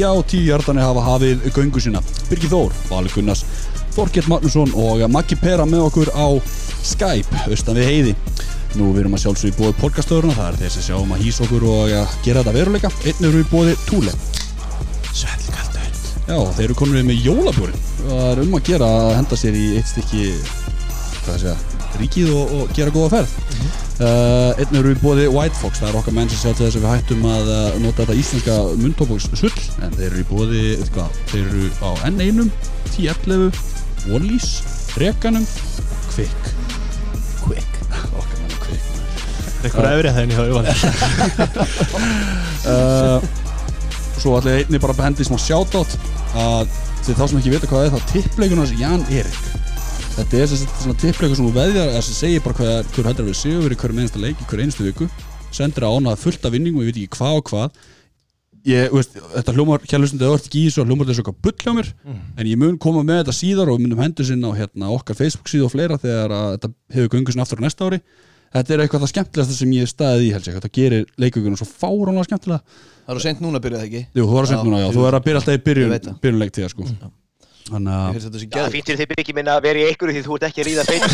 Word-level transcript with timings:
Já, 0.00 0.08
tíu 0.24 0.46
hjartanir 0.46 0.80
hafa 0.80 1.02
hafið 1.04 1.42
göngu 1.52 1.80
sína. 1.82 2.00
Birgir 2.30 2.48
Þór, 2.48 2.76
Valur 2.88 3.12
Gunnars 3.12 3.42
Þorkett 3.92 4.30
Magnússon 4.30 4.70
og 4.78 5.02
Maggi 5.12 5.36
Pera 5.36 5.66
með 5.68 5.82
okkur 5.90 6.10
á 6.16 6.40
Skype, 6.86 7.42
austan 7.50 7.76
við 7.76 7.90
heiði. 7.90 8.14
Nú 8.78 8.94
við 8.94 9.02
erum 9.02 9.16
að 9.18 9.26
sjálfsögja 9.26 9.52
í 9.52 9.58
bóði 9.58 9.74
podcastöðurna 9.82 10.36
það 10.38 10.48
er 10.48 10.58
þessi 10.62 10.84
sjáum 10.86 11.12
að 11.12 11.26
hýsa 11.26 11.44
okkur 11.44 11.66
og 11.68 11.92
að 11.98 12.14
gera 12.24 12.40
þetta 12.40 12.56
veruleika. 12.56 12.92
Einn 13.04 13.28
eru 13.28 13.42
í 13.42 13.48
bóði 13.50 13.76
Túle. 13.90 14.14
Svellkaldu 15.10 15.84
Já, 16.30 16.38
þeir 16.56 16.64
eru 16.70 16.78
konur 16.78 17.04
með 17.10 17.28
jólabjórin. 17.28 17.84
Það 17.98 18.24
er 18.30 18.42
um 18.46 18.56
að 18.56 18.66
gera 18.70 18.90
að 19.02 19.14
henda 19.18 19.40
sér 19.42 19.60
í 19.60 19.68
eitt 19.74 19.92
stykki 19.92 20.26
hvað 20.40 21.28
það 21.28 21.40
segja, 21.44 21.56
ríkið 22.00 22.34
og, 22.38 22.56
og 22.56 22.74
gera 22.78 22.96
góða 22.96 23.12
ferð. 23.18 23.38
Uh, 23.50 23.89
Einn 24.00 24.76
eru 24.78 24.94
í 24.94 24.96
bóði 24.96 25.26
White 25.28 25.58
Fox 25.60 25.82
það 25.82 25.90
er 25.90 25.96
okkar 25.98 26.14
menn 26.16 26.30
sem 26.32 26.38
sjá 26.40 26.54
til 26.54 26.64
þess 26.64 26.78
að 26.78 26.84
við 26.84 26.92
hættum 26.94 27.26
að 27.28 27.50
uh, 27.52 27.74
nota 27.82 28.04
þetta 28.06 28.16
íslenska 28.16 28.54
mundtóbóks 28.80 29.26
sull 29.36 29.50
en 29.84 29.92
þeir 29.98 30.06
eru 30.06 30.22
í 30.22 30.28
bóði, 30.30 30.62
eitthvað, 30.78 31.18
þeir 31.28 31.42
eru 31.42 31.66
á 31.84 31.90
N1 32.08 32.48
1011, 32.94 33.60
Wallys 34.08 34.48
Reganum, 35.00 35.44
Quick 36.14 36.48
Quick 37.44 37.80
okkar 37.90 38.40
menn 38.40 38.56
Quick 38.64 38.88
Er 39.60 39.68
eitthvað 39.68 39.90
efrið 39.92 40.12
það 40.16 40.22
en 40.24 40.32
ég 40.32 40.38
hafa 40.40 40.48
yfir 40.48 40.66
uh, 42.72 43.18
Svo 44.16 44.36
ætla 44.38 44.56
ég 44.56 44.64
einni 44.64 44.80
bara 44.80 44.96
að 44.96 45.06
hendi 45.10 45.28
smá 45.28 45.36
shoutout 45.40 45.92
að 46.40 46.72
til 47.04 47.16
þá 47.16 47.24
sem 47.26 47.40
ekki 47.40 47.52
vita 47.54 47.68
hvað 47.68 47.84
það 47.84 47.86
er 47.86 47.94
þá 47.94 48.12
tippleikunum 48.14 48.64
hans 48.64 48.76
Jan 48.80 49.04
Erik 49.12 49.59
Þetta 50.20 50.36
er 50.36 50.50
svona 50.52 50.96
tippleikur 51.00 51.38
sem 51.38 51.46
þú 51.46 51.52
veðjar 51.54 51.90
eða 51.94 52.00
sem 52.04 52.16
segir 52.18 52.42
bara 52.44 52.56
hvað, 52.58 52.88
hver 52.92 53.06
að 53.22 53.28
vera 53.30 53.38
sigur 53.38 53.72
í 53.72 53.76
hverjum 53.80 54.00
einasta 54.02 54.20
leik 54.20 54.42
í 54.42 54.48
hverju 54.50 54.66
einstu 54.66 54.84
viku. 54.84 55.06
Sendir 55.56 55.86
að 55.86 55.96
ánað 55.96 56.18
fullt 56.26 56.44
af 56.44 56.52
vinningum 56.52 56.82
ég 56.84 56.90
veit 56.90 56.98
ekki 57.00 57.16
hvað 57.16 57.38
og 57.38 57.46
hvað. 57.48 57.78
Ég, 58.68 58.90
veist, 58.92 59.14
þetta 59.16 59.54
hljómar 59.56 59.86
kjærlustundu 59.88 60.26
eða 60.26 60.34
orð 60.36 60.48
ekki 60.50 60.60
í 60.60 60.64
þessu 60.66 60.84
hljómar 60.84 61.08
þessu 61.08 61.22
eitthvað 61.24 61.38
bull 61.46 61.54
hjá 61.64 61.72
mér. 61.78 61.88
En 62.36 62.50
ég 62.50 62.60
mun 62.60 62.76
koma 62.84 63.04
með 63.08 63.22
þetta 63.22 63.36
síðar 63.38 63.70
og 63.72 63.78
við 63.78 63.86
munum 63.86 64.02
hendur 64.04 64.28
sinna 64.28 64.50
á 64.52 64.58
hérna, 64.60 64.90
okkar 64.92 65.16
Facebook 65.16 65.48
síðu 65.48 65.70
og 65.70 65.72
fleira 65.72 65.96
þegar 66.02 66.34
að 66.36 66.50
þetta 66.58 66.70
hefur 66.98 67.14
göngu 67.16 67.32
sinna 67.32 67.46
aftur 67.46 67.62
á 67.62 67.64
næsta 67.64 67.88
ári. 67.88 68.00
Þetta 68.50 68.74
er 68.76 68.82
eitthvað 68.84 69.04
það 69.06 69.12
skemmtilegasta 69.14 69.56
sem 69.56 69.72
ég 69.78 69.88
staðið 69.88 70.26
í 70.26 70.30
helst 70.34 70.52
þetta 70.52 70.72
gerir 70.76 71.08
leikugunum 71.22 71.56
svo 71.56 71.70
fáránlega 71.70 72.28
skemmtilega. 72.28 72.60
Það 73.06 73.14
eru 73.16 73.24
sent 73.24 73.40
núna 73.40 73.62
að 73.62 73.66
byrja 73.68 73.80
það 73.80 73.88
ekki? 73.88 74.04
Jú, 74.10 74.26
þú 74.26 74.36
að 74.44 74.50
Já, 74.50 74.52
senda 74.52 74.68
núna, 74.68 74.80
já, 74.82 74.88
þú 74.90 75.00
veit 75.00 75.08
er 75.08 75.18
að 75.20 75.26
byrja 75.28 75.40
alltaf 75.40 75.56
í 75.56 75.64
byrjun, 75.70 75.92
veit 75.94 76.08
það. 76.10 76.20
byrjunleik 76.26 76.54
tíða 76.58 76.72
sko 76.74 76.88
Þannig 77.68 77.92
að 77.94 78.04
Það 78.50 78.72
fýttir 78.74 78.96
þið 78.98 79.08
byggjum 79.10 79.36
minna 79.38 79.52
að 79.58 79.64
vera 79.66 79.78
í 79.80 79.82
einhverju 79.90 80.14
því 80.16 80.22
þú 80.26 80.32
ert 80.36 80.44
ekki 80.48 80.60
að 80.62 80.68
ríða 80.68 80.84
beitt 80.88 81.04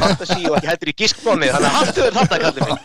fantasi 0.00 0.40
og 0.46 0.54
ekki 0.58 0.70
heldur 0.70 0.90
í 0.90 0.92
gískbónið 1.00 1.48
þannig 1.54 1.68
að 1.68 1.76
hattu 1.76 2.00
þér 2.04 2.14
þetta 2.18 2.36
kallið 2.42 2.62
minn. 2.66 2.80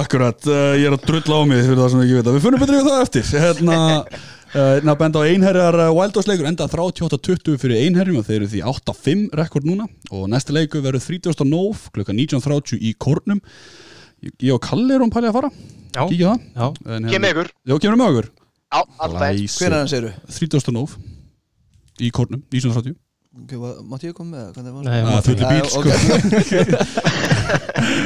Akkurat, 0.00 0.40
uh, 0.48 0.52
ég 0.80 0.86
er 0.88 0.94
að 0.96 1.04
drull 1.04 1.32
á 1.36 1.40
mig 1.50 1.60
fyrir 1.68 1.80
það 1.82 1.90
sem 1.92 2.00
ég 2.00 2.06
ekki 2.08 2.18
veit 2.18 2.28
að 2.30 2.36
við 2.38 2.44
funnum 2.46 2.62
betur 2.64 2.78
við 2.78 2.88
það 2.88 3.04
eftir. 3.04 3.24
Hérna, 3.44 3.76
uh, 4.56 4.94
benda 5.04 5.18
á 5.22 5.28
einherjar 5.28 5.76
eh, 5.84 5.88
uh, 5.92 5.96
Wildhouse-leikur 6.00 6.50
enda 6.50 6.64
38-20 6.72 7.62
fyrir 7.62 7.76
einherjum 7.84 8.18
og 8.22 8.26
þeir 8.28 8.38
eru 8.40 8.50
því 8.54 8.60
8-5 8.72 9.20
rekord 9.42 9.66
núna. 9.68 9.84
Og 10.10 10.22
næsti 10.32 10.50
leiku 10.56 10.76
verður 10.84 11.04
30.9 11.04 11.94
kl. 11.94 12.00
19.30 12.10 12.80
í 12.80 12.82
Kornum 12.98 13.40
Ég 14.40 14.54
og 14.54 14.60
Kalli 14.64 14.94
erum 14.96 15.10
pælið 15.12 15.30
að 15.30 15.36
fara. 15.36 15.50
Kíkja 15.94 16.30
það. 16.56 16.72
Hérna- 16.88 17.10
kemur 17.12 17.28
með 18.00 18.08
okkur 18.08 18.26
30.9 18.74 21.13
í 22.02 22.10
Kornum, 22.14 22.42
1930 22.50 22.96
Mátti 23.34 24.06
ég 24.06 24.14
koma 24.14 24.30
með 24.30 24.42
það? 24.44 24.50
Hvernig 24.54 24.74
var 24.74 24.82
Nei, 24.86 25.00
Það? 25.02 25.26
ekki. 25.32 25.44
bíl 25.50 25.66
sko. 25.72 25.80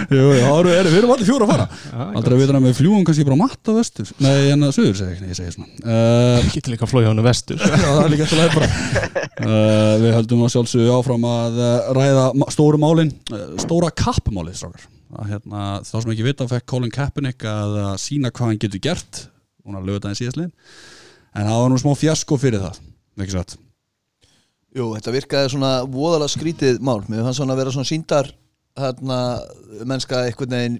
eru- 0.08 0.70
eru- 0.78 0.89
við 0.89 0.97
erum 1.03 1.12
allir 1.12 1.28
fjóra 1.28 1.44
að 1.44 1.50
fara. 1.53 1.67
Aldrei 2.16 2.33
að 2.33 2.41
vita 2.41 2.55
að 2.56 2.64
við 2.64 2.78
fljúum 2.78 3.05
kannski 3.05 3.27
bara 3.28 3.36
matta 3.42 3.75
vestur. 3.77 4.09
Nei, 4.25 4.39
en 4.55 4.64
að 4.64 4.72
söður 4.78 4.97
segi 5.03 5.12
ég, 5.12 5.20
ég 5.28 5.36
segi 5.36 5.53
svona. 5.53 5.69
Uh, 5.84 6.48
Getur 6.55 6.72
líka 6.72 6.86
að 6.89 6.92
flója 6.94 7.11
honum 7.12 7.28
vestur. 7.28 7.60
Já, 7.69 7.76
það 7.84 8.00
er 8.06 8.15
líka 8.15 8.25
eftir 8.25 8.41
leið 8.41 8.56
bara. 8.56 8.71
Uh, 9.38 9.93
Við 10.06 10.16
höldum 10.16 10.47
að 10.49 10.53
sjálfsögðu 10.56 10.97
áfram 10.97 11.28
að 11.34 11.60
uh, 11.60 11.93
ræða 12.00 12.25
stóru 12.56 12.81
málin 12.81 13.12
Stóra 13.60 13.93
að, 13.93 15.28
hérna, 15.28 15.69
Þá 15.87 15.94
sem 16.00 16.10
ekki 16.16 16.26
vita 16.26 16.49
fekk 16.50 16.66
Colin 16.72 16.91
Kaepernick 16.94 17.44
að 17.53 17.78
sína 18.03 18.32
hvað 18.32 18.50
hann 18.55 18.59
getur 18.65 18.82
gert 18.88 19.22
Hún 19.62 19.78
har 19.78 19.87
lögut 19.87 20.09
aðeins 20.09 20.25
síðastliðin 20.25 20.53
En 21.38 21.47
það 21.53 21.62
var 21.62 21.70
nú 21.70 21.78
smá 21.84 21.94
fjasko 22.00 22.41
fyrir 22.41 22.65
það 22.66 22.82
Ekki 23.22 23.37
satt 23.38 23.59
Jú, 24.77 24.91
þetta 24.99 25.15
virkaði 25.15 25.53
svona 25.55 25.71
voðalega 25.89 26.33
skrítið 26.34 26.81
mál. 26.84 27.01
Mér 27.09 27.25
fannst 27.25 27.41
svona 27.41 27.55
að 27.56 27.62
vera 27.62 27.73
svona 27.73 27.89
síndar 27.89 28.29
hérna, 28.79 29.21
mennska 29.89 30.25
einhvern 30.29 30.53
veginn 30.55 30.77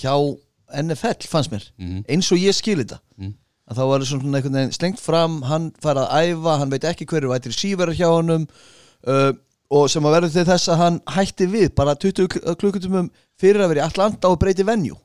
hjá 0.00 0.14
NFL 0.82 1.28
fannst 1.30 1.52
mér. 1.52 1.64
Mhm. 1.78 2.02
eins 2.08 2.32
og 2.32 2.38
ég 2.42 2.54
skil 2.56 2.78
þetta. 2.82 2.98
Mhm. 3.18 3.34
að 3.70 3.76
þá 3.78 3.82
var 3.88 4.00
það 4.02 4.08
svona 4.10 4.36
einhvern 4.40 4.56
veginn 4.58 4.72
slengt 4.76 5.00
fram 5.00 5.42
hann 5.48 5.70
fara 5.80 6.06
að 6.08 6.32
æfa, 6.34 6.58
hann 6.58 6.70
veit 6.70 6.84
ekki 6.84 7.06
hverju 7.06 7.30
vætri 7.30 7.52
síverar 7.54 7.94
hjá 7.94 8.08
honum 8.10 8.46
uh, 9.06 9.32
og 9.70 9.86
sem 9.88 10.02
að 10.04 10.12
verður 10.18 10.32
til 10.34 10.44
þess 10.44 10.68
að 10.68 10.76
hann 10.82 10.98
hætti 11.14 11.46
við 11.48 11.70
bara 11.78 11.94
20 11.94 12.26
kl- 12.28 12.56
klukkutumum 12.58 13.08
fyrir 13.40 13.62
að 13.64 13.68
vera 13.72 13.84
í 13.84 13.86
Atlanta 13.86 14.28
og 14.28 14.38
breyti 14.42 14.66
venju. 14.66 14.96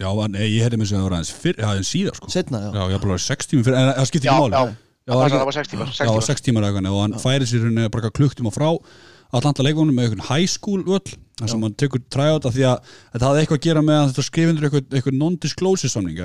Já, 0.00 0.08
nei, 0.26 0.48
ég 0.56 0.64
hefði 0.64 0.78
með 0.80 0.88
sig 0.88 0.96
að 0.96 1.02
það 1.02 1.04
var 1.04 1.14
aðeins 1.18 1.32
fyrr, 1.44 1.58
já, 1.60 1.66
aðeins 1.68 1.90
síðar 1.92 2.16
sko. 2.16 2.30
Setna, 2.32 2.58
já, 2.64 2.70
Já, 2.72 2.82
ég 2.88 2.96
hafði 2.96 3.06
bara 3.12 3.18
6 3.28 3.46
tími 3.52 3.62
fyrir, 3.68 3.76
en 3.78 3.92
það 4.00 4.08
skipti 4.10 4.28
ekki 4.32 4.40
máli 4.40 4.74
já, 5.06 5.12
Já, 5.12 5.14
það 5.14 5.32
var 5.32 5.44
var 5.44 5.52
ekki- 5.52 5.58
6 5.62 5.72
tímar 5.72 5.88
Já, 5.92 6.20
6 6.28 6.44
tímar 6.46 6.62
eða 6.62 6.72
eitthvað 6.72 6.92
og 6.92 7.02
hann 7.02 7.18
færi 7.22 7.46
sér 7.50 7.66
henni 7.68 7.88
bara 7.90 8.10
klukkt 8.10 8.40
um 8.40 8.46
að 8.50 8.56
frá 8.58 8.68
Atlanta 9.32 9.62
leikunum 9.64 9.94
með 9.96 10.10
einhvern 10.10 10.26
high 10.28 10.46
school 10.46 10.82
völl 10.84 11.00
þar 11.40 11.48
sem 11.48 11.62
hann 11.64 11.74
tekur 11.74 12.02
træjáta 12.12 12.52
því 12.52 12.66
að 12.68 12.90
þetta 13.14 13.26
hafði 13.28 13.40
eitthvað 13.42 13.58
að 13.58 13.66
gera 13.66 13.82
með 13.82 13.98
að 14.02 14.08
þetta 14.12 14.24
skrifindur 14.28 14.66
eitthvað, 14.68 14.86
eitthvað 14.92 15.18
non-disclosure 15.22 15.90
samning 15.90 16.18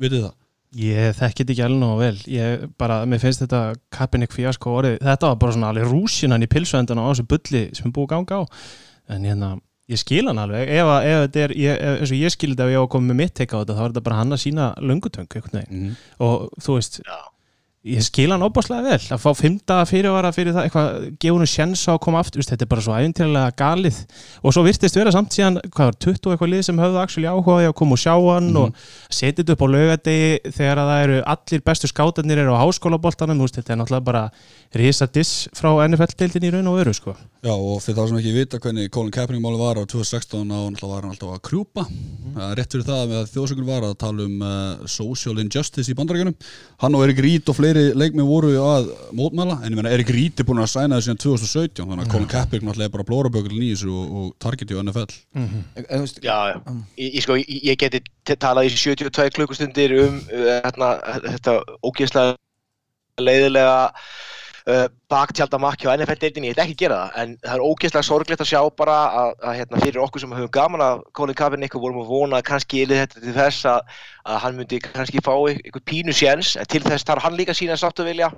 Vitið 0.00 0.24
það? 0.26 0.34
Ég 0.80 1.16
þekki 1.18 1.42
þetta 1.42 1.52
ekki 1.54 1.62
alveg 1.66 1.80
nógu 1.82 1.98
vel. 1.98 2.18
Ég 2.30 2.60
bara, 2.78 3.00
mér 3.04 3.18
finnst 3.22 3.40
þetta 3.42 3.60
Kaepernick 3.90 4.30
fíasko 4.32 4.70
orðið 4.78 5.00
Þetta 5.02 5.30
var 5.32 5.38
bara 5.42 5.52
svona 5.56 5.70
alveg 5.72 5.88
rúsinan 5.90 6.44
í 6.46 6.48
pilsuendan 6.50 7.00
á 7.02 7.10
þessu 7.10 7.24
bulli 7.26 7.62
sem 7.74 7.88
er 7.88 7.94
búið 7.96 8.06
að 8.06 8.12
ganga 8.14 8.38
á. 8.38 8.42
En 9.10 9.26
hérna, 9.26 9.48
ég 9.90 9.98
skil 9.98 10.22
hann 10.30 10.38
alveg. 10.38 10.68
Ef, 10.70 10.86
að- 10.94 11.08
ef 11.10 11.18
þetta 11.26 11.42
er, 11.42 11.54
ég, 11.58 11.74
ef, 11.74 11.98
eins 12.04 12.12
og 12.14 12.20
ég 12.22 12.30
skil 12.36 12.54
þetta 12.54 12.68
ef 12.68 12.70
ég 12.70 12.78
á 12.78 12.84
að 12.86 12.90
koma 12.94 13.10
með 13.10 13.18
mitt 13.22 13.34
teika 13.34 13.58
á 13.58 13.60
þetta 13.64 13.74
þá 13.74 13.82
er 13.82 13.90
þetta 13.90 14.04
bara 14.06 14.20
hann 14.22 14.30
að 14.36 14.42
sína 14.46 14.68
löngutöng 14.78 15.26
einhvern 15.34 15.58
veginn. 15.58 15.82
Mm 15.90 15.96
og 16.20 16.50
þú 16.62 16.78
veist. 16.78 17.00
Ég 17.80 18.02
skil 18.04 18.28
hann 18.28 18.42
óbáslega 18.44 18.84
vel. 18.84 19.00
Að 19.14 19.22
fá 19.22 19.30
fymta 19.38 19.78
fyrirvara 19.88 20.30
fyrir 20.36 20.52
það 20.52 20.66
eitthvað, 20.66 21.04
gefa 21.22 21.36
hún 21.38 21.48
sjens 21.48 21.84
á 21.88 21.94
að 21.94 22.02
koma 22.04 22.20
aftur 22.20 22.44
þetta 22.44 22.66
er 22.66 22.68
bara 22.68 22.84
svo 22.84 22.96
æfintilega 22.98 23.54
galið. 23.56 24.00
Og 24.44 24.52
svo 24.52 24.64
virtist 24.66 24.98
vera 25.00 25.14
samt 25.14 25.32
síðan, 25.32 25.56
hvað 25.72 25.88
var 25.88 25.96
20 26.04 26.28
og 26.28 26.34
eitthvað 26.34 26.52
lið 26.52 26.64
sem 26.68 26.82
höfðu 26.82 27.00
actually 27.00 27.30
áhuga 27.30 27.56
á 27.56 27.58
því 27.62 27.70
að 27.70 27.76
koma 27.80 27.96
og 27.96 28.02
sjá 28.02 28.12
hann 28.16 28.50
og 28.60 28.84
setja 29.08 29.40
þetta 29.40 29.56
upp 29.56 29.64
á 29.64 29.68
laugadegi 29.72 30.52
þegar 30.58 30.82
að 30.82 30.90
það 30.92 31.04
eru 31.06 31.18
allir 31.34 31.64
bestu 31.70 31.90
skátarnir 31.90 32.42
eru 32.44 32.52
á 32.52 32.62
háskólaboltanum, 32.62 33.40
þetta 33.48 33.72
er 33.72 33.80
náttúrulega 33.80 34.08
bara 34.10 34.24
risa 34.76 35.08
diss 35.08 35.48
frá 35.56 35.72
NFL-deildin 35.88 36.46
í 36.46 36.52
raun 36.52 36.68
og 36.70 36.76
veru 36.78 36.92
sko. 36.94 37.16
Já, 37.40 37.54
og 37.56 37.80
fyrir 37.80 37.96
þá 37.96 38.10
sem 38.10 38.20
ekki 38.20 38.34
vita 38.36 38.60
hvernig 38.60 38.92
Colin 38.92 39.14
Kaepernick 39.14 39.42
máli 39.42 39.58
var 39.58 39.80
á 39.80 39.88
2016 39.88 40.44
og 40.44 40.46
náttúrulega 40.50 40.92
var 40.92 41.06
hann 41.06 41.14
alltaf 41.16 41.32
að 41.32 41.42
krjúpa. 41.48 41.86
Mm. 41.88 42.36
rétt 42.58 42.76
fyrir 42.76 42.86
það 42.86 43.14
að 43.16 43.32
þjóðsökur 43.32 43.66
var 43.66 43.86
að 43.88 43.96
tala 44.04 44.26
um 44.28 44.44
uh, 44.44 44.84
social 44.84 45.40
injustice 45.40 45.90
í 45.90 45.96
bandarækjunum 45.96 46.36
hann 46.84 46.98
og 46.98 47.06
Erik 47.06 47.22
Rít 47.24 47.50
og 47.50 47.56
fleiri 47.56 47.69
leikmið 47.76 48.26
voru 48.28 48.50
að 48.62 48.88
mótmæla, 49.16 49.58
en 49.62 49.70
ég 49.70 49.78
meina 49.78 49.92
Erik 49.94 50.10
Rít 50.14 50.40
er 50.40 50.46
búin 50.48 50.62
að 50.62 50.70
sæna 50.72 50.96
það 50.96 51.04
síðan 51.06 51.20
2017, 51.24 51.84
þannig 51.84 52.04
að 52.04 52.12
Colin 52.14 52.30
Kaepernick 52.30 52.66
náttúrulega 52.66 52.90
er 52.90 52.94
bara 52.94 53.06
blórabökull 53.10 53.58
í 53.60 53.70
þessu 53.72 53.92
og, 53.94 54.16
og 54.20 54.32
target 54.42 54.72
í 54.72 54.78
NFL 54.80 55.16
en, 55.40 55.64
veist, 56.02 56.20
Já. 56.24 56.36
Ég, 56.98 57.14
ég, 57.14 57.20
sko, 57.24 57.38
ég, 57.40 57.50
ég 57.70 57.80
geti 57.80 58.02
talað 58.34 58.68
í 58.68 58.72
þessi 58.74 58.94
72 58.96 59.36
klukkustundir 59.38 59.96
um 60.04 60.18
uh, 60.18 60.50
hérna, 60.64 60.92
þetta 61.28 61.56
ógeðslega 61.86 62.36
leiðilega 63.20 63.78
uh, 64.68 64.86
baktjaldamakki 65.10 65.88
á 65.88 65.94
NFL-deildinni, 65.96 66.50
ég 66.50 66.56
ætla 66.56 66.66
ekki 66.66 66.76
að 66.76 66.82
gera 66.84 66.98
það 67.00 67.22
en 67.22 67.34
það 67.44 67.54
er 67.54 67.64
ógeðslega 67.66 68.08
sorglegt 68.08 68.44
að 68.44 68.50
sjá 68.50 68.60
bara 68.80 68.98
að, 69.22 69.32
að 69.40 69.56
hérna, 69.60 69.80
fyrir 69.84 70.04
okkur 70.04 70.24
sem 70.24 70.36
höfum 70.36 70.52
gaman 70.54 70.84
að 70.84 71.02
Colin 71.16 71.38
Kaepernick 71.40 71.76
og 71.78 71.84
vorum 71.86 72.02
að 72.04 72.12
vona 72.12 72.40
að 72.40 72.46
kannski 72.50 72.84
ylið 72.84 73.02
þetta 73.02 73.24
til 73.24 73.34
þess 73.38 73.70
að, 73.72 73.98
að 74.26 74.40
hann 74.44 74.60
myndi 74.60 74.82
kannski 74.84 75.24
fá 75.24 75.32
eitthvað 75.50 75.86
pínu 75.92 76.16
séns 76.16 76.54
en 76.60 76.70
til 76.70 76.82
þess 76.86 77.08
þarf 77.08 77.26
hann 77.26 77.38
líka 77.38 77.56
sína 77.56 77.78
sáttu 77.80 78.06
vilja. 78.06 78.30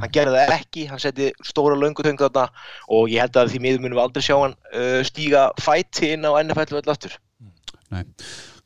Hann 0.00 0.10
gerði 0.10 0.40
það 0.40 0.56
ekki, 0.56 0.88
hann 0.90 0.98
setti 1.02 1.30
stóra 1.46 1.76
löngutöng 1.78 2.18
þarna 2.18 2.48
og 2.90 3.12
ég 3.12 3.22
held 3.22 3.36
að 3.38 3.52
því 3.52 3.62
miður 3.62 3.84
munum 3.84 4.00
við 4.00 4.04
aldrei 4.06 4.24
sjá 4.26 4.34
hann 4.40 4.56
uh, 4.72 5.00
stíga 5.06 5.46
fæti 5.62 6.14
inn 6.16 6.26
á 6.26 6.34
NFL-völd 6.40 6.90
aftur. 6.90 7.14
Nei, 7.94 8.02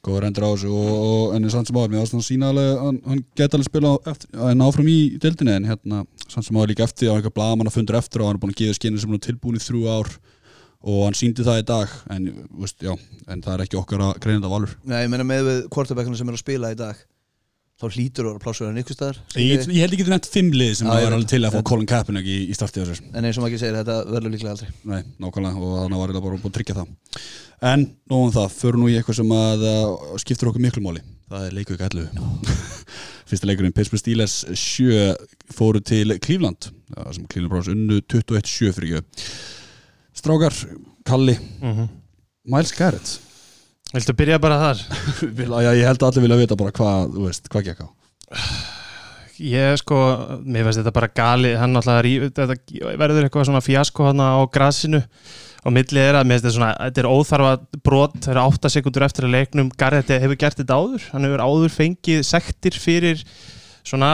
góður 0.07 0.27
endur 0.31 0.47
á 0.49 0.51
þessu 0.55 0.71
og, 0.73 0.91
og 1.05 1.35
en 1.37 1.51
samt 1.53 1.69
sem 1.69 1.77
áður, 1.77 1.93
mér 1.93 2.03
varst 2.03 2.17
hann 2.17 2.25
sína 2.25 2.51
alveg 2.55 2.83
hann, 2.87 3.01
hann 3.05 3.23
geti 3.37 3.59
alveg 3.59 3.69
spila 3.69 3.93
eftir, 4.13 4.31
en 4.49 4.65
áfram 4.65 4.89
í 4.89 4.99
deildinni 5.21 5.57
en 5.59 5.69
hérna, 5.69 6.03
samt 6.27 6.49
sem 6.49 6.57
áður 6.57 6.73
líka 6.73 6.87
eftir 6.89 7.13
á 7.13 7.15
eitthvað 7.19 7.37
blaman 7.37 7.69
að 7.69 7.77
fundur 7.77 8.01
eftir 8.01 8.25
og 8.25 8.31
hann 8.31 8.39
er 8.39 8.43
búin 8.45 8.55
að 8.55 8.63
gefa 8.63 8.79
skinni 8.81 9.03
sem 9.03 9.13
hann 9.13 9.21
er 9.21 9.27
tilbúin 9.29 9.61
í 9.61 9.65
þrjú 9.67 9.85
ár 9.93 10.13
og 10.81 11.01
hann 11.05 11.17
síndi 11.19 11.45
það 11.45 11.61
í 11.61 11.69
dag 11.69 11.95
en, 12.17 12.29
veist, 12.63 12.81
já, 12.81 12.95
en 13.29 13.45
það 13.45 13.57
er 13.59 13.65
ekki 13.67 13.81
okkar 13.83 14.07
að 14.07 14.19
greina 14.25 14.41
þetta 14.41 14.53
valur. 14.55 14.77
Nei, 14.89 15.01
ég 15.05 15.11
meina 15.13 15.27
með 15.29 15.49
við 15.51 15.65
quarterbackinu 15.75 16.17
sem 16.17 16.31
er 16.33 16.39
að 16.39 16.45
spila 16.47 16.73
í 16.73 16.79
dag 16.81 17.03
þá 17.81 17.87
hlýtur 17.97 18.29
plássur 18.41 18.69
en 18.69 18.81
ykkur 18.81 18.97
staðar. 18.97 19.21
Ég, 19.41 19.63
ég 19.73 19.81
held 19.85 19.95
ekki 19.97 20.05
að 20.05 20.13
nefnt 20.13 20.31
fimm 20.33 20.51
lið 20.53 20.73
sem 20.77 20.89
það 20.89 20.99
veit. 21.01 21.13
alveg 21.17 21.31
til 21.33 21.41
að 21.41 21.47
fá 21.47 21.57
Þetta- 21.57 21.69
Colin 21.71 21.89
Kaepernick 21.89 22.29
í, 22.29 22.39
í 22.53 22.57
startið 22.57 22.91
þessu. 22.91 23.07
En 23.17 23.25
eins 23.29 23.39
og 23.39 23.45
maður 23.45 23.53
ekki 23.55 23.61
segir, 23.63 23.79
þetta 23.81 23.97
verður 24.11 24.35
líklega 24.35 24.53
aldrei. 24.53 24.73
Nei, 24.85 25.01
nákvæmlega 25.25 25.63
og 25.65 25.79
þannig 25.79 26.03
var 26.03 26.13
ég 26.13 26.19
bara 26.27 26.41
búin 26.43 26.51
að 26.51 26.57
tryggja 26.59 26.77
það 26.77 26.93
En 27.61 27.83
nóðum 28.09 28.31
það, 28.33 28.53
förum 28.57 28.81
nú 28.85 28.89
í 28.89 28.95
eitthvað 28.97 29.19
sem 29.21 29.33
að 29.37 29.65
uh, 29.69 30.13
skiptir 30.23 30.49
okkur 30.49 30.63
miklu 30.65 30.83
máli. 30.85 31.03
Það 31.31 31.47
er 31.47 31.57
leikvika 31.59 31.89
11 31.91 32.09
Fyrsta 33.31 33.47
leikurinn 33.47 33.75
Pittsburgh 33.77 34.01
Steelers 34.01 34.39
7 34.59 35.13
fóru 35.55 35.83
til 35.85 36.17
Cleveland. 36.25 36.71
Það 36.91 37.11
sem 37.15 37.27
Cleveland 37.31 37.53
Browns 37.53 37.69
unnu 37.71 38.01
21-7 38.01 38.73
fyrir 38.75 38.97
ekki 39.03 39.29
Strákar, 40.21 40.57
Kalli. 41.07 41.37
Mhm. 41.61 41.87
Miles 42.51 42.73
Garrett. 42.75 43.13
Viltu 43.93 44.15
byrja 44.17 44.41
bara 44.43 44.59
þar? 44.65 44.83
Já, 45.67 45.71
Ég 45.77 45.87
held 45.87 46.03
að 46.03 46.09
allir 46.09 46.25
vilja 46.27 46.41
vita 46.41 46.59
bara 46.59 46.75
hvað 46.75 47.15
þú 47.15 47.27
veist, 47.29 47.49
hvað 47.53 47.69
gekk 47.69 47.85
á. 47.85 47.89
Ég 49.41 49.79
sko, 49.81 50.01
mér 50.45 50.67
finnst 50.67 50.81
þetta 50.83 50.93
bara 50.97 51.09
gali 51.17 51.55
hann 51.57 51.77
alltaf 51.79 52.03
verður 52.05 53.25
eitthvað 53.25 53.47
svona 53.49 53.63
fjasko 53.65 54.11
hann 54.11 54.21
á 54.21 54.37
grasinu 54.53 55.01
og 55.61 55.75
millið 55.77 56.03
er 56.03 56.19
að 56.21 56.35
þetta 56.35 56.53
svona 56.57 56.73
þetta 56.79 57.03
er 57.03 57.09
óþarfa 57.11 57.81
brot, 57.85 58.19
það 58.25 58.35
eru 58.35 58.45
8 58.49 58.73
sekundur 58.77 59.07
eftir 59.07 59.27
að 59.29 59.35
leiknum, 59.37 59.73
Garrett 59.81 60.13
hefur 60.13 60.39
gert 60.41 60.61
þetta 60.61 60.79
áður? 60.79 61.09
Hann 61.15 61.27
hefur 61.29 61.43
áður 61.45 61.75
fengið 61.75 62.23
sektir 62.29 62.79
fyrir 62.81 63.25
svona, 63.87 64.13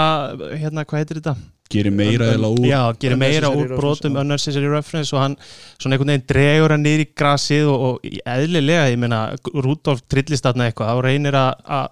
hérna, 0.56 0.86
hvað 0.86 1.02
heitir 1.02 1.20
þetta? 1.20 1.36
Gerir 1.66 1.90
meira 1.90 2.28
eða 2.36 2.52
úr 2.54 2.62
Já, 2.68 2.80
gerir 3.02 3.18
meira 3.18 3.50
úr 3.50 3.72
brotum 3.74 4.18
unnecessary 4.20 4.68
reference 4.70 5.10
og 5.16 5.22
hann 5.24 5.34
svona 5.42 5.96
einhvern 5.96 6.12
veginn 6.12 6.28
dregur 6.30 6.74
hann 6.76 6.84
niður 6.86 7.02
í 7.02 7.08
grasið 7.18 7.70
og, 7.72 7.86
og 7.88 8.22
eðlilega, 8.22 8.86
ég 8.92 9.00
meina 9.02 9.20
Rudolf 9.50 10.04
trillist 10.06 10.46
þarna 10.46 10.68
eitthvað 10.70 11.00
og 11.00 11.04
reynir 11.08 11.38
að 11.38 11.88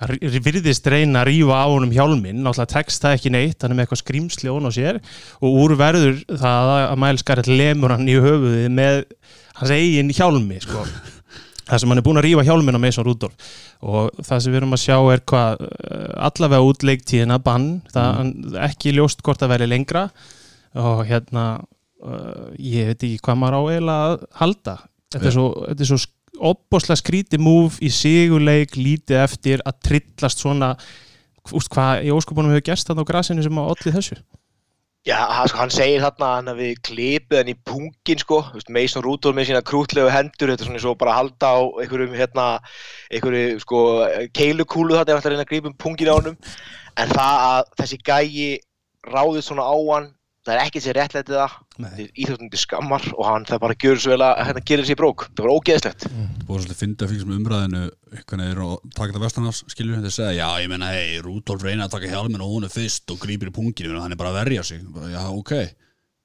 virðist 0.00 0.86
reyna 0.88 1.22
að 1.22 1.28
rífa 1.28 1.60
á 1.60 1.66
honum 1.68 1.92
hjálminn, 1.92 2.40
náttúrulega 2.40 2.72
tekst 2.72 3.04
það 3.04 3.16
ekki 3.18 3.32
neitt 3.34 3.62
hann 3.62 3.74
er 3.74 3.78
með 3.78 3.86
eitthvað 3.86 4.02
skrýmsli 4.02 4.52
ón 4.52 4.68
á 4.68 4.70
sér. 4.72 5.00
Og 5.44 5.58
úr 5.64 5.76
verður 5.80 6.20
það 6.28 6.74
að 6.78 7.00
Miles 7.04 7.26
Garrett 7.28 7.50
lemur 7.50 7.96
hann 7.96 8.08
í 8.08 8.16
höfuðið 8.16 8.68
með 8.76 9.02
hans 9.60 9.74
eigin 9.76 10.12
hjálmi 10.16 10.60
sko. 10.64 10.84
það 11.70 11.82
sem 11.82 11.92
hann 11.92 12.00
er 12.00 12.06
búin 12.06 12.20
að 12.20 12.26
rífa 12.26 12.46
hjálminn 12.48 12.80
á 12.80 12.82
Mason 12.82 13.06
Rudolf 13.06 13.50
og 13.80 14.24
það 14.26 14.42
sem 14.42 14.52
við 14.52 14.60
erum 14.60 14.76
að 14.76 14.82
sjá 14.82 14.96
er 15.12 15.22
hvað 15.32 15.64
eh, 15.66 16.08
allavega 16.28 16.68
útleiktíðina 16.68 17.40
bann. 17.44 17.68
Það 17.92 18.22
mm. 18.24 18.56
ekki 18.66 18.94
ljóst 18.96 19.22
hvort 19.24 19.44
að 19.44 19.54
veri 19.54 19.68
lengra. 19.70 20.08
Og 20.80 21.02
hérna 21.08 21.44
uh, 21.58 22.50
ég 22.54 22.92
veit 22.92 23.00
ekki 23.02 23.20
hvað 23.24 23.38
maður 23.40 23.56
á 23.56 23.62
eiginlega 23.72 24.08
að 24.10 24.26
halda. 24.38 24.76
Þetta 25.10 25.26
er 25.26 25.34
svo, 25.34 25.46
þetta 25.66 25.82
er 25.82 25.88
svo 26.30 26.50
opboslega 26.54 26.98
skríti 27.00 27.38
múf 27.40 27.78
í 27.82 27.90
sigurleik 27.92 28.76
lítið 28.76 29.22
eftir 29.24 29.62
að 29.66 29.80
trillast 29.86 30.42
svona 30.42 30.74
úst, 31.50 31.70
hvað 31.72 32.04
í 32.06 32.12
óskupunum 32.14 32.52
hefur 32.54 32.68
gerst 32.70 32.88
þarna 32.88 33.04
á 33.06 33.10
grasinu 33.10 33.42
sem 33.44 33.58
að 33.58 33.72
olli 33.72 33.94
þessu? 33.96 34.20
Já, 35.08 35.16
hann, 35.32 35.48
sko, 35.48 35.56
hann 35.62 35.72
segir 35.72 36.02
þarna 36.04 36.26
að 36.26 36.34
hann 36.36 36.48
hafi 36.50 36.66
klipið 36.84 37.38
hann 37.38 37.48
í 37.48 37.56
pungin 37.64 38.20
sko, 38.20 38.42
Mason 38.68 39.04
Rudolph 39.04 39.36
með 39.36 39.46
sína 39.48 39.62
krútlegu 39.64 40.10
hendur, 40.12 40.50
þetta 40.52 40.66
er 40.66 40.68
svona 40.68 40.82
svo 40.82 40.92
bara 41.00 41.14
að 41.14 41.20
halda 41.22 41.52
á 41.56 41.58
einhverjum 41.80 42.16
hérna, 42.18 42.44
einhverju 43.08 43.62
sko 43.64 43.80
keilukúlu 44.36 44.98
þarna 44.98 45.14
ef 45.14 45.16
hann 45.16 45.22
ætlar 45.22 45.32
að 45.32 45.36
reyna 45.38 45.46
að 45.46 45.52
grípa 45.54 45.70
um 45.72 45.78
pungin 45.80 46.12
á 46.12 46.18
honum, 46.18 46.36
en 47.00 47.14
það 47.16 47.46
að 47.46 47.72
þessi 47.80 48.00
gæi 48.10 48.50
ráðið 49.08 49.46
svona 49.46 49.64
á 49.64 49.76
hann, 49.88 50.10
það 50.46 50.54
er 50.54 50.62
ekki 50.62 50.80
sér 50.80 50.96
réttlætið 50.96 51.36
það, 51.36 51.56
er 51.90 52.12
íþjóttandi 52.22 52.60
skammar 52.60 53.06
og 53.12 53.26
hann 53.28 53.46
það 53.48 53.62
bara 53.64 53.76
gjör 53.84 54.00
svo 54.00 54.14
vel 54.14 54.24
að 54.24 54.40
hérna 54.48 54.62
gerir 54.70 54.88
sér 54.88 54.96
í 54.96 55.00
brók, 55.00 55.26
það 55.36 55.46
var 55.46 55.52
ógeðslegt. 55.58 56.06
Það 56.06 56.46
búið 56.48 56.64
svolítið 56.64 56.74
að 56.74 56.80
finna 56.80 57.04
að 57.04 57.12
fylgjast 57.12 57.28
með 57.28 57.40
umræðinu 57.40 57.82
þeir 58.30 58.46
eru 58.46 58.68
að 58.70 58.88
taka 58.96 59.10
þetta 59.10 59.24
vestanars 59.26 59.62
skilju 59.74 60.00
þeir 60.00 60.16
segja, 60.16 60.32
já 60.40 60.64
ég 60.64 60.72
menna, 60.72 60.90
hei, 60.96 61.20
Rudolf 61.24 61.66
reyna 61.66 61.86
að 61.86 61.94
taka 61.98 62.12
hjálminn 62.14 62.44
og 62.44 62.54
hún 62.54 62.66
er 62.68 62.72
fyrst 62.72 63.12
og 63.12 63.20
grípir 63.20 63.52
í 63.52 63.54
punginu 63.54 64.00
hann 64.00 64.16
er 64.16 64.20
bara 64.20 64.32
að 64.32 64.40
verja 64.44 64.66
sig, 64.72 64.82
Bara, 64.94 65.12
já 65.12 65.22
ok 65.28 65.54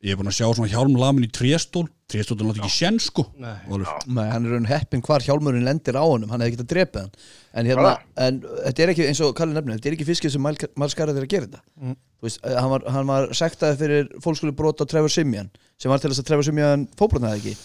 ég 0.06 0.14
er 0.14 0.20
búin 0.20 0.30
að 0.30 0.38
sjá 0.38 0.48
svona 0.54 0.70
hjálm 0.72 0.96
lamin 1.02 1.26
í 1.26 1.30
tréstól. 1.34 1.88
Tréstól 2.12 2.36
er 2.38 2.46
náttúrulega 2.46 2.68
ekki 2.68 2.76
sén 2.76 3.00
sko. 3.02 3.24
Nei. 3.42 3.56
Og 3.66 3.80
alveg, 3.80 4.04
Nei, 4.14 4.26
hann 4.30 4.46
er 4.46 4.54
raun 4.54 4.68
heppin 4.70 5.02
hvar 5.06 5.24
hjálmurinn 5.26 5.66
lendir 5.66 5.98
á 5.98 6.06
honum. 6.06 6.30
Hann 6.30 6.44
hefði 6.46 6.60
getað 6.60 6.70
drepið 6.74 7.00
hann. 7.02 7.16
En, 7.56 7.70
hérna, 7.72 7.94
en 8.28 8.38
þetta 8.46 8.86
er 8.86 8.92
ekki, 8.94 9.08
eins 9.10 9.22
og 9.26 9.34
Kalli 9.38 9.58
nefnir 9.58 9.80
þetta 9.80 9.90
er 9.90 9.98
ekki 9.98 10.08
fiskið 10.12 10.36
sem 10.36 10.46
Malskarað 10.46 11.18
er 11.18 11.26
að 11.26 11.34
gera 11.34 11.50
þetta. 11.50 11.64
Mm. 11.82 11.98
Þú 12.22 12.30
veist, 12.30 12.42
eh, 12.46 12.60
hann 12.60 12.72
var, 12.76 12.86
hann 12.94 13.10
var 13.10 13.28
sektaði 13.42 13.80
fyrir 13.82 14.14
fólkskóli 14.22 14.54
brot 14.56 14.84
á 14.84 14.86
Trevor 14.86 15.12
Simjan 15.14 15.50
sem 15.82 15.90
var 15.92 16.04
til 16.04 16.14
þess 16.14 16.22
að 16.22 16.30
Trevor 16.30 16.48
Simjan 16.48 16.86
fóbrotnaði 17.00 17.42
ekki. 17.42 17.58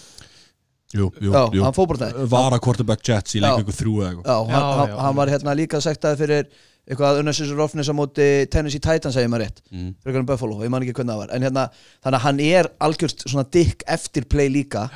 Jú, 0.91 1.07
jú, 1.23 1.31
Já, 1.31 1.45
jú. 1.55 1.61
hann 1.63 1.75
fóbrotnaði 1.75 2.25
vara 2.27 2.57
quarterback 2.59 3.05
Jets 3.07 3.37
í 3.37 3.39
ykkur 3.39 3.77
þrjú 3.77 3.93
eða 4.01 4.09
eitthvað. 4.09 4.25
Já, 4.27 4.35
hann, 4.41 4.51
Já, 4.51 4.75
hann, 4.81 4.89
já. 4.89 4.97
hann 5.05 5.15
var 5.21 5.31
hérna 5.31 5.53
líka 5.55 5.79
sektaði 5.83 6.19
fyrir 6.19 6.49
eitthvað 6.89 7.21
unnessins 7.21 7.51
rofnis 7.55 7.89
á 7.89 7.93
móti 7.95 8.27
Tennessee 8.51 8.81
Titans 8.83 9.15
segir 9.15 9.29
maður 9.31 9.45
rétt 9.45 9.61
mm. 9.71 9.89
en 10.03 10.29
Buffalo, 10.29 10.61
ég 10.65 10.71
man 10.73 10.81
ekki 10.85 10.95
hvernig 10.97 11.13
það 11.13 11.21
var 11.23 11.33
en 11.35 11.45
hérna, 11.47 11.65
þannig 12.03 12.19
að 12.19 12.25
hann 12.25 12.39
er 12.47 12.69
algjörst 12.87 13.25
svona 13.27 13.47
dick 13.53 13.83
eftir 13.87 14.25
play 14.31 14.49
líka 14.49 14.87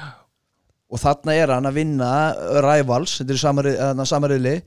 og 0.89 1.01
þarna 1.01 1.35
er 1.35 1.53
hann 1.53 1.69
að 1.69 1.77
vinna 1.79 2.09
rivals, 2.65 3.19
þetta 3.21 3.33
er 3.35 3.41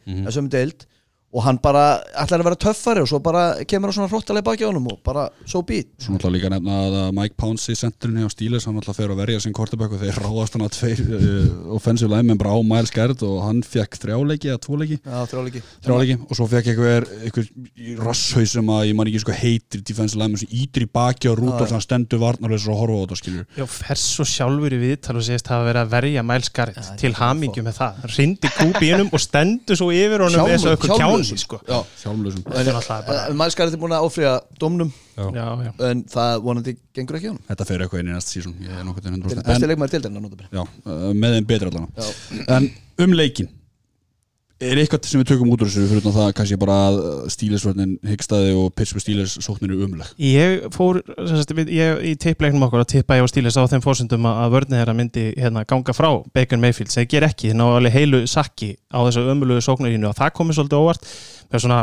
Mhm. 0.06 0.24
mm 0.24 0.24
-hmm. 0.24 0.97
Og 1.28 1.42
hann 1.44 1.58
bara 1.60 1.98
ætlar 2.16 2.40
að 2.40 2.46
vera 2.48 2.56
töffari 2.62 3.02
og 3.04 3.08
svo 3.10 3.18
bara 3.20 3.42
kemur 3.68 3.90
hann 3.90 3.96
svona 3.98 4.08
hróttalega 4.08 4.46
baki 4.46 4.64
á 4.64 4.70
honum 4.70 4.86
og 4.88 5.00
bara 5.04 5.26
so 5.44 5.60
be 5.60 5.82
it. 5.82 5.90
Svo 6.00 6.14
náttúrulega 6.14 6.38
líka 6.38 6.50
nefna 6.54 6.76
að 6.86 6.94
að 7.02 7.10
Mike 7.18 7.36
Pounce 7.36 7.74
í 7.74 7.76
sendurinni 7.76 8.24
á 8.24 8.32
Steelers, 8.32 8.64
hann 8.64 8.78
náttúrulega 8.78 8.96
fer 8.96 9.12
að 9.12 9.20
verja 9.20 9.42
sin 9.44 9.52
quarterback 9.56 9.92
og 9.92 10.00
þeir 10.00 10.16
ráðast 10.24 10.56
hann 10.56 10.64
að 10.64 10.72
tveir 10.78 11.02
uh, 11.04 11.74
offensive 11.76 12.08
linemen 12.08 12.40
bara 12.40 12.54
á 12.56 12.58
Miles 12.64 12.92
Garrett 12.94 13.24
og 13.28 13.42
hann 13.44 13.60
fekk 13.60 13.98
þrjáleiki 14.00 14.48
eða 14.54 14.62
tvoleiki 14.64 14.96
Já, 15.02 15.18
þrjáleiki. 15.28 15.62
Þrjáleiki. 15.84 16.16
Og 16.24 16.40
svo 16.40 16.48
fekk 16.48 16.72
einhver, 16.72 17.08
einhver 17.28 17.46
rasshaus 18.08 18.56
sem 18.56 18.72
að 18.72 18.86
ég 18.88 18.96
man 18.96 19.12
ekki 19.12 19.22
sko 19.26 19.36
heitir 19.36 19.84
defensive 19.84 20.22
lineman 20.22 20.40
sem 20.40 20.56
ítir 20.62 20.88
í 20.88 20.88
baki 20.88 21.28
á 21.28 21.36
Já, 21.36 21.36
já. 21.60 21.74
hann 21.76 21.84
stendur 21.84 22.24
varnarleis 22.24 22.64
og 22.72 22.80
horfa 22.80 22.96
á 22.96 23.02
þetta 23.04 23.20
skilur 23.20 23.44
Já, 23.58 23.66
fers 23.68 24.08
svo 24.16 24.24
sjálfur 24.24 24.72
í 24.72 24.80
viðtal 24.80 25.18
og 25.20 25.28
segist 25.28 25.52
hafa 25.52 25.68
verið 25.68 25.84
að 25.84 25.92
verja 25.92 26.24
Miles 26.24 26.48
Garrett 26.56 26.80
Já, 26.80 26.96
til 26.96 27.12
þetta 27.12 27.12
er 27.12 27.20
hamingju 27.20 27.66
með 27.68 27.74
það 27.78 27.92
Kjáni 31.18 31.42
sko. 31.42 31.60
Þetta 31.66 32.60
er 32.62 32.74
náttúrulega 32.78 33.06
bara- 33.08 33.36
Mælskarið 33.42 33.76
er 33.76 33.82
búin 33.82 33.94
að 33.96 34.06
áfriða 34.08 34.34
domnum 34.60 34.92
Já, 35.18 35.26
já 35.34 35.72
en 35.90 36.02
það 36.04 36.42
vonandi 36.46 36.76
gengur 36.94 37.18
ekki 37.18 37.28
á 37.28 37.32
honum. 37.32 37.44
Þetta 37.48 37.66
fer 37.68 37.84
eitthvað 37.84 38.00
inn 38.04 38.10
í 38.10 38.14
næst 38.14 38.32
sísón 38.34 38.54
ég 38.62 38.70
er 38.70 38.84
til 38.84 39.02
Til 39.02 39.12
100% 39.18 39.46
besti 39.48 39.64
en, 39.64 39.70
leikmaður 39.72 39.90
til 39.96 40.02
denna 40.06 40.20
notabene 40.20 40.48
já, 40.52 40.62
uh, 40.62 41.12
með 41.14 41.34
þeim 41.38 41.46
betri 41.50 41.70
allan 41.72 41.88
Já, 41.98 42.08
en 42.56 42.70
um 43.04 43.12
leikin 43.18 43.48
er 44.58 44.80
eitthvað 44.80 45.06
sem 45.06 45.20
við 45.20 45.28
tökum 45.30 45.52
út 45.54 45.62
úr 45.62 45.70
þessu 45.70 45.86
fyrir 45.86 46.02
utan 46.02 46.14
það 46.16 46.30
kannski 46.38 46.58
bara 46.58 46.78
að 46.88 46.96
stílisvörnin 47.34 47.92
hyggstaði 48.08 48.54
og 48.58 48.72
Pittsburgh 48.74 49.04
Steelers 49.04 49.36
sóknir 49.44 49.70
eru 49.70 49.86
umleg 49.86 50.10
Ég 50.22 50.66
fór, 50.74 50.98
sagt, 51.30 51.54
ég, 51.70 52.02
í 52.02 52.14
tippleiknum 52.18 52.66
okkur 52.66 52.82
að 52.82 52.90
tippa 52.96 53.18
ég 53.18 53.26
á 53.26 53.30
stílis 53.30 53.58
á 53.58 53.62
þeim 53.70 53.84
fórsöndum 53.84 54.26
að 54.26 54.42
að 54.42 54.56
vörnið 54.56 54.80
þeirra 54.80 54.96
myndi 54.98 55.26
hérna, 55.36 55.64
ganga 55.68 55.94
frá 55.94 56.10
Bacon 56.34 56.62
Mayfield, 56.64 56.90
ég 56.98 57.10
ger 57.12 57.28
ekki, 57.28 57.52
þeir 57.52 57.60
ná 57.60 57.66
alveg 57.68 57.94
heilu 57.94 58.24
sakki 58.26 58.74
á 58.90 58.98
þessu 59.06 59.28
ömulugu 59.30 59.62
sóknarínu 59.68 60.10
og 60.10 60.18
það 60.18 60.34
komið 60.40 60.58
svolítið 60.58 60.82
óvart 60.82 61.10
með 61.52 61.64
svona 61.64 61.80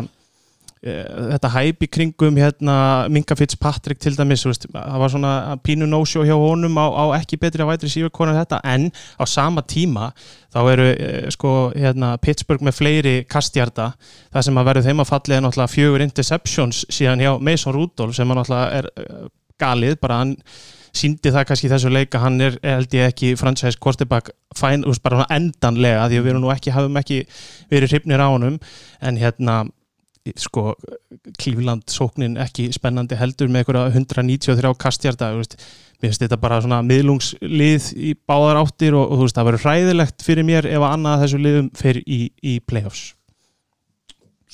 þetta 0.85 1.49
hæp 1.49 1.81
í 1.81 1.87
kringum 1.89 2.35
hérna, 2.37 2.75
Minka 3.09 3.33
Fitzpatrick 3.37 3.97
til 4.03 4.13
dæmis 4.13 4.43
veist, 4.45 4.67
það 4.69 5.01
var 5.01 5.11
svona 5.13 5.31
pínu 5.65 5.87
no-show 5.89 6.25
hjá 6.27 6.35
honum 6.37 6.77
á, 6.77 6.85
á 6.93 7.05
ekki 7.17 7.39
betri 7.41 7.63
að 7.65 7.71
vætri 7.71 7.89
sífur 7.89 8.13
konar 8.13 8.37
þetta 8.37 8.59
en 8.69 8.91
á 9.17 9.23
sama 9.25 9.63
tíma 9.65 10.11
þá 10.53 10.59
eru 10.75 10.85
e, 10.93 11.07
sko 11.33 11.53
hérna, 11.73 12.13
Pittsburgh 12.21 12.61
með 12.65 12.77
fleiri 12.77 13.15
kastjarta 13.25 13.95
það 14.29 14.45
sem 14.45 14.61
að 14.61 14.69
verður 14.69 14.85
þeim 14.85 15.01
að 15.01 15.09
fallið 15.09 15.37
er 15.37 15.45
náttúrulega 15.45 15.73
fjögur 15.73 16.05
interceptions 16.05 16.83
síðan 16.93 17.23
hjá 17.23 17.31
Mason 17.41 17.73
Rudolph 17.73 18.17
sem 18.17 18.29
náttúrulega 18.29 18.81
er 18.81 18.89
eh, 19.01 19.23
galið, 19.61 19.95
bara 20.03 20.19
hann 20.21 20.35
síndi 20.95 21.31
það 21.33 21.47
kannski 21.49 21.71
þessu 21.71 21.89
leika, 21.91 22.21
hann 22.21 22.37
er 22.43 22.59
held 22.63 22.93
ég 22.95 23.09
ekki 23.09 23.33
franchise 23.39 23.81
quarterback 23.81 24.29
fæn, 24.55 24.85
bara 25.03 25.25
endanlega, 25.33 26.05
því 26.11 26.21
við 26.21 26.31
erum 26.35 26.45
nú 26.45 26.53
ekki 26.53 26.75
hafum 26.75 27.01
ekki 27.01 27.23
verið 27.73 27.95
hrifnir 27.95 28.21
á 28.21 28.29
honum 28.29 28.61
en 29.01 29.19
hérna 29.19 29.63
sko, 30.39 30.73
Cleveland 31.37 31.89
sóknin 31.91 32.37
ekki 32.41 32.69
spennandi 32.73 33.17
heldur 33.19 33.51
með 33.51 33.63
einhverja 33.63 33.91
193 33.93 34.71
kastjarta, 34.81 35.33
þú 35.33 35.43
veist. 35.43 35.57
Mér 36.01 36.11
finnst 36.11 36.23
þetta 36.25 36.39
bara 36.41 36.61
svona 36.63 36.81
miðlungslið 36.85 37.91
í 37.95 38.15
báðar 38.27 38.59
áttir 38.63 38.97
og, 38.97 39.05
og 39.05 39.19
þú 39.21 39.27
veist, 39.27 39.37
það 39.37 39.49
verður 39.49 39.65
hræðilegt 39.67 40.25
fyrir 40.25 40.47
mér 40.47 40.67
ef 40.69 40.81
að 40.81 40.95
annað 40.97 41.15
af 41.15 41.23
þessu 41.23 41.41
liðum 41.45 41.69
fyrir 41.77 42.03
í, 42.05 42.19
í 42.43 42.55
playoffs. 42.67 43.05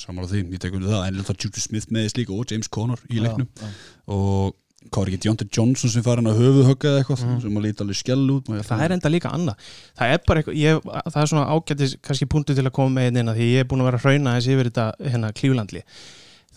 Samanlega 0.02 0.34
því, 0.34 0.44
ég 0.56 0.62
tek 0.62 0.76
undir 0.78 0.94
það. 0.94 1.06
En 1.08 1.22
þetta 1.22 1.38
Juju 1.46 1.64
Smith 1.64 1.94
meðist 1.94 2.20
líka 2.20 2.34
og 2.36 2.52
James 2.52 2.70
Conner 2.72 3.02
í 3.10 3.22
leiknum. 3.22 3.50
já. 3.58 3.72
og 4.16 4.56
hvað 4.90 5.02
er 5.04 5.10
ekki 5.12 5.20
Deontay 5.26 5.48
Johnson 5.56 5.90
sem 5.94 6.04
fær 6.04 6.18
hann 6.22 6.28
að 6.32 6.40
höfuðhögga 6.42 6.90
eða 6.90 7.02
eitthvað 7.04 7.22
Mhm. 7.26 7.42
sem 7.42 7.58
að 7.58 7.66
líta 7.68 7.84
alveg 7.86 7.96
skell 8.02 8.26
út? 8.34 8.46
Það 8.66 8.82
er 8.86 8.92
enda 8.98 9.10
líka 9.14 9.30
annað. 9.32 9.56
Það 9.98 10.14
er 10.16 10.20
bara 10.28 10.42
eitthvað, 10.42 10.58
ég, 10.58 10.82
það 11.12 11.22
er 11.22 11.30
svona 11.32 11.46
ágætis 11.54 11.96
kannski 12.02 12.26
punktu 12.28 12.56
til 12.56 12.66
að 12.66 12.72
koma 12.72 13.00
með 13.00 13.12
hérna 13.12 13.36
því 13.38 13.46
ég 13.54 13.60
er 13.60 13.64
búin 13.70 13.82
að 13.82 13.90
vera 13.92 13.98
að 13.98 14.06
hrauna 14.08 14.36
þessi 14.40 14.56
yfir 14.56 14.70
þetta 14.72 14.92
hérna 15.12 15.32
klíflandli 15.34 15.84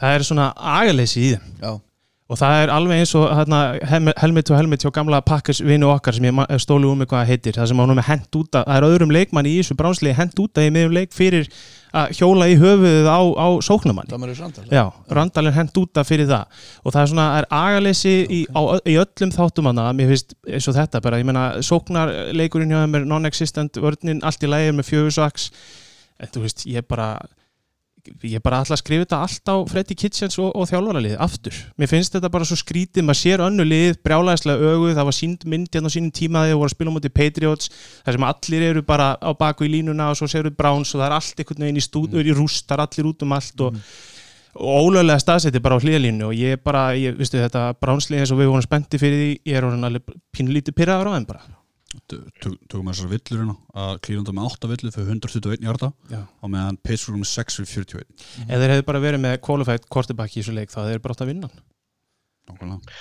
það 0.00 0.14
er 0.14 0.20
svona 0.26 0.46
agaleysi 0.56 1.20
í 1.20 1.28
þeim. 1.36 1.44
Já, 1.62 1.80
og 2.34 2.40
það 2.40 2.64
er 2.64 2.72
alveg 2.74 3.04
eins 3.04 3.14
og 3.18 3.28
hérna, 3.30 3.60
helmet 4.18 4.50
og 4.50 4.58
helmet 4.58 4.82
hjá 4.82 4.90
gamla 4.94 5.20
Packers 5.22 5.62
vinnu 5.62 5.86
okkar 5.92 6.16
sem 6.16 6.26
ég 6.26 6.60
stólu 6.62 6.90
um 6.90 6.98
með 6.98 7.12
hvað 7.12 7.22
það 7.22 7.30
heitir 7.30 7.58
það 7.60 7.70
sem 7.70 7.82
ánum 7.84 8.00
er 8.02 8.08
hent 8.08 8.38
út 8.40 8.58
að, 8.58 8.66
það 8.66 8.76
er 8.80 8.86
öðrum 8.88 9.14
leikmann 9.14 9.48
í 9.48 9.54
þessu 9.60 9.78
bránsliði 9.78 10.18
hent 10.18 10.42
út 10.42 10.58
að 10.58 10.66
í 10.66 10.72
miðum 10.74 10.96
leik 10.96 11.14
fyrir 11.14 11.46
að 11.94 12.16
hjóla 12.18 12.48
í 12.50 12.56
höfuðið 12.58 13.06
á, 13.06 13.20
á 13.22 13.48
sóknumann 13.62 14.10
það 14.10 14.22
maður 14.24 14.40
sandal 14.40 14.64
Já, 14.74 14.82
Randall 15.14 15.46
er 15.50 15.54
hent 15.54 15.78
út 15.78 16.00
af 16.00 16.10
fyrir 16.10 16.26
það. 16.26 16.64
Og 16.82 16.94
það 16.96 17.00
er 17.04 17.10
svona, 17.12 17.26
er 17.38 17.46
agaleysi 17.54 18.14
í, 18.26 18.40
á, 18.50 18.62
í 18.82 18.96
öllum 18.98 19.34
þáttum 19.36 19.70
hana, 19.70 19.86
mér 19.94 20.10
finnst 20.10 20.34
eins 20.48 20.68
og 20.70 20.74
þetta 20.74 21.02
bara, 21.04 21.20
ég 21.22 21.28
meina, 21.28 21.44
sóknarleikurinn 21.62 22.74
hjá 22.74 22.80
þeim 22.82 22.98
er 22.98 23.08
non-existent, 23.12 23.78
vörnin 23.84 24.24
allt 24.26 24.42
í 24.42 24.50
lægir 24.50 24.74
með 24.74 24.90
fjögursaks 24.90 25.52
en 26.18 26.34
þú 26.34 26.44
veist, 26.48 26.66
ég 26.70 26.86
bara 26.90 27.14
ég 28.24 28.42
bara 28.44 28.60
ætla 28.62 28.76
að 28.76 28.80
skrifa 28.82 29.04
þetta 29.04 29.18
allt 29.24 29.50
á 29.50 29.56
Freddy 29.70 29.96
Kitchens 29.98 30.36
og, 30.42 30.50
og 30.56 30.68
þjálfaraliði 30.70 31.18
aftur. 31.24 31.58
Mér 31.80 31.90
finnst 31.90 32.14
þetta 32.14 32.30
bara 32.32 32.46
svo 32.48 32.58
skrítið, 32.60 33.06
maður 33.06 33.20
sér 33.20 33.44
önnu 33.44 33.66
lið, 33.66 33.98
brjálæðislega 34.04 34.72
ögu, 34.72 34.90
það 34.96 35.08
var 35.08 35.16
sínd 35.18 35.46
mynd 35.50 35.70
hérna 35.72 35.92
á 35.92 35.94
sínum 35.94 36.12
tíma 36.14 36.44
þegar 36.44 36.52
þeir 36.52 36.60
voru 36.60 36.70
að 36.70 36.74
spila 36.76 36.94
móti 36.94 37.12
Patriots, 37.20 37.72
þar 38.04 38.18
sem 38.18 38.28
allir 38.30 38.66
eru 38.68 38.84
bara 38.86 39.08
á 39.16 39.30
baku 39.40 39.68
í 39.68 39.72
línuna 39.76 40.10
og 40.12 40.20
svo 40.20 40.30
séu 40.30 40.44
við 40.44 40.58
Browns 40.60 40.94
og 40.94 41.00
það 41.00 41.08
er 41.08 41.16
allt 41.18 41.42
einhvern 41.44 41.66
veginn 41.66 41.80
í 41.80 41.86
stúd, 41.88 42.12
mm. 42.12 42.28
í 42.28 42.36
rúst, 42.36 42.68
það 42.68 42.76
er 42.76 42.84
allir 42.86 43.10
út 43.10 43.26
um 43.26 43.34
allt 43.38 43.66
og, 43.66 43.82
og 44.54 44.88
ólöglega 44.88 45.24
staðsetti 45.24 45.64
bara 45.64 45.80
á 45.80 45.84
hlýðalínu 45.84 46.28
og 46.28 46.38
ég 46.38 46.62
bara, 46.64 46.86
ég, 46.98 47.16
vistu 47.18 47.40
þetta 47.40 47.70
Brownslið 47.80 48.22
eins 48.22 48.34
og 48.34 48.42
við 48.42 48.52
vorum 48.52 48.68
spendi 48.68 49.00
fyrir 49.00 49.20
því, 49.22 49.34
ég 49.50 49.60
er 49.60 49.68
orðin 49.70 49.90
alveg 49.90 50.16
pínlítið 50.34 50.76
pyrraður 50.76 51.12
á 51.12 51.16
þeim 51.16 51.30
bara. 51.32 51.46
Tökum 52.10 52.88
við 52.88 52.92
þessar 52.92 53.10
villur 53.12 53.40
hérna. 53.42 53.56
Að 53.74 54.10
er 54.10 54.36
með 54.36 54.48
8 54.50 54.70
villur 54.72 54.94
fyrir 54.94 55.12
121 55.16 55.66
hjarta 55.66 55.90
og 56.20 56.52
meðan 56.52 56.80
Pittsburgh 56.84 57.20
með 57.20 57.30
6 57.32 57.60
fyrir 57.60 57.90
41 58.04 58.24
Ef 58.44 58.54
þeir 58.54 58.72
hefðu 58.74 58.88
bara 58.90 59.04
verið 59.04 59.24
með 59.24 59.36
qualified 59.44 59.90
quarterback 59.90 60.34
í 60.34 60.42
þessu 60.42 60.56
leik 60.56 60.72
þá 60.74 60.80
þeir 60.84 61.04
bara 61.04 61.16
átt 61.16 61.24
að 61.24 61.30
vinna. 61.32 61.52
Nákvæmlega. 62.50 62.96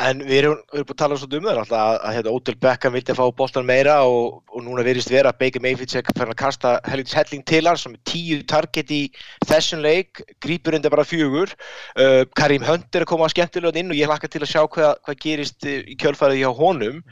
En 0.00 0.22
við 0.24 0.38
erum, 0.38 0.60
við 0.72 0.78
erum 0.78 0.86
búin 0.88 0.94
að 0.94 1.00
tala 1.02 1.16
svolítið 1.20 1.38
um 1.38 1.46
það 1.46 1.58
alltaf 1.60 1.80
að, 1.82 1.96
að 2.00 2.14
hérna, 2.16 2.32
Odell 2.32 2.54
Beckham 2.64 2.94
vildi 2.94 3.12
að 3.12 3.18
fá 3.18 3.34
bóltan 3.36 3.66
meira 3.68 3.96
og, 4.08 4.38
og 4.48 4.62
núna 4.64 4.84
verðist 4.86 5.12
vera 5.12 5.28
að 5.34 5.42
Baker 5.42 5.60
Mayfield 5.60 5.92
fyrir 5.92 6.32
að 6.32 6.38
kasta 6.40 6.70
helling 6.88 7.44
til 7.50 7.60
hans 7.68 7.84
sem 7.84 7.98
er 7.98 8.00
tíu 8.08 8.38
target 8.48 8.94
í 8.96 9.02
þessum 9.44 9.82
leik, 9.84 10.22
grípur 10.40 10.78
undir 10.78 10.94
bara 10.94 11.04
fjögur. 11.04 11.52
Uh, 11.92 12.24
Karim 12.40 12.64
Hunt 12.64 12.88
er 12.96 13.04
að 13.04 13.10
koma 13.12 13.28
skemmtilega 13.28 13.82
inn 13.82 13.92
og 13.92 14.00
ég 14.00 14.08
hlakka 14.08 14.32
til 14.32 14.40
að 14.40 14.54
sjá 14.54 14.62
hvað, 14.64 14.96
hvað 15.04 15.20
gerist 15.26 15.68
í 15.68 15.98
kjölfarið 16.00 16.40
hjá 16.40 16.50
honum 16.56 17.02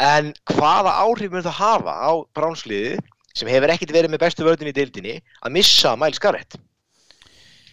en 0.00 0.30
hvaða 0.54 0.92
áhrif 1.04 1.32
mun 1.34 1.44
það 1.44 1.58
hafa 1.60 1.94
á 2.00 2.10
bránsliði 2.36 2.96
sem 3.36 3.48
hefur 3.52 3.72
ekkert 3.74 3.92
verið 3.94 4.12
með 4.14 4.22
bestu 4.24 4.46
vördin 4.46 4.70
í 4.70 4.74
deildinni 4.76 5.16
að 5.44 5.54
missa 5.58 5.92
Miles 6.00 6.18
Garrett? 6.22 6.56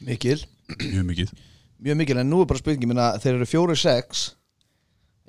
Mikil, 0.06 0.40
Mjög 0.68 1.06
mikið 1.08 1.32
mjög 1.78 1.98
mikil 2.02 2.18
en 2.20 2.30
nú 2.30 2.42
er 2.44 2.48
bara 2.50 2.60
spurningi 2.60 2.88
minna, 2.90 3.12
þeir 3.22 3.38
eru 3.38 3.48
4-6 3.48 4.24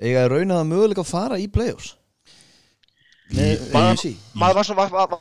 eiga 0.01 0.23
að 0.25 0.31
rauna 0.33 0.57
það 0.59 0.69
möguleika 0.73 1.03
að 1.05 1.11
fara 1.13 1.37
í 1.39 1.47
play-offs? 1.51 1.93
Með 3.29 3.63
Maður- 3.73 4.15
maður 4.41 4.57
var, 4.57 4.65
svona, 4.67 4.85
var, 4.89 5.19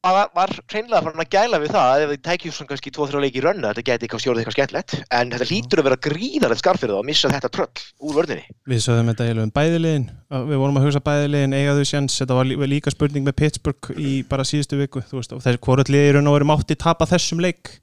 var, 0.00 0.12
var, 0.16 0.30
var 0.34 0.52
hreinlega 0.72 1.02
farin 1.04 1.22
að 1.24 1.30
gæla 1.34 1.58
við 1.60 1.72
það 1.74 1.90
að 1.94 2.02
ef 2.04 2.10
þið 2.14 2.20
tækjum 2.28 2.54
svona 2.56 2.70
kannski 2.70 2.92
2-3 2.96 3.20
leiki 3.24 3.40
í 3.40 3.44
rönna 3.44 3.70
þetta 3.72 3.84
geti 3.90 4.06
eitthvað 4.06 4.22
stjórið 4.24 4.40
eitthvað 4.42 4.56
skemmtlegt 4.56 4.94
en 5.18 5.32
þetta 5.34 5.48
lítur 5.50 5.82
að 5.82 5.88
vera 5.90 5.98
gríðarlega 6.06 6.60
skarf 6.62 6.80
fyrir 6.80 6.94
það 6.94 7.02
að 7.02 7.08
missa 7.10 7.32
þetta 7.34 7.50
tröll 7.56 7.84
úr 8.08 8.16
vördinni 8.20 8.46
Við 8.72 8.82
sögðum 8.86 9.10
þetta 9.12 9.26
eiginlega 9.28 9.48
um 9.50 9.54
bæðiliðin 9.60 10.06
við 10.50 10.60
vorum 10.62 10.80
að 10.80 10.86
hugsa 10.88 11.02
bæðiliðin, 11.10 11.56
eiga 11.58 11.76
þau 11.76 11.84
sjans 11.90 12.18
þetta 12.22 12.38
var 12.40 12.48
lí- 12.48 12.70
líka 12.70 12.94
spurning 12.94 13.26
með 13.26 13.36
Pittsburgh 13.42 13.90
í 13.98 14.14
bara 14.30 14.46
síðustu 14.46 14.78
viku, 14.80 15.02
þú 15.10 15.20
veist, 15.20 15.34
og 15.36 15.44
þessi 15.44 15.60
hvort 15.66 15.90
liðir 15.92 16.20
og 16.22 16.36
erum 16.38 16.54
átti 16.54 16.78
tapa 16.80 17.08
þessum 17.10 17.42
leik 17.44 17.74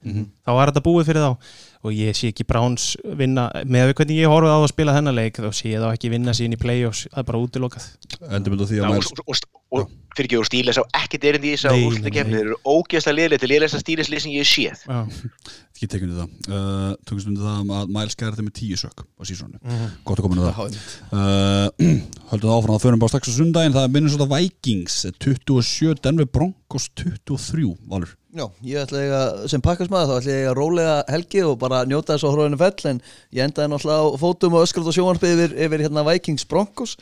þá 0.47 0.51
var 0.55 0.71
þetta 0.71 0.85
búið 0.87 1.09
fyrir 1.11 1.25
þá. 1.27 1.53
Og 1.85 1.93
ég 1.93 2.15
sé 2.17 2.31
ekki 2.31 2.43
Browns 2.49 2.87
vinna, 3.19 3.45
með 3.69 3.91
við 3.91 3.97
hvernig 3.99 4.17
ég 4.23 4.31
horfið 4.33 4.49
á 4.49 4.59
að 4.63 4.71
spila 4.71 4.95
þennan 4.95 5.15
leik, 5.19 5.37
þá 5.37 5.51
sé 5.53 5.69
ég 5.75 5.83
þá 5.83 5.91
ekki 5.93 6.09
vinna 6.09 6.33
sín 6.35 6.55
í 6.55 6.59
play-offs, 6.59 7.03
það 7.11 7.21
er 7.21 7.27
bara 7.29 7.41
útilokað. 7.43 7.85
Endur 8.33 8.55
myndu 8.55 8.65
því 8.71 8.79
Já, 8.79 8.87
að 8.87 9.43
og, 9.77 9.91
fyrir 10.15 10.29
ekki 10.31 10.39
úr 10.39 10.47
stíles 10.47 10.79
á 10.79 10.83
ekkert 10.97 11.25
erindi 11.29 11.51
í 11.51 11.53
þess 11.53 11.67
að 11.69 11.81
úrslutakefni 11.85 12.33
nei. 12.33 12.37
þeir 12.39 12.49
eru 12.49 12.57
ógeðslega 12.65 13.17
liðlega 13.19 13.41
til 13.43 13.49
liðlega 13.51 13.81
stíleslið 13.83 14.23
sem 14.23 14.33
ég 14.33 14.43
hef 14.43 14.51
séð. 14.55 14.83
Já, 14.87 15.55
Ekki 15.77 15.89
tekjum 15.93 16.09
við 16.09 16.19
það. 16.23 16.29
Uh, 16.49 16.93
Tökum 17.05 17.35
við 17.35 17.41
það 17.45 17.73
að 17.77 17.91
Miles 17.93 18.15
Garrett 18.17 18.39
er 18.41 18.45
með 18.47 18.55
10 18.57 18.79
sök 18.81 19.03
á 19.05 19.21
sísónu 19.29 19.59
Mhm. 19.61 19.91
Gott 20.07 20.17
að 20.17 20.25
koma 20.25 20.33
inn 20.33 20.41
á 20.41 20.49
það. 20.49 20.73
Já, 20.73 20.87
uh, 21.13 21.91
Höldum 22.31 22.49
það 22.49 22.55
áfram 22.57 22.77
að 22.79 22.85
förum 22.87 23.03
bara 23.03 23.11
strax 23.13 23.29
á 23.29 23.33
sundaginn 23.37 23.75
Það 23.77 23.85
er 23.85 23.93
Minnesota 23.93 24.25
Vikings 24.31 24.95
27, 25.21 25.93
Denver 26.01 26.25
Broncos 26.25 26.89
23 26.97 27.75
Valur 27.91 28.15
Já, 28.37 28.43
ég 28.61 28.77
ætla 28.83 28.99
eiga, 29.01 29.19
sem 29.49 29.61
pakkasmaður 29.65 30.11
þá 30.11 30.17
ætla 30.19 30.33
ég 30.35 30.47
að 30.51 30.55
rólega 30.59 30.97
helgi 31.09 31.41
og 31.41 31.55
bara 31.61 31.79
njóta 31.89 32.13
þess 32.13 32.27
á 32.27 32.33
hróinu 32.35 32.59
fell 32.61 32.91
en 32.91 32.99
ég 33.33 33.47
endaði 33.47 33.71
náttúrulega 33.71 34.11
á 34.13 34.21
fótum 34.21 34.57
og 34.59 34.65
öskrað 34.67 34.91
og 34.91 34.97
sjónvarpið 34.97 35.33
yfir, 35.33 35.55
yfir 35.65 35.83
hérna 35.87 36.03
Vikings 36.05 36.45
Broncos. 36.45 36.93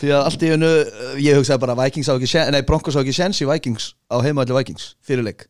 Því 0.00 0.10
að 0.10 0.26
allt 0.26 0.42
í 0.42 0.50
hennu, 0.50 0.70
ég 1.22 1.38
hugsaði 1.38 1.62
bara 1.62 1.76
Vikings 1.84 2.10
á 2.10 2.14
ekki, 2.16 2.30
nei 2.50 2.64
Broncos 2.66 2.98
á 2.98 3.02
ekki 3.04 3.14
sens 3.14 3.38
í 3.44 3.46
Vikings 3.46 3.92
á 4.10 4.18
heimaðalli 4.26 4.58
Vikings, 4.58 4.88
fyrirleik 5.06 5.46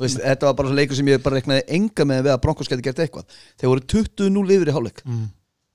veist, 0.00 0.22
þetta 0.22 0.48
var 0.48 0.56
bara 0.56 0.70
svo 0.70 0.78
leikur 0.78 0.96
sem 0.96 1.10
ég 1.10 1.20
bara 1.20 1.36
reknaði 1.36 1.66
enga 1.76 2.06
með 2.08 2.22
við 2.24 2.32
að 2.32 2.40
Broncos 2.46 2.70
geti 2.70 2.86
gert 2.86 3.02
eitthvað. 3.04 3.36
Þeir 3.60 3.72
voru 3.74 3.84
20-0 3.92 4.56
yfir 4.56 4.70
í 4.70 4.76
hálfleik 4.78 5.04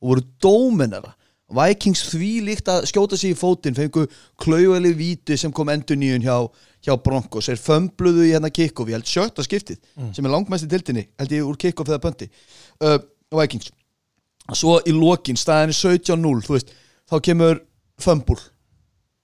og 0.02 0.10
voru 0.10 0.26
dóminara 0.42 1.14
Vikings 1.56 2.02
því 2.10 2.30
líkt 2.48 2.70
að 2.74 2.88
skjóta 2.90 3.18
sig 3.18 3.36
í 3.36 3.38
fótinn 3.38 3.76
fengu 3.78 4.08
klaugali 4.42 4.96
víti 4.98 5.38
sem 5.38 5.52
kom 5.54 5.70
endur 5.70 5.98
nýjun 6.02 6.26
hjá, 6.26 6.50
hjá 6.86 6.94
Broncos 7.02 7.50
þeir 7.50 7.60
fömbluðu 7.62 8.26
í 8.28 8.34
hérna 8.36 8.52
kickoff, 8.54 8.90
ég 8.92 9.00
held 9.00 9.10
sjötta 9.10 9.44
skiptið 9.46 9.80
sem 10.14 10.26
er 10.26 10.32
langmest 10.34 10.68
í 10.68 10.70
tildinni, 10.72 11.08
held 11.20 11.32
ég 11.34 11.46
úr 11.50 11.58
kickoff 11.58 11.90
eða 11.90 12.02
pönti 12.04 12.28
uh, 12.86 13.00
Vikings. 13.34 13.72
Svo 14.54 14.78
í 14.86 14.94
lokin, 14.94 15.36
staðin 15.40 15.74
er 15.74 15.78
17-0 15.80 16.44
þú 16.46 16.54
veist, 16.54 16.70
þá 17.10 17.16
kemur 17.26 17.64
fömbul 18.02 18.38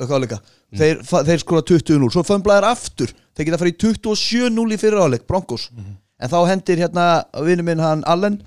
eitthvað 0.02 0.16
áleika. 0.18 0.40
Þeir, 0.80 1.02
þeir 1.28 1.42
skora 1.44 1.62
20-0, 1.68 2.08
svo 2.16 2.24
fömblaðir 2.26 2.66
aftur. 2.72 3.12
Þeir 3.38 3.46
geta 3.50 3.60
farið 3.62 3.74
í 3.76 3.80
27-0 3.84 4.74
í 4.74 4.80
fyriráleik 4.82 5.28
Broncos, 5.30 5.68
en 5.76 6.32
þá 6.32 6.38
hendir 6.50 6.82
hérna 6.82 7.06
vinnu 7.46 7.66
minn 7.68 7.84
hann 7.84 8.02
Allen? 8.10 8.40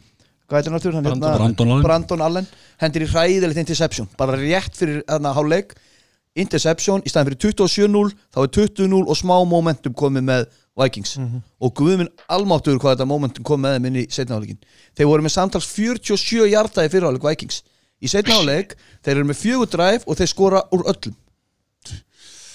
Hann, 0.98 1.04
Brandon- 1.04 1.68
hérna, 1.70 1.84
Brandon 1.86 2.20
Allen. 2.26 2.46
Hendir 2.82 3.04
í 3.06 3.10
hræðilegt 3.12 3.60
interception 3.62 4.08
bara 4.18 4.34
rétt 4.40 4.74
fyrir 4.76 5.04
hérna 5.08 5.30
hálfleik 5.36 5.76
interception, 6.34 7.02
í 7.06 7.10
staðin 7.12 7.32
fyrir 7.32 7.54
27-0 7.54 8.12
þá 8.34 8.40
er 8.42 8.52
20-0 8.58 9.00
og 9.04 9.18
smá 9.18 9.36
momentum 9.46 9.94
komið 9.96 10.26
með 10.28 10.46
Vikings. 10.80 11.14
Og 11.62 11.74
guðminn 11.78 12.10
almáttur 12.34 12.80
hvað 12.82 12.96
þetta 12.96 13.06
momentum 13.06 13.46
kom 13.46 13.62
með 13.62 13.76
þeim 13.76 13.88
inn 13.90 14.00
í 14.02 14.04
setna 14.10 14.34
hálfleikin. 14.36 14.58
Þeir 14.98 15.10
voru 15.12 15.26
með 15.26 15.34
samtals 15.36 15.68
47 15.70 16.48
hjarta 16.50 16.86
í 16.86 16.90
fyrirháleik 16.90 17.26
Vikings. 17.28 17.62
Í 18.02 18.10
setna 18.10 18.40
hálfleik 18.40 18.74
þeir 19.06 19.16
eru 19.20 19.28
með 19.30 19.40
fjögur 19.44 19.70
dræf 19.70 20.08
og 20.10 20.18
þeir 20.18 20.32
skora 20.32 20.64
úr 20.74 20.86
öllum. 20.90 21.14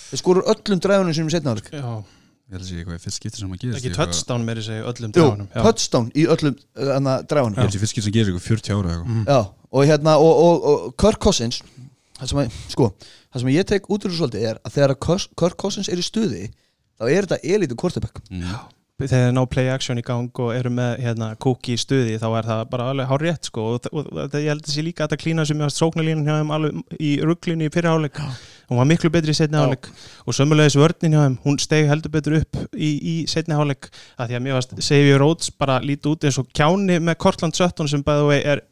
Þeir 0.10 0.24
skora 0.24 0.44
úr 0.44 0.52
öllum 0.56 0.82
dræfunum 0.84 1.16
sem 1.16 1.32
í 1.32 1.36
setna 1.38 1.56
hálfleik. 1.56 1.80
Já, 1.80 2.20
Ég 2.50 2.58
held 2.58 2.64
að 2.64 2.70
sé 2.72 2.78
eitthvað 2.82 3.04
fyrst 3.04 3.20
skipti 3.20 3.38
sem 3.38 3.50
að 3.54 3.60
gerist 3.62 3.78
ekki 3.78 3.90
touchdown 3.94 4.46
með 4.48 4.60
þessi 4.60 4.78
öllum 4.90 5.12
Jú, 5.14 5.18
dráðunum 5.20 5.50
touchdown 5.54 6.08
í 6.18 6.24
öllum 6.34 6.56
uh, 6.58 7.10
dræfunum 7.30 7.54
Ég 7.54 7.60
held 7.62 7.70
að 7.70 7.76
sé 7.76 7.82
fyrst 7.84 7.94
skipti 7.94 8.06
sem 8.08 8.16
gerist 8.16 8.32
eitthvað 8.32 8.48
40 8.48 8.74
ára 8.74 8.80
eða 8.90 8.96
eitthvað. 9.04 9.28
Já, 9.30 9.68
og 9.70 9.86
hérna 9.86 10.16
og, 10.18 10.40
og, 10.48 10.66
og 10.72 10.96
Kirk 11.04 11.22
Cousins 11.22 11.60
sem, 12.26 12.42
sko, 12.74 12.88
það 13.34 13.44
sem 13.46 13.54
ég 13.54 13.70
tek 13.70 13.88
út 13.90 14.04
úr 14.06 14.12
þessu 14.12 14.24
svolítið 14.24 14.50
er 14.54 14.60
að 14.66 14.76
þegar 14.80 14.98
Kirk 15.38 15.58
Cousins 15.62 15.90
er 15.94 16.02
í 16.02 16.06
stuði 16.06 16.50
þá 17.00 17.08
er 17.14 17.26
þetta 17.30 17.42
elitu 17.56 17.76
quarterback 17.80 18.22
Mm. 19.00 19.08
þegar 19.08 19.30
þeir 19.30 19.36
ná 19.38 19.44
play 19.48 19.70
action 19.72 19.96
í 20.02 20.02
gang 20.04 20.40
og 20.44 20.50
eru 20.52 20.70
með 20.76 20.98
hérna, 21.00 21.30
kúki 21.40 21.78
í 21.78 21.80
stuði 21.80 22.18
þá 22.20 22.26
er 22.36 22.48
það 22.50 22.64
bara 22.74 22.88
alveg 22.92 23.08
hár 23.08 23.22
rétt 23.24 23.48
sko. 23.48 23.62
og, 23.78 23.86
og, 23.96 24.10
og 24.12 24.34
ég 24.36 24.50
held 24.52 24.66
að 24.66 24.74
sé 24.74 24.84
líka 24.84 25.06
að 25.06 25.14
þetta 25.14 25.22
klína 25.22 25.46
sem 25.48 25.56
ég 25.56 25.64
varst 25.70 25.80
sóknarlínun 25.80 26.26
hjá 26.28 26.36
þeim 26.42 26.52
alveg 26.58 26.98
í 27.00 27.12
rugglinu 27.24 27.70
í 27.70 27.72
fyrir 27.72 27.94
áleik 27.96 28.20
hún 28.20 28.82
var 28.82 28.90
miklu 28.92 29.10
betri 29.14 29.32
í 29.32 29.38
setni 29.40 29.56
Já. 29.56 29.64
áleik 29.70 29.88
og 30.28 30.36
sömulegis 30.36 30.76
vörnin 30.76 31.16
hjá 31.16 31.22
þeim, 31.24 31.38
hún 31.46 31.60
steg 31.64 31.88
heldur 31.88 32.12
betur 32.18 32.36
upp 32.42 32.60
í, 32.76 32.90
í 33.00 33.16
setni 33.32 33.56
áleik 33.56 33.88
að 34.20 34.34
því 34.34 34.36
að 34.36 34.44
mér 34.50 34.58
varst 34.60 34.76
Xavier 34.84 35.24
Rhodes 35.24 35.54
bara 35.56 35.80
lítið 35.80 36.12
út 36.18 36.28
eins 36.28 36.42
og 36.44 36.52
kjáni 36.52 37.00
með 37.00 37.22
Cortland 37.24 37.56
Sutton 37.56 37.88
sem 37.88 38.04
bæði 38.04 38.42
er 38.44 38.66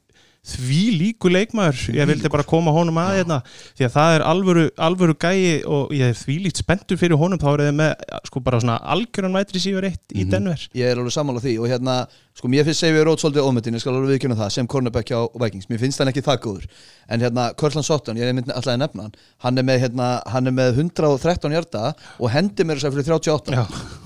því 0.47 0.81
líku 0.97 1.31
leikmaður. 1.31 1.81
Ég 1.95 2.07
vildi 2.09 2.31
bara 2.31 2.45
koma 2.47 2.71
honum 2.75 2.97
að 3.01 3.17
hérna 3.19 3.37
því 3.77 3.87
að 3.87 3.93
það 3.95 4.11
er 4.15 4.23
alvöru, 4.31 4.65
alvöru 4.87 5.15
gæi 5.19 5.63
og 5.67 5.93
ég 5.95 6.05
er 6.11 6.17
því 6.17 6.35
lít 6.45 6.61
spenntur 6.61 6.99
fyrir 6.99 7.19
honum. 7.19 7.39
Þá 7.41 7.49
er 7.51 7.61
þið 7.65 7.75
með 7.81 7.91
sko 8.29 8.37
bara 8.45 8.61
svona 8.63 8.77
algjöran 8.95 9.37
vætri 9.37 9.59
síður 9.63 9.87
eitt 9.89 10.05
í 10.15 10.25
Denver. 10.29 10.61
Ég 10.77 10.85
er 10.91 10.97
alveg 11.01 11.13
sammála 11.15 11.43
því 11.43 11.53
og 11.61 11.67
hérna, 11.71 11.95
sko, 12.37 12.45
mér 12.51 12.63
finnst 12.67 12.81
Xavier 12.83 13.05
Rhodes 13.07 13.21
svolítið 13.25 13.47
ómyndin, 13.49 13.75
ég 13.77 13.81
skal 13.83 13.93
alveg 13.95 14.11
viðkjöna 14.15 14.39
það 14.39 14.51
sem 14.55 14.69
cornerback 14.71 15.07
hjá 15.11 15.19
Vikings, 15.41 15.67
mér 15.71 15.81
finnst 15.83 15.99
hann 16.01 16.11
ekki 16.11 16.25
það 16.25 16.41
góður. 16.45 16.65
En 17.07 17.19
hérna, 17.23 17.43
Kirkland 17.59 17.87
Sutton, 17.87 18.19
ég 18.19 18.25
er 18.27 18.35
myndin 18.37 18.55
alltaf 18.55 18.73
að 18.75 18.81
nefna 18.83 19.01
hann. 19.07 19.15
Hann 19.45 19.55
er 19.57 19.65
með, 19.67 19.77
hérna, 19.85 20.07
hann 20.31 20.45
er 20.49 20.55
með 20.55 20.69
113 20.83 21.55
hjarta 21.55 21.81
og 22.19 22.27
hendi 22.33 22.61
mér 22.67 22.77
þess 22.79 22.89
að 22.91 22.93
fyrir 22.97 23.17
38 23.17 23.55
Já. 23.57 23.63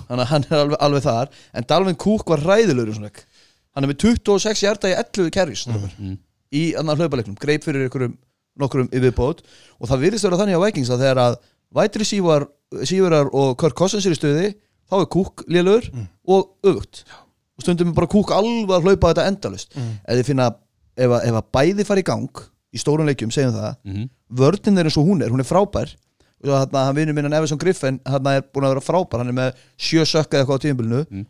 þannig 0.08 0.24
að 0.26 0.32
hann 3.76 3.86
er 3.86 3.92
með 3.92 4.02
26 4.04 4.66
hjarta 4.66 4.92
í 4.92 4.96
11 4.98 5.32
carries 5.34 5.64
mm. 5.70 6.18
Í 6.51 6.63
annar 6.79 6.98
hlaupaleiknum 7.00 7.38
greip 7.39 7.63
fyrir 7.63 7.86
einhverjum 7.88 8.17
nokkrum 8.60 8.89
yfirbót 8.91 9.41
og 9.79 9.88
það 9.89 10.01
virðist 10.05 10.27
vera 10.27 10.38
þannig 10.41 10.58
á 10.60 10.63
Vikings 10.65 10.89
að 10.91 11.03
þegar 11.05 11.22
að 11.24 11.38
vætri 11.77 12.08
sívarar 12.86 13.29
og 13.34 13.58
Kirk 13.60 13.75
Cousins 13.79 14.05
er 14.08 14.15
í 14.15 14.20
stöði 14.20 14.48
þá 14.91 14.96
er 15.01 15.08
Cook 15.13 15.43
lélögur 15.48 15.88
og 16.27 16.50
öfugt. 16.67 17.03
Og 17.58 17.63
stundum 17.63 17.91
er 17.93 17.98
bara 17.98 18.10
Cook 18.12 18.31
alveg 18.36 18.74
að 18.75 18.88
hlaupa 18.89 19.12
þetta 19.13 19.27
endalust 19.31 19.75
Mm. 19.77 19.91
þið 20.08 20.25
finna, 20.25 20.48
ef 20.98 21.10
að, 21.10 21.25
ef 21.29 21.36
að 21.39 21.51
bæði 21.55 21.86
fara 21.88 22.00
í 22.01 22.03
gang 22.03 22.29
í 22.74 22.79
stórun 22.79 23.08
leikjum, 23.08 23.31
segjum 23.31 23.53
það 23.55 23.75
Mhm. 23.86 24.10
vörnin 24.34 24.77
er 24.79 24.84
eins 24.86 24.98
og 24.98 25.05
hún 25.08 25.22
er, 25.24 25.29
hún 25.29 25.39
er 25.39 25.48
frábær. 25.48 25.96
Og 26.43 26.50
þarna, 26.50 26.86
hann 26.86 26.96
vinur 26.96 27.13
minna 27.13 27.38
Everson 27.38 27.58
Griffin 27.58 28.00
hann 28.05 28.27
er 28.27 28.41
búin 28.41 28.65
að 28.65 28.74
vera 28.75 28.81
frábær, 28.81 29.17
hann 29.20 29.27
er 29.29 29.34
með 29.34 29.53
sjö 29.77 30.01
sökka 30.03 30.39
eða 30.39 30.46
eitthvað 30.46 30.60
á 30.60 30.63
tíðumbilinu 30.65 31.05
Mm. 31.12 31.25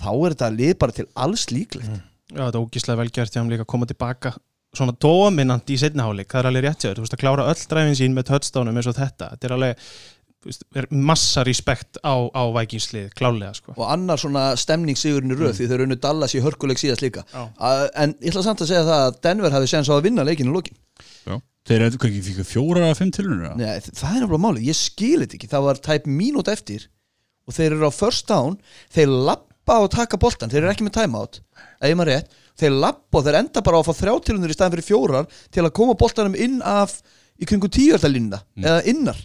þá 0.00 0.10
er 0.26 0.34
þetta 0.34 0.56
lið 0.56 0.78
bara 0.78 0.92
til 0.92 1.06
alls 1.16 1.46
líklegt. 1.50 2.00
Já, 2.32 2.50
þetta 2.50 2.54
er 2.58 2.64
ógíslega 2.66 2.98
velgjört 2.98 3.30
hjá 3.32 3.40
hann 3.42 3.50
líka 3.50 3.62
að 3.64 3.66
koma 3.66 3.86
tilbaka 3.86 4.34
svona 4.78 4.96
dominant 5.00 5.70
í 5.70 5.78
setniháleik, 5.80 6.30
það 6.30 6.40
er 6.40 6.50
alveg 6.50 6.66
rétt 6.66 6.84
þér, 6.84 6.98
þú 6.98 7.04
veist 7.06 7.16
að 7.16 7.22
klára 7.22 7.46
öll 7.52 7.62
dræfin 7.70 7.98
sín 8.00 8.16
með 8.16 8.28
touchdownum 8.30 8.80
eins 8.80 8.90
og 8.90 8.98
þetta, 8.98 9.30
þetta 9.34 9.48
er 9.48 9.56
alveg 9.58 9.88
þú 10.44 10.50
veist, 10.50 10.64
er 10.76 10.88
massa 10.92 11.44
respekt 11.46 11.98
á, 12.04 12.14
á 12.28 12.42
Vikingslið, 12.52 13.08
klálega 13.16 13.54
sko. 13.56 13.74
og 13.78 13.88
annar 13.88 14.20
svona 14.20 14.44
stemningssigurinn 14.60 15.32
í 15.32 15.38
röð 15.38 15.56
því 15.58 15.68
þeir 15.70 15.84
unnu 15.86 15.98
Dallas 16.00 16.36
í 16.36 16.42
hörkuleik 16.44 16.80
síðast 16.80 17.04
líka. 17.04 17.24
Uh, 17.32 17.86
en 17.96 18.12
ég 18.20 18.34
ætla 18.34 18.44
samt 18.44 18.64
að 18.64 18.72
segja 18.72 18.84
það 18.84 19.04
að 19.06 19.20
Denver 19.24 19.56
hafi 19.56 19.70
séðan 19.72 19.88
svo 19.88 19.96
að 19.96 20.08
vinna 20.10 20.26
leikinu 20.26 20.52
lókin 20.52 20.76
Já. 21.24 21.38
Þeir 21.64 21.86
eru 21.86 21.96
ekki 21.96 22.24
fikk 22.26 22.42
fjóra 22.44 22.84
eða 22.84 22.98
fimm 22.98 23.14
tilhörnir 23.16 23.56
Nei, 23.56 23.80
það 23.88 24.10
er 24.10 24.20
náttúrulega 24.20 24.44
máli, 24.44 24.66
ég 24.68 24.76
skil 24.76 25.22
þetta 25.22 25.38
ekki. 25.38 25.48
Það 25.54 25.66
var 25.70 25.80
tæp 25.88 26.08
mínút 26.10 26.50
eftir 26.52 26.88
og 27.48 27.56
þeir 27.56 27.76
eru 27.78 27.88
á 27.88 27.92
first 27.94 28.28
down 28.28 28.58
þeir 28.92 29.12
lappa 29.30 29.80
og 29.80 29.90
taka 29.94 30.20
boltan, 30.20 30.52
þeir 30.52 30.66
eru 30.66 30.74
ekki 30.74 30.86
með 30.86 30.98
timeout 31.00 31.40
ef 31.40 31.88
ég 31.88 31.96
maður 31.96 32.12
rétt, 32.12 32.36
þeir 32.60 32.74
lappa 32.84 33.20
og 33.20 33.26
þeir 33.26 33.40
enda 33.40 33.62
bara 33.66 33.78
á 33.78 33.80
að 33.82 33.88
fá 33.90 34.00
þrjáttilunir 34.00 34.52
í 34.52 34.56
staðin 34.56 34.76
fyrir 34.76 34.88
fjórar 34.88 35.30
til 35.54 35.64
að 35.64 35.74
koma 35.78 35.96
boltanum 35.98 36.36
inn 36.38 36.60
af 36.62 36.98
í 37.40 37.48
kringu 37.50 37.70
tíuartalínuna, 37.72 38.42
eða 38.62 38.84
innar. 38.90 39.18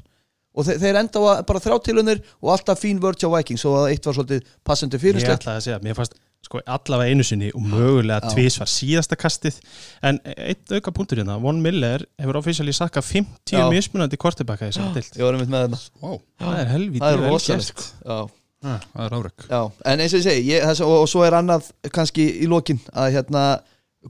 Og 0.58 0.66
þeir, 0.66 0.80
þeir 0.82 1.02
enda 1.04 1.22
á 1.22 1.46
bara 1.46 1.62
þrjáttilunir 1.62 2.24
og 2.42 2.56
alltaf 2.56 2.82
fín 2.82 3.02
vörd 3.04 3.22
hjá 3.22 3.30
Vikings 3.36 3.68
og 3.70 3.86
eitt 3.92 4.08
var 4.08 4.18
svolítið 4.18 4.50
passandi 4.66 4.98
Ég 4.98 5.04
fyrirslegt. 5.06 5.46
Ætlaði 5.46 5.62
að 5.62 5.68
segja, 5.68 5.84
mér 5.86 6.00
fannst 6.00 6.18
sko, 6.50 6.62
allavega 6.66 7.14
einu 7.14 7.26
sinni 7.28 7.52
og 7.54 7.64
mögulega 7.70 8.32
tvís 8.34 8.58
var 8.62 8.72
síðasta 8.72 9.18
kastið. 9.20 9.60
En 10.06 10.20
eitt 10.34 10.72
auka 10.74 10.94
punktur 10.96 11.22
hérna, 11.22 11.38
Von 11.44 11.62
Miller 11.64 12.06
hefur 12.20 12.42
officially 12.42 12.74
sakka 12.76 13.04
50 13.06 13.60
Já. 13.60 13.68
mismunandi 13.70 14.20
kortebakka 14.20 14.72
í 14.72 14.76
dild 14.96 15.20
ég 15.20 15.26
var 15.26 15.38
einmitt 15.38 15.54
með 15.54 15.68
þetta, 15.68 15.82
Wow, 16.02 16.22
það 16.42 16.60
er 16.64 16.74
helvítið 16.74 18.39
það 18.64 19.04
er 19.06 19.18
er 19.18 19.32
Já, 19.50 19.62
en 19.92 20.04
eins 20.04 20.14
og 20.14 20.20
ég 20.20 20.26
segi 20.26 20.48
ég, 20.52 20.64
þess, 20.68 20.84
og, 20.86 20.96
og 21.04 21.10
svo 21.12 21.26
er 21.26 21.38
annað 21.38 21.70
kannski 21.96 22.26
í 22.44 22.50
lokin 22.50 22.80
að 22.92 23.14
hérna, 23.18 23.44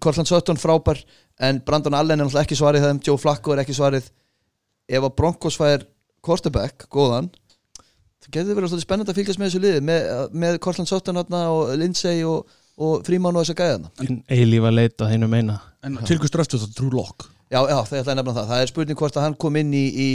Kortland 0.01 0.29
Sutton 0.29 0.59
frábær 0.61 1.01
en 1.39 1.61
Brandon 1.65 1.97
Allen 1.97 2.19
er 2.19 2.25
náttúrulega 2.25 2.47
ekki 2.47 2.59
svarið 2.59 2.87
þeim 2.87 3.03
Joe 3.05 3.21
Flacco 3.21 3.53
er 3.53 3.63
ekki 3.63 3.77
svarið 3.77 4.09
ef 4.89 5.05
að 5.05 5.15
Broncos 5.17 5.57
fær 5.59 5.85
quarterback, 6.25 6.87
góðan 6.91 7.29
það 8.19 8.31
getur 8.35 8.57
verið 8.57 8.73
svolítið 8.73 8.87
spennandi 8.87 9.13
að 9.13 9.21
fylgjast 9.21 9.39
með 9.41 9.51
þessu 9.51 9.63
liði 9.65 9.83
með, 9.89 10.07
með 10.33 10.61
Kortland 10.65 10.89
Sutton 10.91 11.21
hérna, 11.21 11.45
og 11.53 11.75
Lindsay 11.79 12.25
og, 12.27 12.49
og 12.81 13.03
Fríman 13.07 13.37
og 13.37 13.45
þessa 13.45 13.59
gæðana 13.61 13.93
En 14.05 14.23
eilífa 14.27 14.73
leit 14.73 14.97
að 14.97 15.13
þeinu 15.13 15.31
meina 15.31 15.61
En 15.85 15.95
til 16.03 16.17
hvers 16.19 16.33
drafstu 16.33 16.59
þetta 16.59 16.75
True 16.75 16.91
Lock? 16.97 17.29
Já, 17.49 17.63
já, 17.65 17.77
það 17.87 17.99
ætla 18.01 18.13
að 18.13 18.19
nefna 18.19 18.33
það. 18.35 18.49
Það 18.51 18.61
er 18.61 18.69
spurning 18.69 18.99
hvort 18.99 19.15
að 19.17 19.23
hann 19.25 19.35
kom 19.41 19.55
inn 19.57 19.71
í, 19.73 19.85
í, 19.89 20.09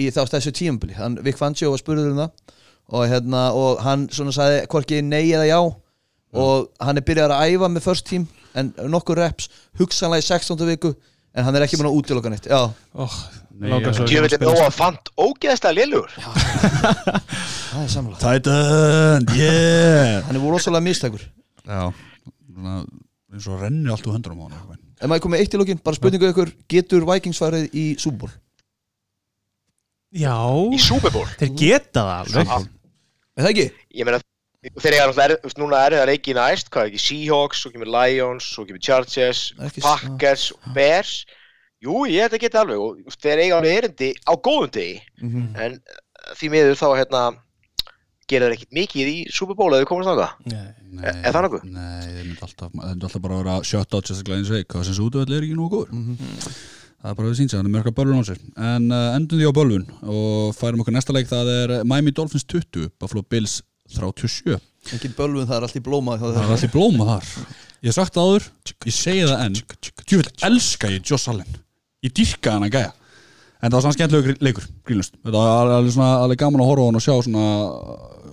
í 0.00 0.06
þá 0.14 0.20
þessu 0.32 0.52
tímabili. 0.56 0.94
Hann, 0.96 1.18
Vic 1.24 1.36
Fangio 1.36 1.74
var 1.74 1.82
spurður 1.82 2.14
um 2.14 2.22
það 2.22 2.54
og, 2.90 3.06
hérna, 3.10 3.50
og 3.54 3.80
hann 3.84 4.08
svona 4.12 4.34
sagði 4.34 4.64
hvorki 4.70 5.00
nei 5.06 5.30
eða 5.30 5.46
já 5.48 5.60
og 6.30 6.70
hann 6.82 6.98
er 6.98 7.06
byrjað 7.06 7.34
að 7.34 7.54
æfa 7.54 7.70
með 7.70 7.86
first 7.86 8.06
team 8.06 8.26
en 8.58 8.72
nokkur 8.90 9.18
reps, 9.18 9.48
hugsanlega 9.78 10.22
í 10.22 10.26
16. 10.26 10.66
viku 10.68 10.92
en 11.34 11.46
hann 11.46 11.56
er 11.56 11.66
ekki 11.66 11.78
búin 11.78 11.90
að 11.90 11.98
útiloka 12.00 12.30
neitt. 12.32 12.48
Já, 12.50 12.70
oh, 12.98 13.18
svo 13.94 14.06
Ég 14.10 14.26
að 14.34 14.74
fant 14.74 15.10
ógeðslega 15.20 15.76
lélugur 15.76 16.10
það 17.70 17.82
er 17.84 17.90
samlega. 17.92 18.18
Titan, 18.22 19.28
yeah 19.36 20.26
Hann 20.26 20.38
er 20.38 20.42
voru 20.42 20.56
rosalega 20.56 20.86
mistækur. 20.86 21.22
Já, 21.66 21.90
svona, 22.50 22.82
eins 23.30 23.48
og 23.50 23.62
renni 23.62 23.92
allt 23.92 24.06
úr 24.06 24.18
höndunum 24.18 24.46
á 24.46 24.58
hann. 24.58 24.78
Ef 25.00 25.08
maður 25.08 25.26
komið 25.28 25.44
eitt 25.44 25.54
í 25.54 25.60
lokin, 25.60 25.82
bara 25.84 25.96
spurningu 25.96 26.30
ykkur, 26.32 26.50
getur 26.70 27.06
Vikings 27.08 27.40
farið 27.40 27.70
í 27.70 27.86
Super 28.00 28.26
Bowl? 28.26 28.34
Já, 30.10 30.34
í 30.74 30.80
Super 30.82 31.14
Bowl 31.14 31.28
þeir 31.38 31.54
geta 31.54 32.02
það 32.02 32.16
alveg 32.24 32.70
Er 33.40 33.46
það 33.46 33.52
ekki? 33.54 33.66
Ég 33.96 34.06
meina 34.10 34.20
þeir 34.76 34.92
eiga 34.98 35.04
náttúrulega 35.08 35.32
er, 35.32 35.54
núna 35.62 35.78
er 35.88 35.94
það 35.96 36.08
leiki 36.12 36.32
næst 36.36 36.68
hvað 36.68 36.82
er 36.84 36.90
ekki 36.92 37.00
Seahawks, 37.06 37.62
svo 37.64 37.70
kemur 37.72 37.88
Lions 37.94 38.48
svo 38.52 38.66
kemur 38.68 38.82
Chargers, 38.84 39.44
Ekki- 39.56 39.84
Packers 39.86 40.50
Bears 40.76 41.12
Jú, 41.80 42.02
ég 42.12 42.26
held 42.26 42.34
að 42.36 42.42
geta 42.44 42.60
alveg 42.60 42.82
og 43.08 43.14
þeir 43.16 43.40
eiga 43.46 43.56
alveg 43.56 43.78
erindi 43.80 44.10
á 44.28 44.32
góðum 44.36 44.68
degi 44.74 44.98
Mm 45.24 45.54
en 45.56 45.78
uh, 45.80 46.34
því 46.36 46.50
miður 46.52 46.76
þá 46.76 46.88
hérna 46.98 47.22
gera 48.30 48.50
þeir 48.50 48.58
ekkit 48.58 48.76
mikið 48.76 49.08
í 49.10 49.16
Super 49.32 49.56
Bowl 49.58 49.72
eða 49.78 49.88
komast 49.88 50.10
náttúrulega 50.10 50.52
Nei. 50.52 50.68
Nei, 51.00 51.14
Er 51.24 51.32
það 51.32 51.46
nokkuð? 51.46 51.64
Nei, 51.72 52.04
þeir 52.04 52.26
myndi 52.28 52.44
alltaf, 52.44 52.74
þeir 52.76 52.84
myndi 52.92 53.08
alltaf 53.08 53.24
bara 53.24 53.38
að 53.38 53.40
vera 53.46 53.56
shut 53.72 53.96
out 53.96 54.10
sérstaklega 54.12 54.42
eins 54.42 54.52
og 54.52 54.60
eitthvað 54.60 54.84
sem 54.84 54.92
þessu 54.92 55.08
útvöld 55.08 55.32
er 55.38 55.48
ekki 55.48 55.56
nú 55.56 55.70
góður 55.72 55.96
Það 57.00 57.12
er 57.12 57.16
bara 57.16 57.30
við 57.30 57.38
síns 57.38 57.54
að 57.54 57.62
hann 57.62 57.68
er 57.70 57.74
mörg 57.78 57.88
að 57.88 57.96
bölvun 57.96 58.20
á 58.20 58.28
sér. 58.28 58.40
En 58.60 58.90
uh, 58.92 59.14
endum 59.16 59.40
því 59.40 59.48
á 59.48 59.56
bölvun 59.56 59.86
og 60.04 60.50
færum 60.58 60.82
okkur 60.82 60.96
næsta 60.96 61.14
leik 61.16 61.30
það 61.30 61.52
er 61.54 61.72
Miami 61.88 62.12
Dolphins 62.12 62.44
20 62.44 62.90
Buffalo 63.00 63.24
Bills 63.24 63.62
37 63.96 64.58
Engin 64.94 65.16
bölvun, 65.16 65.48
það 65.48 65.56
er 65.56 65.66
allt 65.66 65.76
í 65.76 65.82
blóma. 65.84 66.16
hjá 66.16 66.26
Það 66.26 66.38
er 66.40 66.54
allir 66.54 66.72
blóma 66.72 67.06
þar. 67.08 67.32
Ég 67.80 67.90
hef 67.90 67.96
sagt 67.96 68.16
það 68.16 68.30
áður, 68.30 68.46
ég 68.88 68.96
segi 68.96 69.26
það 69.28 69.42
enn. 69.44 69.58
Djúvill 70.04 70.30
elska 70.48 70.92
ég 70.92 71.10
Joss 71.10 71.28
Allen. 71.32 71.58
Ég 72.04 72.14
dýrka 72.16 72.54
hann 72.56 72.64
að 72.68 72.78
gæja. 72.78 72.92
En 73.60 73.68
það 73.68 73.76
var 73.76 73.84
svona 73.84 73.96
skemmtilegur 73.98 74.38
leikur, 74.40 74.66
grínlust 74.88 75.18
Þetta 75.18 75.36
var 75.36 75.72
alveg, 75.74 75.92
svona, 75.92 76.14
alveg 76.24 76.40
gaman 76.40 76.62
að 76.64 76.70
horfa 76.70 76.84
á 76.84 76.88
hann 76.88 76.96
og 76.96 77.04
sjá 77.04 77.12
svona 77.26 77.42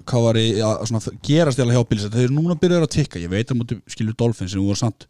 hvað 0.07 0.23
var 0.23 0.39
í, 0.39 0.45
ja, 0.55 0.69
svona, 0.87 1.15
gerast 1.27 1.59
hjá 1.59 1.83
Bills. 1.89 2.07
Þeir 2.13 2.29
eru 2.29 2.37
núna 2.37 2.55
byrjar 2.59 2.87
að 2.87 2.93
tikka. 2.95 3.19
Ég 3.19 3.31
veit 3.33 3.51
að 3.51 3.59
múti 3.59 3.79
skilur 3.91 4.15
Dolphins 4.15 4.55
sem 4.55 4.63
voru 4.63 4.79
samt 4.79 5.07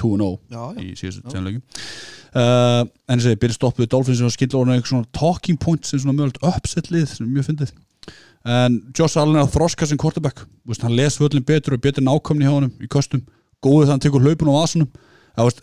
2-0 0.00 0.30
Já, 0.50 0.62
já. 0.62 0.80
í 0.82 0.96
síðustu 0.98 1.34
tjánleikum 1.34 1.62
uh, 1.62 2.82
En 3.06 3.20
þessi, 3.20 3.36
Bills 3.42 3.58
stoppuð 3.60 3.90
Dolphins 3.92 4.24
og 4.24 4.34
skilur 4.34 4.62
orðin 4.62 4.78
eitthvað 4.78 4.94
svona 4.94 5.12
talking 5.16 5.60
point 5.60 5.86
sem 5.86 6.02
svona 6.02 6.16
mjög 6.18 6.40
upset 6.50 6.90
lið 6.94 7.06
sem 7.12 7.26
er 7.26 7.32
mjög 7.36 7.50
fyndið. 7.50 7.74
En 8.50 8.80
Josh 8.96 9.20
Allen 9.20 9.36
er 9.36 9.44
að 9.44 9.54
þroska 9.58 9.86
sem 9.86 10.00
quarterback. 10.00 10.46
Þú 10.64 10.72
veist, 10.72 10.84
hann 10.86 10.96
les 10.96 11.18
völlin 11.20 11.44
betur 11.44 11.76
og 11.76 11.82
betur 11.84 12.06
nákomni 12.06 12.46
hjá 12.46 12.54
honum 12.54 12.72
í 12.80 12.88
kostum, 12.88 13.20
góður 13.60 13.84
þegar 13.84 13.94
hann 13.96 14.04
tekur 14.06 14.24
hlaupun 14.24 14.52
Það 15.36 15.50
veist, 15.50 15.60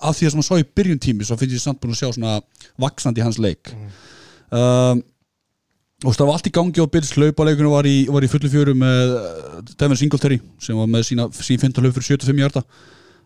af 0.00 0.16
því 0.16 0.26
að 0.26 0.32
sem 0.32 0.40
hann 0.40 0.46
sá 0.46 0.60
í 0.60 0.68
byrjun 0.78 1.00
tími 1.02 1.26
svo 1.26 1.36
finnst 1.40 1.56
ég 1.56 1.62
samt 1.62 1.80
búin 1.82 1.94
að 1.94 2.00
sjá 2.00 2.14
svona 2.14 2.38
vaksandi 2.80 3.24
hans 3.24 3.40
leik. 3.42 3.72
Mm. 3.74 5.02
og 6.08 6.14
það 6.16 6.26
var 6.26 6.38
allt 6.38 6.48
í 6.48 6.54
gangi 6.56 6.80
og 6.82 6.88
Bills 6.94 7.12
hlaupaleikinu 7.14 7.72
var 7.74 7.88
í, 7.88 7.96
var 8.10 8.24
í 8.24 8.30
fullu 8.32 8.48
fjöru 8.50 8.72
með 8.78 9.12
uh, 9.18 9.58
Devin 9.76 10.00
Singletary 10.00 10.40
sem 10.62 10.78
var 10.78 10.88
með 10.90 11.04
sína, 11.10 11.28
sín 11.36 11.60
15 11.60 11.84
hlaup 11.84 11.98
fyrir 11.98 12.16
75 12.16 12.40
hjarta 12.40 12.64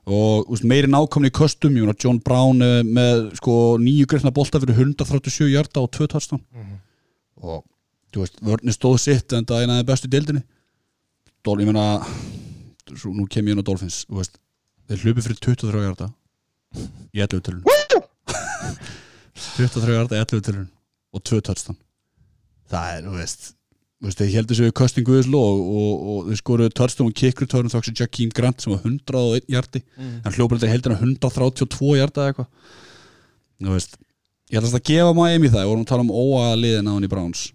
og 0.04 0.50
úst, 0.52 0.66
meiri 0.68 0.90
nákomni 0.90 1.30
í 1.30 1.34
kostum, 1.34 1.76
John 1.76 2.18
Brown 2.20 2.60
eh, 2.62 2.80
með 2.84 3.30
sko 3.40 3.76
nýju 3.80 4.08
greifna 4.10 4.34
bolta 4.34 4.60
fyrir 4.60 4.76
137 4.76 5.48
hjarta 5.52 5.80
og 5.80 5.92
2 5.96 6.10
touchdown. 6.12 6.42
Og 7.40 7.64
þú 8.12 8.24
veist, 8.24 8.40
vörni 8.44 8.74
stóð 8.74 8.98
sitt 9.02 9.32
en 9.32 9.46
það 9.48 9.62
er 9.62 9.68
einaði 9.68 9.88
bestu 9.88 10.10
deildinni. 10.12 10.44
Dól, 11.44 11.60
ég 11.60 11.68
meina 11.68 12.04
svo, 12.92 13.12
nú 13.14 13.26
kem 13.30 13.48
ég 13.48 13.56
inn 13.56 13.64
á 13.64 13.66
Dolphins 13.66 14.04
veist, 14.08 14.38
þeir 14.88 15.02
hlupi 15.04 15.24
fyrir 15.24 15.40
23 15.40 15.82
hjarta 15.84 16.10
í 17.14 17.22
11 17.22 17.42
tölun 17.46 17.64
23 19.56 19.96
hjarta 19.96 20.18
í 20.18 20.22
11 20.22 20.44
tölun 20.48 20.70
og 21.14 21.22
2 21.22 21.40
touchdown. 21.46 21.78
Það 22.70 22.94
er, 22.94 23.04
þú 23.06 23.18
veist, 23.20 23.50
þeir 24.12 24.32
heldur 24.34 24.58
sér 24.58 24.68
við 24.68 24.74
Köstin 24.80 25.06
Guðislo 25.06 25.40
og, 25.40 25.60
og, 25.64 25.92
og 26.12 26.26
þeir 26.28 26.40
skoruðu 26.40 26.72
touchdown 26.76 27.10
og 27.10 27.16
kick 27.16 27.40
return 27.40 27.70
þá 27.72 27.78
ekki 27.80 27.94
Jakeem 28.02 28.32
Grant 28.36 28.64
sem 28.64 28.74
var 28.74 28.82
101 28.84 29.46
hjarti 29.48 29.80
en 29.96 30.34
hljóparlega 30.34 30.72
heldur 30.72 30.96
hann 30.96 31.14
132 31.14 31.94
hjarta 31.98 32.24
eða 32.24 32.32
eitthvað. 32.32 32.50
Þú 33.64 33.76
veist, 33.76 33.96
ég 34.52 34.60
ætla 34.60 34.80
að 34.80 34.90
gefa 34.90 35.14
Miami 35.16 35.48
það, 35.52 35.62
við 35.62 35.70
vorum 35.72 35.86
að 35.86 35.92
tala 35.92 36.04
um 36.04 36.12
óaða 36.12 36.58
liðin 36.60 36.90
á 36.90 36.92
hann 36.92 37.06
í 37.06 37.12
Browns. 37.14 37.46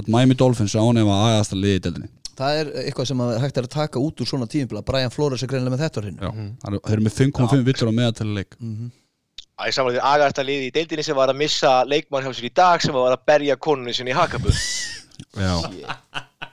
Að 0.00 0.10
Miami 0.10 0.38
Dolphins 0.40 0.74
ánefna 0.74 1.20
aðasta 1.28 1.58
liði 1.58 1.78
í 1.78 1.84
deildinni. 1.86 2.10
Það 2.38 2.58
er 2.58 2.70
eitthvað 2.86 3.08
sem 3.10 3.20
að 3.22 3.34
hægt 3.42 3.60
er 3.60 3.68
að 3.68 3.74
taka 3.74 4.00
út 4.00 4.22
úr 4.22 4.28
svona 4.28 4.48
tímpila 4.50 4.82
Brian 4.86 5.12
Flores 5.12 5.44
er 5.44 5.50
greinilega 5.52 5.74
með 5.74 5.84
þetta 5.84 6.02
mm. 6.08 6.50
þeir 6.64 6.94
eru 6.96 7.04
með 7.04 7.18
5,5 7.18 7.64
villur 7.66 7.92
á 7.92 7.98
meðatali 7.98 8.36
leik 8.38 8.56
Það 9.52 9.68
er 9.68 9.74
samanlega 9.76 10.00
því 10.00 10.14
agaðasta 10.14 10.44
liði 10.48 10.70
í 10.70 10.72
deildinni 10.74 11.04
sem 11.06 11.18
var 11.18 11.30
að 11.30 11.40
missa 11.42 11.72
leikmann 11.84 12.24
hjá 12.24 12.32
sér 12.32 12.48
í 12.48 12.52
dag 12.56 12.82
sem 12.82 12.96
var 12.96 13.12
að 13.12 13.26
berja 13.28 13.58
konunni 13.60 13.92
sinni 13.94 14.14
í 14.14 14.16
hakabu 14.16 14.54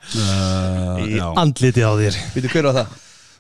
Uh, 0.10 1.02
í 1.04 1.18
Já, 1.20 1.26
andliti 1.38 1.84
á 1.86 1.92
þér. 2.00 2.16
Býtu 2.34 2.54
hver 2.54 2.70
á 2.70 2.74
það? 2.80 2.94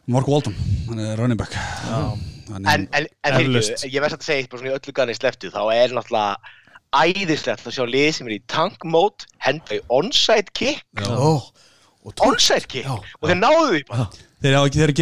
Mark 0.09 0.27
Walton, 0.29 0.55
hann 0.89 0.99
er 1.05 1.17
running 1.17 1.39
back. 1.39 1.53
Hann 1.53 2.27
En, 2.49 2.65
er, 2.65 2.87
en, 2.97 3.07
en 3.27 3.35
heyrðu, 3.37 3.61
ég 3.85 4.01
verð 4.01 4.15
satt 4.15 4.23
að 4.23 4.29
segja 4.29 4.41
eitt 4.43 4.49
bara 4.49 4.61
svona 4.63 4.71
í 4.71 4.77
öllu 4.79 4.93
ganni 4.97 5.15
sleftu 5.17 5.51
þá 5.53 5.59
er 5.75 5.91
náttúrulega 5.93 6.55
æðislegt 6.97 7.67
að 7.69 7.75
sjá 7.75 7.83
lið 7.85 8.07
sem 8.17 8.29
er 8.29 8.35
í 8.35 8.39
tank 8.49 8.85
mode 8.89 9.27
henda 9.45 9.77
í 9.77 9.81
onside 9.93 10.49
kick. 10.57 10.81
Tók 10.97 12.23
onside 12.25 12.65
kick? 12.65 12.87
Já. 12.87 12.95
og 12.97 13.29
þeir 13.29 13.37
náðu 13.37 13.67
því 13.75 13.83
bara. 13.91 14.07
Þeir 14.39 14.55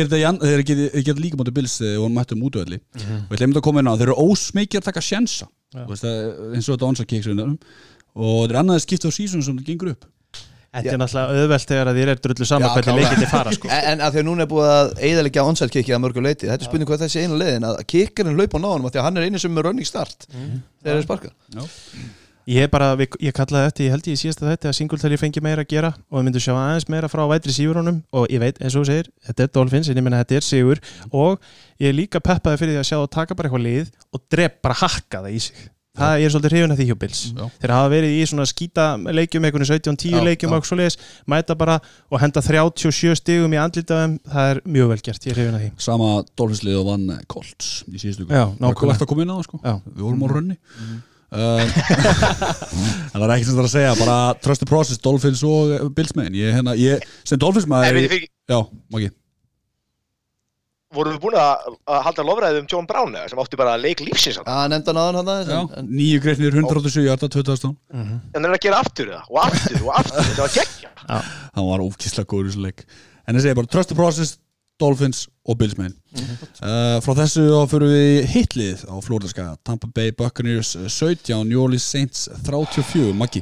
þetta 0.10 0.20
gera 1.06 1.24
líka 1.24 1.40
mútið 1.40 1.56
Bills 1.56 1.78
eh, 1.86 1.96
og 1.96 2.08
hann 2.08 2.18
mættum 2.18 2.44
útvöldi 2.50 2.80
og 2.98 3.36
ég 3.38 3.44
lemur 3.44 3.62
að 3.62 3.66
koma 3.70 3.84
inn 3.84 3.92
á, 3.94 3.96
þeir 3.96 4.10
eru 4.10 4.28
ósmeikir 4.34 4.82
að 4.82 4.88
taka 4.90 5.04
sjensa 5.06 5.48
eins 5.78 6.68
og 6.68 6.74
þetta 6.74 6.88
onsa 6.90 7.06
kicks 7.08 7.30
og 7.30 7.38
þeir 7.38 8.50
eru 8.50 8.62
annaðið 8.64 8.86
skipt 8.88 9.06
á 9.06 9.12
sísón 9.14 9.46
sem 9.46 9.60
það 9.60 9.70
gengur 9.70 9.94
upp 9.94 10.08
Þetta 10.78 10.92
er 10.94 11.00
náttúrulega 11.02 11.42
auðvelt 11.42 11.70
þegar 11.72 11.90
að 11.92 11.98
þér 12.02 12.10
er 12.14 12.20
drullu 12.26 12.46
saman 12.50 12.70
hvernig 12.74 12.86
klálega. 12.88 13.08
leikindi 13.08 13.30
fara 13.32 13.54
sko. 13.56 13.70
En, 13.72 13.86
en 13.94 14.04
að 14.06 14.14
því 14.18 14.20
að 14.22 14.28
núna 14.28 14.44
er 14.46 14.52
búið 14.52 14.70
að 14.74 14.92
eiðalegja 15.08 15.46
onside 15.48 15.74
kicki 15.74 15.96
að 15.96 16.04
mörgu 16.04 16.22
leiti 16.26 16.46
Þetta 16.50 16.60
er 16.62 16.68
spurning 16.70 16.90
hvað 16.92 17.04
þessi 17.06 17.24
einu 17.24 17.40
leiðin 17.40 17.66
að 17.72 17.80
kickerinn 17.94 18.38
laupa 18.38 18.60
á 18.60 18.64
náðunum 18.68 18.86
af 18.90 18.94
því 18.94 19.02
að 19.02 19.08
hann 19.08 19.18
er 19.18 19.28
einu 19.30 19.42
sem 19.42 19.58
er 19.58 19.68
running 19.70 19.88
start 19.90 20.28
þegar 20.30 21.00
þeir 21.00 21.08
sparka. 21.08 21.34
Ég 22.48 22.64
er 22.64 22.70
bara, 22.72 22.94
við- 22.96 23.18
ég 23.20 23.34
kallaði 23.36 23.68
þetta, 23.68 23.84
ég 23.84 23.92
held 23.92 24.06
ég 24.08 24.16
í 24.16 24.20
síðasta 24.22 24.46
þetta 24.48 24.70
að 24.70 24.76
Singletary 24.78 25.18
fengi 25.20 25.42
meira 25.44 25.66
að 25.66 25.72
gera 25.74 25.90
og 26.08 26.20
við 26.22 26.28
myndum 26.30 26.44
sjá 26.46 26.54
aðeins 26.56 26.86
meira 26.94 27.10
frá 27.12 27.26
vætri 27.28 27.52
sífurunum 27.52 27.98
og 28.16 28.30
ég 28.32 28.40
veit, 28.40 28.62
eins 28.64 28.78
og 28.80 28.86
þú 28.86 28.88
segir, 28.88 29.10
þetta 29.28 29.44
er 29.44 29.52
Dolphins 29.58 29.90
en 29.92 30.00
ég 30.00 30.06
menna 30.06 30.22
þetta 30.24 30.38
er 30.40 30.46
sigur 30.48 30.80
og 31.12 31.42
ég 31.84 31.90
er 31.92 31.98
líka 31.98 32.22
peppaði 32.24 32.62
fyrir 32.62 32.78
því 32.78 32.80
að 32.80 32.88
sjá 32.88 32.96
það 33.02 33.10
taka 33.18 33.36
bara 33.36 33.50
eitthvað 33.52 33.66
lið 33.68 33.92
og 34.16 34.24
drep 34.32 34.62
bara 34.64 34.80
hakka 34.80 35.26
það 35.26 35.36
í 35.36 35.42
sig 35.50 35.66
það 35.98 36.14
ég 36.22 36.28
er 36.30 36.34
svolítið 36.36 36.54
hrifin 36.54 36.74
að 36.76 36.80
því 36.82 36.86
hjá 36.92 36.98
Bills. 37.04 37.22
Já. 37.34 37.46
þeir 37.64 37.74
hafa 37.76 37.90
verið 37.94 38.14
í 38.18 38.22
svona 38.30 38.46
skýta 38.50 38.86
leikjum 39.18 39.48
einhvern 39.50 39.68
17-10 39.70 40.14
Já, 40.14 40.22
leikjum 40.28 40.54
já. 40.54 40.58
og 40.60 40.70
svoleiðis 40.70 40.98
mæta 41.34 41.58
bara 41.58 41.80
og 42.14 42.22
henda 42.22 42.44
37 42.46 43.18
stigum 43.22 43.54
í 43.58 43.60
andlitaðum 43.62 44.16
það 44.30 44.52
er 44.54 44.62
mjög 44.78 44.92
vel 44.94 45.00
gert, 45.10 45.28
ég 45.28 45.34
er 45.34 45.42
hrifin 45.42 45.58
að 45.58 45.66
því. 45.66 45.72
Sama 45.88 46.10
Dolphinslið 46.38 46.80
og 46.82 46.88
vann 46.92 47.06
eh, 47.18 47.22
Colts 47.32 47.72
í 47.92 47.98
síðustu 48.02 48.28
Já, 48.30 48.46
Það 48.46 48.56
var 48.56 48.72
nákvæmlega. 48.72 48.94
hægt 48.98 49.06
að 49.08 49.12
koma 49.14 49.26
inn 49.26 49.34
á 49.34 49.38
það 49.38 49.46
sko. 49.50 49.62
Já. 49.66 49.76
Við 49.98 50.08
vorum 50.08 50.26
á 50.26 50.28
rönni 50.38 50.58
uh, 51.28 51.62
En 53.12 53.20
það 53.20 53.28
er 53.28 53.34
ekkert 53.36 53.48
sem 53.50 53.56
það 53.58 53.62
er 53.64 53.68
að 53.70 53.74
segja 53.76 53.94
bara 54.00 54.18
trust 54.44 54.64
the 54.64 54.70
process, 54.70 55.02
Dolphins 55.04 55.44
og 55.48 55.74
eh, 55.76 55.88
Bills 55.98 56.14
megin 56.18 56.38
ég, 56.40 56.54
hérna, 56.56 56.76
ég, 56.80 57.04
sem 57.28 57.40
Dolphins 57.42 57.68
maður 57.70 58.04
Já, 58.48 58.60
Maggi 58.94 59.10
vorum 60.96 61.16
við 61.18 61.22
búin 61.26 61.36
að 61.40 61.66
að 61.92 62.02
halda 62.06 62.24
lofræðið 62.30 62.60
um 62.62 62.68
John 62.72 62.86
Brown 62.88 63.16
eða, 63.18 63.28
sem 63.32 63.42
átti 63.44 63.60
bara 63.60 63.74
leik 63.82 64.00
lífsins 64.06 64.38
hann. 64.40 64.48
að 64.48 64.70
nefnda 64.72 64.94
náðan 64.96 65.20
hann 65.20 65.52
Já, 65.52 65.60
nýju 65.84 66.22
greifnir 66.24 66.56
187 66.56 67.04
hjarta 67.10 67.30
2000 67.34 67.74
En 67.92 68.22
það 68.38 68.48
er 68.48 68.56
að 68.56 68.64
gera 68.68 68.80
aftur 68.86 69.12
það 69.12 69.32
og 69.34 69.40
aftur 69.44 69.82
og 69.84 69.94
aftur, 70.00 70.28
þetta 70.30 70.46
var 70.46 70.54
geggja. 70.56 70.92
hann 71.58 71.68
var 71.72 71.84
ókíslega 71.88 72.30
góður 72.32 72.48
í 72.48 72.52
þessu 72.54 72.64
leik. 72.68 72.86
En 73.28 73.36
ég 73.36 73.44
segi 73.44 73.58
bara 73.60 73.68
trust 73.74 73.92
the 73.92 73.98
process, 74.00 74.38
Dolphins 74.80 75.26
og 75.50 75.58
Bills 75.60 75.74
megin 75.80 75.96
uh, 76.62 77.00
frá 77.04 77.14
þessu 77.18 77.44
þá 77.50 77.64
fyrir 77.72 77.92
við 77.92 78.28
hitlið 78.36 78.84
á 78.88 78.96
Flóriðaskaga 79.02 79.56
Tampa 79.66 79.90
Bay 79.90 80.12
Buccaneers 80.16 80.76
eh, 80.78 80.86
17 80.88 81.50
New 81.50 81.60
Orleans 81.64 81.84
Saints 81.90 82.28
34 82.46 83.10
Maggi? 83.18 83.42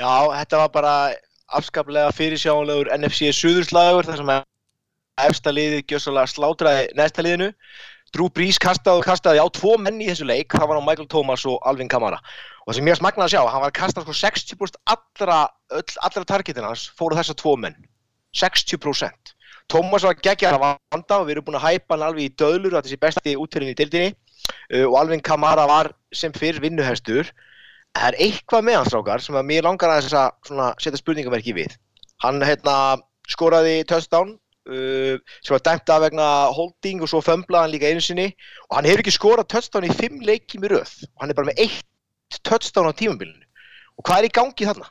Já, 0.00 0.12
þetta 0.36 0.60
var 0.62 0.70
bara 0.76 0.94
afskaplega 1.56 2.12
fyrirsjáanlegur 2.14 2.92
NFC 3.00 3.32
suðurslagur 3.34 4.06
þar 4.06 4.20
sem 4.20 4.30
að 4.36 4.44
efsta 5.28 5.52
liðið 5.54 5.82
gjössalega 5.90 6.32
slátraði 6.32 6.86
næsta 6.98 7.24
liðinu. 7.26 7.50
Drew 8.10 8.26
Brees 8.34 8.58
kastaði 8.58 9.02
og 9.02 9.06
kastaði 9.06 9.42
á 9.42 9.46
tvo 9.54 9.76
menn 9.78 10.00
í 10.02 10.08
þessu 10.08 10.26
leik, 10.26 10.50
það 10.50 10.66
var 10.72 10.80
á 10.82 10.86
Michael 10.86 11.10
Thomas 11.10 11.44
og 11.46 11.60
Alvin 11.68 11.90
Kamara. 11.90 12.18
Og 12.64 12.72
það 12.72 12.78
sem 12.78 12.88
ég 12.88 12.96
var 12.96 13.00
smagnað 13.00 13.26
að 13.28 13.34
sjá, 13.34 13.42
hann 13.52 13.62
var 13.62 13.70
að 13.70 13.76
kasta 13.78 14.02
sko 14.02 14.16
60% 14.18 14.80
allra, 14.94 15.42
allra 15.78 16.24
targetin 16.26 16.66
hans 16.66 16.88
fóru 16.98 17.18
þessa 17.18 17.36
tvo 17.38 17.54
menn. 17.60 17.76
60%. 18.34 19.34
Thomas 19.70 20.02
var 20.02 20.18
geggjar 20.18 20.56
að 20.56 20.64
vanda 20.90 21.20
og 21.20 21.28
við 21.28 21.36
erum 21.36 21.46
búin 21.46 21.60
að 21.60 21.68
hæpa 21.68 21.94
hann 21.94 22.08
alveg 22.08 22.26
í 22.26 22.34
döðlur 22.40 22.74
að 22.74 22.88
þessi 22.88 22.98
besti 23.04 23.36
útferðin 23.38 23.70
í 23.70 23.78
dildinni 23.78 24.10
uh, 24.10 24.86
og 24.88 24.96
Alvin 24.98 25.22
Kamara 25.22 25.66
var 25.70 25.92
sem 26.14 26.34
fyrr 26.34 26.58
vinnuhestur 26.62 27.30
það 27.94 28.08
er 28.08 28.18
eitthvað 28.26 28.66
með 28.66 28.80
hans 28.80 28.90
strákar 28.90 29.22
sem 29.22 29.38
að 29.38 29.48
mér 29.50 29.66
langar 29.66 29.94
að 29.94 30.08
svona, 30.10 30.72
setja 30.82 30.98
spurningamerki 30.98 31.54
við 31.54 31.76
hann 32.24 32.42
hérna, 32.42 32.98
skoraði 33.30 33.84
touchdown 33.90 34.34
uh, 34.70 35.18
sem 35.44 35.54
var 35.56 35.62
dæmt 35.66 35.92
af 35.94 36.00
vegna 36.06 36.26
holding 36.56 37.02
og 37.04 37.10
svo 37.12 37.20
fömblaði 37.26 37.66
hann 37.66 37.74
líka 37.74 37.90
einu 37.90 38.02
sinni. 38.06 38.28
Og 38.70 38.78
hann 38.78 38.88
hefur 38.90 39.02
ekki 39.04 39.14
skorað 39.18 39.50
touchdown 39.52 39.88
í 39.90 39.92
fimm 39.98 40.20
leikjum 40.24 40.66
í 40.66 40.72
röð. 40.72 40.94
Og 41.12 41.24
hann 41.24 41.34
er 41.34 41.38
bara 41.38 41.50
með 41.50 41.62
eitt 41.66 42.40
touchdown 42.46 42.90
á 42.90 42.94
tímabilinu. 42.94 43.46
Og 43.98 44.06
hvað 44.06 44.22
er 44.22 44.30
í 44.30 44.34
gangi 44.40 44.68
þarna? 44.70 44.90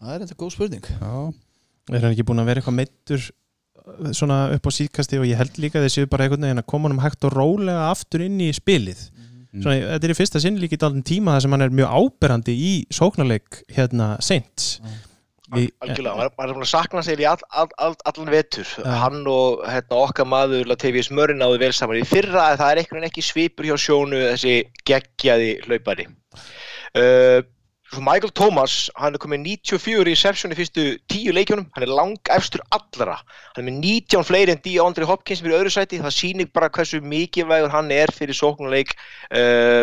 það 0.00 0.14
er 0.14 0.22
þetta 0.24 0.38
góð 0.40 0.54
spurning. 0.54 0.86
Já, 0.90 1.14
er 1.92 2.04
hann 2.04 2.14
ekki 2.14 2.24
búin 2.28 2.40
að 2.42 2.48
vera 2.50 2.62
eitthvað 2.62 2.78
meittur 2.78 3.26
svona 4.16 4.36
upp 4.54 4.68
á 4.68 4.70
síðkasti 4.72 5.18
og 5.20 5.26
ég 5.28 5.40
held 5.40 5.58
líka 5.60 5.80
þessi 5.82 6.06
bara 6.08 6.26
einhvern 6.26 6.44
veginn 6.46 6.62
að 6.62 6.68
koma 6.72 6.88
hann 6.90 7.02
hægt 7.02 7.26
og 7.28 7.34
rólega 7.34 7.88
aftur 7.90 8.24
inn 8.24 8.38
í 8.40 8.50
spilið. 8.56 9.02
Svona, 9.50 9.74
þetta 9.96 10.06
er 10.06 10.12
í 10.14 10.16
fyrsta 10.16 10.40
sinn 10.42 10.60
líka 10.62 10.76
í 10.76 10.80
daldin 10.80 11.02
tíma 11.06 11.32
þar 11.34 11.42
sem 11.44 11.54
hann 11.56 11.64
er 11.66 11.72
mjög 11.74 11.94
áberandi 11.98 12.54
í 12.54 12.72
sóknarleik 12.94 13.64
hérna 13.74 14.12
seint 14.22 14.66
Í- 14.78 14.92
Algjörlega, 15.50 16.30
maður 16.38 16.52
er 16.52 16.56
búin 16.56 16.64
að 16.64 16.70
sakna 16.70 17.02
sér 17.04 17.22
í 17.22 17.26
all, 17.26 17.40
all, 17.50 17.70
all, 17.82 17.94
allan 18.06 18.30
vetur. 18.30 18.68
Ja. 18.78 18.96
hann 19.02 19.22
og 19.30 19.64
hérna, 19.66 20.00
okkar 20.04 20.28
maður 20.30 20.68
Latavius 20.70 21.10
Murray 21.10 21.38
náðu 21.38 21.58
vel 21.64 21.72
saman 21.74 21.98
í 22.00 22.06
fyrra 22.06 22.52
en 22.52 22.60
það 22.60 22.72
er 22.72 22.82
einhvern 22.82 23.00
veginn 23.00 23.10
ekki 23.10 23.24
svipur 23.26 23.66
hjá 23.66 23.76
sjónu 23.80 24.20
þessi 24.28 24.58
geggjaði 24.88 25.56
hlaupari. 25.66 26.06
Uh, 26.94 27.42
Michael 27.98 28.30
Thomas 28.38 28.86
hann 29.00 29.16
er 29.16 29.22
komið 29.22 29.42
94 29.66 30.04
reception 30.06 30.54
í 30.54 30.58
fyrstu 30.58 30.84
10 31.10 31.34
leikjunum, 31.34 31.66
hann 31.74 31.86
er 31.86 31.90
lang 31.90 32.30
efstur 32.30 32.62
allra, 32.70 33.18
hann 33.56 33.64
er 33.64 33.66
með 33.66 33.80
19 33.82 34.26
fleiri 34.28 34.54
en 34.54 34.62
DeAndre 34.62 35.08
Hopkins 35.10 35.42
fyrir 35.42 35.58
öðru 35.58 35.74
sæti, 35.74 35.98
það 35.98 36.14
sýnir 36.14 36.52
bara 36.54 36.70
hversu 36.70 37.02
mikilvægur 37.02 37.74
hann 37.74 37.90
er 37.94 38.14
fyrir 38.14 38.38
sóknuleik 38.38 38.94
uh, 39.34 39.82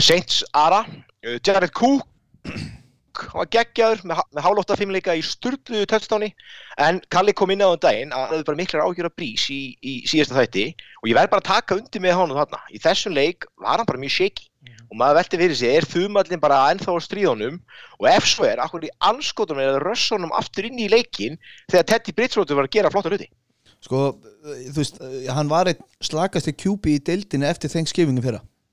Saints 0.00 0.40
Ara 0.56 0.86
uh, 0.88 1.36
Jared 1.44 1.76
Cook 1.76 2.08
hann 3.26 3.40
var 3.42 3.48
geggjaður 3.54 4.04
með, 4.08 4.20
með 4.36 4.44
hálótta 4.46 4.76
fimmleika 4.78 5.14
í 5.18 5.22
sturluðu 5.24 5.88
touchdowni. 5.90 6.28
En 6.80 7.00
Kalli 7.12 7.34
kom 7.36 7.52
inn 7.54 7.64
á 7.64 7.68
um 7.68 7.80
daginn 7.80 8.12
að 8.12 8.22
hann 8.22 8.34
hefði 8.36 8.48
bara 8.50 8.60
miklar 8.60 8.84
ágjör 8.84 9.08
að 9.10 9.16
brís 9.20 9.46
í, 9.54 9.60
í 9.82 9.94
síðasta 10.08 10.38
þætti. 10.38 10.66
Og 11.02 11.10
ég 11.10 11.18
verð 11.18 11.32
bara 11.34 11.44
að 11.44 11.50
taka 11.50 11.78
undir 11.78 12.04
með 12.04 12.16
honum 12.20 12.40
þarna. 12.40 12.60
Í 12.72 12.82
þessum 12.84 13.16
leik 13.16 13.48
var 13.62 13.80
hann 13.80 13.88
bara 13.88 14.02
mjög 14.02 14.14
shaky. 14.18 14.48
Og 14.88 14.96
maður 14.96 15.18
velti 15.20 15.38
fyrir 15.40 15.58
sig, 15.58 15.74
er 15.76 15.86
þumallin 15.88 16.40
bara 16.42 16.60
ennþá 16.72 16.94
á 16.96 16.98
stríðunum? 17.04 17.58
Og 18.00 18.08
ef 18.08 18.28
svo 18.28 18.46
er, 18.48 18.60
akkur 18.64 18.86
í 18.88 18.92
anskotum 19.04 19.60
er 19.60 19.74
að 19.74 19.82
rössa 19.84 20.16
honum 20.16 20.32
aftur 20.36 20.68
inn 20.68 20.80
í 20.80 20.88
leikin 20.90 21.36
þegar 21.68 21.86
Teddy 21.92 22.14
Bridgewater 22.16 22.58
var 22.58 22.68
að 22.68 22.74
gera 22.78 22.92
flotta 22.92 23.12
hluti? 23.12 23.28
Sko, 23.84 24.16
þú 24.42 24.76
veist, 24.80 24.98
hann 25.30 25.50
var 25.52 25.70
einn 25.70 25.82
slakasti 26.02 26.56
QB 26.56 26.94
í 26.96 27.02
deildinni 27.04 27.46
eftir 27.46 27.70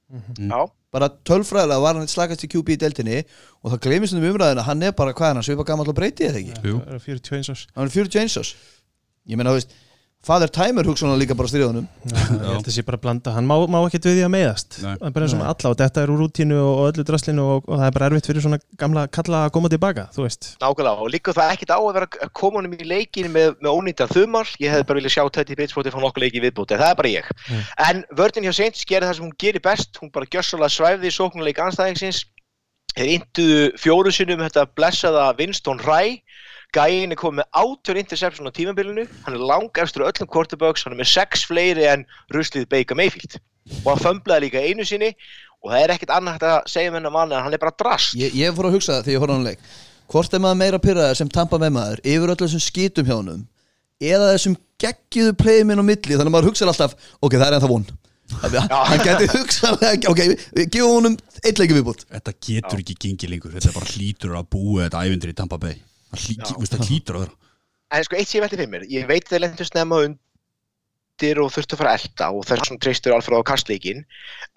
Fyrra 0.06 0.50
Já, 0.52 0.60
bara 0.96 1.10
tölfræðilega 1.28 1.82
var 1.82 1.98
hann 1.98 2.06
einn 2.06 2.12
slakasti 2.12 2.50
QB 2.52 2.76
í 2.76 2.80
deildinni 2.84 3.22
og 3.64 3.74
það 3.74 3.82
glemist 3.88 4.16
um 4.16 4.28
umræðina 4.30 4.66
hann 4.68 4.84
er 4.86 4.94
bara 4.96 5.16
hvað 5.18 5.32
er 5.32 5.40
hann, 5.40 5.48
svipa 5.48 5.66
gammal 5.68 5.90
og 5.90 5.98
breyti 5.98 6.28
eða 6.30 6.42
ekki? 6.44 6.60
Jú. 6.62 6.78
Það 6.86 6.96
er 7.00 7.04
41 7.08 7.52
árs. 7.56 7.66
Hann 7.76 7.90
er 7.90 7.96
40 7.96 8.22
eins 8.22 8.38
ás 8.40 8.54
ég 9.26 9.40
meina, 9.40 9.52
þú 9.52 9.60
veist, 9.60 9.76
Father 10.26 10.50
Timer 10.50 10.88
hugsa 10.90 11.06
hann 11.06 11.20
líka 11.22 11.36
bara 11.38 11.50
stríðunum 11.52 11.86
ég 12.10 12.16
held 12.42 12.66
að 12.66 12.74
sé 12.74 12.84
bara 12.86 12.98
að 12.98 13.04
blanda, 13.04 13.34
hann 13.36 13.46
má, 13.46 13.54
má 13.70 13.78
ekki 13.84 14.00
við 14.02 14.16
því 14.18 14.24
að 14.26 14.32
meiðast. 14.34 14.70
Nei. 14.82 14.96
það 14.98 15.06
er 15.06 15.14
bara 15.16 15.24
eins 15.28 15.36
og 15.36 15.42
og 15.70 15.76
þetta 15.82 16.02
er 16.02 16.10
úr 16.14 16.20
rútínu 16.24 16.58
og, 16.62 16.80
öllu 16.90 17.04
draslinu 17.06 17.44
og, 17.46 17.60
og 17.70 17.76
það 17.78 17.88
er 17.88 17.94
bara 17.98 18.08
erfitt 18.10 18.30
fyrir 18.32 18.42
svona 18.46 18.60
gamla 18.82 19.02
kalla 19.14 19.40
að 19.46 19.54
koma 19.58 19.70
tilbaka, 19.74 20.04
þú 20.16 20.22
veist. 20.26 20.42
Nákvæmlega 20.64 21.06
og 21.06 21.10
líka 21.14 21.30
það 21.38 21.52
ekkert 21.54 21.74
á 21.78 21.80
að 21.80 21.96
vera 22.00 22.08
að 22.26 22.32
koma 22.42 22.58
honum 22.62 22.74
í 22.74 22.90
leikin 22.90 23.30
með, 23.34 23.50
með 23.62 23.72
ónýttan 23.78 24.14
þumal 24.16 24.50
ég 24.62 24.70
hefði 24.74 24.88
bara 24.90 25.00
viljað 25.00 25.16
sjá 25.16 25.24
Teddy 25.38 25.54
Bridgewater 25.60 25.94
fá 25.94 26.02
nokkuð 26.02 26.24
leiki 26.26 26.42
í 26.42 26.46
viðbúti 26.48 26.74
en 26.74 26.82
það 26.82 26.92
er 26.94 27.00
bara 27.02 27.14
ég. 27.14 27.26
Mm. 27.46 27.62
en 27.86 27.98
vörðin 28.18 28.46
hjá 28.50 28.54
Saints 28.58 28.82
gerir 28.90 29.08
það 29.10 29.18
sem 29.20 29.28
hún 29.28 29.40
gerir 29.46 29.64
best. 29.66 29.92
Hún 30.02 30.10
bara 30.16 30.26
gjössalega 30.26 30.74
svæfði 30.74 31.14
gæin 36.76 37.14
er 37.14 37.20
komið 37.20 37.42
með 37.42 37.60
átjör 37.62 38.00
interception 38.02 38.50
á 38.50 38.52
tímabilinu. 38.56 39.08
Hann 39.26 39.38
er 39.38 39.44
lang 39.50 39.82
eftir 39.82 40.04
öllum 40.06 40.30
quarterbacks. 40.32 40.86
Hann 40.86 40.96
er 40.96 41.02
með 41.02 41.12
sex 41.14 41.46
fleiri 41.48 41.88
en 41.90 42.06
ruslið 42.36 42.68
Baker 42.72 42.98
Mayfield. 43.00 43.40
Og 43.84 43.92
hann 43.94 44.04
fömblaði 44.04 44.48
líka 44.50 44.64
einu 44.64 44.86
sinni. 44.88 45.14
Og 45.64 45.72
það 45.72 45.82
er 45.82 45.96
ekkert 45.96 46.14
annað 46.14 46.38
hægt 46.38 46.48
að 46.52 46.70
segja 46.76 46.94
með 46.94 47.00
hennar 47.02 47.16
manni 47.16 47.38
en 47.38 47.46
hann 47.48 47.58
er 47.58 47.62
bara 47.64 47.76
drast. 47.80 48.14
Ég, 48.20 48.36
ég 48.38 48.56
fór 48.56 48.70
að 48.70 48.78
hugsa 48.78 48.98
það 48.98 49.08
þegar 49.08 49.16
ég 49.16 49.24
horfði 49.24 49.36
á 49.36 49.38
hann 49.38 49.50
leik. 49.50 49.68
Hvort 50.14 50.36
er 50.38 50.44
maður 50.44 50.60
meira 50.62 50.82
pyrraður 50.84 51.20
sem 51.22 51.32
tampa 51.34 51.60
með 51.62 51.76
maður 51.80 52.02
yfir 52.06 52.34
öll 52.34 52.40
þessum 52.44 52.62
skítum 52.62 53.08
hjá 53.08 53.16
honum 53.16 53.46
eða 54.06 54.28
þessum 54.36 54.58
geggiðu 54.84 55.34
playum 55.40 55.72
inn 55.74 55.82
á 55.82 55.86
milli? 55.88 56.14
Þannig 56.14 56.30
að 56.30 56.36
maður 56.36 56.50
hugsa 56.52 56.68
alltaf, 56.70 56.94
ok, 57.18 57.40
það 57.40 57.48
er 57.48 57.58
ennþá 57.58 57.72
von. 57.72 57.88
Hann 58.36 59.02
geti 59.06 59.32
hugsaðlega 59.34 60.12
ok, 60.12 60.22
gefum 60.74 60.94
honum 60.96 61.18
eitt 61.46 61.60
leiki 61.62 61.76
viðbútt 61.78 62.08
Þetta 62.10 62.34
getur 62.48 62.82
ekki 62.82 62.96
gengið 63.04 63.34
lengur. 63.36 63.54
Þetta 63.54 63.70
er 63.70 63.76
bara 63.78 63.92
hlýtur 63.94 64.38
að 64.40 64.48
búa 64.54 64.88
þetta 64.88 65.04
ævindir 65.06 65.34
í 65.34 65.38
Tampa 65.38 65.60
Bay 65.62 65.78
Það 66.14 66.70
það 66.70 66.88
hlýtur 66.90 67.18
að 67.18 67.26
vera. 67.26 67.36
En 67.96 68.06
sko 68.06 68.18
eitt 68.18 68.30
sem 68.30 68.40
ég 68.40 68.46
velti 68.46 68.58
fyrir 68.60 68.72
mér, 68.72 68.86
ég 68.92 69.08
veit 69.10 69.28
þeir 69.30 69.44
lendur 69.46 69.68
snemma 69.68 70.02
undir 70.06 71.40
og 71.44 71.52
þurftu 71.54 71.78
að 71.78 71.82
fara 71.82 71.96
elda 72.00 72.30
og 72.34 72.48
þess 72.48 72.66
vegna 72.66 72.84
treystur 72.84 73.16
Alfred 73.16 73.40
á 73.40 73.50
kastleikin 73.52 74.04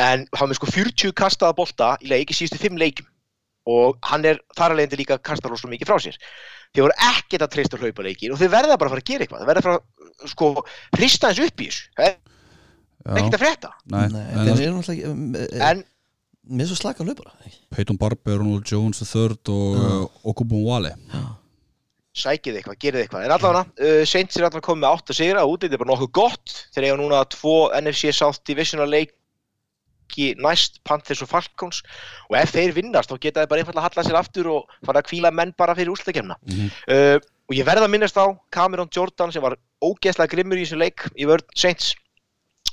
en 0.02 0.24
hann 0.34 0.50
með 0.50 0.58
sko 0.58 0.70
40 0.72 1.14
kastaða 1.18 1.56
bolta 1.58 1.90
í 2.02 2.10
leik 2.10 2.32
í 2.32 2.38
síðustu 2.38 2.60
5 2.62 2.80
leikim 2.80 3.06
og 3.68 3.98
hann 4.08 4.24
er 4.24 4.40
þar 4.56 4.72
alveg 4.72 4.88
endur 4.88 5.02
líka 5.02 5.18
að 5.18 5.26
kasta 5.28 5.50
rosalega 5.50 5.76
mikið 5.76 5.90
frá 5.90 6.00
sér. 6.00 6.16
Þeir 6.72 6.86
voru 6.86 6.96
ekkert 7.10 7.44
að 7.44 7.52
treysta 7.52 7.80
hlaupa 7.80 8.06
leikin 8.06 8.32
og 8.32 8.40
þeir 8.40 8.52
verða 8.54 8.78
bara 8.80 8.88
að 8.88 8.94
fara 8.94 9.04
að 9.04 9.10
gera 9.10 9.26
eitthvað, 9.26 9.42
þeir 9.42 9.50
verða 9.50 9.60
að 9.60 9.68
fara 9.68 9.78
að 10.24 10.32
sko 10.32 10.48
hrista 10.96 11.30
hans 11.30 11.42
upp 11.44 11.60
í 11.60 11.68
þessu, 11.68 11.84
það 11.98 12.08
er 12.08 13.20
ekkert 13.20 13.36
að 13.38 13.44
frétta. 13.44 13.70
Nei, 13.92 14.06
Nei, 14.14 14.24
en 14.24 14.48
það- 14.48 14.64
er 14.64 15.10
um, 15.12 15.22
eh, 15.36 15.68
En 15.68 15.84
er 16.48 16.70
svo 16.70 16.78
slaka 16.78 17.04
hlaupa 17.04 17.34
Peyton 17.74 17.98
Barber, 18.00 18.38
Ronald 18.40 18.64
Jones 18.68 19.02
III 19.04 19.36
og 19.52 19.76
uh, 19.76 20.30
Okubun 20.32 20.64
Wale 20.64 20.94
sækið 22.18 22.58
eitthvað, 22.58 22.78
gerið 22.82 23.04
eitthvað. 23.04 23.24
En 23.26 23.34
allavega, 23.34 23.60
uh, 23.84 24.02
Saints 24.08 24.38
er 24.38 24.46
allavega 24.46 24.66
komið 24.66 24.84
með 24.84 24.96
8 24.96 25.16
sigra, 25.18 25.46
útlitið 25.46 25.76
er 25.76 25.82
bara 25.82 25.92
nokkuð 25.92 26.12
gott. 26.18 26.54
Þeir 26.74 26.88
eiga 26.88 26.98
núna 27.00 27.22
tvo 27.34 27.54
NFC 27.78 28.12
South 28.16 28.42
Divisional 28.48 28.88
leiki 28.90 30.32
næst 30.42 30.80
Panthers 30.88 31.22
og 31.22 31.30
Falcons 31.30 31.82
og 32.30 32.38
ef 32.40 32.54
þeir 32.56 32.72
vinnast 32.78 33.12
þá 33.12 33.18
geta 33.20 33.42
þeir 33.42 33.50
bara 33.50 33.62
einfallega 33.62 33.84
að 33.84 33.88
halla 33.90 34.06
sér 34.06 34.18
aftur 34.18 34.50
og 34.54 34.78
fara 34.88 35.02
að 35.02 35.10
kvíla 35.10 35.32
menn 35.34 35.52
bara 35.58 35.76
fyrir 35.78 35.92
úrslækjumna. 35.94 36.38
Mhm. 36.48 36.70
uh, 36.94 37.18
og 37.48 37.56
ég 37.56 37.64
verð 37.64 37.86
að 37.86 37.92
minnast 37.94 38.18
á 38.20 38.26
Cameron 38.52 38.90
Jordan 38.92 39.32
sem 39.32 39.44
var 39.44 39.56
ógeðslega 39.80 40.32
grimmur 40.34 40.58
í 40.60 40.66
þessu 40.66 40.80
leik 40.80 41.06
í 41.16 41.28
vörð 41.28 41.46
Saints 41.56 41.94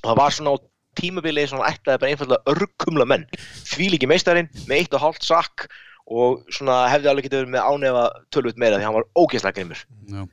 og 0.02 0.10
það 0.10 0.18
var 0.20 0.36
svona 0.36 0.56
á 0.56 0.64
tímabilið 1.00 1.52
svona 1.52 1.72
ætlaði 1.74 2.02
bara 2.04 2.14
einfallega 2.14 2.56
örkumla 2.56 3.10
menn. 3.10 3.28
Því 3.66 3.92
líki 3.96 4.10
meistarinn 4.10 4.50
með 4.66 4.78
eitt 4.80 4.96
og 4.98 5.04
hálft 5.04 5.28
sakk 5.28 5.68
og 6.06 6.42
svona 6.54 6.86
hefði 6.92 7.10
alveg 7.10 7.28
getið 7.28 7.44
verið 7.44 7.54
með 7.56 7.70
ánefa 7.70 8.08
tölvut 8.34 8.60
meira 8.62 8.80
því 8.80 8.88
hann 8.88 8.98
var 9.00 9.08
ógeðslega 9.18 9.58
grimmur. 9.58 9.86
Já. 10.12 10.26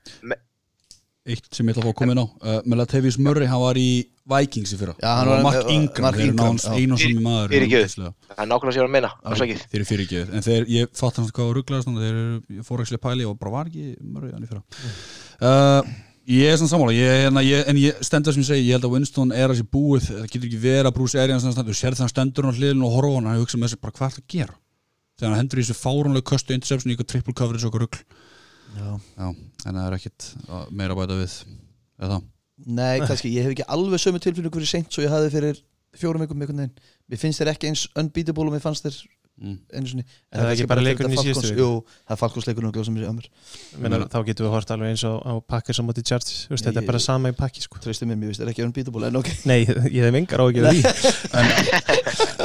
eitt 1.22 1.46
sem 1.54 1.68
ég 1.68 1.76
ætla 1.76 1.84
að 1.84 1.86
fá 1.86 1.92
að 1.92 1.98
koma 2.00 2.14
inn 2.16 2.20
á 2.20 2.26
uh, 2.26 2.56
Melatavius 2.66 3.18
Murray, 3.22 3.46
hann 3.46 3.62
var 3.62 3.78
í 3.78 3.90
Vikings 4.32 4.72
í 4.74 4.78
fyrra. 4.78 4.94
Já, 4.98 5.06
hann 5.06 5.30
hann 5.30 5.30
var 5.30 5.44
Mark 5.46 5.70
Ingram, 5.70 6.16
þeir 6.16 6.24
eru 6.26 6.34
já. 6.34 6.72
einu 6.74 6.96
og 6.96 7.02
sami 7.02 7.22
maður 7.22 7.54
sem 7.54 7.66
að 9.46 9.62
þeir 9.62 9.78
eru 9.78 9.88
fyrirgefið 9.88 10.34
en 10.34 10.46
þeir, 10.46 10.66
ég 10.74 10.92
fatt 10.98 11.20
hans 11.20 11.30
hvað 11.34 11.48
var 11.48 11.58
rugglaðast 11.60 11.92
þeir 11.94 12.10
eru, 12.10 12.40
ég 12.58 12.66
fór 12.66 12.82
ekki 12.84 12.98
að 12.98 13.04
pæli 13.06 13.28
og 13.28 13.38
bara 13.38 13.54
var 13.54 13.70
ekki 13.70 13.86
Murray 14.02 14.34
hann 14.34 14.44
í 14.44 14.50
fyrra. 14.50 14.64
Uh, 15.38 15.94
ég 16.30 16.48
er 16.48 16.58
svona 16.58 16.70
sammála 16.70 16.94
ég, 16.94 17.26
en, 17.28 17.40
ég, 17.42 17.64
en 17.70 17.78
ég 17.80 18.02
stendur 18.06 18.34
sem 18.34 18.44
ég 18.44 18.48
segi, 18.48 18.66
ég 18.68 18.76
held 18.76 18.86
að 18.86 18.96
Winston 18.96 19.32
er 19.34 19.50
að 19.50 19.60
sér 19.60 19.70
búið, 19.74 20.08
það 20.10 20.26
getur 20.30 20.48
ekki 20.48 20.60
verið 20.62 20.90
að 20.90 20.96
Bruce 20.98 21.22
Arians 21.22 21.46
stendur, 21.46 21.78
sér 21.78 21.96
það 21.96 22.04
hann 22.06 22.12
stendur 22.12 22.48
hann 22.48 22.58
hliðin 22.58 22.84
og 22.86 22.94
horfa 22.96 23.10
á 23.10 23.16
hann 23.18 23.30
hann 23.30 23.40
hugsa 23.42 23.58
með 23.58 23.72
sér 23.72 23.82
bara 23.82 23.96
hvað 23.96 24.16
það 24.16 24.22
að 24.22 24.28
gera? 24.36 24.58
Þegar 25.18 25.32
hann 25.32 25.42
hendur 25.42 25.60
í 25.60 25.64
þessu 25.66 25.78
fáránlega 25.80 26.28
köstu 26.30 26.56
interception 26.56 26.94
eitthvað 26.94 27.10
triple 27.12 27.34
coverage 27.36 27.68
og 27.68 27.74
Já. 28.72 28.92
Já, 29.18 29.26
en 29.66 29.76
það 29.76 29.82
er 29.84 29.96
ekkit 29.98 30.28
uh, 30.48 30.62
meira 30.72 30.94
að 30.94 31.02
bæta 31.02 31.16
við 31.18 31.34
eða? 32.02 32.18
Nei, 32.62 33.02
kannski, 33.02 33.32
ég 33.34 33.46
hef 33.46 33.54
ekki 33.54 33.66
alveg 33.74 34.00
sömu 34.00 34.20
tilfinningu 34.22 34.60
fyrir 34.60 34.70
seint 34.70 34.94
svo 34.94 35.04
ég 35.04 35.12
hafði 35.12 35.32
fyrir 35.34 35.58
fjórum 35.98 36.24
vikum 36.24 36.40
einhvern 36.40 36.62
veginn. 36.62 36.86
Mér 37.10 37.20
finnst 37.20 37.42
þér 37.42 37.52
ekki 37.52 37.68
eins 37.68 37.82
unbeatable 37.98 38.48
og 38.48 38.54
mér 38.54 38.64
fannst 38.64 38.86
þér 38.86 38.96
mm. 39.40 39.56
En 39.72 39.86
Er 40.02 40.38
það 40.42 40.42
kannski 40.42 40.62
ekki 40.62 40.68
bara 40.72 40.84
leikurinn 40.84 41.14
í 41.14 41.20
síðustu? 41.22 41.52
Jú, 41.56 41.68
það 42.08 42.14
er 42.16 42.20
og 42.68 42.74
Meina, 43.82 44.00
þá 44.12 44.18
getum 44.28 44.46
við 44.46 44.52
hort 44.56 44.70
alveg 44.74 44.92
eins 44.92 45.04
og 45.08 45.16
á 45.24 45.32
pakkir 45.54 45.74
sem 45.78 45.88
Þú 46.48 46.52
veist, 46.52 46.64
Nei, 46.64 46.72
þetta 46.72 46.82
er 46.82 46.88
bara 46.90 46.98
ég- 47.00 47.06
sama 47.06 47.32
í 47.32 47.36
pakki 47.38 47.64
sko. 47.64 47.78
Treystu 47.82 48.06
mér, 48.06 48.18
mér 48.20 48.32
finnst 48.32 48.42
þér 48.42 48.52
ekki 48.52 48.66
unbeatable 48.66 49.06
En 49.08 49.16
ok, 49.22 49.30
Nei, 49.50 49.60
ég 49.64 50.02
hef 50.06 50.18
engar 50.20 50.44
áhyggjur 50.44 50.68
af 50.68 50.76
því 50.76 50.82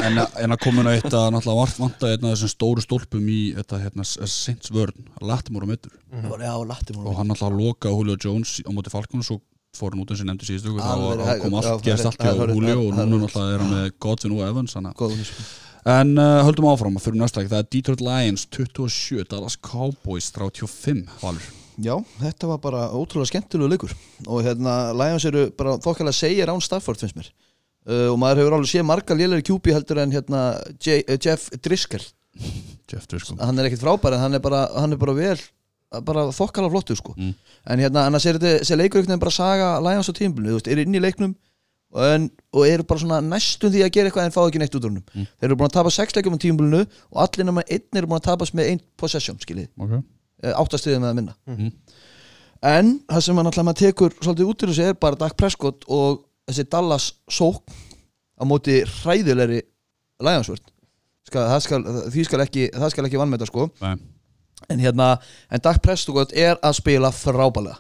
en, 0.08 0.17
en 0.43 0.56
að 0.56 0.62
komin 0.63 0.88
á 0.88 0.91
eitt 0.95 1.10
að 1.12 1.28
náttúrulega 1.36 1.60
vart 1.62 1.80
vanta 1.82 2.12
einn 2.13 2.26
af 2.28 2.34
þessum 2.36 2.52
stóru 2.54 2.84
stólpum 2.86 3.28
í 3.32 3.39
þetta 3.58 3.82
hérna, 3.84 4.06
Saints 4.08 4.71
vörn, 4.73 5.08
Latimore 5.21 5.67
mittur 5.69 5.93
það 6.13 6.32
var 6.34 6.45
já, 6.47 6.54
latti 6.71 6.95
og 6.97 7.13
hann 7.19 7.32
náttúrulega 7.32 7.67
loka 7.67 7.93
Julio 7.93 8.17
Jones 8.23 8.58
á 8.63 8.69
móti 8.73 8.93
Falcons 8.93 9.32
og 9.36 9.41
fór 9.78 9.93
hann 9.93 10.02
út 10.02 10.12
eins 10.13 10.23
og 10.23 10.30
nefndi 10.30 10.47
síðustu 10.47 10.73
Alveg, 10.82 11.21
þá 11.28 11.41
kom 11.43 11.58
allt, 11.60 11.84
gerst 11.86 12.06
er- 12.06 12.10
allt 12.12 12.23
hjá 12.23 12.32
er- 12.34 12.54
Julio 12.56 12.78
og 12.82 12.91
er- 12.93 13.10
núna 13.12 13.19
náttúrulega 13.26 13.54
er 13.58 13.63
hann 13.63 13.73
með 13.76 13.89
Godwin 14.00 14.38
og 14.38 14.43
Evans 14.47 14.73
hana. 14.80 14.93
Góðun 14.97 15.26
sko. 15.28 15.43
En 15.88 16.13
uh, 16.19 16.41
höldum 16.47 16.67
áfram 16.71 16.97
að 17.00 17.08
fyrir 17.08 17.21
næsta 17.21 17.41
leik, 17.41 17.50
það 17.52 17.63
er 17.63 17.69
Detroit 17.76 18.04
Lions 18.04 18.45
27, 18.52 19.23
Dallas 19.32 19.58
Cowboys 19.63 20.30
35, 20.36 21.06
Valur. 21.23 21.50
Já, 21.78 21.93
þetta 22.19 22.50
var 22.50 22.62
bara 22.63 22.86
ótrúlega 22.97 23.30
skemmtilegu 23.30 23.69
leikur. 23.69 23.93
Og 24.26 24.41
hérna, 24.45 24.78
Lions 24.97 25.26
eru 25.30 25.47
bara 25.58 25.76
þokkalega 25.84 26.17
segir 26.17 26.50
án 26.50 26.63
Stafford 26.65 27.04
finnst 27.04 27.17
mér. 27.19 27.30
Uh, 27.88 28.08
Og 28.12 28.17
maður 28.19 28.43
hefur 28.43 28.58
alveg 28.58 28.71
séð 28.73 28.88
marga 28.89 29.15
lélæri 29.15 29.45
kjúpi 29.47 29.76
heldur 29.76 30.02
en 30.04 30.15
hérna 30.15 30.41
J 30.84 31.04
uh, 31.06 31.19
Jeff 31.21 31.52
Driscoll. 31.63 32.04
Jeff 32.89 33.06
Driscoll. 33.08 33.38
Hann 33.39 33.60
er 33.62 33.69
ekkert 33.69 33.86
frábær 33.86 34.17
en 34.17 34.26
hann 34.26 34.38
er 34.38 34.43
bara, 34.43 34.65
hann 34.76 34.95
er 34.95 35.00
bara 35.00 35.15
vel 35.17 35.39
bara 36.04 36.26
þokkala 36.36 36.69
flottur 36.71 36.97
sko. 37.00 37.13
Mm. 37.15 37.34
en 37.71 37.80
hérna 37.80 38.02
annars 38.08 38.26
er 38.28 38.36
þetta 38.36 38.60
þessi 38.60 38.76
leikur 38.76 39.00
einhvern 39.00 39.13
veginn 39.13 39.21
bara 39.23 39.32
saga 39.32 39.69
Lions 39.84 40.10
á 40.12 40.13
tímbilinu, 40.17 40.52
þú 40.52 40.60
veist, 40.60 40.67
eru 40.73 40.84
inn 40.84 40.97
í 40.97 41.04
leiknum 41.04 41.36
en, 42.03 42.29
og 42.53 42.67
eru 42.67 42.83
bara 42.83 42.99
svona 42.99 43.19
næstum 43.21 43.71
því 43.73 43.81
að 43.86 43.91
gera 43.95 44.10
eitthvað 44.10 44.25
en 44.27 44.36
fá 44.36 44.41
ekki 44.47 44.60
neitt 44.62 44.75
út 44.75 44.86
úr 44.86 44.91
húnum 44.91 45.03
Mm. 45.15 45.25
þeir 45.39 45.47
eru 45.49 45.55
búin 45.55 45.69
að 45.69 45.73
tapa 45.77 45.89
sex 45.91 46.13
leikum 46.15 46.36
á 46.36 46.39
tímbilinu 46.43 46.81
og 47.12 47.21
allir 47.23 47.45
nema 47.45 47.63
einn 47.69 47.97
eru 48.01 48.07
búin 48.07 48.19
að 48.21 48.27
tapast 48.29 48.53
með 48.53 48.69
einn 48.71 48.81
possession 48.97 49.38
skiljið, 49.39 49.69
okay. 49.79 50.01
áttastiðið 50.53 50.99
með 51.01 51.10
að 51.12 51.15
minna 51.15 51.36
Mhm. 51.47 51.71
en 52.63 52.99
það 53.07 53.21
sem 53.23 53.36
hann 53.38 53.45
alltaf 53.51 53.65
maður 53.65 53.81
tekur 53.86 54.13
svolítið 54.21 54.49
út 54.51 54.63
úr 54.63 54.69
þessu 54.73 54.88
er 54.89 54.93
bara 54.93 55.15
Dak 55.15 55.38
Prescott 55.38 55.83
og 55.88 56.23
þessi 56.49 56.67
Dallas 56.69 57.13
sók 57.29 57.63
á 58.38 58.43
móti 58.45 58.83
hræðilegri 58.86 59.62
skal, 61.27 61.41
það, 61.51 61.60
skal, 61.62 61.83
því 62.13 62.23
skal 62.25 62.39
ekki, 62.45 62.69
það 62.73 62.91
skal 62.93 63.05
ekki 63.10 63.19
vannmeta 63.19 63.45
sko 63.49 63.67
Nei. 63.81 63.95
en 64.69 64.79
hérna, 64.79 65.17
en 65.51 65.60
Dak 65.63 65.81
Prescott 65.83 66.33
er 66.33 66.55
að 66.63 66.77
spila 66.79 67.12
frábælega 67.12 67.77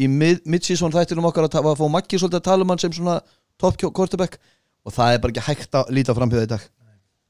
í 0.00 0.06
mid- 0.08 0.44
mid-season 0.46 0.92
þættinum 0.94 1.26
okkar 1.28 1.48
að, 1.48 1.58
að 1.60 1.76
fá 1.80 1.86
Maggi 1.92 2.18
svolítið 2.20 2.40
að 2.40 2.46
tala 2.48 2.62
um 2.64 2.68
hann 2.72 2.78
sem 2.78 2.92
svona 2.92 3.20
top 3.60 3.76
quarterback. 3.92 4.38
Og 4.88 4.92
það 4.96 5.14
er 5.14 5.18
bara 5.22 5.34
ekki 5.34 5.46
hægt 5.46 5.76
að 5.76 5.90
líta 5.92 6.14
framhjóða 6.16 6.46
í 6.48 6.52
dag. 6.54 6.62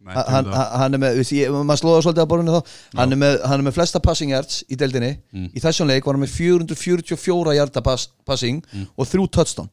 Nei, 0.00 0.14
Ha- 0.16 0.22
hann, 0.32 0.46
hann 0.80 0.94
er 0.96 1.00
með, 1.02 1.18
maður 1.66 1.80
slóða 1.82 2.02
svolítið 2.06 2.22
að 2.24 2.28
borðinu 2.30 2.52
þá. 2.54 2.68
Hann 2.96 3.12
er, 3.12 3.18
með, 3.20 3.34
hann 3.50 3.60
er 3.60 3.64
með 3.66 3.74
flesta 3.76 4.00
passing 4.00 4.30
yards 4.32 4.62
í 4.72 4.76
deildinni. 4.80 5.10
Mm. 5.34 5.48
í 5.52 5.60
þessum 5.60 5.90
leik 5.90 6.06
var 6.06 6.16
hann 6.16 6.22
með 6.24 6.32
444 6.38 7.56
yarda 7.58 7.82
pass, 7.84 8.06
passing 8.24 8.62
Mm. 8.72 8.86
og 8.96 9.06
þrjú 9.10 9.26
touchdown. 9.30 9.68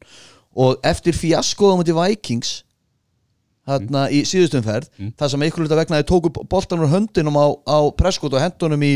Og 0.58 0.82
eftir 0.84 1.14
fjaskoðum 1.16 1.86
til 1.86 1.96
Vikings 1.96 2.64
þarna 3.68 4.06
í 4.12 4.22
síðustumferð 4.28 4.88
Mm. 4.98 5.14
það 5.20 5.30
sem 5.32 5.42
einhverju 5.44 5.66
hluta 5.68 5.76
vegna 5.80 6.02
þið 6.02 6.08
tóku 6.12 6.48
boltan 6.50 6.80
úr 6.84 6.92
höndinum 6.92 7.36
á, 7.40 7.46
á 7.68 7.78
Prescott 7.96 8.34
og 8.34 8.40
hendunum 8.42 8.84
í 8.84 8.94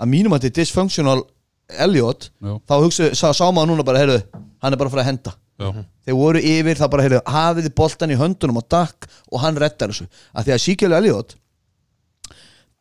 að 0.00 0.08
mínum 0.08 0.32
að 0.32 0.40
þetta 0.44 0.50
er 0.50 0.64
dysfunctional 0.64 1.22
Elliot 1.70 2.30
Já, 2.42 2.58
þá 2.66 2.74
hugsa, 2.82 3.10
sá, 3.14 3.30
sá 3.32 3.44
maður 3.52 3.74
núna 3.74 3.84
bara, 3.84 3.98
heyrðu, 4.00 4.22
hann 4.62 4.72
er 4.72 4.76
bara 4.80 4.88
að 4.88 4.94
fara 4.96 5.02
að 5.04 5.10
henda 5.12 5.34
já, 5.60 5.84
þeir 6.08 6.18
voru 6.18 6.42
yfir, 6.52 6.80
það 6.80 6.92
bara, 6.94 7.06
heyrðu, 7.06 7.22
hafið 7.36 7.70
boltan 7.78 8.14
í 8.14 8.18
höndunum 8.20 8.60
á 8.60 8.64
Dak 8.76 9.08
og 9.30 9.44
hann 9.44 9.60
rettar 9.60 9.92
þessu. 9.92 10.08
Að 10.34 10.48
því 10.48 10.56
að 10.56 10.62
Síkjölu 10.66 10.98
Elliot 10.98 11.34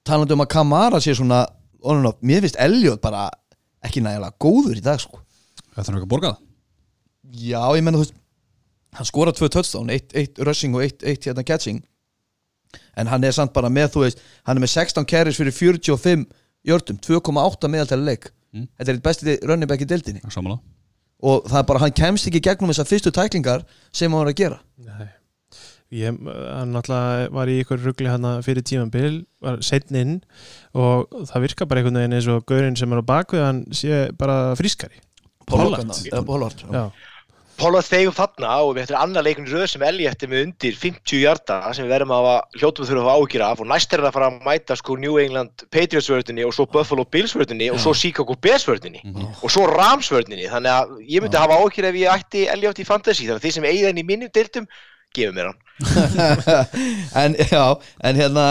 talandi 0.07 0.35
um 0.35 0.45
að 0.45 0.53
Kamara 0.55 1.01
sé 1.03 1.13
svona 1.17 1.43
on 1.83 1.99
and 1.99 2.09
off, 2.09 2.21
mér 2.25 2.43
finnst 2.45 2.59
Elliot 2.59 3.01
bara 3.03 3.27
ekki 3.85 4.03
nægilega 4.03 4.35
góður 4.41 4.79
í 4.79 4.83
dag 4.83 4.99
sko. 5.01 5.21
Það 5.75 5.83
þarf 5.83 5.99
ekki 5.99 6.07
að 6.07 6.13
borga 6.13 6.31
það 6.33 6.45
já, 7.29 7.61
ég 7.77 7.85
menna 7.85 7.99
þú 7.99 8.07
veist 8.07 8.17
hann 8.97 9.05
skora 9.07 9.33
tvö 9.35 9.49
touchdown, 9.53 9.91
eitt, 9.93 10.13
eitt 10.17 10.39
rushing 10.45 10.75
og 10.77 10.83
eitt, 10.85 11.03
eitt 11.05 11.27
hérna 11.27 11.45
catching. 11.45 11.83
En 12.97 13.09
hann 13.09 13.23
er 13.25 13.35
samt 13.35 13.53
bara 13.53 13.69
með, 13.69 13.93
þú 13.93 14.05
veist 14.07 14.23
hann 14.47 14.57
er 14.57 14.65
með 14.65 14.73
16 14.73 15.05
carries 15.09 15.37
fyrir 15.39 15.55
45 15.55 16.25
jördum, 16.65 16.97
2,8 17.05 17.71
meðaltæli 17.71 18.07
leik. 18.07 18.33
Mm. 18.49 18.65
þetta 18.79 18.89
er 18.89 18.97
eitt 18.97 19.05
besti 19.05 19.33
running 19.45 19.69
back 19.69 19.85
í 19.85 19.87
deildinni. 19.89 20.23
Samanlega 20.33 20.63
og 21.19 21.47
það 21.49 21.61
er 21.61 21.69
bara, 21.71 21.81
hann 21.83 21.95
kemst 21.95 22.29
ekki 22.29 22.43
gegnum 22.45 22.71
þessar 22.71 22.89
fyrstu 22.89 23.13
tæklingar 23.15 23.65
sem 23.91 24.11
hann 24.11 24.21
var 24.23 24.31
að 24.31 24.39
gera. 24.39 24.59
Nei. 24.85 25.07
Ég 25.99 26.13
hann 26.13 26.69
náttúrulega 26.75 27.29
var 27.33 27.49
í 27.49 27.55
ykkur 27.63 27.79
ruggli 27.81 28.09
hann 28.11 28.27
fyrir 28.45 28.61
tímanbil, 28.61 29.23
var 29.41 29.57
setn 29.65 29.97
inn 29.97 30.17
og 30.77 31.09
það 31.31 31.45
virkar 31.47 31.69
bara 31.71 31.81
einhvern 31.81 31.97
veginn 31.97 32.17
eins 32.19 32.27
og 32.29 32.43
gaurinn 32.49 32.77
sem 32.77 32.93
er 32.93 33.01
á 33.01 33.09
bakvið 33.09 33.45
hann 33.47 33.63
sé 33.73 34.03
bara 34.19 34.53
frískari. 34.59 35.01
Pollard. 35.49 35.89
Pollard 37.59 37.87
þegjum 37.87 38.15
þarna 38.15 38.51
og 38.63 38.71
við 38.75 38.85
ættum 38.85 38.99
annar 38.99 39.25
leikun 39.25 39.47
röð 39.49 39.65
sem 39.73 39.83
Elliot 39.83 40.23
er 40.23 40.31
með 40.31 40.43
undir 40.45 40.77
50 40.79 41.21
hjarta 41.21 41.57
sem 41.75 41.85
við 41.85 41.93
verðum 41.93 42.13
að 42.15 42.21
hafa 42.23 42.59
hljótum 42.59 42.85
við 42.85 42.91
þurfum 42.91 43.09
að 43.11 43.19
ágjur 43.19 43.45
af. 43.47 43.63
Og 43.63 43.69
næst 43.71 43.93
er 43.95 44.03
það 44.03 44.09
að 44.09 44.17
fara 44.17 44.29
að 44.29 44.37
mæta 44.47 44.77
sko 44.79 44.97
New 44.99 45.17
England 45.21 45.65
Patriots 45.75 46.11
vördinni 46.11 46.45
og 46.47 46.55
svo 46.55 46.67
Buffalo 46.71 47.05
Bills 47.05 47.35
vördinni 47.35 47.71
og 47.73 47.81
svo 47.83 47.95
Chicago 47.97 48.37
Bears 48.39 48.67
vördinni 48.69 49.03
og 49.41 49.51
svo 49.51 49.65
Rams 49.69 50.11
vördinni 50.13 50.47
þannig 50.51 50.75
að 50.75 50.95
ég 51.09 51.25
myndi 51.25 51.41
hafa 51.41 51.59
ágjur 51.59 51.89
ef 51.91 51.99
ég 51.99 52.15
ætti 52.15 52.45
Elliot 52.55 52.79
í 52.79 52.87
fantasy. 52.87 53.27
Þannig 53.27 53.41
að 53.41 53.45
þið 53.47 53.57
sem 53.57 53.69
eigið 53.69 53.91
henni 53.91 54.05
í 54.05 54.09
minnum 54.13 54.33
deildum 54.39 54.69
gefum 55.15 55.35
mér 55.35 55.51
hann. 55.51 55.59
En 57.21 57.35
já, 57.35 57.63
en 58.03 58.15
hérna 58.19 58.45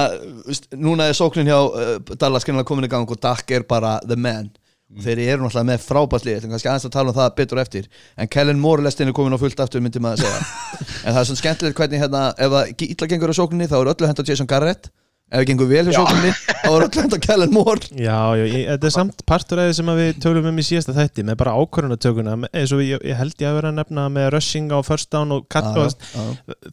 núna 0.74 1.08
er 1.08 1.16
sóknin 1.16 1.48
hjá 1.48 1.58
uh, 1.60 1.98
Dallas 2.18 2.44
komin 2.44 2.88
í 2.88 2.90
gang 2.90 3.08
og 3.08 3.20
Dak 3.20 3.50
er 3.50 3.64
bara 3.68 3.98
the 4.04 4.16
man 4.16 4.50
og 4.88 5.02
þeir 5.04 5.20
eru 5.26 5.42
náttúrulega 5.44 5.68
með 5.68 5.82
frábæslið 5.84 6.38
þannig 6.40 6.54
kannski 6.56 6.70
aðeins 6.72 6.86
að 6.88 6.94
tala 6.96 7.12
um 7.12 7.18
það 7.18 7.34
betur 7.42 7.60
eftir. 7.64 7.88
En 8.16 8.30
Kellen 8.32 8.62
Moore 8.62 8.86
lestin 8.86 9.10
er 9.10 9.16
komin 9.18 9.36
á 9.36 9.42
fullt 9.42 9.60
aftur 9.60 9.84
myndi 9.84 10.00
maður 10.00 10.24
að 10.24 10.30
segja. 10.30 10.46
En 11.08 11.12
það 11.12 11.20
er 11.20 11.28
svona 11.28 11.42
skemmtilegt 11.42 11.76
hvernig 11.82 12.00
hérna, 12.02 12.22
ef 12.40 12.54
það 12.54 12.86
illa 12.88 13.10
gengur 13.12 13.32
á 13.32 13.40
sókninni 13.42 13.68
þá 13.68 13.76
er 13.82 13.92
öllu 13.92 14.08
hend 14.08 14.22
á 14.24 14.28
Jason 14.32 14.48
Garrett. 14.48 14.88
Ef 15.28 15.42
það 15.42 15.48
gengur 15.50 15.66
vel 15.68 15.90
Já. 15.92 15.98
sókninni 15.98 16.30
þá 16.32 16.68
er 16.72 16.84
öllu 16.86 17.02
hend 17.02 17.12
á 17.12 17.18
Kellen 17.26 17.50
Moore. 17.52 17.88
Já, 18.00 18.16
já 18.40 18.44
ég, 18.48 18.62
þetta 18.72 18.88
er 18.88 18.94
samt 18.96 19.20
partur 19.28 19.60
af 19.60 19.66
því 19.68 19.74
sem 19.76 19.90
að 19.92 19.98
við 20.00 20.22
tölum 20.24 20.48
um 20.48 20.60
í 20.62 20.64
síðasta 20.64 20.94
þætti 20.96 21.24
með 21.28 21.36
bara 21.42 21.52
ákvörðunatökuna 21.60 22.36
eins 22.48 22.72
og 22.72 22.80
ég, 22.86 23.04
ég 23.04 23.20
held 23.20 23.36
ég 23.44 23.50
að 23.50 23.58
vera 23.58 23.72
að 23.74 23.76
nefna 23.82 24.06
með 24.14 24.30
rushing 24.38 24.72
á 24.72 24.78
first 24.88 25.10
down 25.12 25.36
og 25.36 25.44
cut 25.52 25.68
og 25.68 25.92
já. 25.92 26.24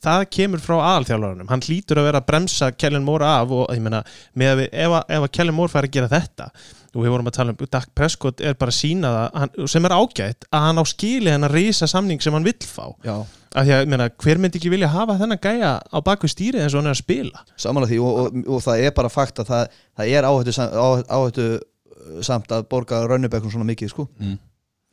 það 0.08 0.24
kemur 0.38 0.64
frá 0.64 0.78
aðalþjálfarunum. 0.80 1.52
Hann 1.52 1.66
hlýtur 1.68 2.00
að 2.00 2.08
vera 2.10 2.24
að 2.24 2.30
bremsa 2.32 2.72
Kellen 2.80 3.04
Moore 3.04 3.28
af 3.42 3.52
og 3.60 3.68
ég 3.76 3.84
meina, 3.84 4.02
ef, 4.40 4.72
að- 4.72 5.04
ef 5.20 5.28
að 5.28 5.32
Kellen 5.36 5.60
Moore 5.60 5.76
fær 5.76 5.90
að 5.90 5.96
gera 6.00 6.12
þetta 6.16 6.50
og 6.96 7.04
við 7.04 7.12
vorum 7.12 7.28
að 7.30 7.36
tala 7.36 7.52
um 7.54 7.68
Dak 7.76 7.90
Prescott 7.96 8.40
er 8.42 8.56
bara 8.56 8.72
að 8.72 8.78
sína 8.80 9.10
það 9.12 9.40
hann, 9.42 9.68
sem 9.76 9.86
er 9.90 9.96
ágætt 9.98 10.48
að 10.56 10.64
hann 10.70 10.80
á 10.80 10.84
skili 10.88 11.34
hann 11.34 11.44
að 11.50 11.56
reysa 11.60 11.90
samning 11.92 12.22
sem 12.24 12.34
hann 12.34 12.48
vill 12.48 12.56
fá. 12.64 12.86
Já, 13.04 13.18
að 13.56 13.68
því 13.68 13.74
að, 13.76 13.84
ég 13.84 13.92
meina, 13.92 14.08
hver 14.24 14.40
myndi 14.44 14.60
ekki 14.62 14.72
vilja 14.74 14.90
hafa 14.96 15.18
þennan 15.20 15.42
gæja 15.44 15.74
á 15.84 15.98
baku 16.08 16.28
stýrið 16.32 16.64
eins 16.66 16.74
og 16.76 16.82
hann 16.82 16.90
er 16.92 16.96
að 16.96 17.02
spila? 17.04 17.44
Samanlega 17.60 17.92
því 17.94 18.00
og, 18.04 18.20
og, 18.24 18.42
og 18.58 18.64
það 18.66 18.84
er 18.88 18.96
bara 18.98 19.12
fakt 19.14 19.44
að 19.44 19.52
það, 19.52 19.78
það 20.00 20.16
er 20.20 20.28
áhættu, 20.32 20.56
sam- 20.56 20.76
áhættu 21.20 21.48
samt 22.24 22.52
að 22.56 22.68
borga 22.72 23.04
Rönnibekkum 23.10 23.52
svona 23.54 23.68
mikið 23.68 23.92
sko. 23.92 24.08
Mm. 24.22 24.36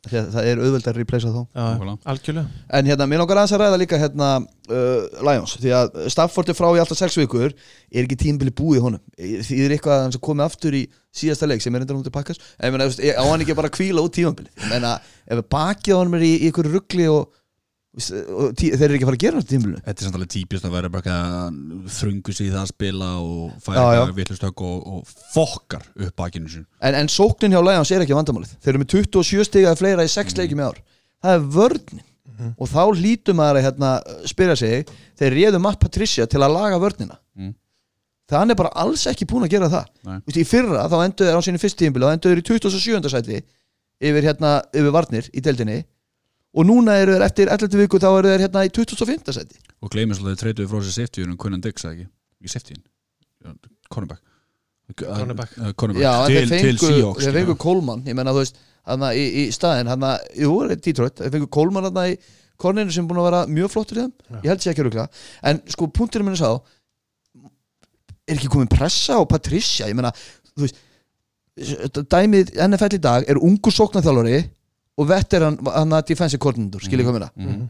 Það 0.03 0.47
er 0.49 0.59
auðveld 0.59 0.87
að 0.89 0.97
replacea 0.99 1.29
þá. 1.31 1.43
Já, 1.55 1.61
Nákvæmlega. 1.63 1.97
algjörlega. 2.11 2.63
En 2.75 2.89
hérna, 2.91 3.05
mér 3.07 3.21
langar 3.21 3.39
aðeins 3.39 3.53
að 3.55 3.61
ræða 3.61 3.77
líka 3.79 3.99
hérna 4.01 4.31
uh, 4.43 5.21
Lions, 5.23 5.53
því 5.61 5.71
að 5.77 6.01
Stafford 6.11 6.51
er 6.51 6.57
frá 6.57 6.67
í 6.75 6.81
alltaf 6.83 6.99
sex 6.99 7.15
vikur, 7.21 7.53
er 7.87 8.03
ekki 8.03 8.17
tímbili 8.25 8.51
búið 8.51 8.81
í 8.81 8.83
honum, 8.83 9.03
því 9.15 9.61
er 9.63 9.75
eitthvað 9.77 10.09
að 10.09 10.19
komið 10.27 10.47
aftur 10.49 10.75
í 10.75 10.83
síðasta 11.15 11.47
leik 11.47 11.63
sem 11.63 11.75
er 11.77 11.85
endur 11.85 11.95
hún 11.99 12.03
til 12.03 12.13
pakkas 12.13 12.41
en 12.57 12.67
ég 12.67 12.75
meina, 12.75 12.89
á 12.89 13.23
hann 13.29 13.43
ekki 13.45 13.55
bara 13.55 13.71
kvíla 13.71 14.01
út 14.03 14.15
tímabili 14.17 14.49
ég 14.49 14.71
meina, 14.71 14.95
ef 15.29 15.43
bakið 15.53 15.93
á 15.93 15.97
hann 16.01 16.17
er 16.17 16.25
í, 16.25 16.31
í 16.41 16.49
ykkur 16.49 16.71
ruggli 16.73 17.05
og 17.13 17.29
þeir 17.93 18.87
eru 18.87 18.95
ekki 18.95 19.05
að 19.05 19.09
fara 19.09 19.17
að 19.17 19.21
gera 19.21 19.41
þetta 19.41 19.51
tímulinu 19.51 19.81
Þetta 19.83 20.01
er 20.01 20.07
samt 20.07 20.15
alveg 20.17 20.29
típist 20.33 20.65
að 20.65 20.71
vera 20.73 20.89
bara 20.93 21.17
þröngu 21.93 22.33
sig 22.33 22.47
í 22.47 22.53
það 22.53 22.63
að 22.63 22.71
spila 22.71 23.09
og 23.21 23.51
færa 23.61 24.07
vitlustökk 24.17 24.63
og, 24.65 24.87
og 24.95 25.11
fokkar 25.35 25.85
upp 25.93 26.15
bakinu 26.17 26.49
sin 26.49 26.65
en, 26.81 26.97
en 26.97 27.11
sóknin 27.11 27.53
hjá 27.53 27.61
Lions 27.61 27.91
er 27.93 28.01
ekki 28.01 28.17
vandamálið. 28.17 28.55
Þeir 28.63 28.73
eru 28.73 28.81
með 28.81 28.95
27 28.95 29.45
stiga 29.45 29.75
fleira 29.77 30.07
í 30.07 30.09
6 30.09 30.39
leikjum 30.39 30.63
í 30.63 30.65
ár. 30.65 30.81
Það 31.21 31.37
er 31.37 31.47
vörnin. 31.59 32.03
Og 32.57 32.69
þá 32.69 32.81
hlýtur 32.97 33.37
maður 33.37 33.59
að 33.59 33.65
hérna, 33.67 33.91
spyrja 34.27 34.55
sig 34.57 34.89
þeir 35.19 35.35
réðu 35.37 35.61
Matt 35.61 35.79
Patricia 35.81 36.25
til 36.29 36.41
að 36.41 36.55
laga 36.57 36.81
vörnina. 36.81 37.19
Mm. 37.37 37.53
hann 38.33 38.49
er 38.49 38.57
bara 38.57 38.73
alls 38.81 39.05
ekki 39.05 39.27
búin 39.29 39.45
að 39.45 39.53
gera 39.53 39.69
það. 39.69 39.89
Vist, 40.25 40.39
í 40.41 40.45
fyrra 40.49 40.87
þá 40.89 40.95
endur 41.03 41.27
þeir 41.29 41.37
á 41.37 41.45
sínu 41.45 41.61
fyrst 41.61 41.77
tímbil 41.77 42.07
þá 42.07 42.13
endur 42.15 42.33
þeir 42.33 42.41
í 42.41 42.45
27. 42.49 43.11
sæti 43.13 43.41
yfir, 44.01 44.25
hérna, 44.25 44.53
yfir 44.73 44.95
varnir 44.95 45.29
í 45.29 45.43
deildinni 45.43 45.83
og 46.53 46.67
núna 46.69 46.97
eru 47.01 47.15
þeir 47.15 47.25
eftir 47.27 47.51
11 47.53 47.79
viku 47.83 48.01
þá 48.01 48.09
eru 48.11 48.33
þeir 48.33 48.45
hérna 48.45 48.65
í 48.67 48.73
25. 48.73 49.33
sæti. 49.37 49.61
Og 49.83 49.93
gleymið 49.93 50.19
svolítið 50.19 50.43
treytuði 50.43 50.69
frá 50.71 50.83
sér 50.83 50.97
safety 50.99 51.25
um 51.25 51.37
Kunan 51.39 51.63
Diggs 51.63 51.87
ekki, 51.89 52.05
ekki 52.39 52.53
safety 52.53 52.77
cornerback. 53.93 54.21
Cornerback. 54.93 55.57
Uh, 55.57 55.73
cornerback. 55.73 56.03
Já, 56.03 56.13
en 56.27 56.53
til, 56.53 56.77
Seahawks 56.77 57.25
þeir 57.25 57.37
fengu. 57.39 57.57
Coleman. 57.61 58.03
Ég 58.07 58.17
menna 58.17 58.33
þú 58.35 58.43
veist, 58.43 58.61
hann 58.89 59.05
í, 59.15 59.25
í 59.43 59.43
staðin 59.55 59.89
hann 59.91 60.05
jú, 60.37 60.53
Detroit, 60.73 61.21
þeir 61.21 61.35
fengu 61.37 61.49
Coleman 61.53 61.89
hann 61.89 62.13
í 62.13 62.15
korninu 62.63 62.93
sem 62.93 63.05
er 63.05 63.09
búin 63.09 63.21
að 63.23 63.29
vera 63.29 63.43
mjög 63.49 63.73
flottur 63.73 63.99
í 63.99 64.03
þeim. 64.03 64.15
Ég 64.43 64.49
held 64.51 64.63
sér 64.63 64.73
ekki 64.73 64.83
að 64.83 64.89
rugla, 64.89 65.05
en 65.49 65.61
sko 65.73 65.89
punkturinn 65.89 66.27
minni 66.29 66.39
sá 66.39 66.51
er 68.23 68.37
ekki 68.37 68.51
komin 68.51 68.71
pressa 68.71 69.17
á 69.19 69.21
Patricia, 69.27 69.89
ég 69.89 69.97
menna 69.97 70.13
þú 70.53 70.65
veist, 70.65 70.83
dæmið 72.13 72.53
NFL 72.65 72.97
í 72.97 73.01
dag 73.03 73.27
er 73.29 73.39
ungu 73.41 73.73
sóknarþjálfari 73.73 74.37
og 74.97 75.07
veteran 75.09 75.57
hann 75.65 75.95
að 75.97 76.05
defensive 76.11 76.39
coordinator, 76.43 76.83
skiljið 76.85 77.07
hvað 77.07 77.17
minna 77.19 77.31
Mhm. 77.37 77.69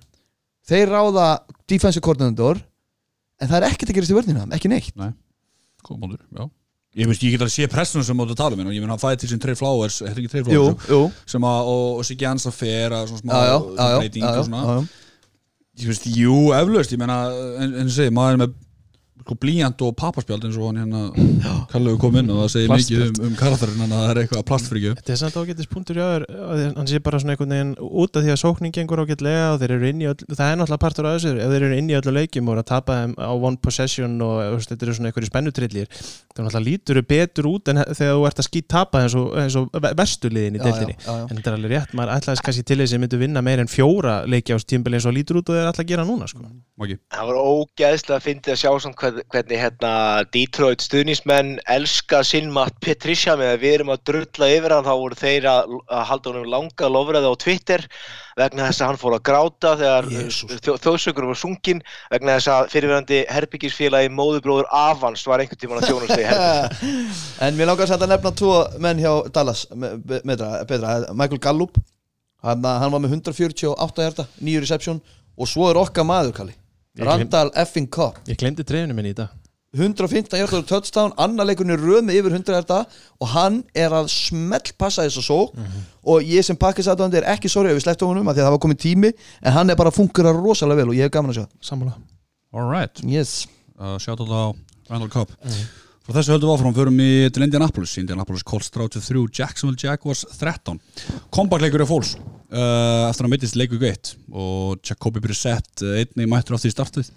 þeir 0.68 0.88
ráða 0.92 1.28
defensive 1.68 2.02
coordinator 2.04 2.60
en 3.42 3.48
það 3.50 3.58
er 3.62 3.70
ekkert 3.70 3.90
að 3.90 3.96
gerast 4.00 4.12
í 4.12 4.18
vörnina, 4.18 4.48
ekki 4.56 4.70
neitt. 4.72 4.92
Punktur, 5.84 6.20
já. 6.32 6.50
Ég 6.96 7.08
veist, 7.10 7.24
ég 7.26 7.32
get 7.34 7.42
alveg 7.42 7.50
sé 7.56 7.66
pressunum 7.68 8.06
sem 8.06 8.16
mótu 8.16 8.36
að 8.36 8.38
tala 8.38 8.54
um 8.54 8.60
ég 8.70 8.80
menn 8.84 8.92
hann 8.94 9.00
fæði 9.02 9.18
til 9.24 9.30
sín 9.32 9.40
Trey 9.42 9.56
Flowers, 9.58 9.98
Trey 10.30 10.44
jú, 10.44 10.44
Flowers? 10.46 10.86
jú, 10.88 11.00
sem 11.26 11.42
að, 11.42 11.70
og, 11.72 11.98
og 11.98 12.06
Siggi 12.06 12.26
fer 12.54 12.92
að 12.94 13.08
já, 13.34 13.56
já, 13.82 13.98
breyting 13.98 14.24
já, 14.24 14.30
og 14.30 14.38
já, 14.38 14.44
svona. 14.46 14.88
ég 15.82 15.88
veist, 15.90 16.06
jú, 16.06 16.36
eflaust, 16.54 16.94
ég 16.94 17.00
menna 17.02 17.18
en, 17.58 17.74
en 17.82 17.88
ég 17.90 17.96
segi, 17.96 18.14
maður 18.14 18.38
er 18.38 18.42
með 18.44 18.54
blíjant 19.40 19.82
og 19.86 19.94
pappaspjald 19.96 20.44
eins 20.48 20.58
og 20.60 20.72
hann 20.72 20.80
hérna 20.82 21.64
Kallu 21.72 21.94
kom 22.02 22.16
inn 22.20 22.32
og 22.34 22.44
það 22.44 22.50
segir 22.54 22.72
mikið 22.74 23.04
um, 23.06 23.20
um 23.28 23.36
karakterinn 23.40 23.84
hann 23.84 23.94
að 23.94 24.02
það 24.02 24.12
er 24.12 24.20
eitthvað 24.22 24.46
plastfrikju 24.50 24.94
Þetta 25.00 25.14
er 25.14 25.20
samt 25.22 25.38
ágættis 25.40 25.70
punktur 25.72 26.00
hjá 26.00 26.06
þér 26.06 26.26
að 26.44 26.64
hann 26.80 26.90
sé 26.90 27.02
bara 27.04 27.22
svona 27.22 27.36
einhvern 27.36 27.54
veginn 27.56 27.74
út 28.04 28.20
af 28.20 28.26
því 28.26 28.34
að 28.34 28.40
sókning 28.42 28.76
gengur 28.76 29.04
ágætlega 29.04 29.46
og 29.54 29.62
þeir 29.62 29.76
eru 29.78 29.90
inn 29.90 30.04
í 30.04 30.10
öll, 30.12 30.18
það 30.28 30.44
er 30.50 30.60
náttúrulega 30.60 30.84
partur 30.84 31.08
af 31.08 31.16
þessu 31.18 31.34
ef 31.38 31.54
þeir 31.54 31.68
eru 31.70 31.80
inn 31.80 31.92
í 31.92 31.98
öllu 32.00 32.16
leikjum 32.18 32.50
og 32.50 32.56
eru 32.56 32.64
að 32.66 32.70
tapa 32.74 32.98
þeim 33.00 33.16
á 33.16 33.32
one 33.32 33.62
possession 33.64 34.18
og 34.28 34.60
þetta 34.68 34.88
eru 34.88 34.98
svona 34.98 35.12
einhverju 35.12 35.32
spennutrillir 35.32 35.90
þá 35.94 36.42
náttúrulega 36.42 36.66
lítur 36.68 37.00
þau 37.00 37.08
betur 37.14 37.50
út 37.54 37.72
en 37.72 37.84
þegar 37.94 38.18
þú 38.18 38.28
ert 38.28 38.44
að 38.44 38.50
skýt 38.50 38.70
tapa 38.74 39.04
eins 39.06 39.18
og, 39.20 39.32
eins 39.40 39.58
og 39.60 39.70
verstu 39.94 40.34
liðin 40.34 40.60
í 40.60 40.64
já. 40.64 41.16
en 41.30 41.38
þetta 41.38 41.54
er 41.54 41.58
alveg 41.58 41.76
rétt, 41.78 41.96
maður 41.96 42.16
ætlaðist 42.18 42.46
kannski 42.48 42.66
til 42.68 42.80
þess 42.82 42.98
að 42.98 43.04
myndu 43.06 43.22
vinna 43.22 43.44
meir 43.46 43.62
en 43.64 43.72
fjóra 43.72 44.24
leiki 44.30 44.56
á 44.56 44.58
tímbili 44.60 45.00
eins 45.00 45.08
og 45.10 45.16
lítur 45.16 45.40
út 45.42 45.52
og 45.52 45.60
þeir 45.60 45.70
ætla 45.70 45.86
að 45.86 45.92
gera 45.92 46.06
núna 46.08 46.28
sko. 46.30 46.42
Maki, 46.80 46.98
Það 47.14 47.30
var 47.30 47.40
ógeðslega 47.44 48.18
að 48.18 48.26
fyndi 48.26 48.54
að 48.54 48.62
sjá 48.64 48.72
hvern, 48.74 48.96
hvernig 49.34 49.60
hérna, 49.60 49.90
Detroit 50.34 50.82
stuðnismenn 50.84 51.58
elska 51.70 52.22
sinn 52.26 52.52
Matt 52.54 52.76
Patricia 52.84 53.34
með 53.40 53.52
að 53.56 53.62
við 53.64 53.74
erum 53.78 53.92
að 53.94 54.04
drulla 54.10 54.50
yfir 54.56 54.76
hann 54.76 54.86
þá 54.88 54.94
voru 55.02 55.18
þeir 55.20 55.48
að, 55.52 55.74
að 55.98 56.04
halda 56.12 56.32
honum 56.32 56.48
langa 56.54 56.90
lofræði 56.96 57.32
á 57.32 57.42
Twitter 57.44 57.86
vegna 58.40 58.68
þess 58.70 58.82
að 58.82 58.90
hann 58.92 59.00
fór 59.04 59.16
að 59.18 59.24
gráta 59.30 59.74
þegar 59.82 60.08
þjó, 60.14 60.76
þjóðsökurum 60.86 61.34
var 61.34 61.40
sungin 61.44 61.84
vegna 62.14 62.38
þess 62.40 62.52
að 62.56 62.72
fyrirverandi 62.74 63.20
herbyggisfélagi 63.36 64.14
móðubróður 64.16 64.72
Avans 64.74 65.26
var 65.30 65.44
einhvern 65.44 65.62
tímann 65.62 65.84
að 65.84 65.92
þjónast 65.92 66.16
í 66.18 66.30
herbyggi 66.30 66.96
en 67.48 67.60
mér 67.60 67.70
langar 67.74 67.94
að 67.98 68.08
nefna 68.14 68.34
tvo 68.40 68.56
menn 68.82 69.04
hjá 69.04 69.12
Dallas 69.36 69.68
me- 69.76 69.94
be- 70.02 70.24
metra, 70.26 70.64
betra, 70.70 70.96
Michael 71.14 71.44
Gallup 71.44 71.78
hann, 72.42 72.64
hann 72.66 72.96
var 72.96 73.04
með 73.06 73.20
148 73.20 74.08
hjarta 74.08 74.28
nýju 74.42 74.64
reception 74.66 75.04
og 75.38 75.50
svo 75.50 75.70
er 75.70 75.82
okkar 75.84 76.06
maður 76.08 76.34
Kalli 76.42 76.58
Randall 77.00 77.50
Effing 77.58 77.90
Cobb. 77.90 78.20
Ég 78.30 78.38
glemdi 78.38 78.66
trefinu 78.68 78.94
minni 78.94 79.14
í 79.14 79.18
dag. 79.18 79.32
115 79.74 80.38
hjarta 80.38 80.60
og 80.60 80.68
touchdown 80.70 81.14
annar 81.18 81.48
leikunni 81.50 81.74
röð 81.74 82.04
með 82.06 82.20
yfir 82.20 82.36
100 82.38 82.54
hjarta 82.54 82.76
og 83.18 83.32
hann 83.32 83.56
er 83.74 83.90
að 83.98 84.12
smell 84.14 84.68
passa 84.78 85.02
þess 85.08 85.18
að 85.18 85.26
sók 85.26 85.56
og 86.14 86.28
ég 86.30 86.46
sem 86.46 86.60
pakkisatandi 86.62 87.18
er 87.18 87.26
ekki 87.34 87.50
sorry 87.50 87.72
ef 87.72 87.80
við 87.80 87.88
slepptum 87.88 88.12
honum 88.12 88.30
af 88.30 88.38
því 88.38 88.44
að 88.44 88.46
það 88.52 88.54
var 88.54 88.62
komið 88.68 88.82
tími 88.84 89.10
en 89.42 89.56
hann 89.58 89.74
er 89.74 89.80
bara 89.80 89.90
að 89.90 89.98
fungera 89.98 90.36
rosalega 90.38 90.84
vel 90.84 90.92
og 90.94 91.00
ég 91.00 91.10
hef 91.10 91.16
gaman 91.16 91.34
að 91.34 91.40
sjá. 91.40 91.48
Sammála. 91.72 91.96
Alright 92.54 93.02
yes. 93.02 93.48
uh, 93.80 93.98
Sjátt 93.98 94.22
á 94.22 94.54
Randall 94.92 95.10
Cobb 95.10 95.34
Frá 96.04 96.18
þessu 96.18 96.34
höldum 96.34 96.50
við 96.50 96.54
áfram, 96.58 96.74
förum 96.76 96.98
í 97.00 97.12
til 97.32 97.46
Indianapolis. 97.46 97.94
Indianapolis 98.02 98.44
Colts 98.44 98.68
33, 98.76 99.22
Jacksonville 99.38 99.80
Jaguars 99.80 100.26
13 100.36 100.82
Kompakleikur 101.32 101.86
er 101.86 101.88
fólks 101.88 102.18
uh, 102.20 103.08
eftir 103.08 103.24
að 103.24 103.32
mittist 103.32 103.56
leiku 103.56 103.80
geitt 103.80 104.12
og 104.28 104.82
Jacobi 104.84 105.22
Brissett 105.24 105.86
uh, 105.86 105.94
einnig 106.02 106.28
mættur 106.28 106.58
á 106.58 106.60
því 106.60 106.74
startuð 106.74 107.12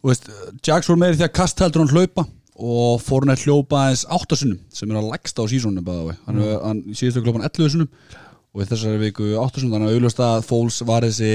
og 0.00 0.10
veist, 0.10 0.26
Jags 0.66 0.90
voru 0.90 0.98
meiri 1.04 1.20
því 1.20 1.28
að 1.28 1.36
kast 1.38 1.62
heldur 1.62 1.84
hann 1.84 1.92
hlaupa. 1.94 2.24
Og 2.60 2.98
fór 3.00 3.22
hann 3.22 3.32
að 3.32 3.44
hljópa 3.44 3.78
aðeins 3.84 4.02
áttasunnum 4.10 4.58
sem 4.74 4.90
er 4.90 4.98
að 4.98 5.12
lægsta 5.12 5.46
á 5.46 5.50
sísónum 5.52 5.86
hann, 5.86 6.34
mm. 6.34 6.50
hann 6.64 6.82
síðustu 6.90 7.22
klópan 7.24 7.46
11 7.46 7.70
sunnum 7.76 7.88
og 8.50 8.66
þessari 8.66 9.00
viku 9.04 9.30
áttasunnum 9.38 9.76
þannig 9.76 9.92
að 9.92 9.94
auðvitað 9.94 10.34
að 10.34 10.48
Fóls 10.50 10.80
var 10.90 11.06
þessi 11.06 11.30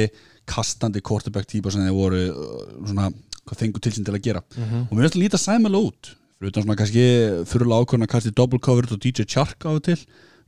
kastandi 0.46 1.02
quarterback 1.02 1.48
típa 1.50 1.72
sem 1.74 1.88
þeir 1.88 1.96
voru 1.96 2.22
uh, 2.28 2.62
svona, 2.84 3.08
hvað 3.48 3.64
fengu 3.64 3.82
til 3.82 3.96
sín 3.96 4.06
til 4.06 4.18
að 4.20 4.24
gera. 4.28 4.44
Og 4.60 4.94
mér 4.94 5.08
finnst 5.08 5.18
að 5.18 5.24
líta 5.24 5.42
sæmæla 5.42 5.84
út 5.88 6.14
fyrir 6.36 6.52
utan 6.52 6.66
svona 6.66 6.78
kannski 6.80 7.06
fyrirlega 7.50 7.86
ákvörðan 7.86 8.08
að 8.08 8.14
kasti 8.16 8.34
double 8.36 8.62
cover 8.64 8.90
og 8.92 9.02
DJ 9.02 9.28
Chark 9.30 9.68
á 9.68 9.72
og 9.72 9.84
til 9.86 10.00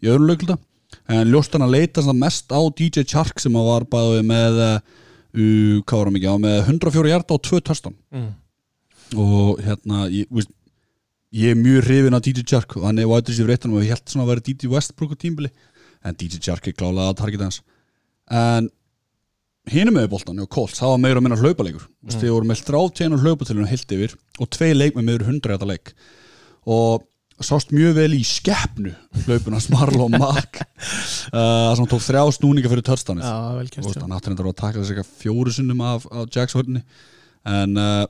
í 0.03 0.09
öðrum 0.09 0.27
lögluta 0.29 0.57
en 1.11 1.31
ljóst 1.31 1.55
hann 1.55 1.65
að 1.65 1.75
leita 1.75 2.03
mest 2.15 2.51
á 2.51 2.59
DJ 2.67 3.05
Chark 3.07 3.39
sem 3.43 3.55
að 3.55 3.69
var 3.71 3.87
bæði 3.91 4.25
með 4.27 4.59
uh, 4.63 4.75
mikið 6.15 6.43
með 6.43 6.59
104 6.65 7.13
hjarta 7.13 7.37
og 7.37 7.43
2 7.47 7.63
törstan 7.69 7.95
mm. 8.11 8.29
og 9.23 9.63
hérna 9.63 10.07
ég, 10.11 10.29
veist, 10.31 10.51
ég 11.35 11.53
er 11.53 11.59
mjög 11.59 11.87
hrifin 11.87 12.17
á 12.17 12.23
DJ 12.23 12.45
Chark 12.47 12.77
og 12.79 12.87
er 13.03 13.09
eitt 13.55 13.67
og 13.67 13.83
ég 13.83 13.95
held 13.95 14.07
svona 14.07 14.27
að 14.27 14.31
vera 14.33 14.45
DJ 14.47 14.71
Westbrook 14.71 15.15
á 15.15 15.17
tímbili 15.23 15.51
en 16.03 16.15
DJ 16.17 16.41
Chark 16.43 16.67
er 16.69 16.75
klálega 16.77 17.11
að 17.11 17.19
targeta 17.21 17.47
hans. 17.47 17.61
En 18.27 18.69
hinum 19.71 19.97
með 19.99 20.09
boltan 20.13 20.39
og 20.43 20.49
Colts, 20.53 20.79
það 20.79 20.93
var 20.93 21.03
meira 21.03 21.21
að 21.21 21.25
minna 21.27 21.39
hlaupalegur. 21.41 21.85
Mm. 21.87 22.15
þeir 22.21 22.33
voru 22.35 22.49
með 22.49 22.63
30 22.69 23.21
hlaupatilunum 23.23 23.69
heilt 23.71 23.93
yfir 23.97 24.15
og 24.37 24.49
tvei 24.55 24.71
leik 24.75 24.97
með 24.97 25.07
meður 25.09 25.29
100 25.33 25.53
þetta 25.55 25.69
leik. 25.71 25.93
Og 26.67 27.05
sást 27.45 27.73
mjög 27.75 27.97
vel 27.97 28.13
í 28.17 28.23
skeppnu 28.25 28.93
hlaupuna 29.27 29.59
Marlon 29.73 30.15
Mack 30.17 30.57
uh, 30.61 31.73
sem 31.77 31.89
tók 31.89 32.01
þrjá 32.01 32.23
snúninga 32.33 32.71
fyrir 32.71 32.85
törstanið 32.87 33.27
Já, 33.27 33.35
vel 33.59 33.67
og 33.67 33.77
veist, 33.77 33.99
hann 34.01 34.15
átti 34.17 34.31
þetta 34.31 34.47
að 34.47 34.57
taka 34.57 34.79
þess 34.79 34.93
eitthvað 34.93 35.11
fjóru 35.21 35.53
sinnum 35.53 35.83
af, 35.85 36.07
af 36.09 36.31
Jacks 36.33 36.57
hörni 36.57 36.81
en 37.45 37.77
uh, 37.77 38.07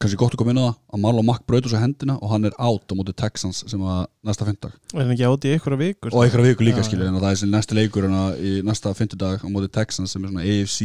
kannski 0.00 0.16
gott 0.16 0.32
að 0.32 0.40
koma 0.40 0.52
inn 0.54 0.60
á 0.64 0.64
það 0.64 0.76
að 0.96 1.00
Marlon 1.04 1.26
Mack 1.28 1.42
brautur 1.48 1.72
svo 1.74 1.80
hendina 1.82 2.14
og 2.24 2.30
hann 2.32 2.48
er 2.48 2.54
átt 2.56 2.88
á 2.88 2.94
móti 2.96 3.12
Texans 3.20 3.58
sem 3.68 3.82
að 3.84 4.06
næsta 4.24 4.46
fyndag 4.48 4.72
Er 4.94 5.02
hann 5.02 5.12
ekki 5.12 5.26
áti 5.28 5.50
í 5.50 5.56
ykkur 5.58 5.76
vikur? 5.76 6.12
og 6.14 6.22
einhverja 6.24 6.54
viku 6.54 6.64
líka 6.64 6.80
Já, 6.80 6.86
skilur 6.88 7.10
en 7.10 7.18
það 7.18 7.26
er 7.28 7.34
þessi 7.36 7.50
næsti 7.52 7.76
leikur 7.76 8.06
að 8.08 8.40
í 8.40 8.52
næsta 8.64 8.94
fyndudag 8.96 9.44
á 9.44 9.48
móti 9.52 9.68
Texans 9.76 10.14
sem 10.16 10.24
er 10.24 10.32
svona 10.32 10.46
AFC 10.46 10.80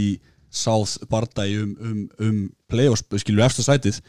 South 0.56 1.06
bardagi 1.12 1.60
um, 1.62 1.74
um, 1.82 2.06
um 2.24 2.40
playoffs 2.72 3.04
skilur 3.22 3.46
eftir 3.46 3.66
sætið. 3.66 4.00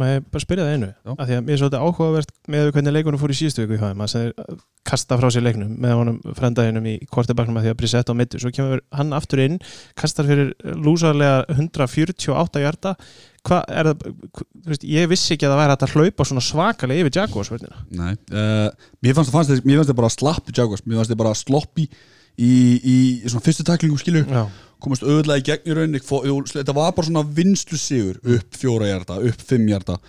Ég 0.00 0.24
bara 0.32 0.42
spyrja 0.42 0.64
það 0.64 0.76
einu? 0.76 0.88
Já. 0.94 1.12
af 1.12 1.26
því 1.28 1.36
að 1.36 1.44
mér 1.44 1.56
er 1.56 1.60
svolítið 1.60 1.84
áhugavert 1.84 2.32
með 2.52 2.70
hvernig 2.76 2.96
leikunum 2.96 3.20
fór 3.20 3.34
í 3.34 3.38
síðustu 3.40 3.66
viku 3.66 3.76
í 3.76 4.08
sem 4.08 4.24
þeir 4.24 4.56
kasta 4.86 5.18
frá 5.18 5.28
sér 5.34 5.44
leiknum 5.44 5.72
með 5.82 5.94
honum 5.98 6.18
frendaginum 6.38 6.86
í 6.88 6.96
kortebaknum 7.10 7.58
að 7.58 7.66
því 7.66 7.72
að 7.72 7.78
Brissett 7.80 8.12
á 8.12 8.14
mittu 8.16 8.40
svo 8.40 8.52
kemur 8.54 8.82
hann 8.94 9.14
aftur 9.16 9.42
inn 9.42 9.58
kastar 9.98 10.28
fyrir 10.28 10.52
lúsarlega 10.78 11.44
148 11.56 12.62
hjarta 12.62 12.94
hvað 13.46 13.64
er 13.70 13.90
það 13.90 14.04
veist, 14.70 14.86
ég 14.86 15.10
vissi 15.10 15.34
ekki 15.34 15.48
að 15.48 15.54
það 15.54 15.62
væri 15.62 15.76
að 15.76 15.96
hlaupa 15.96 16.28
svona 16.28 16.44
svakalega 16.44 17.04
yfir 17.06 17.18
Jaguars 17.20 17.52
Nei, 17.90 18.12
uh, 18.32 18.68
mér 19.02 19.18
fannst 19.18 19.34
það 19.34 19.96
bara 19.98 20.12
slapp 20.12 20.52
Jaguars, 20.54 20.86
mér 20.86 21.00
fannst 21.00 21.14
þið 21.14 21.22
bara 21.24 21.34
sloppi 21.38 21.88
í, 22.36 22.46
í, 22.46 22.96
í 23.24 23.30
svona 23.30 23.44
fyrstu 23.44 23.66
taklingum 23.66 24.00
skilur 24.00 24.26
Já, 24.28 24.46
komast 24.82 25.04
auðvitað 25.06 25.40
í 25.40 25.46
gegn 25.50 25.70
í 25.70 25.76
rauninni. 25.76 26.02
Þetta 26.02 26.74
var 26.76 26.92
bara 26.96 27.06
svona 27.08 27.24
vinstu 27.36 27.78
sigur 27.80 28.18
upp 28.22 28.58
fjóra 28.60 28.90
hjarta, 28.90 29.20
upp 29.24 29.46
fimm 29.48 29.68
hjarta 29.70 30.00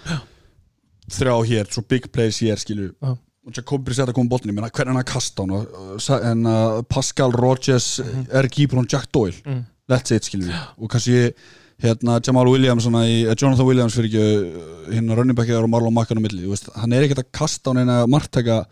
þrjá 1.14 1.36
hér, 1.48 1.70
svo 1.72 1.84
big 1.88 2.10
plays 2.14 2.40
hér 2.44 2.60
skilur 2.60 2.92
Já. 2.92 3.14
og 3.48 3.56
Jacob 3.56 3.86
Brissett 3.86 4.12
að 4.12 4.18
koma 4.18 4.32
bóttinni, 4.34 4.56
menna 4.56 4.70
hvernig 4.72 4.94
hann 4.94 5.04
að 5.04 5.12
kasta 5.14 5.46
hann? 5.46 5.54
Uh, 5.56 6.18
en 6.18 6.50
uh, 6.50 6.82
Pascal 6.90 7.36
Rogers 7.36 7.98
er 8.04 8.50
kýpur 8.52 8.82
hann 8.82 8.90
Jack 8.92 9.12
Doyle. 9.16 9.38
Mhm. 9.46 9.66
that's 9.88 10.12
it 10.12 10.26
skilur 10.28 10.52
og 10.76 10.90
kannski 10.92 11.32
hérna 11.80 12.18
Jamal 12.20 12.50
Williams 12.50 12.84
svona 12.84 13.06
í, 13.08 13.22
uh, 13.24 13.36
Jonathan 13.40 13.68
Williams 13.70 13.96
fyrir 13.96 14.10
ekki 14.12 14.26
uh, 14.52 14.90
hérna 14.92 15.16
Rönnibækjaðar 15.16 15.64
og 15.70 15.72
Marlon 15.72 15.96
Makkan 15.96 16.20
á 16.20 16.24
milli, 16.26 16.44
veist, 16.50 16.68
hann 16.76 16.94
er 16.94 17.08
ekkert 17.08 17.24
að 17.24 17.32
kasta 17.40 17.72
hann 17.72 17.86
eina 17.86 18.02
margtæka 18.12 18.66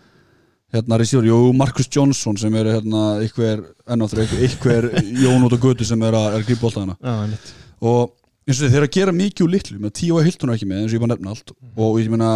hérna 0.76 1.00
receiver, 1.02 1.28
jú, 1.30 1.40
Marcus 1.58 1.90
Johnson 1.92 2.38
sem 2.40 2.56
er 2.60 2.70
hérna 2.76 3.06
ykkur, 3.26 3.64
ennáttur 3.96 4.24
ykkur 4.26 4.90
Jón 5.24 5.48
út 5.48 5.56
á 5.56 5.60
götu 5.62 5.88
sem 5.88 6.02
er 6.06 6.18
að, 6.18 6.28
er 6.34 6.42
að 6.42 6.50
grípa 6.50 6.66
bóltana 6.68 6.98
Já, 7.00 7.14
einmitt. 7.24 7.54
og 7.82 8.16
eins 8.46 8.60
og 8.62 8.68
þeir 8.70 8.82
eru 8.84 8.90
að 8.90 8.98
gera 9.00 9.16
mikið 9.16 9.46
úr 9.48 9.54
litlu 9.56 9.80
með 9.82 9.96
tíu 10.02 10.20
að 10.20 10.28
Hilton 10.30 10.52
er 10.52 10.60
ekki 10.60 10.68
með 10.70 10.84
eins 10.84 10.92
og 10.92 10.98
ég 10.98 11.06
bara 11.06 11.16
nefna 11.16 11.34
allt. 11.34 11.56
Og 11.76 11.98
ég 12.02 12.12
meina 12.14 12.32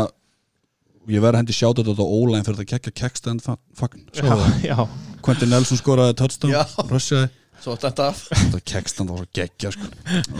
ég 1.09 1.21
verði 1.23 1.35
að 1.35 1.41
hendi 1.43 1.57
sjáta 1.57 1.85
þetta 1.85 2.05
á 2.05 2.09
ólæn 2.09 2.45
fyrir 2.45 2.59
þetta 2.59 2.77
kekja 2.77 2.95
kekkstand 3.03 3.45
fagn 3.45 4.03
Já, 4.17 4.33
já, 4.71 4.77
Quentin 5.25 5.51
Nelson 5.53 5.79
skoraði 5.79 6.17
touchdown 6.19 6.89
rössjaði 6.89 7.29
Svo 7.59 7.73
þetta 7.75 8.05
af. 8.07 8.19
Þetta 8.31 8.59
kekkstand 8.71 9.11
var 9.11 9.17
svo 9.19 9.27
geggja 9.35 9.71
sko. 9.75 9.87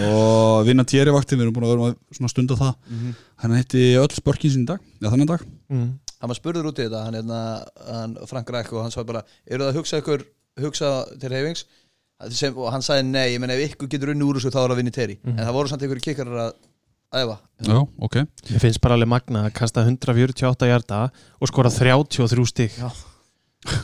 og 0.08 0.62
vinna 0.70 0.86
tjeri 0.88 1.12
vakti 1.12 1.36
við 1.36 1.50
erum 1.50 1.56
búin 1.58 1.66
að 1.68 1.74
vera 1.74 1.90
svona 2.16 2.32
stund 2.32 2.54
af 2.56 2.62
það 2.62 3.02
hann 3.44 3.56
hitti 3.58 3.82
öll 4.00 4.14
spörkin 4.16 4.54
sín 4.54 4.64
dag 4.70 4.80
já 5.04 5.10
þannig 5.12 5.28
dag. 5.34 5.44
Mm. 5.68 5.90
Hann 6.20 6.32
var 6.34 6.36
spurður 6.40 6.68
út 6.72 6.80
í 6.82 6.86
þetta, 6.88 7.04
hann, 7.06 7.16
hérna, 7.16 7.42
hann 7.88 8.16
Frank 8.28 8.50
Ræk 8.52 8.74
og 8.76 8.82
hann 8.84 8.92
sagði 8.92 9.08
bara, 9.14 9.22
eru 9.48 9.64
það 9.64 9.70
að 9.72 9.78
hugsa 9.80 10.00
ykkur 10.02 10.26
hugsa 10.60 10.90
til 11.20 11.30
reyfings 11.32 11.66
sem, 12.36 12.58
og 12.60 12.72
hann 12.74 12.84
sagði 12.84 13.06
nei, 13.08 13.28
ég 13.34 13.40
menn 13.40 13.54
ef 13.56 13.62
ykkur 13.70 13.88
getur 13.94 14.12
unni 14.12 14.26
úr 14.28 14.36
þessu 14.42 14.52
þá 14.52 14.60
er 14.66 14.74
að 14.74 14.82
vinna 14.82 14.92
í 14.92 14.98
teri, 14.98 15.16
en 15.24 15.40
það 15.40 15.54
voru 15.56 15.72
samt 15.72 15.86
ykkur 15.88 16.02
kikkarar 16.04 16.42
að 16.50 16.58
æfa. 17.24 17.38
Já 17.66 17.78
ok. 18.06 18.18
Mér 18.52 18.60
finnst 18.66 18.82
bara 18.84 18.98
alveg 19.00 19.10
magna 19.10 19.46
að 19.48 19.54
kasta 19.58 19.86
148 19.88 20.68
hjarta 20.70 21.00
og 21.40 21.48
skora 21.50 21.72
33 21.72 22.46
stig. 22.52 22.76
Já. 22.78 22.92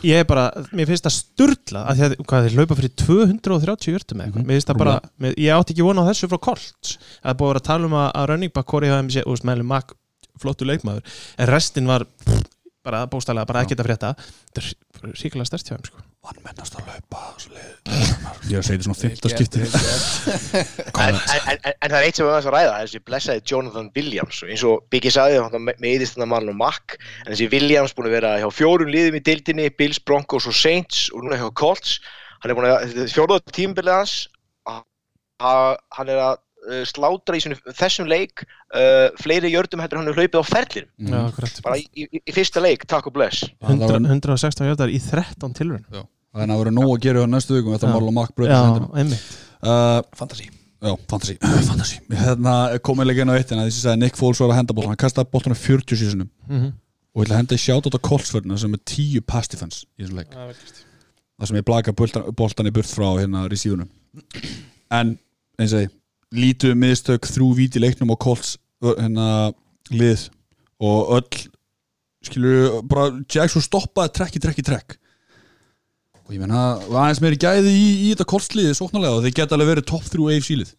Ég 0.07 0.21
er 0.21 0.27
bara, 0.27 0.43
mér 0.75 0.87
finnst 0.91 1.03
það 1.07 1.15
sturla 1.15 1.81
að 1.89 1.97
því 1.97 2.05
að 2.05 2.13
hvað, 2.27 2.45
þeir 2.45 2.53
laupa 2.59 2.75
fyrir 2.79 2.93
230 3.01 3.91
hjartum 3.95 4.21
eitthvað, 4.23 4.43
Mhm. 4.43 4.45
mér 4.47 4.55
finnst 4.59 4.69
það 4.69 4.77
bara 4.83 4.93
mér, 5.19 5.33
ég 5.39 5.51
átti 5.55 5.73
ekki 5.75 5.83
vona 5.87 6.03
á 6.03 6.09
þessu 6.11 6.29
frá 6.31 6.39
Colts. 6.45 6.97
Það 7.23 7.31
er 7.31 7.39
búið 7.39 7.47
að 7.47 7.53
vera 7.55 7.59
að 7.63 7.69
tala 7.71 7.85
um 7.89 7.95
að, 8.03 8.07
að 8.15 8.27
running 8.29 8.53
back 8.53 8.67
Corey 8.67 8.89
HMC 8.93 9.23
og 9.25 9.37
smelum 9.41 9.67
Mack, 9.67 9.95
flottu 10.41 10.67
leikmaður 10.67 11.03
en 11.39 11.49
restin 11.51 11.87
var 11.89 12.05
pff, 12.05 12.43
bara 12.85 13.05
bóstælega, 13.09 13.47
bara 13.49 13.63
ekkert 13.65 13.79
að 13.81 13.87
frétta. 13.89 14.11
Þetta 14.53 14.61
er 15.07 15.13
ríkilega 15.17 15.47
stærst 15.49 15.71
hjá 15.71 15.75
þeim 15.79 15.87
sko. 15.89 16.03
Hann 16.25 16.41
mennast 16.45 16.75
að 16.77 16.87
laupa 16.89 17.21
ég 18.45 18.53
er 18.53 18.59
að 18.59 18.65
segja 18.65 18.77
þetta 18.77 18.85
svona 18.85 18.99
fymta 19.01 19.31
skipti. 19.33 19.65
En, 20.95 21.17
en, 21.17 21.41
en, 21.51 21.73
en 21.81 21.91
það 21.91 21.97
er 21.97 22.05
eitt 22.07 22.17
sem 22.17 22.25
við 22.25 22.31
varum 22.31 22.47
að 22.49 22.55
ræða 22.55 22.75
þessi 22.83 23.01
blessaði 23.09 23.43
Jonathan 23.51 23.89
Williams. 23.97 24.39
Og 24.45 24.51
eins 24.53 24.63
og 24.69 24.85
Biggie 24.93 25.13
sagði 25.13 25.41
hann 25.43 25.67
meðist 25.83 26.15
þannig 26.15 26.31
mann 26.31 26.51
og 26.53 26.57
Mack 26.61 26.95
en 27.25 27.31
þessi 27.33 27.49
Williams 27.51 27.93
búin 27.97 28.09
að 28.09 28.15
vera 28.19 28.31
hjá 28.41 28.47
fjórum 28.53 28.89
liðum 28.93 29.17
í 29.19 29.23
deildinni 29.27 29.67
Bills, 29.77 29.99
Broncos 30.01 30.47
og 30.49 30.55
Saints 30.57 31.07
og 31.13 31.25
núna 31.25 31.41
hjá 31.41 31.49
Colts. 31.57 31.97
Hann 32.41 32.53
er 32.53 32.57
búin 32.57 32.69
að 32.71 33.11
fjóruða 33.13 33.43
tímabilið 33.53 33.97
hans. 33.99 34.15
Að- 34.69 34.85
að- 35.51 35.77
hann 35.99 36.13
er 36.15 36.23
að 36.29 36.41
slátra 36.87 37.37
í 37.37 37.43
sinu, 37.43 37.57
þessum 37.77 38.09
leik 38.09 38.43
uh, 38.45 39.07
fleiri 39.21 39.51
jördum 39.53 39.83
heldur 39.83 39.99
en 40.01 40.05
hann 40.05 40.13
er 40.13 40.19
hlaupið 40.19 40.41
á 40.41 40.45
Já, 40.45 41.19
akkurat. 41.21 41.61
bara 41.65 41.79
í, 41.79 41.85
í, 41.93 42.21
í 42.21 42.35
fyrsta 42.35 42.63
leik, 42.63 42.85
takk 42.89 43.09
og 43.11 43.15
bless. 43.17 43.45
100, 43.65 44.01
116 44.09 44.69
hjartar 44.69 44.93
í 44.93 44.99
13 45.03 45.57
tilrun 45.57 45.85
þannig 46.35 46.55
að 46.55 46.61
vera 46.63 46.75
nóg 46.75 46.93
að 46.95 47.03
gera 47.07 47.25
næstu 47.29 47.57
vikum 47.57 47.75
þetta 47.75 47.89
Já. 47.89 47.95
Marlon 47.95 48.15
Mack 48.17 48.35
bröð 48.35 48.51
Já, 48.51 48.61
einmitt. 48.99 49.27
Fantasi 50.19 50.49
Já, 50.85 50.91
fantasy, 51.09 51.37
fantasy. 51.69 51.99
Hérna 52.11 52.55
komið 52.85 53.07
leikinn 53.09 53.31
á 53.31 53.37
eittina 53.39 53.63
þessi 53.65 53.85
sagði 53.85 54.01
Nick 54.03 54.17
Foles 54.19 54.41
var 54.43 54.51
að 54.51 54.59
henda 54.59 54.75
bóltan 54.75 54.91
hann 54.91 54.99
kastaði 55.01 55.31
bóltan 55.31 55.55
á 55.55 55.57
40 55.57 56.01
sísunum 56.01 56.27
mm 56.45 56.73
og 57.15 57.23
ég 57.23 57.29
ætla 57.29 57.35
að 57.37 57.39
henda 57.39 57.55
í 57.55 57.61
sjátt 57.63 57.87
á 57.87 57.99
Coltsförna 58.03 58.57
sem 58.59 58.73
er 58.75 58.81
10 58.91 59.21
pass 59.23 59.47
defense 59.47 59.85
í 59.95 60.03
þessum 60.03 60.17
leik. 60.19 60.33
Það 60.35 61.47
sem 61.47 61.57
ég 61.59 61.67
blaka 61.67 61.93
boltan 61.95 62.67
í 62.67 62.73
burt 62.75 62.91
frá 62.91 63.07
hérna 63.21 63.45
receiverunum. 63.51 63.87
En 64.91 65.13
eins 65.55 65.75
og 65.75 65.85
ég 65.85 65.93
lítu 66.37 66.73
miðstök 66.77 67.27
þrjú 67.29 67.49
víti 67.57 67.81
leiknum 67.81 68.13
og 68.15 68.19
Colts 68.23 68.55
hérna 68.83 69.51
lið. 69.93 70.27
Og 70.83 71.15
öll 71.17 71.43
skilur 72.25 72.81
bara 72.89 73.11
Jackson 73.31 73.63
stoppaði 73.63 74.15
trekk 74.17 74.39
í 74.39 74.43
trekk 74.43 74.61
í 74.61 74.67
trekk. 74.71 74.97
Og 76.25 76.33
ég 76.33 76.41
menna 76.41 76.79
aðeins 76.89 77.21
meiri 77.21 77.37
gæði 77.37 77.71
í, 77.71 77.87
í 78.07 78.11
þetta 78.13 78.27
Colts 78.31 78.49
liði 78.57 78.73
sóknarlega 78.77 79.19
og 79.19 79.25
þeir 79.25 79.35
geta 79.39 79.57
alveg 79.57 79.75
verið 79.75 79.89
topp 79.91 80.07
þrjú 80.09 80.29
AFC 80.33 80.55
lið. 80.57 80.71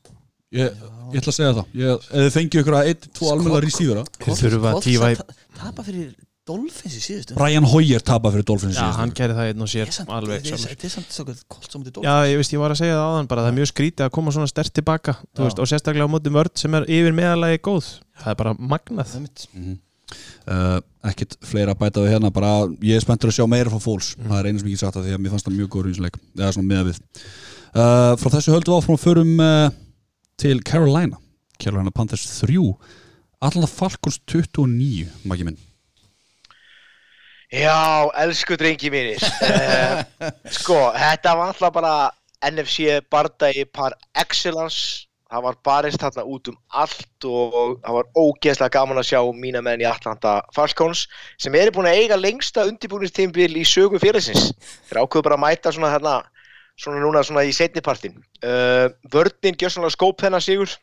Ég, 0.57 0.81
ég 1.13 1.21
ætla 1.21 1.33
að 1.33 1.37
segja 1.37 1.53
það. 1.59 1.75
Ég, 1.79 2.07
ef 2.07 2.25
þið 2.25 2.33
fengið 2.35 2.63
ykkur 2.63 2.79
að 2.79 2.91
1-2 2.95 3.31
almenna 3.31 3.61
receivera. 3.63 4.07
Þeir 4.23 4.41
þurfa 4.43 4.73
að 4.73 4.81
tífa 4.87 5.13
í 5.13 5.21
Tapa 5.57 5.85
fyrir 5.87 6.11
Dolphins 6.47 6.95
í 6.95 7.01
síðustu 7.03 7.35
Brian 7.39 7.65
Hoyer 7.67 8.03
tapa 8.07 8.31
fyrir 8.31 8.45
Dolphins 8.47 8.77
Já, 8.77 8.85
síðast. 8.85 8.99
hann 9.01 9.15
gerði 9.19 9.37
það 9.39 9.49
einn 9.51 9.65
og 9.65 9.71
sér 9.73 9.87
er 9.89 9.95
samt- 9.97 10.13
alveg 10.15 10.45
Þetta 10.47 10.69
er- 10.71 10.85
er 10.87 10.93
samt 10.95 11.11
svo 11.17 11.25
kolt 11.51 11.73
sem 11.73 11.85
þetta 11.87 12.05
Já, 12.07 12.15
ég 12.31 12.37
veist, 12.39 12.53
ég 12.55 12.63
var 12.63 12.71
að 12.75 12.81
segja 12.83 12.95
það 12.99 13.07
áðan 13.11 13.29
bara 13.33 13.43
það 13.43 13.51
er 13.53 13.57
mjög 13.59 13.71
skrítið 13.73 14.05
að 14.07 14.13
koma 14.15 14.35
svona 14.37 14.49
stert 14.53 14.73
tilbaka 14.79 15.17
þú 15.35 15.41
Já. 15.41 15.45
veist, 15.49 15.59
og 15.59 15.67
sérstaklega 15.73 16.07
á 16.07 16.15
móti 16.15 16.31
vörd 16.37 16.55
sem 16.63 16.75
er 16.79 16.87
yfir 16.87 17.13
meðalagi 17.19 17.59
góð. 17.67 17.91
Það 18.23 18.31
er 18.31 18.39
bara 18.43 18.55
magnað. 18.55 19.17
Uh, 20.47 20.79
ekkert 21.03 21.35
fleira 21.43 21.75
að 21.75 21.81
bæta 21.83 21.99
við 22.05 22.13
hérna 22.15 22.31
bara 22.31 22.51
ég 22.79 22.95
er 22.95 23.03
spenntur 23.03 23.27
að 23.33 23.35
sjá 23.41 23.47
meira 23.51 23.67
frá 23.73 23.81
fólks 23.83 24.13
það 24.15 24.39
er 24.39 24.47
einu 24.47 24.61
sem 24.63 24.69
ég 24.69 24.77
get 24.77 24.83
sagt 24.85 24.95
það 24.95 25.09
því 25.09 25.15
að 25.17 25.23
mér 25.25 25.33
fannst 25.35 25.47
það 25.49 25.57
mjög 25.59 25.71
góður 25.75 25.89
í 25.89 25.91
þessum 25.97 26.07
leik. 26.07 26.19
Eða 26.39 26.53
svona 26.55 26.71
meða 26.71 26.85
við. 26.87 27.01
Uh, 27.75 28.13
frá 28.23 28.29
þessu 28.37 28.55
höldum 28.55 28.71
við 28.71 28.95
áfram 28.95 29.41
uh, 29.43 29.71
til 30.39 30.61
Carolina. 30.63 31.19
Carolina 31.59 31.91
Panthers 31.91 32.23
3 32.39 32.55
Atlanta 33.43 33.67
Falcons 33.67 34.21
29 34.31 35.09
maki 35.25 35.45
minn 35.49 35.59
Já, 37.57 38.13
elsku 38.21 38.57
drengi 38.61 38.91
mínir. 38.93 39.23
Uh, 39.41 40.03
Sko, 40.59 40.77
þetta 40.93 41.33
var 41.39 41.53
alltaf 41.55 41.73
bara 41.73 41.93
NFC 42.45 42.99
bardagi 43.11 43.65
par 43.73 43.97
excellence. 44.21 45.07
Það 45.27 45.43
var 45.43 45.57
barist 45.67 46.03
þarna 46.03 46.23
út 46.31 46.51
um 46.53 46.59
allt 46.79 47.27
og 47.27 47.55
það 47.83 47.95
var 47.97 48.11
ógeðslega 48.15 48.75
gaman 48.77 49.01
að 49.01 49.09
sjá 49.09 49.21
mína 49.35 49.63
menn 49.65 49.83
í 49.83 49.89
Atlanta 49.89 50.37
Falcons 50.55 51.09
sem 51.43 51.57
eru 51.59 51.73
búin 51.75 51.89
að 51.91 51.99
eiga 51.99 52.19
lengsta 52.21 52.63
undirbúinistímbil 52.69 53.57
í 53.59 53.65
sögu 53.67 53.99
félagsins. 53.99 54.53
Þeir 54.87 55.01
ákveðu 55.03 55.27
bara 55.27 55.39
að 55.41 55.43
mæta 55.43 55.73
svona 55.75 55.91
þarna 55.97 56.15
svona 56.79 57.03
núna 57.03 57.25
svona 57.27 57.43
í 57.49 57.57
setnipartin 57.57 58.21
uh, 58.45 58.87
vörninn 59.11 59.59
gjör 59.59 59.75
svona 59.75 59.91
skóp 59.91 60.23
þennan 60.23 60.45
sigur. 60.45 60.77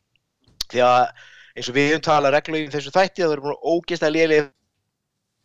Því 0.74 0.84
að 0.90 1.06
eins 1.54 1.70
og 1.70 1.78
við 1.78 1.94
höfum 1.94 2.06
talað 2.10 2.36
reglulega 2.36 2.68
í 2.68 2.76
þessu 2.76 2.92
þætti 2.98 3.24
það 3.24 3.38
eru 3.38 3.48
búin 3.48 3.64
ógeðslega 3.64 4.16
lélega 4.18 4.50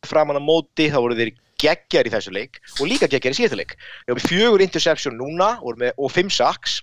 framan 0.06 0.38
á 0.38 0.42
móti 0.42 0.88
þá 0.92 0.98
voru 1.00 1.18
þeir 1.18 1.34
geggjar 1.58 2.06
í 2.06 2.12
þessu 2.12 2.34
leik 2.34 2.60
og 2.78 2.86
líka 2.90 3.08
geggjar 3.10 3.34
í 3.34 3.38
síðasta 3.40 3.58
leik. 3.58 3.74
Við 4.06 4.18
með 4.18 4.28
fjögur 4.30 4.64
interception 4.64 5.18
núna 5.18 5.56
með, 5.62 5.92
og 5.96 6.12
fimm 6.14 6.30
sacks. 6.30 6.82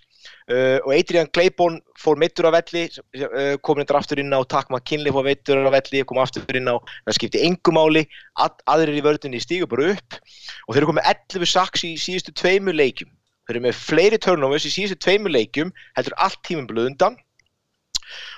Uh, 0.50 0.82
og 0.86 0.92
Adrian 0.94 1.30
Claiborne 1.34 1.82
fór 2.02 2.18
meittur 2.22 2.48
á 2.50 2.54
velli 2.54 2.84
uh, 2.90 3.58
komin 3.66 3.86
þetta 3.86 3.98
aftur 4.00 4.22
inn 4.22 4.34
á 4.34 4.42
Takk 4.50 4.72
McKinley 4.74 5.14
fór 5.14 5.26
meittur 5.26 5.62
á 5.62 5.70
velli 5.74 6.02
kom 6.06 6.18
aftur 6.22 6.58
inn 6.58 6.70
á 6.70 6.78
það 7.06 7.18
skipti 7.18 7.44
engumáli 7.46 8.04
að, 8.42 8.58
aðrir 8.74 8.98
í 8.98 9.04
vördunni 9.06 9.42
stígu 9.42 9.70
bara 9.70 9.92
upp. 9.94 10.18
Og 10.66 10.74
þeir 10.74 10.82
eru 10.82 10.90
komið 10.92 11.12
11 11.14 11.52
sacks 11.54 11.86
í 11.86 11.94
síðustu 12.02 12.34
tveimur 12.38 12.78
leikjum. 12.78 13.12
Þeir 13.46 13.58
eru 13.58 13.66
með 13.68 13.78
fleiri 13.78 14.22
turnovers 14.22 14.66
í 14.66 14.74
síðustu 14.74 14.98
tveimur 15.06 15.34
leikjum 15.34 15.74
heldur 15.98 16.18
allt 16.26 16.42
tímum 16.46 16.70
blöðundan. 16.70 17.18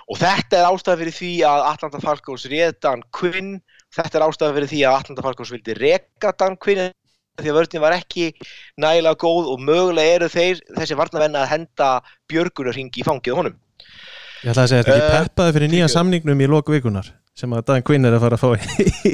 Og 0.07 0.19
þetta 0.19 0.61
er 0.61 0.69
ástæða 0.69 1.01
fyrir 1.01 1.15
því 1.15 1.32
að 1.47 1.65
Atlanta 1.73 2.03
Falcons 2.03 2.47
réð 2.51 2.78
Dan 2.84 3.03
Quinn 3.15 3.57
þetta 3.95 4.19
er 4.19 4.25
ástæða 4.27 4.55
fyrir 4.57 4.71
því 4.71 4.81
að 4.88 4.97
Atlanta 5.01 5.25
Falcons 5.25 5.53
vildi 5.53 5.75
reka 5.77 6.33
Dan 6.38 6.57
Quinn 6.59 6.89
því 7.38 7.51
að 7.51 7.57
vörðin 7.59 7.83
var 7.83 7.93
ekki 7.93 8.31
nægilega 8.81 9.19
góð 9.21 9.51
og 9.53 9.61
mögulega 9.61 10.17
eru 10.17 10.29
þeir 10.33 10.61
þessi 10.79 10.97
varnavenna 10.97 11.43
að 11.43 11.51
henda 11.53 11.89
björgunarhing 12.31 12.89
í 12.97 13.05
fangið 13.05 13.38
honum. 13.38 13.57
Ég 14.41 14.51
ætla 14.53 14.65
að 14.65 14.71
segja, 14.71 14.85
þetta 14.85 14.95
er 14.95 15.01
Eh, 15.01 15.05
ekki 15.07 15.27
peppaði 15.29 15.55
fyrir 15.57 15.71
nýja 15.73 15.89
samningnum 15.93 16.41
í 16.41 16.49
loku 16.49 16.73
vikunar 16.73 17.11
sem 17.38 17.53
að 17.53 17.67
Dan 17.69 17.85
Quinn 17.85 18.09
er 18.09 18.17
að 18.17 18.25
fara 18.25 18.39
að 18.39 18.41
fá 18.41 18.49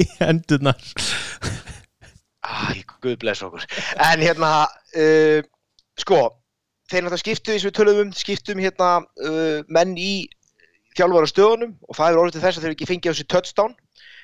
hendurnar. 0.22 0.94
Æ, 2.44 2.84
guð 3.04 3.18
bless 3.20 3.44
okkur. 3.44 3.64
En 4.04 4.24
hérna 4.24 4.50
uh, 4.64 5.44
Sko, 6.00 6.20
þeir 6.90 7.04
náttúrulega 7.04 7.22
skiptu 7.22 7.52
eins 7.54 7.64
og 7.64 7.70
við 7.70 7.76
tölum 7.78 8.00
um, 8.02 8.12
skiptum 8.16 8.60
hérna 8.62 8.88
uh, 9.04 9.60
menn 9.72 9.94
í 10.00 10.26
þjálfara 10.96 11.28
stöðunum 11.30 11.76
og 11.88 11.98
það 11.98 12.08
er 12.10 12.20
orðið 12.22 12.36
til 12.36 12.44
þess 12.44 12.58
að 12.58 12.64
þeir 12.66 12.74
ekki 12.74 12.88
fengið 12.90 13.10
á 13.10 13.12
þessi 13.14 13.28
touchdown 13.30 13.76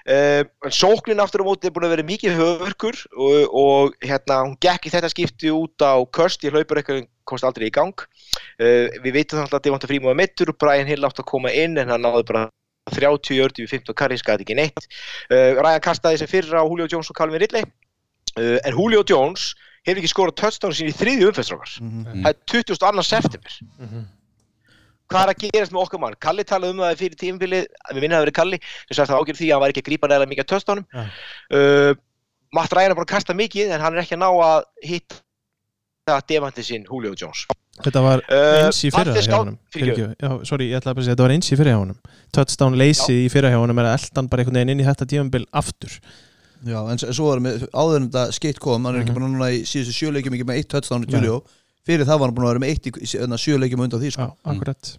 en 0.06 0.72
sóknin 0.72 1.20
aftur 1.20 1.42
á 1.42 1.48
móti 1.48 1.68
er 1.68 1.74
búin 1.76 1.84
að 1.88 1.94
vera 1.96 2.06
mikið 2.08 2.36
höfurkur 2.38 2.96
og, 3.16 3.54
og 3.62 3.94
hérna 4.04 4.38
hún 4.46 4.56
gekk 4.62 4.86
í 4.88 4.92
þetta 4.94 5.10
skipti 5.12 5.50
út 5.52 5.82
á 5.84 6.00
köst 6.14 6.44
í 6.44 6.50
hlaupur 6.52 6.80
eitthvað 6.80 7.04
komst 7.28 7.44
aldrei 7.44 7.68
í 7.68 7.74
gang. 7.74 7.94
Uh, 8.58 8.88
við 9.04 9.12
veitum 9.20 9.38
þannig 9.38 9.54
að 9.58 9.64
Devonta 9.68 9.86
Freeman 9.90 10.10
var 10.12 10.18
mittur 10.22 10.50
og 10.50 10.58
Brian 10.58 10.88
Hill 10.88 11.04
átt 11.06 11.20
að 11.20 11.28
koma 11.30 11.52
inn 11.52 11.76
en 11.78 11.92
hann 11.92 12.02
náði 12.02 12.24
bara 12.32 12.46
30 12.90 13.36
jördi 13.36 13.62
við 13.66 13.70
15 13.76 13.94
karri, 13.94 14.16
skæði 14.18 14.42
ekki 14.46 14.56
neitt. 14.58 14.86
Uh, 15.30 15.54
Ryan 15.60 15.84
kastaði 15.84 16.18
sem 16.22 16.30
fyrir 16.32 16.56
á 16.58 16.64
Julio 16.64 16.88
Jones 16.90 17.10
og 17.12 17.16
Calvin 17.20 17.38
Ridley. 17.42 17.62
Uh, 18.38 18.56
en 18.64 18.74
Julio 18.74 19.04
Jones 19.06 19.52
hefur 19.86 20.00
ekki 20.02 20.10
skorað 20.12 20.36
touchdown 20.40 20.74
sín 20.76 20.90
í 20.90 20.96
þriðju 20.96 21.28
umfæðstrákar 21.30 21.76
Mhm. 21.80 22.24
það 22.24 22.32
er 22.32 22.40
22. 22.52 23.02
september 23.06 23.54
hvað 25.10 25.22
er 25.26 25.32
að 25.34 25.40
gerast 25.46 25.72
með 25.74 25.82
okkar 25.84 26.00
mann? 26.04 26.16
Kalli 26.22 26.44
talaði 26.48 26.74
um 26.76 26.82
það 26.84 27.00
fyrir 27.00 27.18
tímfili 27.20 27.60
við 27.90 28.00
minna 28.04 28.16
að 28.20 28.24
verið 28.26 28.36
Kalli. 28.40 28.58
Sem 28.88 28.94
sagði 28.98 29.10
það 29.12 29.20
ágjörð 29.24 29.40
því 29.40 29.48
að 29.48 29.54
hann 29.56 29.64
var 29.64 29.74
ekki 29.74 29.82
að 29.84 29.88
grípa 29.90 30.10
nægilega 30.10 30.30
mikið 30.30 30.44
að 30.44 30.50
touchdownum 30.54 30.86
Já. 30.90 31.02
uh, 31.56 31.92
Matt 32.54 32.72
Ryan 32.74 32.90
er 32.90 32.96
búin 32.98 33.06
að 33.06 33.12
kasta 33.14 33.34
mikið 33.38 33.74
en 33.76 33.80
hann 33.84 33.94
er 33.94 34.02
ekki 34.04 34.16
að 34.16 34.22
ná 34.24 34.30
að 34.46 34.64
hitta 34.86 36.16
demanti 36.26 36.62
sinn 36.66 36.86
Julio 36.88 37.12
Jones. 37.14 37.44
Þetta 37.80 38.00
var 38.02 38.22
Uh, 38.30 38.66
eins 38.66 38.80
í 38.84 38.90
fyrra 38.90 39.14
hjá 39.14 39.36
honum. 39.38 39.58
sorry, 40.44 40.66
ég 40.70 40.76
ætla 40.80 40.90
að 40.90 40.96
bara 40.98 41.04
segja, 41.04 41.14
þetta 41.14 41.22
var 41.22 41.34
eins 41.36 41.50
í 41.52 41.56
fyrra 41.56 41.70
hjá 41.70 41.78
honum. 41.80 41.98
Touchdown 42.34 42.76
leysi 42.78 43.14
í 43.24 43.28
fyrra 43.30 43.50
hjá 43.52 43.60
honum 43.62 43.78
er 43.78 43.86
að 43.90 43.94
eldan 44.00 44.28
bara 44.28 44.42
einhvern 44.42 44.58
veginn 44.58 44.72
inn 44.74 44.82
í 44.82 44.88
þetta 44.88 45.06
tímabil 45.06 45.46
aftur. 45.52 45.94
Já, 46.66 46.80
en 46.92 46.98
svo 47.00 47.30
var 47.30 47.40
með 47.40 47.64
áður 47.72 48.10
fyrir 51.90 52.08
það 52.08 52.22
var 52.24 52.30
hann 52.30 52.38
búin 52.40 52.48
að 52.48 52.52
vera 52.54 52.64
með 52.66 52.74
eitt 52.74 52.90
í 52.90 52.96
í 53.04 53.44
sjöleikjum 53.44 53.86
undan 53.86 54.02
því 54.02 54.10
Já, 54.14 54.18
sko. 54.18 54.32
akkurat. 54.54 54.96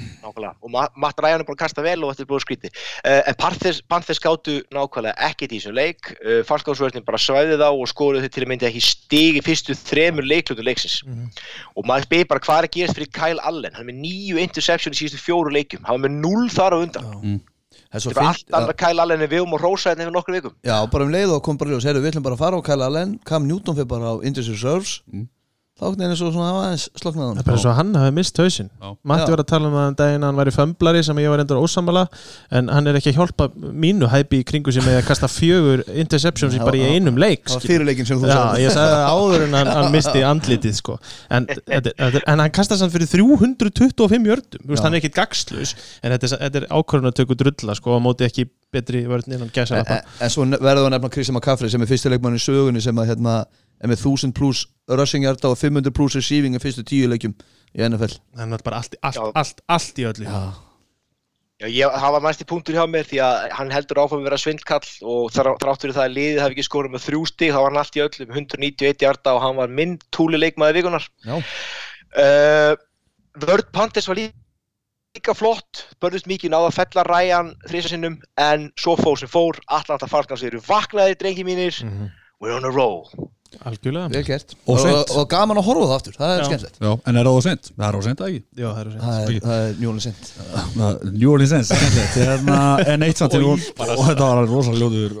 Nákvæmlega, 0.00 0.54
og 0.62 0.70
Ma- 0.70 0.88
Matt 1.02 1.18
Ryan 1.20 1.42
er 1.42 1.44
búin 1.44 1.56
að 1.58 1.62
kasta 1.64 1.82
vel 1.84 2.04
og 2.06 2.12
þetta 2.14 2.22
er 2.22 2.28
búin 2.30 2.38
að 2.38 2.44
skríti 2.44 2.68
uh, 2.70 3.22
en 3.26 3.36
Panthers, 3.42 4.16
skáttu 4.16 4.54
nákvæmlega 4.72 5.26
ekkert 5.28 5.52
í 5.52 5.58
þessum 5.58 5.74
leik. 5.76 6.12
Uh, 6.22 6.38
Falkonsvörðin 6.48 7.04
bara 7.04 7.18
svæði 7.20 7.58
þá 7.60 7.66
og 7.68 7.90
skoruðu 7.90 8.22
þau 8.24 8.32
til 8.36 8.44
að 8.46 8.50
myndi 8.52 8.68
ekki 8.70 8.82
stig 8.86 9.40
í 9.40 9.42
fyrstu 9.44 9.74
þremur 9.76 10.28
leiklutu 10.30 10.64
leiksins. 10.64 11.00
Og 11.74 11.84
maður 11.90 12.06
spyr 12.06 12.28
bara 12.30 12.44
hvað 12.46 12.62
er 12.62 12.68
að 12.70 12.74
gerast 12.78 13.00
fyrir 13.00 13.12
Kyle 13.18 13.42
Allen? 13.50 13.74
Hann 13.76 13.82
er 13.84 13.90
með 13.90 13.98
nýju 14.06 14.40
interception 14.46 14.94
í 14.96 15.00
síðustu 15.02 15.20
fjóru 15.26 15.52
leikum 15.52 15.82
hann 15.90 15.98
er 15.98 16.06
með 16.06 16.16
null 16.22 16.46
þar 16.54 16.78
á 16.78 16.82
undan. 16.86 17.10
Það 17.90 17.98
er 17.98 18.04
svo 18.06 18.14
þetta 18.14 18.22
fínt 18.22 18.30
allt 18.30 18.56
annað 18.62 18.78
Kyle 18.84 19.04
Allen 19.04 19.26
en 19.26 19.32
við 19.34 19.42
um 19.42 19.58
og 19.58 19.62
rósa 19.66 19.90
þetta 19.90 20.06
yfir 20.06 20.14
nokkru 20.14 20.38
vikum. 20.38 20.54
Já, 20.64 20.76
bara 20.94 21.04
um 21.04 21.12
leið 21.12 21.34
og 21.34 21.42
kom 21.44 21.58
bara 21.58 21.74
í 21.74 21.76
og 21.76 21.82
segir 21.82 21.98
við 22.00 22.12
ætlum 22.14 22.24
bara 22.30 22.38
að 22.38 22.44
fara 22.46 22.62
á 22.62 22.66
Kyle 22.70 22.86
Allen. 22.86 23.18
Cam 23.26 23.50
Newton 23.50 23.76
fyrir 23.76 23.90
bara 23.90 24.14
á 24.14 24.22
Indus 24.22 24.48
Reserves 24.48 25.00
þá 25.80 25.84
er 25.88 26.10
eins 26.12 26.20
og 26.22 26.32
svona 26.34 26.50
aðeins 26.60 26.84
sloknaði 27.00 27.30
Það 27.30 27.40
er 27.40 27.46
bara 27.48 27.60
svo 27.64 27.72
hann 27.78 27.94
hafi 27.96 28.12
mist 28.18 28.36
hausinn. 28.42 28.68
Já. 28.80 28.90
Matti 29.10 29.30
var 29.32 29.40
að 29.42 29.48
tala 29.50 29.70
um 29.70 29.76
að 29.80 29.86
um 29.90 29.96
daginn 30.00 30.22
að 30.26 30.28
hann 30.30 30.40
væri 30.40 30.52
fömblari 30.54 31.02
sem 31.06 31.20
ég 31.22 31.32
var 31.32 31.40
endur 31.42 31.60
ósamala 31.64 32.02
en 32.60 32.68
hann 32.68 32.90
er 32.90 32.98
ekki 33.00 33.10
að 33.14 33.18
hjálpa 33.20 33.48
mínu 33.56 34.10
hæpi 34.12 34.42
í 34.42 34.46
kringu 34.50 34.74
sem 34.76 34.84
með 34.84 34.98
að 35.00 35.08
kasta 35.08 35.30
fjögur 35.32 35.82
interceptions 35.94 36.54
Já, 36.58 36.62
bara 36.66 36.76
í 36.76 36.84
einum 36.94 37.16
leik 37.20 37.46
Það 37.48 37.56
var 37.56 37.66
fyrirleikin 37.70 38.10
sem 38.10 38.20
þú 38.20 38.28
Já, 38.28 38.36
sagði 38.36 38.64
ég 38.66 38.76
sagði 38.76 38.94
það 39.00 39.08
áður 39.16 39.46
en 39.48 39.56
hann, 39.58 39.72
hann 39.78 39.90
misti 39.96 40.24
andlitið 40.30 40.76
sko. 40.82 40.98
en, 41.30 41.48
þetta- 41.72 41.94
þetta- 42.04 42.24
en 42.34 42.44
hann 42.44 42.54
kastast 42.60 42.84
hann 42.84 42.92
fyrir 42.94 43.08
325 43.10 44.30
jördum 44.30 44.60
Þú 44.64 44.68
veist, 44.74 44.80
Já. 44.80 44.84
hann 44.86 44.94
er 44.94 45.00
ekkit 45.00 45.16
gagslus 45.18 45.74
en 46.02 46.12
þetta 46.14 46.28
er, 46.30 46.36
þetta 46.44 46.62
er 46.62 46.68
ákvörðun 46.70 47.10
að 47.10 47.18
tökja 47.22 47.40
drulla 47.44 47.76
sko, 47.80 47.96
á 47.96 48.00
móti 48.04 48.28
ekki 48.28 48.46
betri 48.70 49.02
vörn 49.10 49.26
innan 49.32 49.50
gæsa 49.50 49.80
en, 53.80 53.90
en, 53.90 53.90
en 53.90 53.96
það 53.96 53.96
er 53.96 53.96
er 53.96 53.96
með 53.96 54.02
1000 54.06 54.32
pluss 54.36 54.66
rushing 54.88 55.24
yarda 55.24 55.48
og 55.48 55.58
500 55.58 55.90
pluss 55.96 56.14
receiving 56.18 56.54
í 56.54 56.60
fyrstu 56.60 56.82
tíu 56.84 57.08
leikjum 57.08 57.34
í 57.74 57.84
NFL 57.88 58.18
hann 58.36 58.50
var 58.50 58.62
bara 58.64 58.76
allt, 58.82 58.96
allt, 59.02 59.18
allt, 59.34 59.60
allt 59.68 59.98
í 59.98 60.04
öllu. 60.04 60.24
Já, 60.26 60.52
Já, 61.60 61.66
ég, 61.68 61.92
það 61.92 62.12
var 62.16 62.22
mest 62.24 62.40
í 62.40 62.46
punktur 62.48 62.72
hjá 62.74 62.86
mér 62.88 63.04
því 63.04 63.18
að 63.20 63.50
hann 63.52 63.70
heldur 63.70 63.98
áfram 64.00 64.22
að 64.22 64.28
vera 64.30 64.38
svindkall 64.40 64.86
og 65.04 65.26
þrá- 65.30 65.58
þrátt 65.60 65.82
fyrir 65.84 65.92
það 65.98 66.06
að 66.08 66.14
liðið 66.16 66.38
hafi 66.40 66.54
ekki 66.56 66.64
skorað 66.64 66.94
með 66.94 67.02
þrjú 67.04 67.20
stig 67.28 67.50
þá 67.52 67.58
var 67.60 67.68
hann 67.70 67.80
allt 67.82 67.96
í 67.98 68.02
öllum 68.06 68.30
191 68.32 69.04
hjarta 69.04 69.34
og 69.36 69.42
hann 69.44 69.56
var 69.60 69.68
minn 69.68 69.98
túli 70.10 70.40
leikmaði 70.40 70.78
vikunar 70.80 71.04
já, 71.28 71.36
uh, 72.16 72.72
Vörd 73.44 73.68
Panthers 73.76 74.08
var 74.08 74.16
lí- 74.16 74.32
líka 75.16 75.34
flott 75.36 75.84
börðust 76.00 76.26
mikið 76.30 76.50
náða 76.54 76.70
að 76.72 76.78
fella 76.80 77.04
Ryan 77.10 77.52
þrísasinnum 77.68 78.16
en 78.40 78.70
svo 78.80 78.96
fór 78.96 79.18
sem 79.20 79.28
fór 79.28 79.60
Atlanta 79.68 80.08
Falcons 80.08 80.42
eru 80.46 80.60
vaknaði 80.64 81.18
drengi 81.20 81.44
mínir. 81.44 81.76
Mhm. 81.84 82.08
we're 82.40 82.56
on 82.56 82.64
a 82.64 82.70
roll 82.72 83.04
algjörlega. 83.70 84.08
Vel 84.14 84.22
gert. 84.26 84.54
Og 84.64 84.78
og, 84.80 85.12
og, 85.16 85.24
gaman 85.30 85.60
að 85.60 85.66
horfa 85.68 85.82
á 85.82 85.88
það 85.90 85.96
aftur, 85.96 86.16
það 86.20 86.34
er 86.34 86.44
skemmtilegt. 86.48 86.78
Já, 86.80 86.92
en 87.10 87.20
er 87.20 87.28
það 87.30 87.38
á 87.38 87.42
sent? 87.46 87.70
Það 87.76 87.86
er 87.88 87.98
á 87.98 88.00
sent, 88.06 88.22
ekki? 88.26 88.42
Já, 88.60 88.68
það 88.68 88.80
er 88.80 88.92
Það 89.00 89.18
er, 89.20 89.40
það 89.46 89.64
er 89.66 89.74
njólinn 89.80 90.04
sent 90.06 90.30
Það- 90.76 91.04
New 91.10 91.32
Orleans 91.34 91.52
Saints, 91.54 91.72
skemmtilegt. 91.74 92.16
Hérna, 92.20 92.60
en 92.94 93.06
eitt 93.08 93.20
samt 93.22 93.36
til 93.36 93.44
og 93.44 93.68
og 93.80 94.06
þetta 94.06 94.30
var 94.30 94.46
rosalega 94.50 94.86
ljóður 94.86 95.12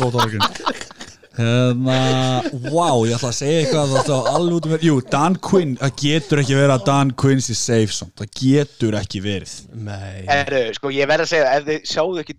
lótarökin 0.00 0.92
Hérna, 1.34 2.42
wow, 2.70 3.00
ég 3.08 3.16
ætla 3.16 3.32
að 3.32 3.38
segja 3.40 3.62
eitthvað 3.64 3.94
þetta 3.96 4.18
var 4.20 4.28
alveg 4.36 4.54
út 4.54 4.66
um 4.68 4.74
mér 4.74 4.84
Jú, 4.86 4.98
Dan 5.10 5.38
Quinn, 5.42 5.72
það 5.80 5.96
getur 5.98 6.42
ekki 6.44 6.58
verið 6.60 6.74
að 6.76 6.84
Dan 6.86 7.10
Quinn 7.18 7.42
sé 7.42 7.56
safe 7.58 7.96
samt, 7.96 8.14
það 8.20 8.28
getur 8.38 8.98
ekki 9.00 9.22
verið. 9.24 9.54
Nei. 9.74 10.20
Heru, 10.28 10.60
sko, 10.78 10.92
ég 10.94 11.10
verð 11.10 11.26
að 11.26 11.32
segja, 11.32 11.56
ef 11.58 11.66
þið 11.66 11.90
sjáðu 11.90 12.22
ekki 12.22 12.36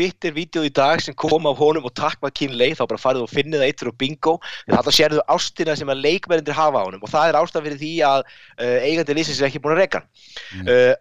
Twitter-vídeó 0.00 0.64
í 0.64 0.72
dag 0.72 1.02
sem 1.04 1.16
kom 1.18 1.44
af 1.50 1.58
honum 1.60 1.84
og 1.84 1.92
takk 1.98 2.20
maður 2.22 2.36
kynleik 2.40 2.78
þá 2.78 2.84
bara 2.88 3.02
farið 3.02 3.26
og 3.26 3.32
finnið 3.32 3.60
það 3.60 3.68
eittur 3.68 3.90
og 3.90 3.98
bingo. 4.00 4.36
Því 4.64 4.76
þetta 4.76 4.94
sérðu 4.96 5.24
ástina 5.34 5.76
sem 5.76 5.92
að 5.92 6.04
leikmennir 6.06 6.56
hafa 6.56 6.80
á 6.80 6.86
honum 6.88 7.04
og 7.04 7.12
það 7.12 7.32
er 7.32 7.40
ástæðan 7.40 7.66
fyrir 7.66 7.82
því 7.82 7.92
að 8.08 8.22
uh, 8.24 8.78
eigandi 8.88 9.18
lýsins 9.18 9.40
er 9.42 9.50
ekki 9.50 9.62
búin 9.64 9.76
að 9.76 9.82
reyka 9.82 10.00
hann. 10.00 10.70
Uh, 10.70 10.94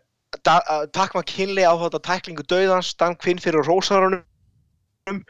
takk 0.44 1.16
maður 1.16 1.30
kynleik 1.32 1.70
á 1.72 1.74
þetta 1.86 2.04
tæklingu 2.10 2.46
döðans, 2.52 2.92
Dan 3.00 3.16
Quinn 3.24 3.40
fyrir 3.42 3.64
rósarunum. 3.66 5.24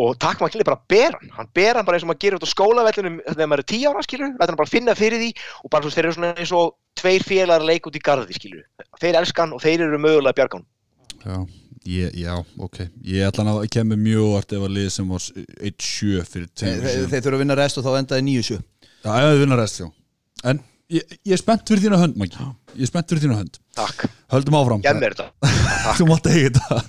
Og 0.00 0.12
takk 0.20 0.38
maður 0.42 0.54
kynleik 0.54 0.68
bara 0.68 0.84
ber 0.92 1.16
hann. 1.16 1.32
Hann 1.38 1.50
ber 1.56 1.80
hann 1.80 1.88
bara 1.88 1.96
eins 1.96 2.04
og 2.04 2.12
maður 2.12 2.22
gerir 2.26 2.38
út 2.38 2.46
á 2.46 2.52
skólavellinum 2.52 3.18
þegar 3.32 3.50
maður 3.50 3.64
er 3.64 3.70
tíu 3.72 3.90
ára 3.90 4.04
skilur, 4.04 4.36
lætur 4.36 4.52
hann 4.52 4.60
bara 4.60 4.74
finna 4.76 4.98
fyrir 4.98 5.24
því 5.24 5.32
og 5.64 5.72
bara 5.72 5.96
þeir 5.96 6.04
eru 6.04 6.16
svona 6.18 6.36
eins 6.36 6.52
og 6.56 6.76
tveir 7.00 7.24
félagar 7.24 7.64
að 7.64 7.70
leika 7.70 7.90
út 7.90 7.98
í 7.98 8.04
garði 8.04 8.36
skilur 8.36 8.64
þeir 9.00 9.18
elskan 9.22 9.54
og 9.56 9.62
þeir 9.64 9.86
eru 9.86 10.00
mögulega 10.00 10.36
bjargan 10.36 10.66
Já, 11.20 11.36
ég, 11.88 12.16
já, 12.20 12.34
ok. 12.58 12.78
Ég 13.08 13.24
ætla 13.28 13.44
að 13.54 13.68
kemur 13.72 14.00
mjög 14.00 14.26
óvart 14.26 14.52
ef 14.56 14.64
að 14.66 14.74
lið 14.76 14.88
sem 14.94 15.08
var 15.08 15.24
1-7 15.24 16.24
fyrir 16.28 16.48
Þeir, 16.48 16.50
tveimur 16.60 16.82
þeir, 16.84 16.92
síðan. 16.96 17.10
þeir 17.12 17.22
þurfa 17.24 17.36
að 17.38 17.42
vinna 17.44 17.56
rest 17.60 17.80
og 17.80 17.86
þá 17.86 17.90
endaði 18.02 18.26
9-7 18.28 18.58
Já, 19.00 19.10
ef 19.16 19.30
þið 19.30 19.40
vinna 19.44 19.58
rest, 19.60 19.80
já. 19.80 19.88
En 20.50 20.60
ég, 20.92 21.14
ég 21.24 21.34
er 21.36 21.40
spennt 21.40 21.70
fyrir 21.72 21.84
þína 21.86 22.00
hönd, 22.02 22.18
Maggi. 22.20 22.48
Ég 22.76 22.84
er 22.84 22.90
spennt 22.90 23.12
fyrir 23.12 23.24
þína 23.24 23.38
hönd. 23.40 23.60
Takk, 23.78 24.04
Höldum 24.34 24.56
áfram. 24.60 24.82
Gef 24.84 24.98
mér 25.00 25.14
þetta. 25.16 25.52
Þú 25.98 26.08
mátt 26.10 26.28
eiga 26.30 26.50
þetta. 26.58 26.80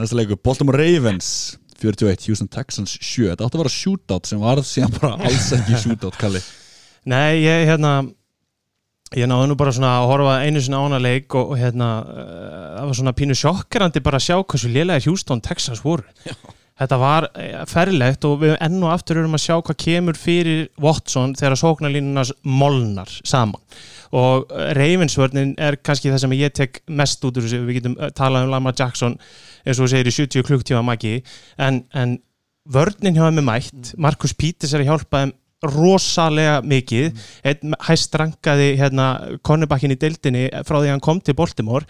Næsta 0.00 0.16
leikur, 0.20 0.40
Baltimore 0.40 0.80
Ravens 0.80 1.28
41, 1.80 2.26
Houston 2.28 2.48
Texans 2.52 2.92
7 3.00 3.30
Þetta 3.30 3.46
átti 3.46 3.56
að 3.56 3.62
vera 3.62 3.72
shootout 3.72 4.28
sem 4.28 4.40
var 4.42 4.60
síðan 4.68 4.92
bara 4.98 5.14
alls 5.28 5.46
ekki 5.56 5.78
shootout, 5.80 6.16
Kalli. 6.20 6.40
Nei, 7.08 7.40
ég 7.44 7.66
hérna 7.70 7.92
ég 9.18 9.26
náðu 9.30 9.50
nú 9.50 9.58
bara 9.58 9.74
svona 9.74 9.96
að 9.98 10.08
horfa 10.12 10.38
einu 10.44 10.62
sinna 10.62 10.80
ána 10.84 11.00
leik 11.02 11.34
og, 11.34 11.54
og 11.54 11.58
hérna 11.58 11.90
uh, 12.04 12.24
það 12.76 12.88
var 12.90 12.98
svona 13.00 13.16
pínu 13.18 13.36
sjokkerandi 13.38 14.02
bara 14.06 14.20
að 14.20 14.26
sjá 14.28 14.36
hversu 14.38 14.70
lélega 14.70 15.04
Houston, 15.08 15.42
Texas 15.44 15.82
voru. 15.84 16.06
Þetta 16.80 16.96
var 16.96 17.26
eh, 17.36 17.56
ferlegt 17.68 18.24
og 18.24 18.38
við 18.40 18.54
enn 18.64 18.78
og 18.80 18.92
aftur 18.94 19.20
erum 19.20 19.36
að 19.36 19.42
sjá 19.44 19.56
hvað 19.58 19.78
kemur 19.82 20.16
fyrir 20.16 20.62
Watson 20.80 21.34
þegar 21.36 21.58
sóknarlínunas 21.60 22.32
molnar 22.48 23.10
saman. 23.20 23.60
Og 24.16 24.48
eh, 24.48 24.70
Ravensvörnin 24.78 25.52
er 25.60 25.76
kannski 25.84 26.12
það 26.12 26.22
sem 26.24 26.36
ég 26.38 26.54
tek 26.56 26.80
mest 26.88 27.24
út 27.26 27.36
úr 27.36 27.44
þessu, 27.44 27.60
við 27.68 27.82
getum 27.82 27.98
eh, 28.00 28.14
talað 28.16 28.48
um 28.48 28.54
Lamar 28.54 28.76
Jackson 28.78 29.18
eins 29.66 29.76
og 29.76 29.84
þú 29.84 29.90
segir 29.92 30.08
í 30.08 30.16
70 30.16 30.48
klukktíma 30.48 30.80
magi 30.86 31.18
en, 31.60 31.82
en 31.92 32.16
vörnin 32.64 33.18
hjá 33.18 33.26
þeim 33.26 33.42
er 33.42 33.48
mætt 33.50 33.92
Markus 34.00 34.32
Pítis 34.32 34.72
er 34.72 34.80
að 34.80 34.94
hjálpa 34.94 35.24
þeim 35.26 35.36
rosalega 35.66 36.60
mikið. 36.64 37.10
Einn 37.44 37.76
hæst 37.88 38.16
rankaði 38.16 38.72
hérna 38.80 39.10
Konnebakkin 39.46 39.94
í 39.94 40.00
deildinni 40.00 40.48
frá 40.64 40.78
því 40.78 40.88
að 40.88 40.94
hann 40.94 41.04
kom 41.04 41.20
til 41.24 41.36
Baltimore. 41.38 41.86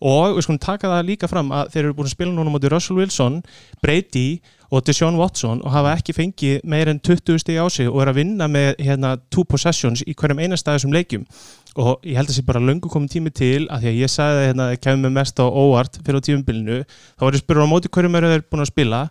Og 0.00 0.38
við 0.38 0.46
skulum 0.46 0.62
taka 0.62 0.88
það 0.88 1.08
líka 1.10 1.28
fram 1.28 1.50
að 1.52 1.74
þeir 1.74 1.82
eru 1.82 1.96
búin 1.98 2.08
að 2.08 2.14
spila 2.14 2.32
núna 2.32 2.52
mútið 2.54 2.72
Russell 2.72 2.96
Wilson, 2.96 3.42
Brady 3.84 4.40
og 4.70 4.84
Deshaun 4.86 5.18
Watson 5.18 5.60
og 5.60 5.74
hafa 5.74 5.92
ekki 5.98 6.14
fengið 6.16 6.62
meir 6.64 6.88
en 6.88 7.00
20 7.02 7.40
stig 7.42 7.58
á 7.58 7.66
sig 7.68 7.90
og 7.90 8.00
er 8.00 8.12
að 8.12 8.20
vinna 8.22 8.46
með 8.48 8.78
hérna 8.80 9.16
two 9.28 9.44
possessions 9.44 10.00
í 10.06 10.14
hverjum 10.14 10.40
einastæði 10.40 10.84
sem 10.84 10.94
leikjum. 10.94 11.26
Og 11.76 12.00
ég 12.06 12.16
held 12.16 12.30
að 12.30 12.38
sé 12.38 12.46
bara 12.46 12.62
löngu 12.62 12.88
komið 12.90 13.16
tími 13.16 13.34
til 13.34 13.66
að 13.68 13.84
því 13.84 13.90
að 13.90 14.00
ég 14.00 14.12
sagði 14.14 14.40
að 14.40 14.48
hérna, 14.48 14.68
kemur 14.80 15.04
með 15.04 15.16
mest 15.18 15.42
á 15.42 15.46
óvart 15.46 16.00
fyrir 16.00 16.22
á 16.22 16.26
tímumbilinu, 16.26 16.78
þá 17.18 17.26
var 17.26 17.36
ég 17.36 17.44
spyrur 17.44 17.68
á 17.68 17.72
móti 17.74 17.92
hverjum 17.92 18.18
eru 18.18 18.32
þeir 18.32 18.46
búin 18.48 18.64
að 18.64 18.72
spila 18.72 19.02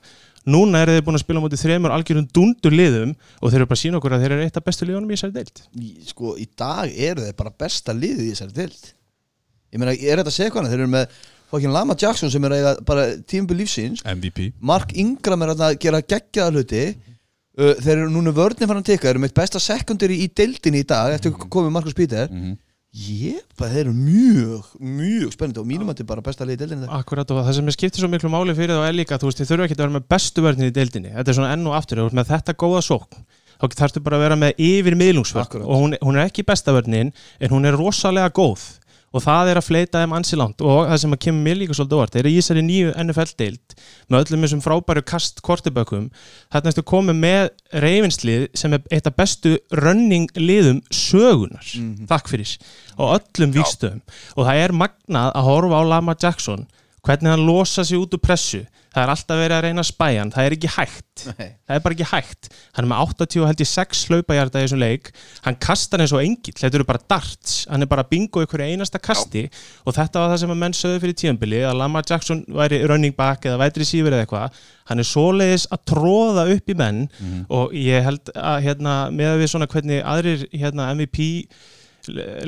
núna 0.53 0.81
eru 0.83 0.95
þeir 0.97 1.05
búin 1.07 1.17
að 1.19 1.23
spila 1.23 1.41
móti 1.43 1.59
þremur 1.61 1.93
algjörum 1.95 2.27
dundur 2.35 2.75
liðum 2.75 3.11
og 3.39 3.49
þeir 3.51 3.59
eru 3.61 3.69
bara 3.71 3.77
að 3.79 3.83
sína 3.83 3.99
okkur 3.99 4.15
að 4.17 4.23
þeir 4.25 4.35
eru 4.37 4.45
eitt 4.47 4.59
af 4.61 4.65
bestu 4.69 4.87
liðunum 4.89 5.09
í 5.11 5.17
þessari 5.17 5.35
deild. 5.39 5.61
Í, 5.79 5.89
sko, 6.09 6.35
í 6.39 6.47
dag 6.59 6.93
eru 7.09 7.25
þeir 7.27 7.35
bara 7.41 7.53
besta 7.65 7.95
liðið 7.95 8.23
í 8.27 8.31
þessari 8.33 8.57
dild 8.61 8.87
ég 9.69 9.81
meina, 9.83 9.93
er 9.93 10.17
þetta 10.21 10.31
að 10.31 10.37
segja 10.39 10.53
hvað 10.55 10.71
þeir 10.71 10.79
eru 10.83 10.91
með 10.95 11.19
fokkin 11.49 11.73
Lama 11.73 11.95
Jackson 11.97 12.31
sem 12.33 12.45
er 12.45 12.53
að 12.55 12.59
eiga 12.63 12.71
bara 12.85 13.03
tímbil 13.29 13.57
lífsins. 13.59 14.01
MVP 14.05 14.51
Mark 14.61 14.91
Ingram 14.97 15.45
er 15.45 15.53
að 15.55 15.75
gera 15.81 16.01
geggjaða 16.01 16.53
hluti. 16.55 16.81
Uh, 17.59 17.73
þeir 17.81 17.95
eru 17.97 18.09
núna 18.13 18.31
vörnir 18.33 18.69
fann 18.69 18.79
að 18.79 18.87
teka 18.91 19.07
þeir 19.07 19.15
eru 19.15 19.21
með 19.25 19.33
besta 19.35 19.59
sekundari 19.59 20.19
í 20.23 20.27
deildinni 20.31 20.81
í 20.83 20.87
dag 20.87 21.11
eftir 21.17 21.33
að 21.33 21.47
komið 21.51 21.73
Markus 21.75 21.97
Píter 21.97 22.29
Mhm. 22.31 22.53
Ég, 22.95 23.41
þeir 23.59 23.79
eru 23.83 23.93
mjög 23.93 24.69
mjög 24.81 25.33
spennandi 25.35 25.61
og 25.61 25.67
mínum 25.69 25.89
að 25.89 25.93
þetta 25.93 26.05
er 26.05 26.09
bara 26.09 26.25
besta 26.25 26.47
liðið 26.47 26.57
í 26.57 26.61
deildinni. 26.63 26.89
Akkurat 26.97 27.33
og 27.33 27.41
það 27.43 27.57
sem 27.59 27.69
er 27.69 27.75
skiptir 27.75 28.03
svo 28.03 28.09
miklu 28.09 28.31
máli 28.33 28.55
fyrir 28.57 28.79
þá 28.79 28.85
er 28.87 28.97
líka, 28.97 29.19
þú 29.21 29.29
veist, 29.29 29.41
þið 29.43 29.51
þurfa 29.51 29.67
ekki 29.67 29.77
að 29.77 29.83
vera 29.83 29.95
með 29.97 30.07
bestu 30.15 30.45
vörnir 30.45 30.71
í 30.71 30.75
deildinni, 30.75 31.13
þetta 31.13 31.33
er 31.33 31.37
svona 31.37 31.51
enn 31.53 31.69
og 31.69 31.77
aftur, 31.77 32.01
þú 32.01 32.09
ert 32.09 32.17
með 32.17 32.31
þetta 32.33 32.57
góða 32.65 32.81
sókn, 32.87 33.23
þá 33.61 33.65
þarfstu 33.83 34.03
bara 34.05 34.17
að 34.17 34.25
vera 34.25 34.39
með 34.41 34.63
yfir 34.65 34.97
miðlungsvörn. 35.03 35.45
Akkurat. 35.45 35.67
og 35.69 35.83
hún, 35.83 35.97
hún 36.01 36.17
er 36.17 36.31
ekki 36.31 36.47
besta 36.49 36.73
vörnin, 36.73 37.13
en 37.13 37.53
hún 37.53 37.69
er 37.69 37.77
rosalega 37.77 38.33
góð 38.33 38.65
og 39.09 39.23
það 39.23 39.51
er 39.51 39.59
að 39.59 39.67
fleita 39.67 40.01
þeim 40.03 40.15
ansi 40.17 40.37
langt. 40.39 40.61
Og 40.61 40.83
það 40.89 41.01
sem 41.03 41.15
að 41.15 41.21
kemur 41.25 41.45
mér 41.47 41.59
líka 41.59 41.77
svolítið 41.77 41.99
óvart, 41.99 42.15
þeir 42.15 42.21
eru 42.23 42.31
í 42.31 42.39
þessari 42.39 42.63
nýju 42.67 42.93
NFL-deild 43.03 43.75
með 44.09 44.23
öllum 44.23 44.45
þessum 44.45 44.63
frábæru 44.65 45.05
kast 45.11 45.41
kortebökkum, 45.45 46.09
þetta 46.53 46.69
næstu 46.69 46.85
komið 46.89 47.21
með 47.23 47.43
reyfinslið 47.85 48.47
sem 48.61 48.75
er 48.77 48.83
eitt 48.93 49.09
af 49.09 49.17
bestu 49.17 49.55
running 49.81 50.29
liðum 50.37 50.81
sögunar, 50.93 51.71
takk 52.09 52.29
fyrir. 52.31 52.57
Og 52.99 53.15
öllum 53.19 53.55
víkstöðum 53.55 54.03
og 54.35 54.45
það 54.45 54.63
er 54.65 54.75
magnað 54.75 55.31
að 55.33 55.49
horfa 55.49 55.81
á 55.81 55.83
Lama 55.93 56.15
Jackson 56.19 56.67
hvernig 57.05 57.31
hann 57.31 57.47
losa 57.47 57.85
sig 57.87 57.97
út 57.99 58.13
úr 58.13 58.21
pressu 58.21 58.65
það 58.93 59.03
er 59.03 59.11
alltaf 59.13 59.39
verið 59.39 59.55
að 59.57 59.63
reyna 59.65 59.83
að 59.83 59.87
spæja 59.89 60.19
hann. 60.23 60.31
Það 60.33 60.47
er 60.49 60.55
ekki 60.55 60.69
hægt, 60.75 61.23
Nei. 61.29 61.47
það 61.69 61.75
er 61.75 61.83
bara 61.85 61.95
ekki 61.95 62.07
hægt. 62.09 62.49
Hann 62.75 62.85
er 62.85 62.89
með 62.89 63.01
80 63.13 63.45
held 63.49 63.63
ég 63.63 63.69
6 63.69 64.01
hlaupahjarta 64.09 64.61
í 64.61 64.65
þessum 64.65 64.81
leik, 64.81 65.11
hann 65.45 65.57
kastar 65.65 66.03
eins 66.03 66.13
og 66.15 66.23
engill. 66.23 66.55
Þetta 66.59 66.79
eru 66.79 66.87
bara 66.89 67.03
darts, 67.13 67.55
hann 67.69 67.85
er 67.85 67.91
bara 67.91 68.05
bingo 68.09 68.43
ykkur 68.45 68.63
einasta 68.65 69.01
kasti. 69.03 69.45
Og 69.85 69.95
þetta 69.97 70.23
var 70.23 70.33
það 70.33 70.41
sem 70.43 70.53
að 70.55 70.61
menn 70.63 70.77
sögðu 70.79 71.01
fyrir 71.05 71.17
tíðanbili, 71.21 71.63
að 71.69 71.79
Lamar 71.83 72.07
Jackson 72.09 72.43
væri 72.59 72.81
running 72.89 73.15
back 73.17 73.45
eða 73.49 73.59
vætri 73.63 73.87
sífur 73.87 74.15
eða 74.15 74.25
eitthvað. 74.25 74.61
Hann 74.89 75.03
er 75.03 75.09
svoleiðis 75.09 75.67
að 75.69 75.83
tróða 75.93 76.47
upp 76.55 76.71
í 76.73 76.77
menn. 76.79 77.03
Og 77.53 77.75
ég 77.77 78.05
held 78.07 78.31
að 78.35 78.63
hérna, 78.65 78.95
með 79.13 79.35
að 79.35 79.43
við 79.43 79.53
svona 79.53 79.69
hvernig 79.69 80.01
aðrir 80.01 80.47
hérna, 80.53 80.89
MVP 80.97 81.29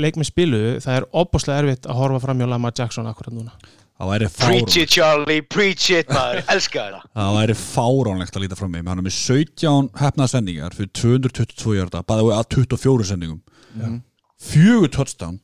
leikmið 0.01 0.25
spilu, 0.25 0.59
það 0.81 0.95
er 0.97 1.05
opbáslega 1.21 1.61
erfitt 1.61 1.85
að 1.85 1.99
horfa 1.99 2.21
fram 2.23 2.39
hjá 2.41 2.47
Lamar 2.49 2.73
Jackson 2.73 3.05
akkurat 3.11 3.35
núna 3.35 3.53
Það 4.02 4.10
væri 4.10 4.28
Preach 4.34 4.39
fáránlegt 4.41 4.78
it 4.82 4.93
Charlie, 4.95 5.41
preach 5.45 5.89
it 5.93 6.08
maður, 6.10 6.39
elska 6.49 6.86
þetta 6.88 7.02
Það 7.20 7.36
væri 7.36 7.56
fáránlegt 7.60 8.38
að 8.39 8.43
líta 8.45 8.58
fram 8.58 8.72
með 8.74 8.88
Hann 8.89 9.02
er 9.02 9.06
með 9.06 9.14
17 9.18 9.89
hefnaða 10.02 10.32
sendingar 10.32 10.78
fyrir 10.78 10.89
222 10.97 11.76
hjarta, 11.78 12.02
bæði 12.10 12.32
að 12.34 12.47
24 12.56 13.06
sendingum. 13.12 13.99
Fjögur 14.41 14.89
touchdown. 14.95 15.38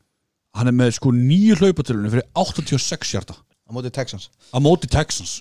Hann 0.58 0.72
er 0.72 0.74
með 0.74 0.96
sko 0.98 1.14
nýju 1.14 1.60
hlaupatilunni 1.60 2.10
fyrir 2.16 2.26
86 2.34 3.14
hjarta 3.14 3.38
á 3.38 3.70
móti 3.76 3.92
Texans. 3.94 4.32
Á 4.50 4.58
móti 4.64 4.90
Texans 4.90 5.38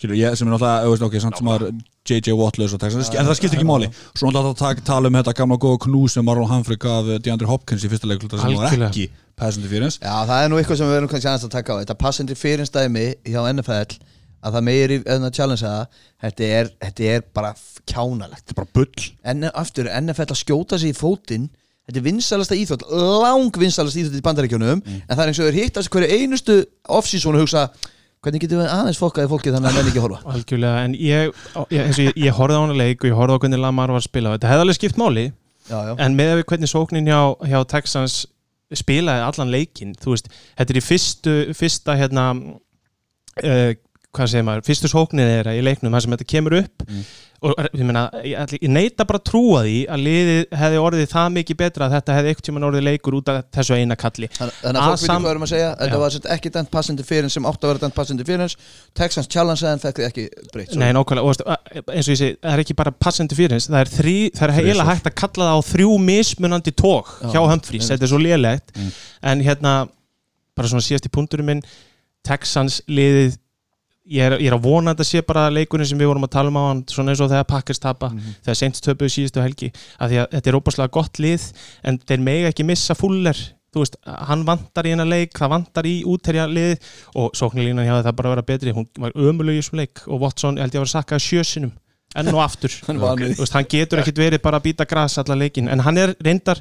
skilur 0.00 0.16
ég 0.16 0.36
sem 0.38 0.48
er 0.48 0.54
náttúrulega 0.54 1.08
ok, 1.08 1.16
samt 1.20 1.40
sem 1.40 1.48
var 1.50 1.66
J.J. 2.08 2.32
Wattlaus 2.38 2.72
og 2.72 2.80
Texans 2.80 3.10
en 3.12 3.26
það 3.28 3.36
skiptir 3.36 3.60
ekki 3.60 3.68
máli. 3.68 3.90
Svo 4.16 4.30
náttúrulega 4.32 4.70
að 4.70 4.84
tala 4.88 5.10
um 5.10 5.18
þetta 5.18 5.34
gamla 5.36 5.58
góða 5.60 5.82
knús 5.84 6.16
sem 6.16 6.24
Marlon 6.24 6.48
Humphrey 6.48 6.80
gaf 6.80 7.10
DeAndre 7.20 7.50
Hopkins 7.50 7.84
í 7.84 7.90
fyrsta 7.92 8.08
leikluta 8.08 8.40
sem 8.40 8.56
var 8.56 8.72
ekki 8.88 9.10
pass 9.36 9.60
interference. 9.60 10.00
Já, 10.00 10.14
það 10.28 10.44
er 10.44 10.50
nú 10.52 10.60
eitthvað 10.60 10.80
sem 10.80 10.88
við 10.88 10.96
verðum 10.96 11.12
kannski 11.12 11.30
aðeins 11.30 11.46
að 11.48 11.54
taka 11.58 11.76
á. 11.76 11.80
Þetta 11.82 11.98
passandi 12.00 12.38
fyrirstæmi 12.38 13.06
hjá 13.28 13.40
NFL 13.52 14.00
að 14.40 14.56
það 14.56 14.66
meir 14.70 14.94
í 14.94 14.98
að 15.04 15.30
challenge 15.36 15.64
það 15.66 16.02
þetta 16.24 16.50
er, 16.58 16.74
þetta 16.86 17.08
er 17.14 17.24
bara 17.36 17.52
kjánalegt. 17.84 18.44
Þetta 18.46 18.56
er 18.56 18.60
bara 18.62 18.74
bull. 18.80 19.08
En 19.32 19.48
aftur 19.52 19.90
NFL 20.00 20.32
að 20.32 20.40
skjóta 20.40 20.80
sig 20.80 20.94
í 20.94 20.96
fótinn 20.96 21.48
þetta 21.90 22.00
er 22.00 22.06
vinsalasta 22.06 22.56
íþjótt, 22.56 22.84
lang 23.20 23.56
vinsalasta 23.60 24.00
íþjótt 24.00 24.20
í 24.20 24.24
bandaríkjunum, 24.24 24.82
en 24.86 25.10
það 25.10 25.22
er 25.24 25.32
eins 25.32 25.40
og 25.40 25.48
þeir 25.48 25.58
hitt 25.58 25.80
að 25.80 25.88
hverju 25.90 26.18
einustu 26.20 26.58
off-season 26.86 27.36
og 27.36 27.44
hugsa 27.44 27.64
hvernig 28.24 28.42
getum 28.44 28.60
við 28.60 28.72
aðeins 28.74 29.00
fokkaði 29.00 29.30
fólkið 29.32 29.54
þannig 29.56 29.70
að 29.70 29.78
menn 29.78 29.90
ekki 29.90 30.02
horfa? 30.04 30.20
Algjörlega, 30.34 30.82
en 30.86 30.96
ég, 30.98 31.44
ég, 31.72 31.92
ég, 32.04 32.18
ég 32.26 32.36
horfði 32.36 32.58
á 32.58 32.62
hana 32.64 32.76
leik 32.76 33.04
og 33.04 33.10
ég 33.10 33.16
horfði 33.16 33.38
á 33.38 33.42
hvernig 33.44 33.62
Lamar 33.62 33.94
var 33.94 34.02
að 34.02 34.08
spila. 34.08 34.34
Þetta 34.36 34.50
hefði 34.52 34.66
alveg 34.66 34.78
skipt 34.80 35.00
máli, 35.00 35.26
Já, 35.70 35.76
já, 35.86 35.92
en 36.02 36.16
með 36.18 36.32
að 36.32 36.40
við 36.40 36.46
hvernig 36.50 36.70
sóknin 36.72 37.08
hjá, 37.10 37.20
hjá 37.46 37.58
Texans 37.70 38.20
spilaði 38.74 39.22
allan 39.26 39.50
leikin, 39.52 39.94
þú 39.98 40.14
veist 40.14 40.28
þetta 40.30 40.74
er 40.74 40.78
í 40.78 40.82
fyrstu, 40.84 41.34
fyrsta 41.58 41.96
hérna 41.98 42.24
uh, 42.38 43.72
hvað 44.16 44.30
segir 44.32 44.46
maður, 44.48 44.64
fyrstu 44.66 44.88
sóknin 44.90 45.28
þeirra 45.30 45.52
í 45.54 45.64
leiknum, 45.64 45.92
þar 45.94 46.02
sem 46.06 46.14
þetta 46.16 46.30
kemur 46.32 46.56
upp. 46.64 46.84
Og 47.40 47.54
ég 47.72 47.86
meina, 47.88 48.00
ég, 48.20 48.50
ég 48.60 48.68
neita 48.68 49.06
bara 49.08 49.16
trúa 49.24 49.62
því 49.64 49.76
að 49.88 50.02
liðið 50.04 50.40
hefði 50.60 50.80
orðið 50.84 51.06
það 51.08 51.28
mikið 51.38 51.56
betra 51.62 51.86
að 51.86 51.94
þetta 51.94 52.16
hefði 52.18 52.32
ekkert 52.34 52.46
tímann 52.50 52.66
orðið 52.68 52.82
leikur 52.84 53.14
út 53.16 53.30
af 53.32 53.38
þessu 53.56 53.78
eina 53.80 53.96
kalli. 53.96 54.28
Þann- 54.34 54.52
Þannig 54.60 54.76
að 54.76 54.84
fólk 54.90 55.00
veit 55.00 55.06
Asam- 55.06 55.22
hvað 55.24 55.30
erum 55.32 55.46
að 55.46 55.52
segja. 55.54 55.70
Þetta 55.80 56.00
var 56.02 56.18
ekki 56.36 56.52
dæmt 56.58 56.70
passandi 56.74 57.06
fyrir 57.08 57.32
sem 57.32 57.48
átt 57.48 57.64
að 57.64 57.72
vera 57.72 57.82
dæmt 57.86 57.96
passandi 57.96 58.26
fyrir 58.28 58.56
Texans 59.00 59.30
challenge 59.32 59.64
en 59.72 59.80
fekk 59.86 60.02
þið 60.02 60.08
ekki 60.10 60.26
breytt 60.52 60.76
Nei, 60.76 60.90
nákvæmlega, 60.92 61.24
og 61.24 61.88
eins 61.96 62.10
og 62.10 62.12
ég 62.12 62.20
segi, 62.20 62.36
það 62.44 62.52
er 62.58 62.64
ekki 62.66 62.76
bara 62.82 62.92
passandi 63.08 63.34
fyrir 63.40 63.56
það 63.64 63.80
er, 63.80 63.94
þrí, 63.96 64.16
það 64.36 64.48
er 64.50 64.56
heila 64.60 64.88
hægt 64.90 65.08
að 65.08 65.16
kalla 65.22 65.48
það 65.48 65.56
á 65.56 65.60
þrjú 65.72 65.90
mismunandi 66.10 66.72
tók 66.76 67.08
Já, 67.24 67.30
hjá 67.32 67.40
Humphreys, 67.54 67.88
þetta 67.88 68.04
er 68.04 68.12
svo 68.12 68.20
lélegt. 68.20 68.76
Mm. 68.76 68.92
en 69.32 69.40
hérna, 69.48 69.74
bara 70.56 70.68
svona 70.68 70.84
síðast 70.84 71.08
í 71.08 71.14
punkturinn 71.16 71.46
minn, 71.54 71.62
Texans 72.26 72.82
liðið 72.84 73.38
ég 74.10 74.26
er, 74.26 74.36
ég 74.42 74.50
er 74.50 74.56
að 74.56 74.66
vona 74.66 74.92
að 74.92 74.98
þetta 74.98 75.08
sé 75.08 75.22
bara 75.26 75.46
leikurinn 75.52 75.88
sem 75.88 76.00
við 76.00 76.10
vorum 76.10 76.26
að 76.26 76.34
tala 76.34 76.50
um 76.50 76.58
á 76.58 76.62
hann 76.66 76.82
svona 76.90 77.12
eins 77.12 77.22
og 77.22 77.30
þegar 77.30 77.46
Packers 77.50 77.82
tapa 77.82 78.10
þegar 78.42 78.58
Saints 78.58 78.82
töpuðu 78.84 79.14
síðustu 79.14 79.42
helgi 79.44 79.70
að 79.98 80.12
því 80.12 80.20
að 80.22 80.28
þetta 80.34 80.50
er 80.50 80.58
óbúslega 80.58 80.94
gott 80.96 81.22
lið 81.22 81.46
en 81.86 81.98
þeir 82.02 82.24
mega 82.26 82.50
ekki 82.50 82.66
missa 82.66 82.96
fuller. 82.98 83.42
Þú 83.70 83.84
veist, 83.84 84.00
hann 84.02 84.42
vantar 84.48 84.88
í 84.88 84.94
hennar 84.96 85.06
leik 85.06 85.36
það 85.38 85.52
vantar 85.52 85.86
í 85.86 85.94
útherja 86.10 86.48
lið 86.50 86.88
og 87.14 87.36
sóknilínan 87.38 87.86
hjá 87.86 88.00
það 88.00 88.16
bara 88.18 88.32
að 88.32 88.34
vera 88.34 88.46
betri. 88.48 88.74
Hún 88.74 88.88
var 88.98 89.14
ömuleg 89.14 89.60
í 89.60 89.62
þessum 89.62 89.78
leik 89.78 90.02
og 90.08 90.24
Watson 90.24 90.58
held 90.58 90.74
ég 90.74 90.80
að 90.80 90.86
vera 90.88 90.94
sakkað 90.96 91.22
sjösinum 91.28 91.76
enn 92.18 92.32
og 92.34 92.42
aftur. 92.42 92.74
Því. 92.82 92.96
veist, 93.38 93.54
hann 93.54 93.70
getur 93.70 94.02
ekkit 94.02 94.18
verið 94.18 94.42
bara 94.42 94.58
að 94.58 94.66
býta 94.66 94.88
gras 94.90 95.20
allar 95.22 95.38
leikin 95.38 95.70
en 95.70 95.84
hann 95.86 96.02
er 96.02 96.16
reyndar 96.18 96.58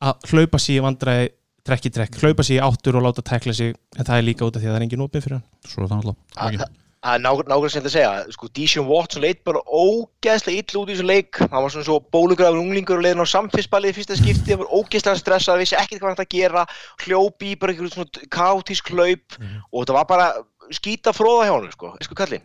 að 0.00 0.30
hlaupa 0.32 0.60
sig 0.60 0.78
í 0.78 0.84
vandræði 0.84 1.28
trekk 1.66 1.90
í 1.90 1.92
trekk, 1.92 2.18
hlaupa 2.22 2.46
sig 2.46 2.56
í 2.56 2.64
áttur 2.64 2.96
og 2.96 3.04
láta 3.04 3.24
tekla 3.26 3.52
sig 3.56 3.74
en 3.98 4.06
það 4.06 4.16
er 4.16 4.26
líka 4.30 4.48
út 4.48 4.56
af 4.56 4.62
því 4.62 4.70
að 4.70 4.72
það 4.72 4.80
er 4.80 4.88
engin 4.88 5.06
opið 5.10 5.26
fyrir 5.26 5.40
hann. 5.40 5.46
Svo 5.66 5.82
er 5.84 5.90
það 5.90 5.96
náttúrulega 6.00 6.85
Það 7.06 7.14
er 7.14 7.22
nákvæmlega 7.22 7.68
sem 7.70 7.84
þetta 7.84 7.92
segja. 7.94 8.12
Sko, 8.34 8.48
Dísjón 8.56 8.88
Watson 8.90 9.22
leit 9.22 9.44
bara 9.46 9.60
ógeðslega 9.62 10.58
ill 10.58 10.80
út 10.80 10.90
í 10.90 10.96
þessu 10.96 11.06
leik. 11.06 11.38
Hann 11.38 11.62
var 11.62 11.70
svona 11.70 11.86
svo 11.86 12.00
bólugrafur 12.10 12.58
unglingur 12.58 12.98
og 12.98 13.04
leiðin 13.06 13.22
á 13.22 13.26
samfélsballið 13.30 13.92
í 13.92 13.96
fyrsta 14.00 14.16
skipti, 14.18 14.50
hann 14.50 14.64
var 14.64 14.74
ógeðslega 14.74 15.20
stressað 15.20 15.60
vissi 15.62 15.78
ekkert 15.78 16.02
hvað 16.02 16.10
hann 16.10 16.18
ætti 16.18 16.26
að 16.26 16.34
gera. 16.34 16.62
Hljópi 17.04 17.52
í 17.52 17.58
bara 17.60 17.70
einhverjum 17.76 17.94
svona 17.94 18.26
kátísk 18.34 18.90
hlaup. 18.90 19.38
Og 19.70 19.78
þetta 19.84 19.96
var 20.00 20.06
bara 20.10 20.26
skýta 20.74 21.14
fróða 21.14 21.46
hjá 21.46 21.54
hann 21.54 21.70
sko, 21.74 21.94
sko 22.02 22.14
kallinn 22.18 22.42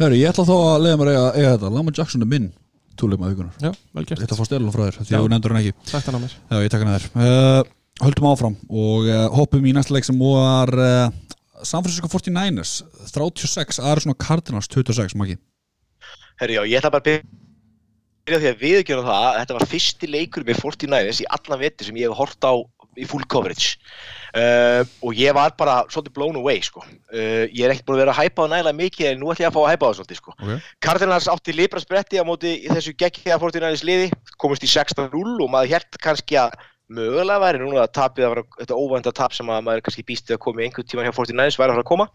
Hörru, 0.00 0.16
ég 0.16 0.30
ætla 0.30 0.48
þá 0.48 0.56
að 0.56 0.82
leiða 0.86 0.96
mér 0.96 1.08
að 1.10 1.14
eiga, 1.16 1.28
eiga 1.36 1.52
þetta. 1.54 1.72
Lamar 1.76 1.94
Jackson 1.98 2.24
er 2.24 2.30
minn 2.30 2.48
túleik 2.96 3.20
maður 3.20 3.34
vikunar 3.34 3.54
Já, 3.60 3.70
vel 3.92 4.04
Ég 4.06 4.12
ætla 4.16 4.32
að 4.32 4.40
fá 4.40 4.46
stelun 4.48 4.72
frá 4.72 4.82
þér, 4.86 4.96
því 5.00 5.12
Já. 5.12 5.16
að 5.18 5.24
þú 5.24 5.28
nefndur 5.34 5.52
San 11.66 11.84
Francisco 11.84 12.10
49ers 12.10 12.80
36, 13.12 13.80
Arizona 13.80 14.16
Cardinals 14.18 14.68
26, 14.70 15.16
Maggi 15.20 15.38
Herri 16.40 16.56
já, 16.56 16.64
ég 16.64 16.80
ætla 16.80 16.92
bara 16.94 17.04
að 17.04 17.24
byrja 18.26 18.40
því 18.40 18.50
að 18.50 18.60
viðgjörna 18.64 19.06
það 19.08 19.24
að 19.28 19.38
þetta 19.40 19.56
var 19.58 19.70
fyrsti 19.70 20.10
leikur 20.10 20.46
með 20.46 20.62
49ers 20.62 21.22
í 21.24 21.30
allan 21.36 21.62
vetur 21.64 21.88
sem 21.88 21.98
ég 22.00 22.10
hef 22.10 22.20
hort 22.20 22.46
á 22.46 22.52
í 22.98 23.06
full 23.08 23.22
coverage 23.30 23.76
uh, 24.34 24.82
og 25.04 25.16
ég 25.18 25.34
var 25.36 25.54
bara 25.58 25.80
svolítið 25.92 26.16
blown 26.16 26.38
away 26.40 26.62
sko. 26.64 26.82
uh, 26.82 27.46
ég 27.46 27.62
er 27.64 27.74
ekkert 27.74 27.86
búin 27.88 27.98
að 27.98 28.02
vera 28.04 28.14
að 28.16 28.20
hæpa 28.24 28.46
á 28.46 28.50
nægilega 28.50 28.78
mikið 28.80 29.10
en 29.10 29.22
nú 29.22 29.30
ætlum 29.30 29.44
ég 29.44 29.50
að 29.50 29.56
fá 29.56 29.60
að 29.62 29.70
hæpa 29.70 29.86
það 29.86 29.98
svolítið 30.00 30.20
sko. 30.20 30.34
okay. 30.36 30.58
Cardinals 30.86 31.30
átti 31.30 31.56
libra 31.56 31.82
spretti 31.82 32.20
á 32.20 32.24
móti 32.26 32.56
í 32.58 32.68
þessu 32.70 32.96
geggja 32.98 33.38
49ers 33.40 33.86
liði 33.86 34.10
komist 34.42 34.66
í 34.66 34.72
16-0 34.72 35.36
og 35.38 35.52
maður 35.52 35.76
held 35.76 36.00
kannski 36.02 36.40
að 36.40 36.56
mögulega 36.90 37.40
væri 37.42 37.60
núna 37.62 37.86
að 37.86 37.92
vera 38.34 38.44
þetta 38.58 38.78
óvænta 38.78 39.12
tap 39.14 39.34
sem 39.36 39.50
að 39.50 39.64
maður 39.66 39.84
kannski 39.86 40.06
býsti 40.08 40.34
að 40.34 40.42
koma 40.44 40.62
í 40.62 40.66
einhvern 40.66 40.88
tíma 40.90 41.06
hjá 41.06 41.12
49ers 41.14 41.58
væri 41.60 41.70
að 41.70 41.76
fara 41.76 41.84
að 41.84 41.90
koma. 41.90 42.06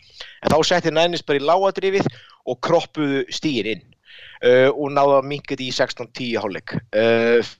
En 0.44 0.54
þá 0.54 0.58
setti 0.70 0.94
Niners 0.94 1.26
bara 1.26 1.40
í 1.40 1.46
lágadrifið 1.46 2.10
og 2.46 2.60
kroppuðu 2.66 3.26
stíin 3.34 3.72
inn. 3.76 3.86
Uh, 4.44 4.70
og 4.72 4.92
minka 5.26 5.56
þetta 5.56 5.68
í 5.68 5.74
16-10 5.74 6.42
hálfleik. 6.44 6.76
Uh, 6.96 7.54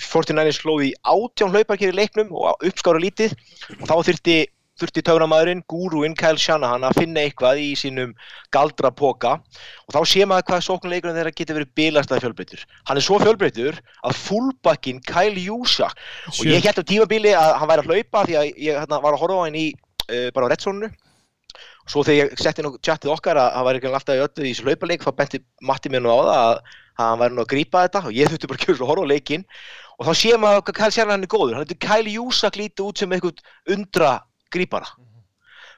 49ers 0.00 0.60
slóði 0.62 0.92
í 0.92 0.96
átján 1.02 1.52
hlauparkir 1.54 1.92
í 1.92 1.96
leiknum 1.96 2.30
og 2.36 2.68
uppskára 2.68 3.00
lítið. 3.02 3.34
Og 3.80 3.86
þá 3.88 3.96
þurfti 4.10 4.36
þurfti 4.80 5.04
töframæðurinn, 5.06 5.62
gúruinn 5.70 6.16
Kyle 6.18 6.40
Shanahan 6.40 6.86
að 6.88 7.00
finna 7.02 7.24
eitthvað 7.24 7.60
í 7.62 7.68
sínum 7.78 8.14
galdrapoka. 8.54 9.36
Og 9.86 9.96
þá 9.96 10.00
sé 10.08 10.26
maður 10.28 10.48
hvað 10.50 10.64
sóknuleikurinn 10.66 11.18
þeirra 11.18 11.34
getur 11.36 11.60
verið 11.60 11.74
bilastað 11.80 12.24
fjölbreytur. 12.24 12.64
Hann 12.88 13.00
er 13.00 13.06
svo 13.06 13.20
fjölbreytur 13.22 13.78
að 14.06 14.18
fullbackinn 14.24 15.02
Kyle 15.06 15.44
Juszak 15.44 16.00
og 16.32 16.42
ég 16.48 16.64
held 16.64 16.80
á 16.80 16.84
tímabili 16.84 17.36
að 17.36 17.54
hann 17.60 17.70
væri 17.70 17.84
að 17.84 17.92
hlaupa 17.92 18.26
því 18.26 18.40
að 18.40 18.50
ég 18.56 18.80
hérna, 18.80 19.00
var 19.04 19.14
að 19.14 19.22
horfa 19.24 19.38
á 19.38 19.44
hann 19.44 19.60
í 19.60 19.68
uh, 19.74 20.28
bara 20.34 20.48
á 20.48 20.52
reddsónunu 20.54 20.90
og 20.90 21.92
svo 21.92 22.04
þegar 22.06 22.30
ég 22.30 22.40
setti 22.40 22.62
nú 22.64 22.70
tjattið 22.78 23.12
okkar 23.14 23.40
að 23.40 23.50
hann 23.56 23.66
væri 23.66 23.80
ekki 23.80 23.90
alltaf 23.90 24.16
í 24.16 24.24
öllu 24.24 24.44
í 24.44 24.52
þessu 24.52 24.66
hlaupaleik 24.66 25.04
þá 25.04 25.12
benti 25.18 25.38
Matti 25.66 25.92
mér 25.92 26.04
nú 26.04 26.12
á 26.12 26.18
það 26.20 26.30
að, 26.36 26.56
að 27.00 27.06
hann 27.06 27.20
væri 27.22 27.34
nú 27.36 27.42
að 27.44 27.52
grípa 27.52 27.84
þetta. 27.86 28.00
Og 28.06 28.12
ég 28.16 28.30
þurfti 28.30 28.50
bara 28.50 28.60
að 28.60 28.64
kjósa 28.66 28.82
að 28.84 28.90
horfa 28.92 29.04
á 29.04 29.12
leikinn. 29.12 29.44
Og 30.00 30.08
þá 30.08 30.12
sé 30.20 30.30
maður 30.40 30.62
hvað 30.68 30.78
Kyle 30.78 30.94
Shanahan 30.96 31.26
er 31.26 31.32
góður. 31.34 31.56
Hann 31.58 31.66
heitir 34.50 34.70
Kyle 34.70 34.80
Juszak 34.80 34.90
lítið 34.90 34.90
út 34.90 34.90
sem 34.90 35.00
einhvern 35.00 35.00
undra 35.00 35.28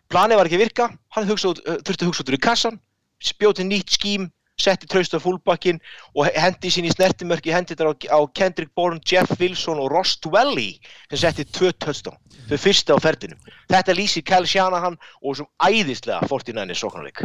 grípara 0.03 0.13
planið 0.13 0.37
var 0.37 0.47
ekki 0.47 0.57
að 0.59 0.65
virka, 0.67 0.91
hann 1.09 1.29
hugsa 1.29 1.49
út, 1.49 1.61
uh, 1.67 1.77
þurfti 1.81 2.05
að 2.05 2.09
hugsa 2.11 2.23
út 2.23 2.29
úr 2.29 2.35
í 2.37 2.43
kassan, 2.43 2.81
spjóti 3.23 3.65
nýtt 3.65 3.91
skím, 3.97 4.27
setti 4.61 4.87
traust 4.87 5.15
á 5.17 5.19
fullbakkin 5.19 5.79
og 6.15 6.27
he- 6.27 6.35
hendi 6.41 6.69
sín 6.69 6.85
í 6.85 6.91
snertimörki, 6.93 7.51
hendi 7.51 7.75
þetta 7.75 7.89
á, 7.89 7.93
á 8.13 8.21
Kendrick 8.35 8.75
Bourne, 8.77 9.01
Jeff 9.07 9.31
Wilson 9.41 9.79
og 9.81 9.91
Ross 9.91 10.19
Dwelly 10.21 10.79
sem 11.11 11.19
setti 11.19 11.45
tvö 11.45 11.73
touchdown, 11.79 12.17
þau 12.51 12.59
fyrsta 12.61 12.93
á 12.93 12.99
ferðinum. 13.01 13.39
Þetta 13.73 13.95
lýsir 13.97 14.23
Kyle 14.23 14.45
Shanahan 14.47 14.99
og 15.23 15.37
sem 15.37 15.47
æðislega 15.65 16.29
49 16.29 16.77
sóknarleik. 16.77 17.25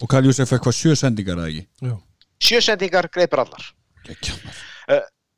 Og 0.00 0.08
Kyle 0.08 0.26
Josef 0.30 0.48
fekk 0.48 0.62
hvað 0.68 0.78
sjö 0.78 0.94
sendingar 0.94 1.36
eða 1.42 1.50
ekki 1.50 1.98
Sjösendingar 2.38 3.08
greipar 3.10 3.40
allar. 3.42 3.64
Gekja, 4.06 4.34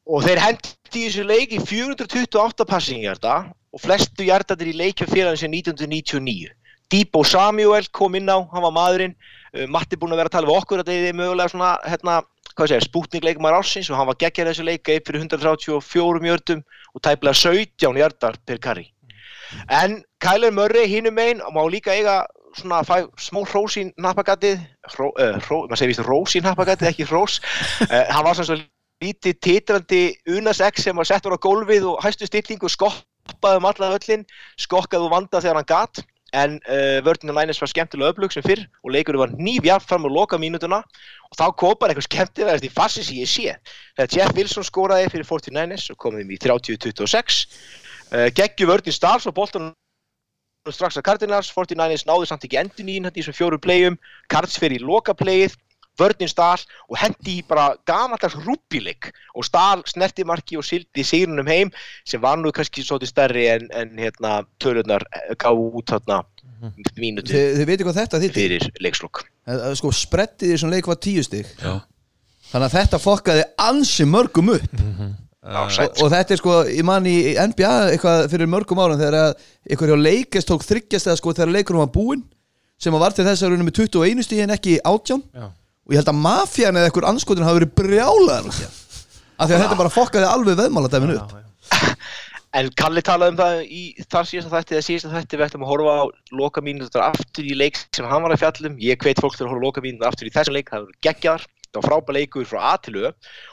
og 0.06 0.22
þeir 0.22 0.38
hendi 0.38 1.00
í 1.00 1.08
þessu 1.08 1.24
leik 1.24 1.52
í 1.56 1.60
428 1.64 2.66
passingjarda 2.68 3.54
og 3.70 3.82
flestu 3.82 4.26
hjartatir 4.26 4.72
í 4.72 4.76
leikjum 4.78 5.10
félagin 5.10 5.44
sem 5.44 5.54
1999 5.54 6.50
Debo 6.90 7.22
Samuel 7.22 7.86
kom 7.94 8.16
inn 8.18 8.26
á, 8.26 8.42
hann 8.50 8.64
var 8.64 8.72
maðurinn. 8.74 9.12
Uh, 9.54 9.68
Matti 9.70 9.94
búinn 9.94 10.10
að 10.16 10.24
vera 10.24 10.30
að 10.32 10.36
tala 10.36 10.48
við 10.50 10.56
okkur 10.58 10.80
að 10.82 10.88
það 10.90 11.04
er 11.06 11.18
mögulega 11.20 11.52
svona, 11.52 11.68
hérna, 11.86 12.16
hvað 12.50 12.72
segir, 12.72 12.86
spútning 12.88 13.26
leikmar 13.26 13.54
ársins 13.54 13.90
og 13.92 14.00
hann 14.00 14.10
var 14.10 14.18
geggjær 14.18 14.50
þessu 14.50 14.66
leika 14.66 14.96
upp 14.98 15.06
fyrir 15.06 15.22
134 15.22 16.24
mjördum 16.24 16.64
og 16.94 17.04
tæplega 17.06 17.38
17 17.38 18.00
hjartar 18.00 18.40
per 18.42 18.58
karri 18.58 18.90
en 19.68 20.02
Kyler 20.22 20.52
Murray 20.54 20.86
hinum 20.86 21.18
einn 21.18 21.40
má 21.54 21.62
líka 21.70 21.94
eiga 21.94 22.24
svona 22.56 22.82
fæ 22.86 23.06
smó 23.18 23.44
hrós 23.46 23.76
í 23.78 23.86
nappagatið 24.00 24.58
hró, 24.94 25.10
uh, 25.14 25.38
hró, 25.46 25.62
maður 25.66 25.80
segir 25.80 25.92
víst 25.92 26.06
rós 26.06 26.34
í 26.34 26.42
nappagatið 26.44 26.90
ekki 26.90 27.06
hrós. 27.06 27.38
Uh, 27.86 28.04
hann 28.10 28.26
var 28.26 28.34
svona 28.34 28.50
svo 28.50 28.58
lítið 29.00 29.38
titrandi 29.40 30.02
unasex 30.28 30.84
sem 30.84 30.96
var 30.96 31.08
settur 31.08 31.36
á 31.36 31.38
gólfið 31.40 31.86
og 31.92 32.02
hæstu 32.04 32.28
stillingu 32.28 32.68
skoppaði 33.30 33.60
um 33.60 33.68
alla 33.70 33.92
öllin 33.96 34.24
skokkaði 34.60 35.06
og 35.06 35.14
vanda 35.14 35.42
þegar 35.42 35.60
hann 35.60 35.70
gat 35.70 36.02
en 36.36 36.58
uh, 36.70 37.00
vörðinu 37.02 37.34
Linus 37.34 37.58
var 37.58 37.70
skemmtilega 37.70 38.12
öflug 38.12 38.34
sem 38.34 38.44
fyrr 38.46 38.62
og 38.84 38.92
leikurinn 38.94 39.22
var 39.22 39.34
nýfjart 39.34 39.86
fram 39.86 40.06
á 40.06 40.10
loka 40.10 40.38
mínutuna 40.38 40.78
og 40.82 41.38
þá 41.38 41.46
kom 41.58 41.74
bara 41.80 41.94
eitthvað 41.94 42.06
skemmtilegast 42.06 42.66
í 42.66 42.70
fassi 42.70 43.04
sem 43.06 43.18
ég 43.18 43.30
sé. 43.30 43.56
Þegar 43.98 44.14
Jeff 44.14 44.36
Wilson 44.38 44.66
skoraði 44.66 45.10
fyrir 45.10 45.26
49ers 45.26 45.88
og 45.90 46.06
þeim 46.06 46.30
í 46.30 46.38
30-26 46.38 47.40
uh, 48.14 48.28
geggju 48.36 48.70
vörðin 48.70 48.94
Stars 48.94 49.26
og 49.26 49.34
boltan 49.34 49.72
strax 50.70 50.98
að 51.00 51.06
Cardinals, 51.08 51.50
49ers 51.50 52.06
náðu 52.06 52.28
samt 52.28 52.44
ekki 52.46 52.60
endun 52.60 52.90
í 52.90 52.98
hérna 52.98 53.10
í 53.10 53.22
þessum 53.22 53.38
fjóru 53.38 53.58
playum. 53.58 53.96
Cards 54.30 54.58
fyrir 54.60 54.78
í 54.78 54.86
loka 54.86 55.16
playið 55.16 55.56
vörðin 56.00 56.30
stál 56.32 56.58
og 56.88 56.98
hendi 57.00 57.38
í 57.38 57.46
bara 57.46 57.74
gamaldags 57.88 58.38
rúbíleik 58.40 59.10
og 59.34 59.46
stál 59.46 59.84
snertimarki 59.88 60.58
og 60.60 60.66
sildi 60.66 61.04
sigrunum 61.06 61.48
heim 61.50 61.72
sem 62.08 62.22
var 62.22 62.40
nú 62.40 62.52
kannski 62.56 62.84
svolítið 62.86 63.12
stærri 63.12 63.46
en, 63.52 63.68
en 63.76 63.92
hérna 64.00 64.40
tölunar 64.62 65.04
gáðu 65.40 65.70
út 65.80 65.92
þarna 65.92 66.22
mínutu 67.00 67.32
Þið, 67.32 67.46
þið 67.60 67.68
veitir 67.70 67.86
hvað 67.88 68.00
þetta 68.02 68.24
þýttir 68.24 68.40
fyrir 68.40 68.82
leikslokk 68.84 69.24
Sko 69.78 69.90
sprettið 69.94 70.50
í 70.50 70.54
þessum 70.54 70.72
leik 70.74 70.88
var 70.90 70.98
tíu 71.00 71.22
stig. 71.24 71.48
Já. 71.60 71.80
Þannig 72.50 72.66
að 72.66 72.76
þetta 72.76 73.00
fokkaði 73.00 73.44
ansi 73.62 74.06
mörgum 74.08 74.52
upp. 74.56 74.74
Já, 75.40 75.60
og, 75.64 76.02
og 76.04 76.10
þetta 76.12 76.34
er 76.34 76.40
sko, 76.40 76.56
ég 76.68 76.84
man 76.84 77.06
í 77.08 77.32
NBA 77.32 77.70
eitthvað 77.94 78.26
fyrir 78.28 78.50
mörgum 78.50 78.82
árum 78.82 78.98
þegar 79.00 79.16
að 79.16 79.46
einhver 79.70 79.92
hjá 79.92 80.02
leikast 80.04 80.50
tók 80.50 80.66
þryggjast 80.66 81.08
eða 81.08 81.16
sko 81.16 81.32
þegar 81.32 81.54
leikurinn 81.54 81.80
var 81.80 81.94
búinn 81.94 82.26
sem 82.80 82.92
var 82.92 83.16
til 83.16 83.24
þess 83.24 83.46
að 83.46 83.54
raunum 83.54 83.70
með 83.70 83.78
21 83.86 84.26
stíð 84.26 84.42
en 84.44 84.52
ekki 84.52 84.74
18 84.84 85.24
Já. 85.32 85.46
Og 85.90 85.94
ég 85.96 85.98
held 85.98 86.10
að 86.12 86.20
mafían 86.22 86.76
eða 86.78 86.86
einhver 86.86 87.04
anskotin 87.10 87.42
hafi 87.42 87.58
verið 87.58 87.70
brjálaðar 87.80 88.44
af 88.46 89.48
því 89.48 89.54
að 89.56 89.62
þetta 89.64 89.78
bara 89.80 89.90
fokkaði 89.90 90.28
alveg 90.30 90.58
veðmáladæmin 90.60 91.16
upp. 91.16 91.32
En 92.54 92.68
Kalli 92.78 93.02
talaði 93.06 93.32
um 93.32 93.38
það 93.38 93.58
í 93.66 93.80
þar 94.10 94.28
síðasta 94.30 94.52
þætti 94.54 94.76
eða 94.76 94.86
síðasta 94.86 95.10
þætti 95.16 95.38
við 95.38 95.44
ættum 95.48 95.64
að 95.66 95.70
horfa 95.70 95.92
á 95.98 96.04
loka 96.38 96.62
mínútur 96.62 97.02
aftur 97.02 97.46
í 97.46 97.56
leik 97.58 97.78
sem 97.94 98.06
hann 98.10 98.22
var 98.22 98.34
að 98.34 98.42
fjallum 98.44 98.78
ég 98.82 99.02
hveit 99.02 99.22
fólk 99.22 99.34
til 99.34 99.46
að 99.46 99.52
horfa 99.52 99.66
loka 99.66 99.82
mínútur 99.82 100.10
aftur 100.10 100.30
í 100.30 100.32
þessum 100.34 100.56
leik 100.58 100.70
það 100.70 100.86
voru 100.86 100.98
geggjar, 101.06 101.46
það 101.70 101.80
var 101.80 101.86
frábæð 101.86 102.16
leikur 102.16 102.48
frá 102.48 102.60
A 102.72 102.72
til 102.82 102.96
Ö 102.98 103.10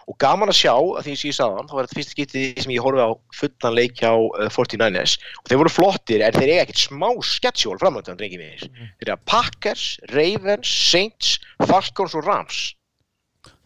og 0.08 0.16
gaman 0.22 0.50
að 0.50 0.60
sjá 0.62 0.74
að 0.74 1.06
því 1.06 1.16
sem 1.20 1.30
ég 1.30 1.38
sagði 1.38 1.58
hann, 1.58 1.70
þá 1.70 1.76
var 1.78 1.88
þetta 1.88 1.98
fyrsta 1.98 2.16
skiptið 2.16 2.62
sem 2.64 2.74
ég 2.74 2.86
horfið 2.86 3.04
á 3.06 3.12
fullan 3.40 3.78
leik 3.78 4.02
hjá 4.02 4.12
uh, 4.14 4.48
49ers. 4.54 5.18
Og 5.44 5.52
þeir 5.52 5.62
voru 5.62 5.74
flottir 5.74 6.24
en 6.26 6.38
þeir 6.38 6.54
eiga 6.54 6.64
ekkert 6.66 6.84
smá 6.86 7.10
sketsjól 7.30 7.78
framöndan 7.82 8.20
drengi 8.20 8.40
mér 8.42 8.66
þeir 8.66 9.12
eiga 9.12 9.20
Packers, 9.30 9.86
Ravens, 10.14 10.72
Saints 10.92 11.38
Falcons 11.66 12.18
og 12.18 12.26
Rams. 12.26 12.62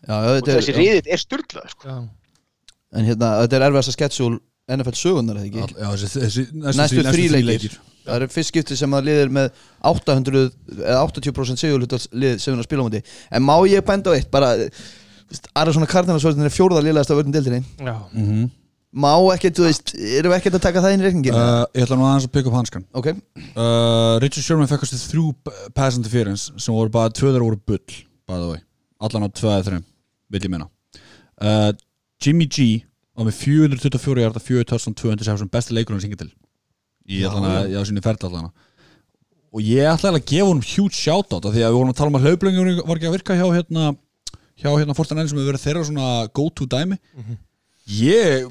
Já, 0.07 0.15
og 0.17 0.39
þetta 0.39 0.57
þessi 0.57 0.73
er, 0.73 0.81
riðið 0.81 1.11
er 1.13 1.21
styrlað 1.21 1.75
sko. 1.75 1.91
Já. 1.93 1.97
en 2.97 3.07
hérna, 3.07 3.35
þetta 3.43 3.57
er 3.57 3.67
erfiðast 3.67 3.93
að 3.93 3.97
sketsjúl 3.99 4.33
NFL 4.71 4.97
sögunar 4.97 5.39
eða 5.39 5.49
ekki? 5.49 5.77
Já, 5.77 5.89
þessi, 5.93 6.25
þessi, 6.25 6.45
næstu 6.65 7.05
þrý 7.05 7.27
leikir 7.35 7.79
það 8.05 8.15
er 8.17 8.33
fyrst 8.33 8.53
skipti 8.53 8.77
sem 8.79 8.95
að 8.97 9.09
liðir 9.09 9.33
með 9.33 9.51
800 9.91 10.47
eða 10.79 11.03
80% 11.05 11.61
sigurlutas 11.61 12.07
lið 12.11 12.39
sem 12.41 12.55
er 12.55 12.63
að 12.63 12.69
spila 12.69 12.83
á 12.83 12.87
múti 12.87 13.03
en 13.31 13.45
má 13.45 13.55
ég 13.69 13.85
benda 13.87 14.13
á 14.13 14.17
eitt? 14.17 14.31
Bara 14.33 14.55
Arizona 15.57 15.87
Cardinals 15.87 16.25
vörðin 16.27 16.47
er 16.47 16.53
fjórða 16.53 16.83
liðlegast 16.83 17.13
af 17.13 17.21
vörðin 17.21 17.37
dildinni 17.37 17.63
Já. 17.79 17.95
mm 18.11 18.49
má 18.91 19.11
ekkert, 19.31 19.55
þú 19.55 19.67
veist, 19.69 19.93
erum 19.95 20.33
við 20.33 20.37
ekkert 20.41 20.57
að 20.57 20.63
taka 20.65 20.81
það 20.83 20.93
inn 20.95 21.03
í 21.03 21.05
reikningin 21.07 21.37
uh, 21.37 21.63
Ég 21.77 21.85
ætla 21.85 21.95
nú 21.95 22.03
aðeins 22.07 22.27
að 22.27 22.33
peka 22.35 22.51
upp 22.51 22.57
hanskan 22.57 22.83
ok, 22.91 23.07
uh, 23.55 24.17
Richard 24.19 24.43
Sherman 24.43 24.67
fekk 24.67 24.83
ástu 24.83 24.99
þrjú 24.99 25.27
pass 25.77 25.99
interference 25.99 26.51
sem 26.59 26.75
voru 26.75 26.91
bara 26.91 27.13
tvö 27.15 27.29
þeirra 27.31 27.47
voru 27.47 27.61
bull 27.71 27.95
by 28.27 28.35
the 28.35 28.49
way, 28.49 28.59
allan 28.99 29.27
á 29.27 29.29
tvö 29.31 29.53
eða 29.53 29.67
þreim 29.69 29.85
vil 30.31 30.43
ég 30.43 30.51
meina. 30.51 30.67
Uh, 31.39 31.71
Jimmy 32.21 32.47
G 32.51 32.67
var 33.15 33.27
með 33.27 33.39
424 33.39 34.25
hjarta 34.25 34.43
4 34.43 34.67
touchdown 34.69 34.97
200 34.99 35.39
sem 35.41 35.51
besti 35.51 35.75
leikurinn 35.75 36.03
sem 36.03 36.11
hingið 36.11 36.25
til 36.25 36.31
í 37.11 37.85
sinni 37.89 38.03
ferð 38.05 38.27
allan 38.29 38.51
og 39.51 39.59
ég 39.67 39.83
ætla 39.83 40.11
eiginlega 40.11 40.21
að 40.21 40.29
gefa 40.31 40.47
honum 40.47 40.63
huge 40.63 40.95
shoutout 40.95 41.45
af 41.47 41.51
því 41.55 41.63
að 41.65 41.73
við 41.73 41.77
vorum 41.79 41.91
að 41.91 41.99
tala 41.99 42.11
um 42.11 42.17
að 42.19 42.27
hlauplöngur 42.27 42.69
var 42.87 42.99
ekki 42.99 43.09
að 43.09 43.15
virka 43.17 43.37
hjá 43.39 43.47
hérna 43.51 43.87
hjá 44.61 44.69
hérna 44.77 44.95
Fortanelli 44.95 45.31
sem 45.31 45.39
hefur 45.41 45.51
verið 45.51 45.65
þeirra 45.65 45.87
svona 45.89 46.09
go 46.37 46.45
to 46.55 46.67
dæmi 46.71 46.97
ég 47.99 48.47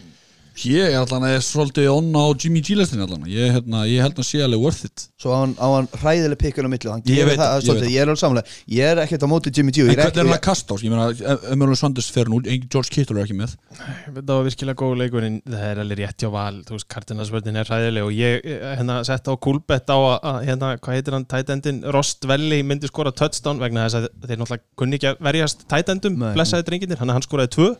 ég 0.68 0.92
er 0.92 0.98
allan 1.00 1.24
að 1.28 1.36
svolítið 1.46 1.88
on 1.92 2.08
á 2.12 2.24
Jimmy 2.34 2.60
G 2.64 2.76
lestin 2.78 3.02
allan. 3.04 3.24
Ég, 3.30 3.52
hérna, 3.54 3.82
ég 3.88 4.02
held 4.04 4.18
að 4.20 4.26
sé 4.28 4.40
alveg 4.44 4.62
worth 4.62 4.86
it. 4.88 5.04
Svo 5.20 5.32
á 5.32 5.38
hann, 5.42 5.54
á 5.56 5.66
hann 5.68 5.88
hræðileg 6.00 6.40
pikkun 6.40 6.68
á 6.68 6.70
milli 6.72 6.90
hann 6.90 7.02
Ég 7.04 7.20
gerir 7.20 7.28
veit 7.30 7.40
það, 7.40 7.66
það, 7.66 7.80
ég 7.82 7.94
ég 7.94 8.00
er 8.00 8.10
alveg 8.10 8.20
samlega 8.22 8.54
ég 8.76 8.92
er 8.92 9.00
ekkert 9.04 9.26
á 9.26 9.28
móti 9.30 9.52
Jimmy 9.56 9.74
G 9.74 9.84
En 9.84 9.90
ég 9.90 9.96
er 9.96 10.00
hvernig 10.00 10.20
er 10.20 10.28
hann 10.28 10.36
að 10.36 10.44
kasta 10.46 10.76
ás? 10.76 10.84
Ég 10.84 10.94
meina, 10.94 11.34
Emilio 11.54 11.78
Sanders 11.80 12.10
fer 12.14 12.30
nú, 12.32 12.40
George 12.44 12.92
Kittle 12.94 13.18
er 13.18 13.28
ekki 13.28 13.36
með. 13.38 13.56
Það 13.80 14.32
var 14.32 14.46
virkilega 14.48 14.80
góð 14.80 14.94
leikur 15.02 15.26
en 15.28 15.40
það 15.46 15.66
er 15.68 15.82
alveg 15.84 16.00
rétt 16.00 16.24
hjá 16.24 16.32
val. 16.34 16.62
Þú 16.68 16.76
veist, 16.76 16.88
Cardinals-vörðin 16.94 17.60
er 17.60 17.70
hræðileg 17.70 18.08
og 18.08 18.16
ég 18.16 18.48
eh, 18.48 18.64
hérna 18.80 19.00
sett 19.08 19.28
á 19.28 19.34
kúlbett 19.36 19.92
á 19.92 19.98
að, 19.98 20.16
að 20.32 20.40
hérna, 20.48 20.72
hvað 20.80 20.98
heitir 20.98 21.18
hann, 21.18 21.28
tætendin, 21.30 21.82
Rost 21.96 22.26
Velli 22.30 22.62
myndi 22.66 22.90
skora 22.90 23.12
touchdown 23.16 23.60
vegna 23.62 23.86
þess 23.86 24.00
að 24.00 24.08
þeir 24.26 24.42
náttúrulega 24.42 24.66
kunni 24.80 24.98
ekki 25.00 25.12
að 25.12 25.22
verjast 25.28 25.64
tætendum, 25.70 26.18
blessaði 26.34 26.68
drenginir 26.68 27.00
hann, 27.00 27.12
hann 27.16 27.26
skoraði 27.26 27.54
tvö, 27.56 27.70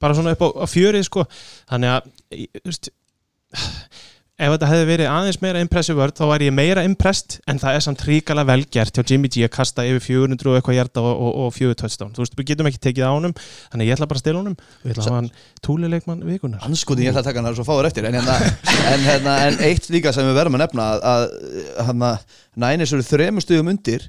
bara 0.00 0.16
svona 0.16 0.34
upp 0.36 0.44
á, 0.44 0.48
á 0.62 0.66
fjörið 0.70 1.06
sko, 1.08 1.26
þannig 1.70 1.94
að 1.96 2.10
veist, 2.64 2.90
ef 4.40 4.54
þetta 4.54 4.68
hefði 4.70 4.84
verið 4.88 5.08
aðeins 5.10 5.38
meira 5.42 5.60
impressive 5.60 5.98
vörð 5.98 6.16
þá 6.16 6.22
væri 6.30 6.46
ég 6.48 6.54
meira 6.56 6.84
impressed 6.88 7.36
en 7.50 7.58
það 7.60 7.76
er 7.76 7.84
samt 7.84 8.04
ríkala 8.08 8.44
velgert 8.48 8.96
hjá 8.96 9.04
Jimmy 9.04 9.28
G 9.32 9.44
að 9.44 9.52
kasta 9.56 9.84
yfir 9.84 10.00
400 10.06 10.48
og 10.48 10.56
eitthvað 10.56 10.78
hjarta 10.78 11.02
og, 11.04 11.10
og, 11.12 11.34
og 11.44 11.50
fjögur 11.56 11.76
touchdown. 11.82 12.14
Þú 12.16 12.24
veist, 12.24 12.36
við 12.38 12.48
getum 12.52 12.70
ekki 12.70 12.80
tekið 12.86 13.04
á 13.04 13.12
honum 13.12 13.34
þannig 13.36 13.90
ég 13.90 13.98
ætla 13.98 14.08
bara 14.08 14.20
að 14.20 14.24
stila 14.24 14.40
honum. 14.40 14.56
Ég 14.86 14.94
ætla 14.94 15.04
að 15.04 15.10
hafa 15.10 15.18
hann 15.18 15.30
túlileikmann 15.66 16.24
vikunar 16.24 16.64
anskotin 16.64 17.04
ég 17.04 17.12
ætla 17.12 17.24
að 17.24 17.28
taka 17.28 17.44
hann 17.44 17.58
svo 17.58 17.66
fáur 17.68 17.88
eftir 17.90 18.08
en, 18.08 18.16
hérna, 18.16 18.38
en, 18.94 19.04
hérna, 19.04 19.36
en 19.50 19.60
eitt 19.68 19.90
líka 19.92 20.14
sem 20.16 20.24
við 20.30 20.40
verðum 20.40 20.56
að 20.56 20.64
nefna 20.64 20.88
að, 20.94 21.04
að 21.12 21.84
hérna, 21.90 22.14
Niners 22.64 22.96
eru 22.96 23.08
þremur 23.10 23.44
stöðum 23.44 23.74
undir 23.74 24.08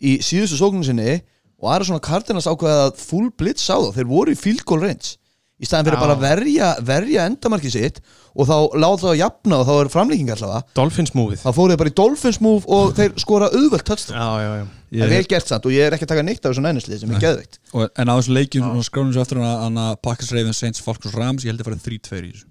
í 0.00 0.16
síðustu 0.24 0.56
sóknum 0.56 0.86
sinni 0.86 1.20
og 1.60 1.70
aðra 1.70 1.88
svona 1.90 2.04
Cardinals 2.04 2.48
ákveða 2.50 2.86
að 2.88 3.00
full 3.04 3.28
blitz 3.38 3.66
á 3.68 3.76
þá, 3.76 3.90
þeir 3.98 4.08
voru 4.10 4.32
í 4.34 4.38
field 4.40 4.64
goal 4.68 4.80
range. 4.82 5.16
Í 5.60 5.68
staðin 5.68 5.90
fyrir 5.90 5.98
Já. 5.98 6.02
bara 6.06 6.14
að 6.16 6.22
verja, 6.24 6.68
verja 6.88 7.24
endamarkið 7.28 7.72
sitt 7.74 7.98
og 8.32 8.46
þá 8.48 8.54
láta 8.80 9.02
það 9.02 9.10
að 9.10 9.18
jafna 9.20 9.56
og 9.60 9.66
þá 9.68 9.72
er 9.74 9.90
framlíking 9.92 10.30
allavega. 10.32 10.60
Dolphins 10.78 11.12
movið 11.12 11.42
þá 11.42 11.50
fóru 11.52 11.74
þeir 11.74 11.80
bara 11.82 11.92
í 11.92 11.96
Dolphins 12.00 12.38
move 12.40 12.70
og 12.78 12.94
þeir 12.96 13.12
skora 13.20 13.50
auðvelt 13.52 13.84
touchdown. 13.90 14.16
Já, 14.16 14.28
já, 14.40 14.52
já. 14.56 14.64
Það 14.94 15.04
er 15.04 15.12
vel 15.12 15.26
gert 15.34 15.50
samt 15.52 15.68
og 15.68 15.74
ég 15.74 15.84
er 15.84 15.96
ekki 15.98 16.06
að 16.08 16.12
taka 16.14 16.24
neitt 16.24 16.40
af 16.40 16.54
þessu 16.54 16.64
nænislið 16.64 17.02
sem 17.02 17.12
er 17.12 17.20
geðveikt. 17.26 17.60
Og, 17.74 17.84
En 17.92 18.08
á 18.08 18.14
þessu 18.16 18.36
leikjum, 18.38 18.70
svona 18.70 18.86
skránum 18.88 19.12
svo 19.12 19.26
eftir 19.26 19.42
hann 19.44 19.76
að 19.84 19.92
Packers, 20.06 20.32
Ravens, 20.32 20.62
Saints, 20.64 20.80
Falcons, 20.80 21.14
Rams 21.20 21.44
Ég 21.44 21.52
held 21.52 21.60
að 21.60 21.68
fara 21.68 21.82
3-2 21.84 22.24
í 22.24 22.32
þessu. 22.32 22.48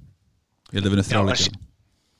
Ég 0.69 0.77
held 0.77 0.85
að 0.85 0.95
vinna 0.95 1.07
þrjá 1.09 1.17
Já, 1.17 1.25
leikjum 1.31 1.57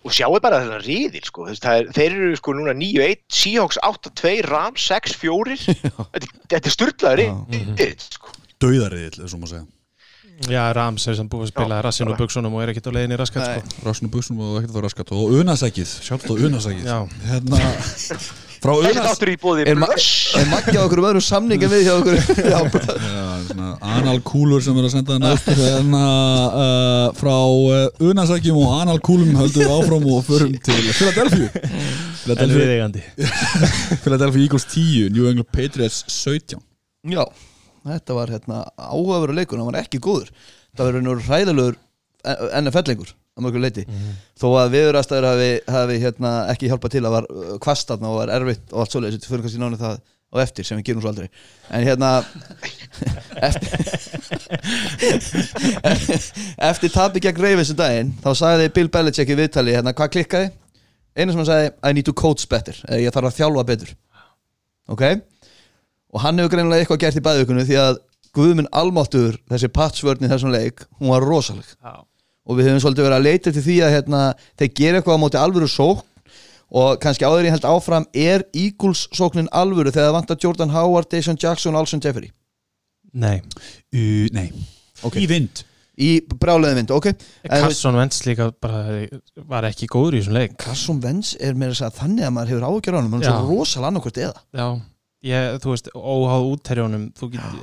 og 0.06 0.14
sjáu 0.16 0.38
bara 0.40 0.62
þennan 0.64 0.84
riðil 0.86 1.26
sko. 1.28 1.48
Er, 1.52 1.90
þeir 1.96 2.06
eru 2.14 2.30
sko 2.40 2.56
núna 2.56 2.76
9-1 2.78 3.26
Seahawks 3.36 3.80
8-2, 3.84 4.36
Rams 4.48 4.86
6-4 4.88 5.58
þetta, 5.66 6.32
þetta 6.48 6.62
er 6.62 6.76
styrlaður 6.76 7.24
riðil 7.26 7.92
sko. 8.06 8.34
Dauðariðil, 8.60 9.20
þessum 9.24 9.46
að 9.48 9.54
segja. 9.56 9.68
Já, 10.48 10.62
Rams 10.72 11.04
er 11.12 11.18
sem 11.20 11.28
búið 11.28 11.50
að 11.50 11.52
spila 11.52 11.82
rassinu 11.84 12.14
og 12.14 12.20
buksunum 12.22 12.54
og 12.56 12.64
er 12.64 12.72
ekkert 12.72 12.88
á 12.88 12.96
leiðinni 12.96 13.18
raskat 13.20 13.48
sko. 13.50 13.80
Rassinu 13.84 14.12
buksum 14.14 14.40
og 14.40 14.60
ekkert 14.62 14.72
að 14.72 14.78
fara 14.78 14.88
raskat 14.88 15.12
Og 15.16 15.34
unasækið, 15.42 15.96
sjálft 16.08 16.30
og 16.32 16.46
unasækið. 16.48 16.94
Hérna 17.28 17.60
Frá 18.60 18.74
bóði 19.40 19.64
er, 19.64 19.78
ma 19.80 19.88
er 19.96 20.48
makki 20.52 20.76
á 20.76 20.84
okkur 20.84 21.00
öðrum 21.00 21.24
samningin 21.24 21.72
við 21.72 21.86
hjá 21.88 21.94
okkur? 21.96 22.90
Analkúlur 24.00 24.64
sem 24.64 24.76
er 24.76 24.88
að 24.88 24.94
senda 24.98 25.16
þannig 25.16 25.38
upp 25.38 25.62
hérna 25.62 26.02
uh, 26.50 27.06
frá 27.16 27.36
uh, 27.40 28.10
unasækjum 28.10 28.60
og 28.60 28.74
analkúlum 28.82 29.32
höldum 29.40 29.64
við 29.64 29.76
áfram 29.78 30.08
og 30.12 30.26
förum 30.28 30.58
til 30.66 30.82
Philadelphia. 30.92 31.50
En 32.30 32.94
Philadelphia, 34.04 34.42
Eagles 34.44 34.66
10 34.70 35.10
New 35.16 35.30
England 35.30 35.48
Patriots 35.56 36.04
17 36.12 36.60
Já, 37.10 37.24
þetta 37.88 38.18
var 38.18 38.34
hérna 38.36 38.60
áhugaveru 38.76 39.34
leikur, 39.38 39.58
hann 39.58 39.72
var 39.72 39.80
ekki 39.80 40.02
góður. 40.04 40.28
Það 40.76 40.90
var 40.90 41.00
einhver 41.00 41.24
ræðilegur 41.32 41.80
NFL-leikur 42.60 43.16
að 43.40 43.48
mörgur 43.48 43.64
leiti 43.64 43.86
þó 44.40 44.48
að 44.60 44.76
viðurastæður 44.76 45.28
hafi, 45.32 45.50
hafi 45.76 46.00
hérna, 46.04 46.32
ekki 46.54 46.70
hjálpað 46.72 46.96
til 46.96 47.04
að 47.06 47.16
var 47.18 47.28
uh, 47.32 47.52
kvastatna 47.64 48.12
og 48.12 48.22
var 48.22 48.34
erfitt 48.36 48.74
og 48.74 48.84
allt 48.84 48.96
svoleiðis, 48.96 49.20
þetta 49.20 49.32
fyrir 49.34 49.46
kannski 49.48 49.62
nánu 49.64 49.80
það 49.80 50.00
á 50.30 50.36
eftir 50.44 50.68
sem 50.68 50.78
við 50.78 50.90
gerum 50.90 51.02
svo 51.02 51.10
aldrei. 51.10 51.30
En 51.74 51.86
hérna 51.88 52.10
eftir, 53.48 53.70
eftir 56.70 56.94
tapi 56.94 57.24
gegn 57.24 57.42
Ravens 57.42 57.72
um 57.74 57.80
daginn 57.80 58.12
þá 58.22 58.30
sagði 58.38 58.70
Bill 58.76 58.92
Belichick 58.94 59.34
í 59.34 59.40
viðtali 59.40 59.74
hérna 59.78 59.96
hvað 59.98 60.14
klikkaði? 60.18 60.52
Einu 61.18 61.34
sem 61.34 61.42
hann 61.42 61.50
sagði 61.50 61.72
I 61.82 61.96
need 61.98 62.08
to 62.08 62.14
coach 62.14 62.46
better. 62.52 62.78
Eða 62.88 63.02
ég 63.02 63.16
þarf 63.16 63.32
að 63.32 63.40
þjálfa 63.40 63.66
betur. 63.72 63.96
Ok? 64.94 65.04
Og 66.14 66.22
hann 66.24 66.40
hefur 66.42 66.54
greinilega 66.54 66.86
eitthvað 66.86 67.02
gert 67.04 67.20
í 67.20 67.26
bæðugunum 67.26 67.68
því 67.68 67.82
að 67.82 68.00
Guðminn 68.38 68.70
Almáttur 68.78 69.40
þessi 69.50 69.72
patchvörn 69.74 70.26
í 70.26 70.30
þessum 70.30 70.54
leik 70.54 70.86
hún 71.00 71.12
var 71.14 71.26
rosaleg. 71.26 71.66
Já. 71.82 72.06
Og 72.46 72.58
við 72.60 72.70
höfum 72.70 72.84
svolítið 72.86 73.08
verið 73.10 73.18
að 73.20 73.28
leita 73.28 73.52
til 73.56 73.64
því 73.66 73.78
að 73.86 73.94
hérna, 73.98 74.22
þeir 74.60 74.72
gera 74.80 75.00
eitthvað 75.02 75.18
á 75.20 75.24
móti 75.24 75.40
alvöru 75.42 75.70
sók 75.70 76.06
og 76.70 77.00
kannski 77.02 77.26
áður 77.26 77.48
ég 77.50 77.56
held 77.56 77.66
áfram 77.66 78.06
er 78.14 78.44
Eagles 78.54 79.08
sóknin 79.18 79.50
alvöru 79.52 79.90
þegar 79.92 80.12
það 80.12 80.18
vantar 80.20 80.38
Jordan 80.44 80.70
Howard, 80.76 81.10
Jason 81.14 81.38
Jackson 81.42 81.74
og 81.76 81.82
Alson 81.86 82.02
Jeffrey 82.04 82.30
Nei, 83.14 83.40
uh, 83.96 84.28
Nei, 84.36 84.52
Ok. 85.02 85.16
í 85.18 85.26
vind. 85.30 85.64
Í 86.00 86.22
bráleðin 86.40 86.78
vind, 86.80 86.92
ok. 86.96 87.10
Carson 87.50 87.98
Wentz 87.98 88.22
líka 88.24 88.52
bara 88.62 89.02
var 89.50 89.66
ekki 89.68 89.88
góður 89.92 90.16
í 90.16 90.22
þessum 90.22 90.38
leik. 90.38 90.54
Carson 90.62 91.02
Wentz 91.04 91.34
er 91.44 91.58
meira 91.60 91.74
að 91.74 91.80
segja 91.82 91.90
þannig 91.98 92.28
að 92.28 92.36
maður 92.38 92.52
hefur 92.54 92.68
ágjör 92.70 92.96
á 92.96 93.00
hann 93.02 93.10
hann 93.12 93.24
er 93.26 93.34
svo 93.34 93.50
rosalega 93.50 93.90
annarkvort 93.90 94.20
eða. 94.22 94.44
Já, 94.56 94.68
ég, 95.28 95.58
þú 95.66 95.74
veist, 95.74 95.90
óháð 95.98 96.48
útterjónum 96.54 97.04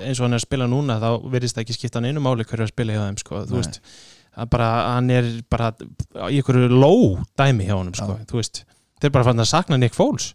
eins 0.02 0.18
og 0.20 0.26
hann 0.26 0.36
er 0.36 0.42
að 0.42 0.44
spila 0.44 0.66
núna 0.68 0.98
þá 1.00 1.08
verðist 1.32 1.56
það 1.56 1.64
ekki 1.64 1.78
skipta 1.78 2.02
hann 2.02 2.10
einu 2.10 2.24
máli 2.26 2.44
hverju 2.44 2.66
að 2.66 2.74
spila 2.74 2.92
hjá 2.98 3.04
þeim 3.06 3.18
sko. 3.22 3.40
þú 3.46 3.54
Nei. 3.56 3.62
veist, 3.62 3.80
bara, 4.52 4.70
hann 4.94 5.10
er 5.10 5.30
bara 5.50 5.72
í 6.28 6.40
einhverju 6.40 6.68
ló 6.72 6.92
dæmi 7.38 7.68
hjá 7.68 7.76
honum 7.78 7.96
sko. 7.96 8.18
þú 8.28 8.40
veist, 8.40 8.64
þeir 9.00 9.14
bara 9.14 9.28
fann 9.30 9.40
að 9.40 9.52
sakna 9.52 9.80
Nick 9.80 9.96
Foles. 9.96 10.34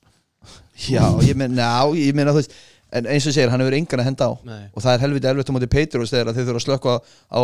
Já, 0.82 1.04
ég 1.22 1.38
meina, 1.38 1.62
já, 1.62 2.08
ég 2.08 2.16
meina 2.18 2.34
þú 2.34 2.42
veist 2.42 2.56
en 2.92 3.08
eins 3.08 3.26
og 3.28 3.36
segir, 3.36 3.52
hann 3.52 3.62
hefur 3.64 3.76
engan 3.78 4.02
að 4.04 4.08
henda 4.10 4.28
á. 4.28 4.34
Nei. 4.44 4.64
og 4.76 4.84
það 4.84 4.94
er 4.94 5.04
helviti 5.06 5.30
erfitt 5.30 5.52
á 5.52 5.56
móti 5.56 5.70
Patriots 5.72 6.12
þegar 6.12 6.36
þeir 6.36 6.48
þurfa 6.50 6.60
að 6.60 6.66
slökka 6.66 6.96
á, 6.98 7.02
á 7.32 7.40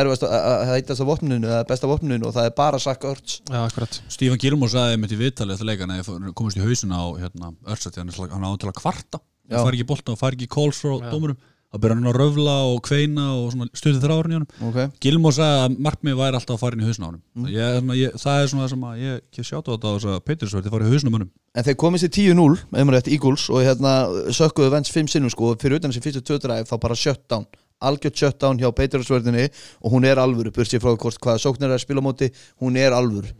erfast 0.00 0.24
að 0.24 0.62
heitast 0.70 1.04
á 1.04 1.10
vopninu 1.10 1.50
eða 1.50 1.66
besta 1.68 1.90
vopninu 1.90 2.28
og 2.28 2.36
það 2.36 2.48
er 2.48 2.54
bara 2.56 2.80
Ertz. 2.80 3.40
Já, 3.50 3.58
akkurat. 3.60 4.00
Stephen 4.08 4.40
Gilmore 4.40 4.72
sagði 4.72 5.00
mitt 5.02 5.12
í 5.12 5.20
viðtalið 5.20 5.58
eftir 5.58 5.68
leikana 5.68 6.32
komist 6.36 6.56
í 6.56 6.64
hausin 6.64 6.94
á 6.96 7.02
hérna, 7.20 7.52
Örsat 7.68 8.00
hann, 8.00 8.12
hann 8.14 8.48
á 8.48 8.50
til 8.56 8.70
að 8.70 8.78
kvarta. 8.80 9.20
Hann 9.50 9.66
fær 9.66 9.76
ekki 9.76 9.88
bolta 9.88 10.14
og 10.14 10.20
fær 10.20 10.36
ekki 10.36 10.48
calls 10.50 10.80
frá 10.80 10.96
dómurum 11.10 11.36
þá 11.70 11.78
byrjar 11.78 11.98
hann 11.98 12.10
að 12.10 12.16
röfla 12.18 12.54
og 12.66 12.80
kveina 12.86 13.26
og 13.38 13.54
stuði 13.78 14.02
þrárin 14.02 14.34
í 14.34 14.38
honum. 14.40 14.54
Okay. 14.70 14.90
Gilmore 15.04 15.36
sagði 15.36 15.60
að 15.64 15.76
markmið 15.86 16.18
væri 16.18 16.38
alltaf 16.40 16.56
að 16.56 16.64
fara 16.64 16.76
inn 16.76 16.82
í 16.82 16.88
hausin 16.88 17.06
á 17.06 17.08
honum. 17.08 17.22
Mm. 17.38 17.48
ég, 17.54 17.78
svona, 17.78 17.98
ég, 18.00 18.16
það 18.18 18.40
er 18.40 18.50
svona 18.50 18.64
það 18.64 18.72
sem 18.74 18.84
að 18.88 19.00
ég 19.04 19.20
ekki 19.20 19.46
sjáta 19.46 19.70
á 19.70 19.72
þetta 19.74 19.86
á 19.86 19.94
þess 19.94 20.10
að 20.10 20.20
Peters 20.26 20.56
verði 20.56 20.70
að 20.70 20.74
fara 20.74 20.88
í 20.88 20.92
hausin 20.94 21.10
á 21.10 21.14
mönnum. 21.14 21.32
En 21.54 21.66
þeir 21.66 21.78
komist 21.84 22.06
í 22.06 22.12
10-0, 22.16 22.48
ef 22.58 22.74
maður 22.74 22.96
rétt, 22.98 23.10
Eagles 23.14 23.46
og 23.54 23.64
hérna 23.64 23.94
sökkuðu 24.34 24.74
Vents 24.74 24.94
5 24.94 25.12
sinnum 25.14 25.34
sko 25.34 25.52
og 25.52 25.62
fyrir 25.62 25.78
utan 25.78 25.94
þessi 25.94 26.04
fyrstu 26.08 26.24
tvö 26.26 26.40
dræf 26.42 26.70
þá 26.70 26.76
bara 26.82 26.98
shutdown 26.98 27.46
algjört 27.80 28.18
shutdown 28.18 28.60
hjá 28.60 28.68
Patriots-vörðinni 28.76 29.46
og 29.80 29.94
hún 29.94 30.04
er 30.04 30.20
alvöru, 30.20 30.52
sér 30.68 30.82
frá 30.82 30.92
hvort 30.92 31.16
hvaða 31.16 31.40
sóknir 31.40 31.70
er 31.70 31.78
að 31.78 31.84
spila 31.86 32.04
á 32.04 32.06
móti, 32.06 32.28
hún 32.60 32.76
er 32.76 32.92
alvöru. 32.92 33.32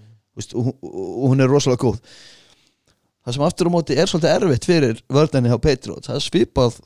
Og, 0.57 0.71
og 0.81 1.27
hún 1.33 1.45
er 1.45 1.51
rosalega 1.51 1.83
góð. 1.85 1.99
Það 3.21 3.37
sem 3.37 3.45
aftur 3.45 3.69
á 3.69 3.75
móti 3.75 3.97
er 4.01 4.09
svolítið 4.09 4.33
erfitt 4.33 4.69
fyrir 4.69 5.03
vörðinni 5.13 5.53
hjá 5.53 5.59
Patriots 5.61 6.09
það 6.09 6.17
er 6.17 6.25
svipað 6.25 6.79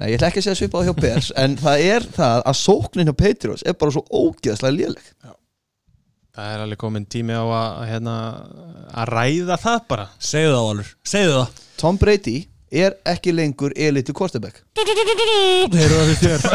Nei, 0.00 0.08
ég 0.08 0.16
ætla 0.16 0.30
ekki 0.30 0.40
að 0.40 0.46
segja 0.46 0.60
svipað 0.62 0.86
hjá 0.88 0.94
Bears 1.02 1.30
en 1.42 1.56
það 1.60 1.86
er 1.88 2.06
það 2.16 2.44
að 2.48 2.60
sóknin 2.62 3.10
hjá 3.10 3.16
Patriots 3.24 3.66
er 3.66 3.76
bara 3.78 3.94
svo 3.96 4.04
ógeðslega 4.08 4.76
léleg. 4.78 5.10
Það 6.32 6.54
er 6.54 6.62
alveg 6.64 6.80
komin 6.80 7.04
tími 7.12 7.36
á 7.36 7.44
að, 7.44 7.82
hérna, 7.90 8.14
að 9.02 9.10
ræða 9.12 9.58
það 9.60 9.82
bara. 9.90 10.06
Segðu 10.16 10.54
það 10.54 10.64
Valur, 10.70 10.94
segðu 11.12 11.34
það. 11.36 11.60
Tom 11.82 11.98
Brady 12.00 12.36
er 12.72 12.94
ekki 13.04 13.34
lengur 13.36 13.74
elitu 13.76 14.14
quarterback. 14.16 14.62
Heyrðu 14.80 15.98
það 15.98 16.12
fyrir 16.14 16.40
þér. 16.40 16.46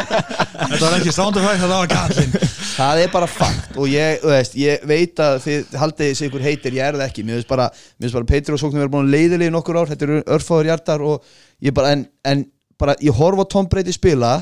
Þetta 0.70 0.82
var 0.84 0.96
ekki 1.00 1.14
sound 1.14 1.36
effect, 1.38 1.60
þetta 1.60 1.76
var 1.78 1.88
gallin 1.90 2.32
Það 2.76 3.00
er 3.02 3.10
bara 3.12 3.26
fakt 3.30 3.76
og 3.78 3.90
ég, 3.90 4.22
veist, 4.24 4.54
ég 4.58 4.86
veit 4.88 5.20
að 5.22 5.36
þið 5.44 5.76
haldið 5.80 6.10
þessi 6.10 6.26
ykkur 6.28 6.44
heitir, 6.46 6.76
ég 6.78 6.86
er 6.86 6.98
það 6.98 7.06
ekki. 7.06 7.24
Mér 7.26 7.40
finnst 7.40 7.50
bara, 7.50 7.68
bara 8.06 8.28
Petri 8.30 8.54
og 8.56 8.62
Sóknum 8.62 8.82
verið 8.82 8.94
búin 8.94 9.10
leiðilega 9.12 9.50
í 9.50 9.54
nokkur 9.54 9.78
ár, 9.80 9.90
þetta 9.90 10.06
eru 10.08 10.20
örfáður 10.36 10.70
hjartar 10.70 11.04
og 11.06 11.30
ég 11.66 11.76
bara, 11.76 11.92
en, 11.96 12.06
en 12.26 12.44
bara 12.80 12.96
ég 13.02 13.16
horfa 13.16 13.46
Tom 13.50 13.68
Brady 13.70 13.94
spila 13.94 14.38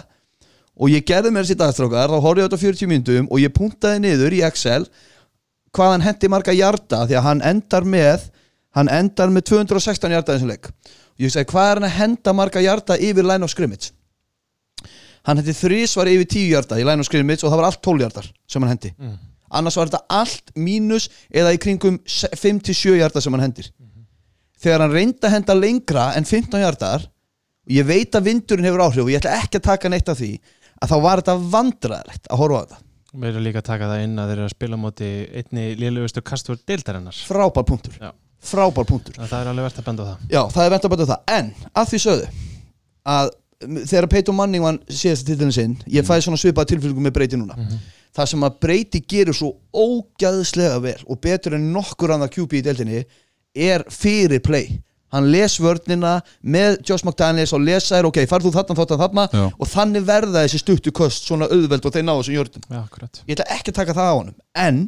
og 0.74 0.91
ég 0.91 1.05
gerði 1.07 1.30
mér 1.30 1.47
þessi 1.47 1.59
dagstrákar, 1.59 2.11
þá 2.11 2.18
horfði 2.18 2.43
ég 2.43 2.49
þetta 2.49 2.59
á 2.59 2.64
40 2.64 2.91
myndum 2.91 3.28
og 3.30 3.43
ég 3.43 3.55
punktaði 3.55 4.03
niður 4.03 4.35
í 4.35 4.43
Excel 4.47 4.85
hvað 5.74 5.93
hann 5.95 6.07
hendi 6.07 6.30
marga 6.30 6.55
hjarta 6.55 7.05
því 7.07 7.18
að 7.18 7.26
hann 7.28 7.45
endar 7.51 7.87
með 7.87 8.30
hann 8.74 8.91
endar 8.91 9.30
með 9.30 9.47
216 9.53 10.14
hjarta 10.14 10.35
þessum 10.35 10.51
leik. 10.51 10.70
Og 11.14 11.26
ég 11.26 11.35
segi 11.35 11.51
hvað 11.53 11.68
er 11.68 11.78
hann 11.78 11.89
að 11.89 11.99
henda 11.99 12.35
marga 12.35 12.62
hjarta 12.62 12.99
yfir 12.99 13.26
line 13.26 13.47
of 13.47 13.53
scrimmage? 13.53 13.93
Hann 15.24 15.41
hendi 15.41 15.55
þrísvar 15.57 16.11
yfir 16.11 16.26
10 16.26 16.51
hjarta 16.51 16.80
í 16.80 16.87
line 16.87 17.01
of 17.01 17.09
scrimmage 17.09 17.47
og 17.47 17.53
það 17.53 17.61
var 17.61 17.68
allt 17.70 17.82
12 17.87 18.03
hjartar 18.03 18.28
sem 18.51 18.64
hann 18.64 18.74
hendi. 18.74 18.93
Mm. 18.99 19.14
annars 19.55 19.76
var 19.78 19.87
þetta 19.87 20.18
allt 20.18 20.51
mínus 20.59 21.09
eða 21.30 21.53
í 21.55 21.59
kringum 21.62 22.01
5-7 22.11 22.97
hjarta 22.99 23.22
sem 23.22 23.35
hann 23.35 23.45
hendir. 23.47 23.70
Þegar 24.59 24.82
hann 24.82 24.95
reyndi 24.95 25.28
að 25.28 25.37
henda 25.37 25.55
lengra 25.55 26.09
en 26.18 26.26
15 26.26 26.59
hjartar 26.64 27.07
ég 27.71 27.87
veit 27.89 28.17
að 28.17 28.27
vindurinn 28.29 28.69
hefur 28.69 28.85
áhrif 28.87 29.05
og 29.05 29.12
ég 29.12 29.23
ætla 29.23 29.39
ekki 29.43 29.61
að 29.61 29.69
taka 29.69 29.93
neitt 29.93 30.11
af 30.11 30.19
því 30.21 30.33
að 30.83 30.91
þá 30.91 30.97
var 31.05 31.23
þetta 31.23 31.37
vandræðilegt 31.55 32.29
að 32.29 32.43
horfa 32.43 32.61
á 32.61 32.62
þetta. 32.65 32.81
Við 33.15 33.31
erum 33.31 33.45
líka 33.47 33.61
að 33.62 33.69
taka 33.69 33.89
það 33.93 34.05
inn 34.05 34.19
að 34.19 34.31
þeir 34.31 34.39
eru 34.41 34.49
að 34.49 34.55
spila 34.57 34.77
á 34.77 34.85
móti 34.85 35.09
einni 35.39 35.65
lélugustu 35.79 36.23
kastur 36.27 36.59
deildarinnar. 36.67 37.21
Frábær 37.29 37.67
punktur. 37.69 38.01
Frábær 38.45 38.89
punktur. 38.89 39.17
Það 39.21 39.39
er 39.39 39.51
alveg 39.53 39.69
verðt 39.69 39.81
að 39.81 39.87
benda 39.89 40.05
á 40.05 40.09
það. 40.11 40.25
Já, 40.35 40.41
það 40.57 40.65
er 40.65 40.75
vent 40.75 40.87
að 40.89 40.95
bæta 40.95 41.07
það. 41.12 41.35
En 41.37 41.53
að 41.71 41.93
því 41.93 42.01
sögðu 42.05 42.27
að 43.15 43.31
þegar 43.65 44.09
Peyton 44.12 44.37
Manning 44.37 44.65
vann 44.65 44.81
síðast 44.91 45.29
titlinu 45.29 45.55
sinn 45.55 45.77
ég 45.89 46.07
fæði 46.07 46.27
svona 46.27 46.41
svipað 46.43 46.73
tilfylgum 46.73 47.07
með 47.07 47.15
breyti 47.17 47.39
núna. 47.41 47.57
Það 48.15 48.31
sem 48.31 48.47
að 48.47 48.59
breyti 48.62 49.01
gerir 49.15 49.37
svo 49.37 49.53
ógæðslega 49.73 50.83
vel 50.83 50.99
og 51.07 51.21
betur 51.23 51.57
en 51.57 51.71
nokkur 51.75 52.15
annað 52.15 52.35
QB 52.37 52.59
í 52.59 52.65
deildinni 52.67 53.05
er 53.55 53.87
fyrir 53.91 54.43
play 54.45 54.81
hann 55.15 55.31
les 55.33 55.55
vörnina 55.62 56.17
með 56.43 56.81
Josh 56.83 57.07
McDaniels 57.07 57.55
og 57.57 57.62
lesa 57.65 57.97
þér, 57.99 58.11
ok, 58.11 58.21
farð 58.31 58.49
þú 58.51 58.53
þarna, 58.59 58.77
þarna, 58.81 58.99
þarna. 59.05 59.29
Já. 59.33 59.47
og 59.55 59.71
þannig 59.71 60.05
verða 60.11 60.43
þessi 60.45 60.61
stuttu 60.65 60.93
kost 60.95 61.31
svona 61.31 61.49
auðveld 61.49 61.87
og 61.87 61.95
þeir 61.95 62.07
ná 62.09 62.12
þessum 62.19 62.39
jörnum 62.41 62.69
Já, 62.69 62.83
akkurat. 62.83 63.23
Ég 63.25 63.39
ætla 63.39 63.49
ekki 63.57 63.73
að 63.73 63.81
taka 63.81 63.97
það 63.97 64.11
á 64.11 64.15
honum. 64.19 64.37
En 64.67 64.85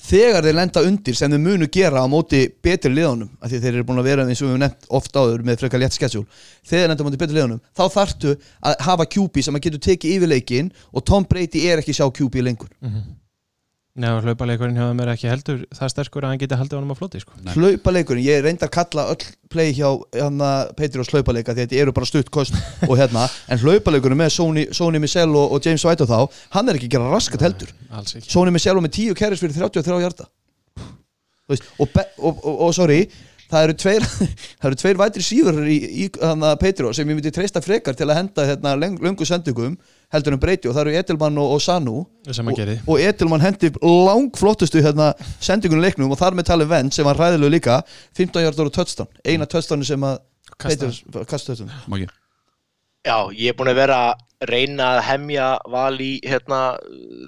þegar 0.00 0.46
þeir 0.46 0.56
lenda 0.56 0.82
undir 0.88 1.16
sem 1.18 1.32
þeir 1.32 1.42
munu 1.44 1.66
gera 1.72 2.00
á 2.00 2.06
móti 2.08 2.42
betri 2.64 2.92
liðunum 2.94 3.28
af 3.40 3.50
því 3.52 3.58
þeir 3.60 3.74
eru 3.74 3.86
búin 3.90 4.00
að 4.00 4.08
vera 4.08 4.24
eins 4.24 4.40
og 4.40 4.46
við 4.46 4.54
höfum 4.54 4.62
nefnt 4.64 4.88
oft 4.96 5.18
áður 5.20 5.44
með 5.44 5.60
frekar 5.60 5.82
létt 5.82 5.96
sketsjúl 5.96 6.24
þegar 6.24 6.70
þeir 6.70 6.88
lenda 6.88 7.04
á 7.04 7.06
móti 7.06 7.20
betri 7.20 7.36
liðunum 7.36 7.60
þá 7.76 7.82
þarftu 7.98 8.32
að 8.70 8.78
hafa 8.86 9.06
QB 9.12 9.44
sem 9.44 9.58
að 9.58 9.66
getur 9.66 9.82
tekið 9.90 10.14
yfir 10.16 10.32
leikin 10.32 10.70
og 10.96 11.04
Tom 11.10 11.26
Brady 11.28 11.66
er 11.68 11.82
ekki 11.82 11.92
sjá 11.96 12.06
QB 12.08 12.40
lengur 12.46 12.72
Nei, 13.98 14.06
og 14.14 14.22
hlaupaleikurinn 14.22 14.76
hjá 14.78 14.84
þeim 14.86 15.00
er 15.02 15.08
ekki 15.10 15.26
heldur 15.26 15.62
það 15.74 15.88
sterkur 15.90 16.22
að 16.22 16.30
hann 16.30 16.40
geti 16.40 16.58
haldið 16.60 16.78
honum 16.78 16.94
á 16.94 17.00
floti 17.00 17.20
sko. 17.24 17.32
Nei. 17.42 17.50
hlaupaleikurinn, 17.56 18.22
ég 18.22 18.44
reyndi 18.44 18.62
að 18.62 18.70
kalla 18.76 19.06
öll 19.10 19.24
play 19.50 19.72
hjá 19.74 19.88
hérna, 20.14 20.50
Patriots 20.78 21.10
hlaupaleika 21.10 21.56
því 21.56 21.64
að 21.64 21.66
þetta 21.66 21.80
eru 21.82 21.94
bara 21.96 22.06
stutt 22.06 22.30
kost 22.30 22.54
og 22.88 22.94
hérna 23.00 23.26
en 23.50 23.62
hlaupaleikurinn 23.64 24.20
með 24.20 24.30
Sony, 24.36 24.68
Sony 24.76 25.02
Michel 25.02 25.34
og, 25.34 25.56
og 25.56 25.66
James 25.66 25.84
White 25.88 26.06
og 26.06 26.12
þá, 26.12 26.44
hann 26.54 26.70
er 26.70 26.78
ekki 26.78 26.86
að 26.86 26.94
gera 26.94 27.10
raskat 27.10 27.42
heldur 27.48 27.74
Sony 28.22 28.54
Michel 28.54 28.78
og 28.78 28.86
með 28.86 28.94
10 29.00 29.18
kerris 29.18 29.42
fyrir 29.42 29.58
33 29.58 30.00
hjarta 30.04 30.30
og, 31.50 31.66
og, 31.82 31.98
og, 32.30 32.54
og 32.54 32.72
sorry 32.78 33.02
það 33.50 33.66
eru 33.66 33.76
tveir, 33.82 34.06
það 34.62 34.76
tveir 34.84 35.00
vætri 35.00 35.24
síður 35.26 35.64
í, 35.66 35.78
í 36.04 36.10
hana, 36.22 36.54
Petro 36.60 36.92
sem 36.94 37.08
ég 37.08 37.18
myndi 37.18 37.32
treysta 37.34 37.62
frekar 37.64 37.98
til 37.98 38.08
að 38.08 38.20
henda 38.22 38.46
hérna, 38.52 38.76
leng, 38.78 39.00
löngu 39.02 39.26
sendingum 39.26 39.74
heldur 40.14 40.36
en 40.36 40.42
breyti 40.42 40.70
og 40.70 40.74
það 40.76 40.86
eru 40.86 40.96
Edelmann 41.00 41.38
og, 41.40 41.52
og 41.56 41.62
Sanu. 41.64 41.98
Og, 42.26 42.62
og 42.94 43.02
Edelmann 43.02 43.44
hendi 43.44 43.70
langflottustu 43.80 44.82
hérna, 44.84 45.12
sendingunum 45.42 45.84
leiknum 45.84 46.14
og 46.14 46.20
þar 46.20 46.38
með 46.38 46.50
talið 46.50 46.72
venn 46.72 46.90
sem 46.94 47.06
var 47.06 47.20
ræðilegu 47.20 47.54
líka 47.56 47.82
15 48.18 48.42
hjartar 48.44 48.70
og 48.70 48.74
touchdown. 48.74 49.12
Eina 49.24 49.48
touchdowni 49.50 49.86
sem 49.88 50.08
að 50.10 50.18
Kasta. 50.60 50.90
Touchdown 51.14 51.70
Maggi 51.88 52.08
Já, 53.06 53.30
ég 53.32 53.52
er 53.52 53.56
búin 53.56 53.70
að 53.70 53.78
vera 53.80 54.00
að 54.10 54.26
reyna 54.48 54.86
að 54.94 55.00
hemja 55.04 55.46
val 55.68 55.96
í 56.00 56.14
hérna, 56.24 56.60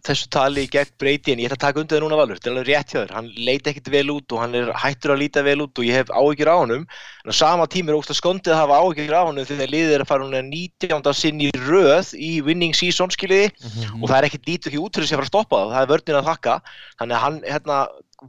þessu 0.06 0.30
tali 0.32 0.64
gegn 0.72 0.94
breyti 1.00 1.34
en 1.34 1.42
ég 1.42 1.50
ætla 1.50 1.58
að 1.58 1.64
taka 1.66 1.80
undir 1.82 1.98
það 1.98 2.04
núna 2.06 2.18
valur, 2.20 2.38
þetta 2.38 2.48
er 2.48 2.54
alveg 2.54 2.68
rétt 2.70 2.92
hjá 2.92 2.98
þér. 2.98 3.12
Hann 3.18 3.28
leit 3.36 3.68
ekkit 3.68 3.90
vel 3.92 4.12
út 4.14 4.32
og 4.32 4.40
hann 4.40 4.56
er 4.56 4.70
hættur 4.80 5.12
að 5.12 5.20
líta 5.20 5.42
vel 5.44 5.58
út 5.66 5.80
og 5.82 5.88
ég 5.88 5.98
hef 6.00 6.12
áhyggjur 6.12 6.52
á 6.52 6.56
honum. 6.56 6.86
En 7.22 7.32
á 7.32 7.34
sama 7.36 7.66
tíma 7.68 7.92
er 7.92 7.98
ógst 7.98 8.14
að 8.14 8.20
skondið 8.22 8.54
að 8.54 8.62
hafa 8.62 8.78
áhyggjur 8.80 9.12
á 9.20 9.22
honum 9.28 9.48
þegar 9.50 9.74
liðið 9.74 9.96
er 9.98 10.06
að 10.06 10.12
fara 10.12 10.24
hún 10.24 10.48
19. 10.48 11.12
sinn 11.18 11.44
í 11.44 11.50
röð 11.66 12.14
í 12.16 12.32
winning 12.46 12.72
season 12.76 13.12
skiljiði. 13.12 13.52
Og 14.00 14.08
það 14.08 14.16
er 14.18 14.28
ekkit 14.30 14.48
lítið 14.48 14.72
ekki 14.72 14.80
út 14.80 14.96
fyrir 14.96 15.10
sig 15.12 15.18
að 15.18 15.20
fara 15.20 15.28
að 15.28 15.34
stoppa 15.34 15.60
það. 15.60 15.76
Það 15.76 15.84
er 15.84 15.92
vörnin 15.92 16.20
að 16.22 16.32
þakka. 16.32 16.56
Þannig 17.02 17.18
að 17.18 17.24
hann 17.26 17.38
hérna, 17.44 17.78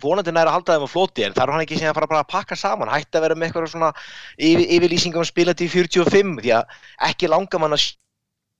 vonandi 0.03 0.33
nær 0.33 0.49
að 0.49 0.55
halda 0.57 0.75
þeim 0.75 0.87
á 0.89 0.89
floti 0.91 1.23
en 1.23 1.35
þarf 1.37 1.53
hann 1.53 1.63
ekki 1.63 1.79
sem 1.79 1.91
að 1.91 1.97
fara 1.99 2.11
bara 2.11 2.23
að 2.25 2.31
pakka 2.33 2.57
saman? 2.57 2.91
Hætti 2.91 3.19
að 3.19 3.27
vera 3.27 3.35
með 3.37 3.47
eitthvað 3.47 3.67
svona 3.71 3.91
yfir, 4.37 4.63
yfirlýsingum 4.77 5.21
um 5.21 5.27
spila 5.27 5.53
til 5.53 5.69
45 5.69 6.39
því 6.41 6.55
að 6.57 6.79
ekki 7.09 7.29
langar 7.29 7.61
mann 7.61 7.77
að 7.77 7.83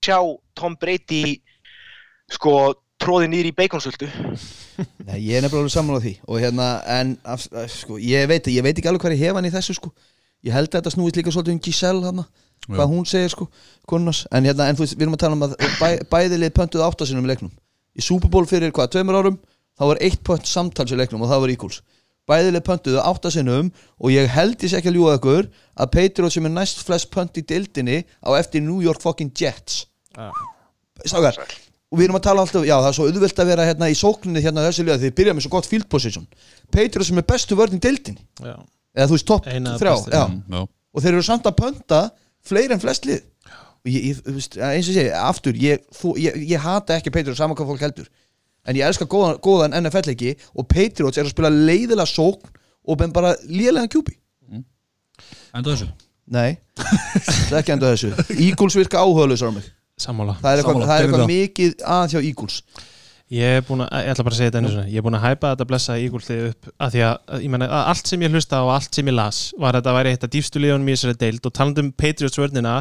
sjá 0.04 0.18
Tom 0.58 0.78
Brady 0.80 1.40
sko 2.32 2.74
tróði 3.02 3.30
nýr 3.32 3.50
í 3.50 3.56
baconsöldu 3.56 4.10
Nei, 5.08 5.20
ég 5.28 5.38
er 5.38 5.44
nefnilega 5.46 5.70
saman 5.70 6.00
á 6.00 6.02
því. 6.02 6.14
Og 6.26 6.40
hérna, 6.42 6.68
en 6.90 7.14
af, 7.24 7.46
af, 7.54 7.70
sko, 7.70 8.00
ég, 8.02 8.26
veit, 8.30 8.48
ég 8.50 8.66
veit 8.66 8.78
ekki 8.78 8.90
alveg 8.90 9.04
hvað 9.06 9.16
ég 9.18 9.28
hef 9.28 9.38
hann 9.38 9.48
í 9.48 9.54
þessu 9.54 9.76
sko. 9.78 9.92
Ég 10.44 10.56
held 10.56 10.72
að 10.72 10.80
þetta 10.80 10.94
snúist 10.96 11.18
líka 11.20 11.34
svolítið 11.34 11.56
um 11.56 11.62
Giselle 11.64 12.08
hana, 12.08 12.26
hvað 12.68 12.90
hún 12.92 13.06
segir 13.08 13.32
sko 13.32 13.48
konunars, 13.88 14.24
en 14.34 14.48
hérna, 14.48 14.68
en 14.68 14.80
þú 14.80 14.86
veist, 14.86 14.98
við 14.98 15.06
erum 15.06 15.18
að 15.18 15.24
tala 15.24 15.38
um 15.38 15.46
að 15.46 15.54
bæ, 15.80 15.88
bæðilið 16.12 16.54
pöntuð 16.58 16.86
áttasinum 16.88 17.28
í 17.28 17.32
leiknum. 17.32 17.54
Í 17.94 18.04
Super 18.04 18.32
Bowl 18.34 18.50
fyrir 18.50 18.74
hvað, 18.76 18.96
tveimur 18.96 19.20
árum 19.20 19.38
þá 19.78 19.86
var 19.92 20.02
eitt 20.04 20.24
pönt 20.26 20.50
samtals 20.50 20.94
í 20.94 21.00
leiknum 21.00 21.24
og 21.24 21.32
það 21.32 21.46
var 21.46 21.54
Eagles. 21.54 21.80
Bæðilið 22.30 22.66
pöntuðu 22.68 23.02
áttasinum 23.04 23.72
og 24.00 24.14
ég 24.14 24.30
held 24.32 24.64
ég 24.64 24.72
sé 24.72 24.80
ekki 24.80 24.92
að 24.92 25.00
ljúga 25.00 25.18
ykkur 25.20 25.50
að 25.76 25.90
Patriot 25.96 26.36
sem 26.36 26.48
er 26.48 26.54
næst 26.56 26.84
flest 26.88 27.10
pönt 27.12 27.40
í 27.40 27.44
dildinni 27.48 28.04
á 28.24 28.30
eftir 28.40 28.64
New 28.64 28.84
York 28.84 29.04
fucking 29.04 29.32
Jets. 29.36 29.86
Ságar, 31.10 31.40
og 31.94 32.00
við 32.00 32.08
erum 32.08 32.18
að 32.18 32.26
tala 32.28 32.44
alltaf, 32.44 32.66
já 32.66 32.74
það 32.76 32.88
er 32.90 32.96
svo 32.98 33.08
auðvelt 33.10 33.42
að 33.42 33.50
vera 33.52 33.66
hérna 33.68 33.90
í 33.92 33.98
sókninni 33.98 34.42
hérna 34.44 34.66
þessi 34.68 34.86
liða 34.86 35.00
því 35.02 35.10
þið 35.10 35.18
byrja 35.20 35.36
með 35.38 35.46
svo 35.46 35.52
gott 35.54 35.70
field 35.70 35.90
position. 35.92 36.26
Patriots 36.74 37.10
sem 37.12 37.22
er 37.22 37.28
bestu 37.30 37.58
vörn 37.60 37.78
í 37.78 37.82
deildinni. 37.84 38.26
Mm. 38.42 38.66
eða 38.98 39.10
þú 39.10 39.18
veist 39.18 39.30
topp 39.30 39.50
þrjá 39.50 39.94
bestu, 39.94 40.14
já. 40.14 40.24
Já. 40.54 40.64
og 40.66 41.06
þeir 41.06 41.14
eru 41.14 41.26
samt 41.28 41.50
að 41.50 41.60
pönta 41.60 42.02
fleiri 42.46 42.78
en 42.78 42.82
flest 42.82 43.06
lið. 43.10 43.22
Og 43.84 43.92
ég, 43.92 44.10
ég, 44.10 44.20
eins 44.64 44.88
og 44.88 44.96
segi, 44.96 45.10
aftur 45.18 45.58
ég, 45.60 45.86
þú, 45.98 46.16
ég, 46.22 46.38
ég 46.54 46.64
hata 46.64 46.98
ekki 46.98 47.12
Patriots 47.14 47.42
saman 47.42 47.58
hvað 47.60 47.74
fólk 47.74 47.86
heldur. 47.86 48.10
En 48.64 48.78
ég 48.80 48.88
elska 48.88 49.10
góðan, 49.12 49.42
góðan 49.44 49.76
NFL-leiki 49.82 50.38
og 50.56 50.70
Patriots 50.72 51.20
er 51.20 51.28
að 51.28 51.34
spila 51.34 51.52
leiðilega 51.52 52.08
sókn 52.08 52.54
og 52.84 53.02
bara 53.16 53.36
lélega 53.50 53.90
kjúpi 53.92 54.16
Enda 55.54 55.70
þessu. 55.70 55.86
Nei, 56.34 56.56
það 56.80 57.52
er 57.52 57.58
ekki 57.60 57.74
enda 57.76 57.92
þessu. 57.92 58.14
Eagles 58.34 58.78
virka 58.80 59.04
áhugaðlausar 59.04 59.52
á 59.52 59.58
mig 59.60 59.68
sammála. 60.04 60.40
Það 60.42 60.52
er 60.52 60.64
eitthvað, 60.64 60.88
það 60.88 60.96
er 60.98 61.08
eitthvað 61.08 61.32
mikið 61.34 61.86
að 61.98 62.10
hjá 62.14 62.20
Eagles. 62.22 62.60
Ég 63.34 63.58
er 63.58 63.64
búin 63.66 63.82
að, 63.82 63.90
ég 64.04 64.12
ætla 64.12 64.24
bara 64.28 64.36
að 64.36 64.40
segja 64.40 64.52
þetta 64.52 64.60
einu 64.62 64.70
svona 64.70 64.90
Ég 64.92 65.00
er 65.00 65.06
búin 65.06 65.16
að 65.18 65.24
hæpa 65.24 65.52
þetta 65.54 65.66
blessa 65.70 65.96
ígúlþið 66.04 66.42
upp 66.50 66.68
að 66.86 66.90
því 66.94 67.04
að, 67.08 67.30
ég 67.42 67.52
meina, 67.54 67.68
að 67.70 67.88
allt 67.94 68.10
sem 68.12 68.24
ég 68.26 68.34
hlusta 68.36 68.60
og 68.62 68.72
allt 68.76 68.98
sem 69.00 69.10
ég 69.10 69.16
las 69.16 69.40
var 69.58 69.72
að 69.72 69.80
þetta 69.80 69.94
væri 69.96 70.12
eitt 70.14 70.26
af 70.28 70.32
dýfstu 70.34 70.62
liðunum 70.62 70.90
í 70.92 70.94
þessari 70.94 71.20
deild 71.24 71.48
og 71.48 71.56
talandi 71.58 71.86
um 71.86 71.92
Patriots 72.04 72.42
vörnina 72.42 72.74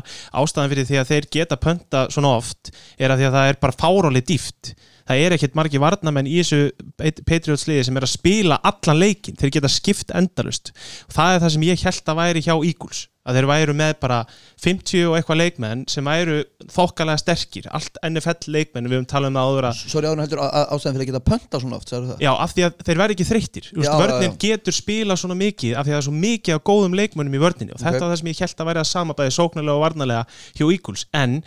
ástæðan 0.43 0.73
fyrir 0.75 0.89
því 0.91 0.99
að 1.01 1.13
þeir 1.13 1.29
geta 1.39 1.59
pönta 1.63 2.03
svona 2.13 2.35
oft 2.41 2.73
er 2.99 3.15
að 3.15 3.23
því 3.23 3.29
að 3.31 3.39
það 3.39 3.53
er 3.53 3.61
bara 3.63 3.79
fáráli 3.85 4.25
dýft 4.33 4.75
það 5.09 5.23
er 5.23 5.37
ekkert 5.39 5.57
margi 5.59 5.83
varnamenn 5.83 6.29
í 6.29 6.37
þessu 6.43 7.23
Patriots 7.23 7.69
liði 7.71 7.87
sem 7.89 8.03
er 8.03 8.09
að 8.09 8.15
spila 8.17 8.61
allan 8.67 9.01
leikin, 9.01 9.39
þeir 9.39 9.57
geta 9.57 9.73
skipt 9.73 10.13
endalust 10.15 10.75
það 11.07 11.39
er 11.39 11.43
það 11.47 11.57
sem 11.57 11.67
ég 11.71 11.87
held 11.87 12.13
að 12.13 12.21
væri 12.21 12.45
hjá 12.45 12.55
Eagles 12.59 13.07
að 13.23 13.37
þeir 13.39 13.47
væru 13.47 13.75
með 13.79 13.93
bara 14.03 14.17
50 14.65 15.05
og 15.07 15.17
eitthvað 15.19 15.39
leikmenn 15.39 15.85
sem 15.91 16.05
væru 16.11 16.41
þokkalega 16.75 17.21
sterkir, 17.23 17.69
allt 17.71 17.99
NFL 18.09 18.51
leikmenn 18.51 18.89
við 18.91 18.97
höfum 18.99 19.09
talað 19.13 19.31
um 19.31 19.39
það 19.39 19.51
áður 19.53 19.69
að 19.69 19.83
Sorry 19.93 20.09
ánum 20.11 20.23
heldur 20.25 20.43
ástæðan 20.43 20.97
fyrir 20.97 21.05
að 21.05 21.11
geta 21.13 21.23
pönta 21.31 21.61
svona 21.63 21.79
oft? 21.79 21.93
Já, 22.23 22.33
af 22.35 22.55
því 22.57 22.65
að 22.67 22.83
þeir 22.89 23.01
verði 23.03 23.17
ekki 23.19 23.29
þreyttir 23.31 23.69
Þú 23.71 23.79
veist, 23.79 23.91
Já, 23.91 23.93
já, 23.95 24.01
Vörnin 24.03 24.33
já. 24.33 24.39
getur 24.47 24.77
spila 24.77 25.17
svona 25.23 25.39
mikið 25.39 25.77
af 25.79 25.87
því 25.87 25.93
að 25.93 25.95
það 25.95 26.03
er 26.03 26.09
svo 26.09 26.17
mikið 26.19 26.57
af 26.59 26.65
góðum 26.73 26.97
leikmönnum 26.99 27.39
í 27.39 27.43
vörninni 27.45 27.73
og 27.77 27.79
þetta 27.85 27.95
Ok. 27.95 28.03
var 28.03 28.11
það 28.17 28.19
sem 28.25 28.33
ég 28.33 28.43
held 28.43 28.59
að 28.65 28.71
væri 28.73 28.83
að 28.83 28.91
samabæði 28.91 29.37
sóknarlega 29.39 29.77
og 29.79 29.85
varnarlega 29.87 30.27
hjá 30.59 30.67
Eagles 30.73 31.07
en 31.15 31.39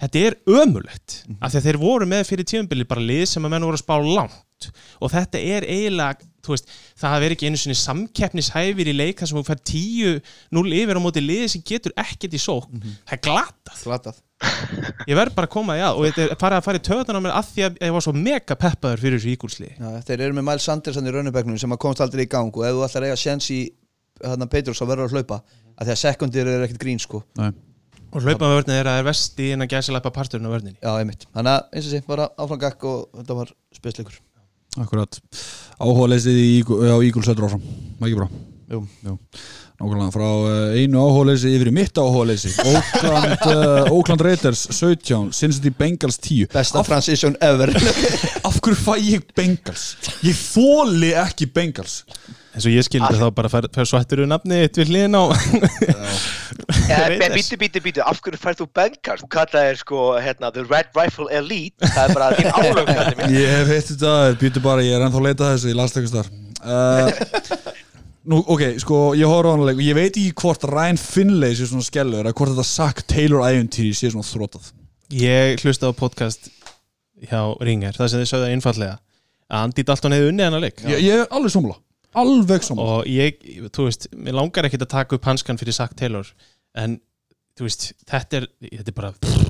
þetta 0.00 0.24
er 0.30 0.36
ömulegt 0.48 1.18
Mhm. 1.28 1.36
af 1.44 1.52
því 1.52 1.58
að 1.60 1.66
þeir 1.68 1.78
voru 1.84 2.06
með 2.08 2.24
fyrir 2.30 2.48
tímabili 2.48 2.88
bara 2.88 3.00
lið 3.04 3.26
sem 3.28 3.44
að 3.44 3.50
menn 3.52 3.66
voru 3.68 3.76
að 3.76 3.84
spá 3.84 3.96
langt 4.00 4.70
og 5.00 5.10
þetta 5.12 5.38
er 5.40 5.62
eiginlega 5.68 6.16
veist, 6.48 6.72
það 7.00 7.20
verið 7.24 7.36
ekki 7.36 7.50
einu 7.50 7.60
sinni 7.60 7.78
samkeppnishæfir 7.80 8.90
í 8.90 8.96
leik 8.96 9.20
þar 9.20 9.30
sem 9.30 9.38
þú 9.40 9.44
fær 9.50 9.62
10-0 9.70 10.74
yfir 10.80 10.96
á 10.96 11.04
móti 11.04 11.22
liði 11.24 11.48
sem 11.52 11.62
getur 11.66 11.92
ekkert 12.00 12.34
í 12.34 12.40
sókn. 12.40 12.80
Mhm. 12.80 12.98
það 13.04 13.16
er 13.18 13.24
glatað. 13.28 13.84
Glatað. 13.84 14.20
Ég 15.04 15.16
verð 15.18 15.34
bara 15.36 15.46
að 15.46 15.52
koma 15.52 15.74
að 15.76 15.98
og 15.98 16.06
þetta 16.08 16.22
er 16.24 16.38
farið 16.40 16.58
að 16.58 16.64
fara 16.64 16.80
í 16.80 16.84
töðan 16.86 17.18
á 17.20 17.24
mér 17.26 17.34
af 17.36 17.48
því 17.52 17.64
að 17.66 17.80
ég 17.84 17.92
var 17.92 18.04
svo 18.06 18.12
mega 18.16 18.56
peppaður 18.56 19.02
fyrir 19.02 19.20
þessu 19.20 19.68
Já, 19.76 19.88
þeir 20.08 20.22
eru 20.24 20.36
með 20.38 20.46
Miles 20.48 20.64
Sanderson 20.64 21.08
í 21.08 21.12
raunubæknum 21.12 21.58
sem 21.60 21.74
að 21.74 21.80
komast 21.84 22.00
aldrei 22.00 22.24
í 22.24 22.30
gang 22.30 22.48
og 22.56 22.64
ef 22.64 22.72
þú 22.72 22.86
ætlar 22.86 23.04
að 23.04 23.10
eiga 23.10 23.18
sjens 23.20 23.50
í 23.52 23.60
hérna, 24.24 24.48
Patriots 24.48 24.80
þá 24.80 24.86
verður 24.88 25.10
að 25.10 25.16
hlaupa 25.18 25.40
að 25.76 25.84
því 25.90 25.92
að 25.92 26.00
sekundir 26.04 26.48
er 26.48 26.64
ekkert 26.64 26.82
grín 26.84 27.02
sko. 27.02 27.22
Nei. 27.36 27.52
og 28.10 28.24
hlaupaði 28.24 28.56
vörnið 28.56 28.80
er 28.80 28.88
að 28.88 28.96
það 28.96 29.02
er 29.02 29.08
vesti 29.10 29.52
að 29.54 29.68
gæsa 29.70 29.92
lappa 29.94 30.10
parturinn 30.10 30.48
á 30.48 30.54
vörninni. 30.54 30.78
Já, 30.80 30.90
einmitt. 30.96 31.28
Þannig 31.36 31.52
að 31.52 31.76
eins 31.76 31.86
og 31.86 31.92
sé, 31.92 32.00
bara 32.08 32.30
áfram 32.40 32.60
gakk 32.64 32.88
og 32.90 33.04
þetta 33.20 33.36
var 33.38 33.52
spesleikur 33.76 34.16
Akkurat. 34.78 35.18
Áhuga 35.80 36.12
leysið 36.12 36.38
á 36.94 36.96
settur 37.26 37.48
áfram. 37.48 37.64
Var 37.98 38.10
ekki 38.10 38.20
bra 38.70 38.80
Jú. 39.04 39.18
Nákvæmlega 39.80 40.12
frá 40.12 40.26
uh, 40.28 40.74
einu 40.76 41.00
áhuga 41.00 41.34
yfir 41.34 41.70
í 41.70 41.74
mitt 41.74 41.96
áhuga 41.98 42.34
Oakland, 42.68 43.46
uh, 43.48 43.88
Oakland 43.90 44.24
Raiders 44.26 44.66
17 44.76 45.30
Cincinnati 45.32 45.72
Bengals 45.72 46.18
10 46.20 46.50
Besta 46.52 46.82
transition 46.84 47.36
ever. 47.40 47.72
Af 48.46 48.60
hverju 48.60 48.76
fæ 48.76 48.98
ég 49.00 49.24
Bengals? 49.36 49.94
Ég 50.26 50.36
þóli 50.36 51.14
ekki 51.16 51.48
Bengals. 51.48 52.02
Eins 52.50 52.66
og 52.66 52.74
ég 52.74 52.84
skildi 52.84 53.14
þá 53.14 53.28
bara 53.32 53.48
fer, 53.48 53.68
fer 53.72 53.86
svættur 53.86 54.24
um 54.24 54.30
nafni 54.32 54.58
eitt 54.64 54.76
við 54.76 54.90
hliðin 54.90 55.16
á. 55.16 55.22
Bítu, 57.30 57.56
bítu, 57.56 57.82
bítu, 57.84 58.02
af 58.02 58.20
hverju 58.20 58.40
færð 58.42 58.64
þú 58.64 58.68
Bengals? 58.74 59.24
Þú 59.24 59.30
kallaðir 59.32 59.80
sko, 59.80 60.04
hérna, 60.20 60.50
The 60.52 60.66
Red 60.66 60.92
Rifle 60.98 61.30
Elite. 61.30 61.78
Það 61.94 62.02
er 62.04 62.16
bara 62.18 62.30
þín 62.36 62.50
mér. 63.22 63.34
Ég 63.38 63.66
veit 63.70 63.90
þetta, 63.94 64.14
býtu 64.42 64.64
bara, 64.66 64.84
ég 64.84 64.98
er 64.98 65.06
ennþá 65.06 65.22
að 65.22 65.28
leita 65.30 65.46
að 65.46 65.56
þessu, 65.56 65.72
ég 65.72 65.80
las 65.80 65.96
þetta 65.96 66.18
þar 66.18 66.32
uh, 66.64 67.79
Nú, 68.28 68.42
ok, 68.52 68.62
sko, 68.82 68.96
ég 69.16 69.24
horf 69.30 69.48
á 69.48 69.52
hann 69.54 69.62
leik 69.64 69.78
og 69.78 69.86
ég 69.86 69.96
veit 69.96 70.12
ekki 70.12 70.34
hvort 70.42 70.64
Ryan 70.68 70.98
Finlay 71.00 71.54
sé 71.56 71.64
svona 71.70 71.86
skellur 71.86 72.20
eða 72.20 72.34
hvort 72.36 72.52
þetta 72.52 72.66
Zack 72.68 73.06
Taylor 73.08 73.46
æventýri 73.46 73.94
sé 73.96 74.10
svona 74.12 74.26
þrótað 74.28 74.66
ég 75.16 75.62
hlusta 75.64 75.88
á 75.88 75.92
podcast 75.96 76.50
hjá 77.30 77.40
Ringer 77.64 77.96
það 77.96 78.12
sem 78.12 78.20
þið 78.22 78.30
sögðu 78.32 78.50
einfallega 78.52 78.98
að 79.50 79.64
Andy 79.64 79.84
Dalton 79.88 80.14
hefði 80.14 80.28
unnið 80.30 80.46
hennar 80.46 80.62
leik. 80.62 80.82
Ég, 80.86 81.00
ég 81.08 81.22
er 81.24 81.32
alveg 81.34 81.54
samla, 81.56 81.78
alveg 82.22 82.66
samla 82.66 82.84
og 83.00 83.08
ég, 83.10 83.40
þú 83.74 83.88
veist, 83.88 84.10
mér 84.14 84.36
langar 84.36 84.68
ekkert 84.68 84.84
að 84.86 84.92
taka 84.98 85.16
upp 85.16 85.30
hanskan 85.32 85.58
fyrir 85.60 85.76
Zack 85.80 85.96
Taylor 85.98 86.28
en, 86.78 87.00
þú 87.58 87.66
veist, 87.66 87.88
þetta 88.04 88.42
er 88.42 88.50
þetta 88.68 88.92
er 88.92 89.00
bara 89.00 89.49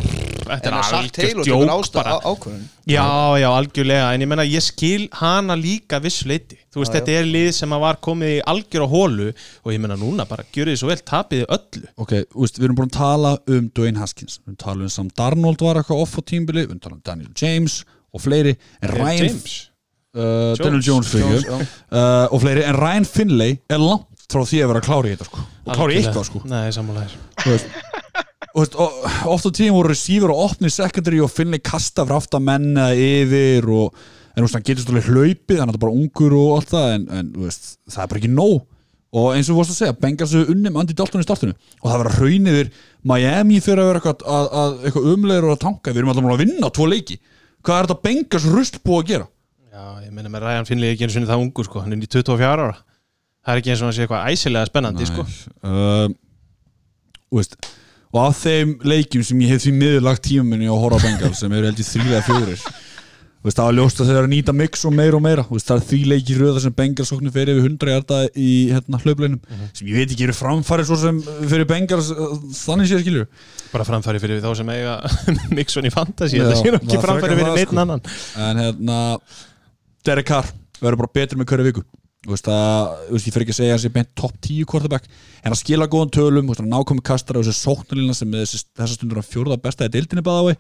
þetta 0.51 0.99
er 0.99 1.09
Taylor 1.17 1.47
djók 1.47 1.93
bara. 1.95 2.17
ákvörðun. 2.25 2.65
Já, 2.91 3.07
já, 3.39 3.47
algjörlega, 3.51 4.09
en 4.15 4.25
ég 4.25 4.31
menna 4.31 4.47
ég 4.49 4.65
skil 4.65 5.07
hana 5.21 5.55
líka 5.59 6.01
vissuleiti 6.03 6.59
þú 6.71 6.83
veist, 6.83 6.95
Já, 6.95 6.99
þetta 6.99 7.17
er 7.21 7.29
lið 7.29 7.49
sem 7.55 7.75
að 7.77 7.83
var 7.85 7.99
komið 8.03 8.35
í 8.35 8.43
algjör 8.53 8.85
á 8.87 8.89
hólu 8.91 9.29
og 9.31 9.73
ég 9.75 9.83
menna 9.83 9.99
núna 10.01 10.27
bara 10.31 10.47
gjörið 10.55 10.75
þið 10.75 10.83
svo 10.83 10.91
vel, 10.91 10.99
tapið 11.11 11.47
öllu. 11.57 11.87
Ok, 12.03 12.15
úst, 12.35 12.61
við 12.61 12.69
erum 12.69 12.79
búin 12.81 12.91
að 12.91 12.99
tala 12.99 13.33
um 13.47 13.71
Dwayne 13.77 14.03
Haskins. 14.03 14.39
Við 14.47 14.59
tala 14.63 14.87
um 14.87 14.93
Sam 14.93 15.11
Darnold 15.19 15.65
var 15.67 15.81
eitthvað 15.81 16.05
off 16.05 16.19
á 16.19 16.23
tímbili 16.23 16.67
Við 16.67 16.79
tala 16.85 16.99
um 16.99 17.03
Daniel 17.07 17.35
James 17.35 17.83
og 18.15 18.25
fleiri. 18.25 18.57
En 18.83 18.95
Ryan, 18.95 19.25
James? 19.27 19.57
Uh, 20.11 20.23
Jones. 20.23 20.63
Daniel 20.65 20.87
Jones, 20.87 21.15
já. 21.15 21.59
uh, 21.59 22.27
og 22.31 22.41
fleiri. 22.43 22.67
En 22.67 22.79
Ryan 22.79 23.07
Finlay 23.07 23.59
er 23.71 23.83
langt 23.83 24.07
frá 24.31 24.45
því 24.47 24.63
að 24.65 24.73
vera 24.75 24.85
klári 24.87 25.11
í 25.11 25.17
þetta 25.17 25.27
sko. 25.31 25.47
og 25.67 25.75
klári 25.75 25.99
í 25.99 26.05
eitthvað 26.05 26.29
sko. 26.31 26.45
Nei, 26.51 26.67
sammálaðir 28.51 28.57
Þú 28.57 28.61
veist, 28.61 28.75
og 28.75 28.95
veist, 28.97 29.21
og, 29.21 29.29
oft 29.31 29.47
á 29.47 29.51
tíðum 29.55 29.77
voru 29.79 29.93
receiver 29.93 30.33
og 30.35 30.41
opni 30.49 30.71
secondary 30.71 31.21
og 31.23 31.31
Finlay 31.31 31.63
kasta 31.63 32.03
frá 32.07 32.17
aftan 32.19 32.43
menn 32.43 32.73
eða 32.75 32.97
yfir 32.99 33.69
og 33.71 33.95
en 34.35 34.41
þú 34.41 34.47
veist, 34.47 34.57
hann 34.57 34.67
getur 34.67 34.85
stóðlega 34.85 35.15
hlaupið 35.15 35.61
það 35.61 35.73
er 35.73 35.81
bara 35.85 35.95
ungur 35.95 36.37
og 36.39 36.53
allt 36.57 36.73
það 36.75 36.93
en, 36.97 37.09
en 37.15 37.33
þú 37.35 37.47
veist, 37.47 37.73
það 37.91 38.03
er 38.03 38.11
bara 38.11 38.23
ekki 38.23 38.33
nóg. 38.35 38.61
Og 39.11 39.33
eins 39.35 39.49
og 39.49 39.57
þú 39.57 39.59
vorst 39.59 39.73
að 39.73 39.79
segja, 39.81 39.95
Bengals 39.99 40.33
eru 40.39 40.53
unni 40.53 40.71
með 40.71 40.83
Andy 40.85 40.95
Dalton 40.95 41.23
í 41.23 41.27
startinu. 41.27 41.55
Og 41.81 41.89
það 41.91 41.97
verður 41.99 42.13
að 42.13 42.21
hraun 42.21 42.51
yfir 42.53 42.69
Miami 43.11 43.59
fyrir 43.65 43.83
að 43.83 43.89
vera 43.89 44.01
eitthvað, 44.01 44.23
að, 44.31 44.47
að, 44.61 44.77
eitthvað 44.87 45.09
umlegur 45.11 45.49
og 45.49 45.55
að 45.57 45.63
tanka, 45.65 45.91
við 45.91 45.99
erum 46.03 46.13
alltaf 46.13 46.29
að 46.31 46.43
vinna 46.45 46.71
tvo 46.77 46.87
leiki. 46.87 47.17
Hvað 47.67 47.81
er 47.81 47.89
þetta 47.89 48.05
Bengals 48.07 48.47
rusl 48.55 48.79
búið 48.87 49.01
að 49.01 49.11
gera? 49.11 49.27
Já, 49.71 49.83
ég 50.05 50.15
menna 50.15 50.31
með 50.31 50.47
Ryan 50.47 50.69
Finley 50.69 50.95
ekki 50.95 51.09
eins 51.09 51.19
og 51.19 51.27
það 51.27 51.43
ungu 51.43 51.67
sko, 51.67 51.83
hann 51.83 51.97
er 51.97 52.07
í 52.07 52.11
24 52.15 52.53
ára. 52.55 52.79
Það 53.41 53.53
er 53.57 53.63
ekki 53.65 53.75
eins 53.75 53.83
og 53.83 53.89
hann 53.89 53.97
sé 53.99 54.07
eitthvað 54.07 54.31
æsilega 54.31 54.71
spennandi 54.71 55.11
sko. 55.11 55.27
uh, 55.67 56.07
veist, 57.35 57.59
og 58.11 58.23
af 58.27 58.39
þeim 58.43 58.77
leikjum 58.83 59.25
sem 59.27 59.43
ég 59.45 59.55
hef 59.55 59.65
því 59.65 59.75
miðurlagt 59.79 60.31
horfa 60.31 60.99
á 60.99 61.05
Bengals 61.07 61.43
sem 61.43 61.53
eru 61.53 61.69
held 61.71 61.83
í 61.83 61.87
þrýlega 61.87 62.23
fjórir. 62.27 62.71
Veist, 63.41 63.57
það 63.57 63.69
var 63.71 63.77
ljóst 63.79 64.01
að 64.03 64.09
þeir 64.11 64.17
eru 64.19 64.27
að 64.27 64.33
nýta 64.35 64.53
mix 64.53 64.83
og 64.85 64.93
meira 64.93 65.17
og 65.17 65.23
meira. 65.25 65.45
Veist, 65.49 65.69
það 65.71 65.79
er 65.79 65.85
því 65.89 66.01
leiki 66.11 66.35
röða 66.37 66.61
sem 66.61 66.75
Bengals 66.77 67.13
okkur 67.15 67.31
fyrir 67.33 67.57
yfir 67.57 67.71
100 67.71 67.95
hjarta 67.95 68.19
í 68.37 68.49
hérna, 68.69 69.01
hlaupleinum 69.01 69.39
sem 69.79 69.89
ég 69.89 69.97
veit 69.97 70.13
ekki 70.13 70.27
eru 70.27 70.35
framfæri 70.37 70.85
svo 70.85 70.99
sem 71.01 71.23
fyrir 71.25 71.65
Bengals 71.71 72.11
uh, 72.13 72.35
þannig 72.59 72.91
séð 72.91 73.01
skilju 73.07 73.25
bara 73.71 73.87
framfæri 73.89 74.21
fyrir 74.21 74.43
þá 74.45 74.51
sem 74.61 74.75
eiga 74.75 74.99
Mixon 75.57 75.89
í 75.89 75.95
fantasy, 75.95 76.37
Já, 76.37 76.51
þetta 76.51 76.59
sé 76.61 76.75
nú 76.75 76.83
það 76.83 76.85
ekki 76.91 77.01
framfæri 77.07 77.39
fyrir 77.41 77.57
neitt 77.57 77.71
sko. 77.71 77.81
annan. 77.87 78.05
En 78.51 78.63
hérna 78.67 79.01
Derek 80.05 80.29
Carr 80.29 80.53
verður 80.83 81.07
bara 81.07 81.15
betur 81.23 81.41
með 81.41 81.55
hverju 81.55 81.71
viku 81.71 81.87
Þú 82.21 82.35
veist 82.35 82.49
að, 82.53 82.95
þú 83.07 83.15
veist, 83.17 83.27
ég 83.27 83.35
fyrir 83.35 83.47
ekki 83.47 83.55
að 83.55 83.59
segja 83.59 83.71
að 83.71 83.77
hann 83.79 83.83
sé 83.87 83.91
beint 83.95 84.11
top 84.19 84.35
10 84.45 84.67
quarterback 84.69 85.07
en 85.41 85.55
að 85.55 85.61
skila 85.63 85.87
góðan 85.89 86.11
tölum, 86.13 86.51
þú 86.51 86.53
veist, 86.53 86.65
að 86.67 86.73
nákomi 86.75 87.05
kastara 87.07 87.41
og 87.41 87.47
þessi 87.49 87.65
sóknarlína 87.65 88.17
sem 88.19 88.29
með 88.29 88.43
þessi, 88.45 88.65
þessa 88.77 88.99
stundur 88.99 89.21
að 89.23 89.31
fjórða 89.31 89.57
besta 89.65 89.89
í 89.89 89.95
deildinni 89.95 90.25
bæða 90.27 90.53
á 90.53 90.59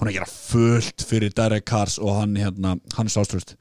hún 0.00 0.08
er 0.08 0.14
að 0.14 0.16
gera 0.16 0.32
fullt 0.32 1.04
fyrir 1.04 1.32
Derek 1.36 1.66
Carrs 1.68 1.98
og 2.00 2.14
hann 2.16 2.36
hérna, 2.40 2.76
hann 2.96 3.08
er 3.08 3.12
sáströst 3.12 3.56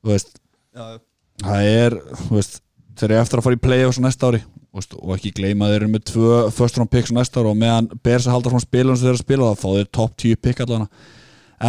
þú 0.00 0.14
veist 0.14 0.32
það 0.72 1.68
er, 1.68 1.98
þú 2.24 2.38
veist 2.38 2.60
þeir 2.96 3.10
eru 3.10 3.20
eftir 3.20 3.40
að 3.40 3.46
fara 3.46 3.58
í 3.58 3.62
play-offs 3.66 4.00
á 4.00 4.04
næsta 4.06 4.30
ári 4.30 4.40
þú 4.42 4.80
veist, 4.80 4.96
og 4.96 5.12
ekki 5.16 5.34
gleyma 5.36 5.68
þeir 5.68 5.78
eru 5.82 5.90
með 5.92 6.06
tvö 6.08 6.38
first 6.56 6.80
round 6.80 6.92
picks 6.92 7.12
á 7.12 7.18
næsta 7.18 7.42
ári 7.42 7.52
og 7.52 7.60
meðan 7.60 7.90
Bears 8.00 8.28
að 8.28 8.38
halda 8.38 8.54
frá 8.54 8.64
spilunum 8.64 8.96
sem 8.96 9.04
þeir 9.04 9.12
eru 9.12 9.20
að 9.20 9.26
spila 9.26 9.50
þá 9.52 9.60
fá 9.60 9.68
þeir 9.76 9.90
top 9.98 10.16
10 10.24 10.42
pick 10.46 10.64
allana 10.64 10.88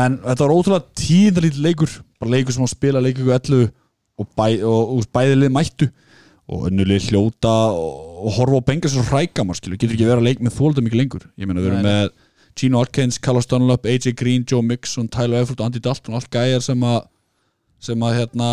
en 0.04 0.18
þetta 0.24 0.46
var 0.46 0.56
ótrúlega 0.56 1.02
tíðalít 1.04 1.60
leikur 1.68 1.98
bara 2.24 2.36
leikur 2.38 2.56
sem 2.56 2.64
á 2.64 2.68
að 2.70 2.76
spila 2.78 3.04
leikur 3.04 3.36
11 3.36 3.72
og, 4.20 4.28
bæ, 4.38 4.48
og, 4.64 4.98
og 4.98 5.08
bæðilið 5.16 5.54
mættu 5.54 5.90
og 6.54 6.68
önnulið 6.70 7.08
hljóta 7.10 7.54
og, 7.72 8.12
og 8.28 8.36
horfa 8.38 8.60
á 8.60 8.68
benga 8.68 8.92
sér 8.92 9.08
hrækamar 9.08 9.58
skilu, 9.58 9.78
getur 9.80 9.96
ekki 9.96 10.10
verið 10.10 10.22
að 10.22 10.28
leik 10.28 10.44
með 10.44 10.58
þólda 10.60 10.84
mikið 10.84 11.00
lengur. 11.02 11.26
Ég 11.40 11.50
meina 11.50 11.64
við 11.64 11.72
erum 11.72 11.82
Nei, 11.82 11.88
nei. 11.88 12.04
með 12.04 12.60
Gino 12.60 12.84
Atkins, 12.84 13.18
Carlos 13.24 13.48
Dunlop, 13.50 13.88
AJ 13.90 14.14
Green, 14.20 14.44
Joe 14.50 14.62
Mixon 14.62 15.08
Tyler 15.10 15.42
Efford 15.42 15.64
og 15.64 15.72
Andy 15.72 15.82
Dalton, 15.82 16.20
allt 16.20 16.30
gæjar 16.34 16.62
sem 16.62 16.84
að 16.86 17.02
sem 17.84 18.04
að 18.08 18.14
hérna 18.16 18.50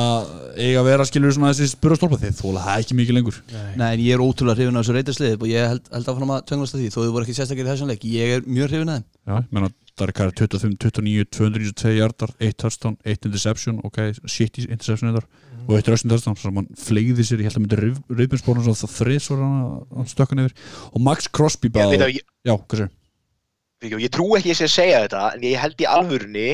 eiga 0.59 0.81
að 0.81 0.89
vera 0.89 1.05
skilur 1.07 1.35
svona 1.35 1.53
þessi 1.53 1.77
spurastólpa 1.77 2.17
þeir 2.19 2.33
þóla 2.35 2.65
það 2.65 2.81
ekki 2.83 2.97
mikið 2.99 3.15
lengur. 3.15 3.37
Nei, 3.79 3.91
en 3.93 4.01
ég 4.03 4.17
er 4.17 4.25
ótrúlega 4.25 4.57
hrifin 4.59 4.79
af 4.81 4.83
þessu 4.83 4.97
reytarsliði 4.97 5.37
og 5.39 5.45
ég 5.47 5.69
held, 5.71 5.85
held 5.93 6.11
áfram 6.11 6.33
að 6.35 6.41
tönglast 6.49 6.75
að 6.75 6.83
því 6.83 6.89
þó 6.91 6.99
þau 6.99 7.13
voru 7.15 7.27
ekki 7.29 7.37
sérstaklega 7.37 7.69
í 7.69 7.71
þessum 7.71 7.93
leik. 7.93 8.07
Ég 8.11 8.35
er 8.35 8.43
mjög 8.49 8.73
hrifin 8.73 8.91
af 8.91 8.99
þeim 8.99 9.71
Já, 10.01 10.13
Carr 10.17 10.33
25, 10.33 10.79
29, 10.81 11.27
292 11.37 11.97
hjartar 11.99 12.31
1 12.41 12.57
touchdown, 12.57 12.97
1 13.05 13.29
interception 13.29 13.81
ok, 13.85 13.99
shit 14.25 14.57
interception 14.63 15.13
þetta 15.13 15.27
og 15.67 15.75
1 15.77 15.91
rushing 15.93 16.13
touchdown, 16.13 16.39
svo 16.41 16.53
hann 16.57 16.71
fleigði 16.81 17.27
sér 17.27 17.43
ég 17.43 17.51
held 17.51 17.59
að 17.59 17.67
myndi 17.67 17.81
reyðbjörnsbólun 18.17 18.65
svo 18.65 18.77
það 18.81 18.95
þrið 18.97 19.21
svo 19.27 19.37
hann, 19.43 20.09
stökkan 20.09 20.43
yfir. 20.47 20.57
Og 20.95 21.05
Max 21.05 21.29
Crosby 21.29 21.69
veit 21.75 22.01
að, 22.01 22.17
ég, 22.17 22.25
já, 22.49 22.55
hvað 22.57 22.85
sér 22.85 22.91
ég, 23.89 23.97
ég 24.05 24.13
trú 24.13 24.29
ekki 24.37 24.51
að 24.51 24.53
ég 24.53 24.59
sé 24.59 24.69
að 24.69 24.75
segja 24.75 25.03
þetta 25.05 25.25
en 25.35 25.45
ég 25.47 25.61
held 25.61 25.81
í 25.83 25.89
alvörunni 25.89 26.49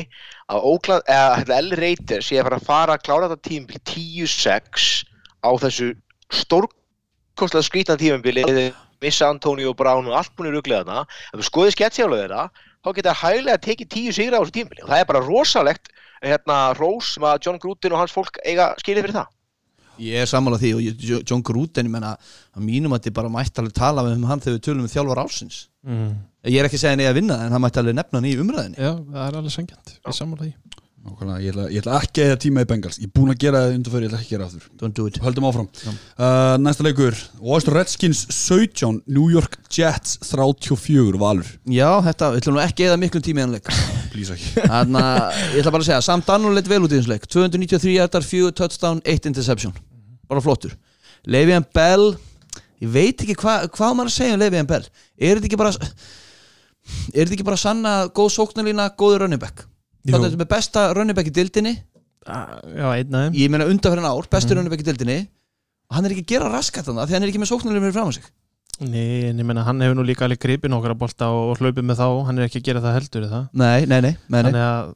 að 0.52 0.66
eða 1.10 1.60
L. 1.60 1.70
Raiders 1.80 2.30
sé 2.30 2.40
að 2.40 2.48
fara 2.48 2.60
að 2.60 2.66
fara 2.68 2.96
að 2.96 3.06
klára 3.06 3.30
þetta 3.30 3.48
tímabil 3.48 3.80
10-6 3.92 4.90
á 5.42 5.50
þessu 5.62 5.92
stórkostlega 6.42 7.66
skrítna 7.66 7.98
tímabili. 8.00 8.46
Missa 9.04 9.28
Antonio 9.28 9.74
Brown 9.76 10.06
og 10.08 10.14
allt 10.16 10.32
búin 10.36 10.48
í 10.48 10.54
ruggleðana 10.54 11.02
ef 11.04 11.36
þú 11.36 11.46
skoðið 11.50 11.74
sketsjálega 11.74 12.22
þeirra 12.22 12.44
þá 12.86 12.90
geta 13.00 13.12
það 13.14 13.22
hæglega 13.34 13.62
tekið 13.66 13.88
10 13.96 14.16
sigra 14.20 14.38
á 14.38 14.42
þessu 14.44 14.54
tímabili. 14.56 14.84
Og 14.86 14.90
það 14.92 15.00
er 15.02 15.08
bara 15.10 15.24
rosalegt 15.26 15.90
hérna, 16.22 16.58
rós 16.78 17.14
sem 17.16 17.26
að 17.26 17.40
John 17.46 17.58
Gruden 17.62 17.92
og 17.96 18.00
hans 18.04 18.14
fólk 18.14 18.38
eiga 18.46 18.70
skilið 18.80 19.08
fyrir 19.08 19.18
það. 19.18 19.32
Ég 20.06 20.20
er 20.22 20.28
sammálað 20.28 20.60
því 20.60 20.70
og 20.76 20.80
ég, 20.84 21.04
Jo- 21.08 21.22
John 21.24 21.42
Gruden 21.42 21.86
ég 21.88 21.92
menna 21.92 22.14
að 22.52 22.64
mínum 22.68 22.92
að 22.92 23.06
þið 23.06 23.14
bara 23.16 23.30
mætti 23.32 23.62
alveg 23.62 23.72
tala 23.78 24.02
um 24.12 24.26
hann 24.28 24.42
þegar 24.44 24.58
við 24.58 24.64
tölum 24.66 24.84
um 24.84 24.90
þjálfar 24.92 25.20
ásins 25.24 25.60
mm. 25.88 26.10
Ég 26.52 26.58
er 26.60 26.68
ekki 26.68 26.76
að 26.76 26.82
segja 26.82 26.92
henni 26.92 27.06
að 27.08 27.16
vinna 27.16 27.38
en 27.46 27.54
hann 27.56 27.64
mætti 27.64 27.80
alveg 27.80 27.96
nefna 27.96 28.20
hann 28.20 28.28
í 28.28 28.34
umræðinni 28.42 28.76
Já, 28.76 28.90
það 28.92 29.22
er 29.24 29.38
alveg 29.40 29.54
sangjant 29.56 29.94
Ég 29.96 30.18
sammála 30.18 30.44
því 30.44 30.52
Nákvæmlega, 31.06 31.38
ég, 31.44 31.52
ætla, 31.52 31.64
ég 31.70 31.82
ætla 31.82 31.98
ekki 32.02 32.22
að 32.22 32.30
eða 32.32 32.38
tíma 32.42 32.62
í 32.64 32.66
Bengals. 32.66 32.96
Ég 32.98 33.06
er 33.06 33.12
búin 33.14 33.30
að 33.30 33.38
gera 33.44 33.60
það 33.62 33.74
undanfyrir, 33.76 34.06
ég 34.06 34.10
ætla 34.10 34.18
ekki 34.18 34.26
að 34.26 34.34
gera 34.34 34.46
aftur. 34.48 34.64
Don't 34.80 34.96
do 34.96 35.04
it. 35.06 35.18
Höldum 35.22 35.46
áfram. 35.46 35.68
Uh, 35.86 36.56
Næsta 36.58 36.86
leikur. 36.86 37.18
Washington 37.38 37.76
Redskins 37.76 38.22
17 38.34 39.02
New 39.06 39.28
York 39.30 39.54
Jets 39.70 40.16
34 40.26 41.20
Valur. 41.20 41.52
Já, 41.70 41.90
þetta, 42.08 42.32
við 42.32 42.42
ætlum 42.42 42.58
nú 42.58 42.62
ekki 42.64 42.88
eða 42.88 42.98
miklum 43.04 43.22
tími 43.22 43.38
í 43.38 43.44
hann 43.44 43.54
leik. 43.54 43.70
Please 44.10 44.34
ekki. 44.34 44.64
Þannig 44.72 45.06
að 45.12 45.38
ég 45.52 45.60
ætla 45.62 45.74
bara 45.76 45.86
að 45.86 45.90
segja 45.92 46.00
Sam 46.08 46.26
Darnold 46.26 46.58
leitt 46.58 46.72
vel 46.72 46.82
út 46.82 46.90
í 46.90 46.98
þessum 46.98 47.14
leik. 47.14 47.28
293 47.36 47.94
hjartar, 47.94 48.26
4 48.32 48.56
touchdown, 48.62 49.04
1 49.06 49.30
interception. 49.30 49.76
Bara 50.26 50.42
flottur. 50.42 50.74
Le'Veon 51.30 51.68
Bell 51.76 52.16
Ég 52.82 52.90
veit 52.92 53.22
ekki 53.24 53.38
hvað 53.40 53.70
hva 53.72 53.94
maður 53.96 54.10
að 54.10 54.16
segja 54.18 54.34
um 54.36 54.42
Le'Veon 54.42 54.68
Bell. 54.68 54.84
Er 55.16 55.38
þetta 55.38 55.48
ekki 55.48 55.60
bara 55.60 55.72
Er 57.14 57.22
þetta 57.24 57.34
ekki 57.38 57.46
bara 57.46 57.58
sanna 57.58 57.94
góð 58.14 58.34
sóknarlína, 58.36 58.90
góður 58.98 59.24
running 59.24 59.42
back 59.42 59.64
Hvað 60.06 60.26
þetta 60.26 60.40
með 60.42 60.50
besta 60.54 60.86
running 60.96 61.16
back 61.18 61.30
í 61.30 61.34
dildinni 61.36 61.74
Ah, 62.26 62.58
Já, 62.66 62.86
einn 62.98 63.12
þeim. 63.14 63.34
Ég 63.38 63.50
meina 63.54 63.66
undanferðin 63.70 64.08
ár, 64.10 64.26
besti 64.32 64.54
running 64.56 64.72
back 64.72 64.82
í 64.82 64.86
dildinni 64.88 65.18
og 65.86 65.94
hann 65.94 66.06
er 66.08 66.14
ekki 66.16 66.24
að 66.24 66.32
gera 66.34 66.48
raskat 66.50 66.88
þannig 66.88 67.06
því 67.06 67.14
hann 67.14 67.22
er 67.26 67.30
ekki 67.30 67.42
með 67.44 67.50
sóknarlína 67.52 67.84
fyrir 67.86 67.94
fram 67.94 68.10
á 68.10 68.14
sig. 68.16 68.24
Nei, 68.82 69.30
en 69.30 69.38
ég 69.40 69.46
menna 69.46 69.62
hann 69.64 69.80
hefur 69.80 69.94
nú 69.96 70.04
líka 70.04 70.26
alveg 70.26 70.40
gripið 70.42 70.72
nokkra 70.74 70.96
bolta 70.98 71.28
og, 71.32 71.54
hlaupið 71.62 71.86
með 71.86 72.00
þá. 72.02 72.08
Hann 72.26 72.38
er 72.42 72.48
ekki 72.48 72.60
að 72.60 72.66
gera 72.66 72.82
það 72.84 72.96
heldur 72.98 73.22
er 73.28 73.30
það? 73.30 73.44
Nei, 73.62 73.86
nei, 73.86 74.00
nei, 74.04 74.14
nei. 74.26 74.42
Þannig 74.42 74.64
að 74.66 74.90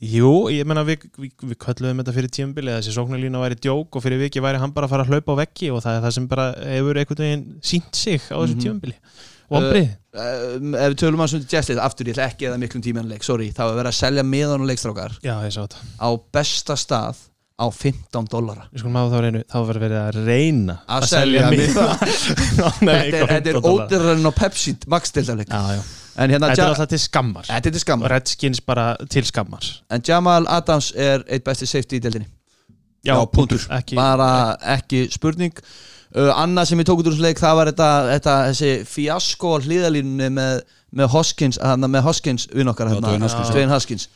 Jú, 0.00 0.30
ég 0.48 0.64
menna 0.64 0.80
við, 0.88 1.02
við, 1.20 1.32
við 1.44 1.58
kölluðum 1.60 1.98
þetta 2.00 2.12
fyrir 2.16 2.30
tímabili 2.32 2.72
þessi 2.72 2.94
sóknarlína 2.94 3.42
væri 3.42 3.58
djók 3.60 3.98
og 3.98 4.00
fyrir 4.06 4.22
viki 4.22 4.40
væri 4.40 4.56
hann 4.62 4.72
bara 4.72 4.86
að 4.88 4.94
fara 4.94 5.04
að 5.04 5.10
hlaupa 5.12 5.34
á 5.36 5.40
veggi 5.42 5.68
og 5.74 5.82
það 5.84 5.98
er 5.98 6.04
það 6.06 6.14
sem 6.16 6.28
bara 6.30 6.46
hefur 6.70 7.00
einhvern 7.02 7.20
veginn 7.26 7.42
sínt 7.60 7.98
sig 8.00 8.22
á 8.32 8.40
þessu 8.40 8.56
Mhm. 8.56 8.94
Tímabili 9.50 9.82
Vombrið 9.82 9.96
Um, 10.10 10.72
ef 10.74 10.88
við 10.90 10.96
tölum 11.04 11.20
að 11.22 11.28
svona 11.30 11.46
Jetslið 11.52 11.80
aftur, 11.84 12.08
ég 12.10 12.16
ætla 12.16 12.24
ekki 12.32 12.46
eða 12.48 12.58
miklum 12.58 12.82
tími 12.82 12.98
hann 12.98 13.10
leik, 13.12 13.22
sorry. 13.22 13.52
Þá 13.54 13.60
er 13.68 13.76
verið 13.76 13.90
að 13.92 13.98
selja 14.00 14.24
miðan 14.26 14.64
og 14.64 14.66
leikstrákar. 14.66 15.12
Já, 15.22 15.36
ég 15.46 15.52
sá 15.54 15.60
þetta. 15.60 15.82
Á 16.02 16.08
besta 16.34 16.74
stað 16.80 17.20
á 17.54 17.66
15 17.70 18.26
dollara. 18.32 18.64
Við 18.72 18.82
skulum 18.82 18.98
hafa 18.98 19.12
þá 19.12 19.22
reynu, 19.22 19.42
þá 19.52 19.56
verður 19.68 19.84
verið 19.84 20.00
að 20.00 20.18
reyna 20.26 20.76
Að 20.96 21.06
selja 21.12 21.44
miða. 21.52 21.86
Nei, 22.88 23.12
þetta 23.14 23.52
er, 23.52 24.08
en 24.16 24.26
á 24.26 24.32
Pepsi 24.34 24.74
hérna 26.34 26.50
Þetta 26.50 26.56
er 26.56 26.64
ja, 26.64 26.72
alltaf 26.72 26.90
til 26.90 27.00
skammar. 27.04 27.46
Þetta 27.46 27.70
er 27.70 27.84
skammar. 27.84 28.14
Redskins 28.16 28.62
bara 28.66 28.88
til 29.14 29.22
skammar. 29.28 29.70
En 29.94 30.02
Jamal 30.08 30.50
Adams 30.50 30.90
er 30.98 31.22
eitt 31.30 31.46
besti 31.46 31.70
safety 31.70 32.00
í 32.00 32.02
deildinni. 32.02 32.26
Já, 33.06 33.14
punktur. 33.30 33.62
Bara 33.94 34.56
ekki 34.74 35.06
spurning 35.14 35.54
uh, 36.16 36.32
annað 36.40 36.70
sem 36.70 36.82
ég 36.82 36.88
tók 36.88 37.02
út 37.02 37.10
úr 37.10 37.16
þessu 37.16 37.26
leik 37.26 37.40
það 37.42 37.56
var 37.60 37.70
þetta, 37.72 37.90
þetta 38.14 38.34
þessi 38.50 38.72
fjasko 38.90 39.54
á 39.54 39.56
hlýðalínunni 39.66 40.28
með, 40.40 40.64
með 41.00 41.12
Hoskins 41.14 41.60
hana, 41.62 41.90
með 41.90 42.06
Hoskins 42.08 42.48
vinn 42.54 42.72
okkar 42.72 42.92
hérna, 42.92 43.30
Dwayne 43.52 43.72
Haskins 43.72 44.08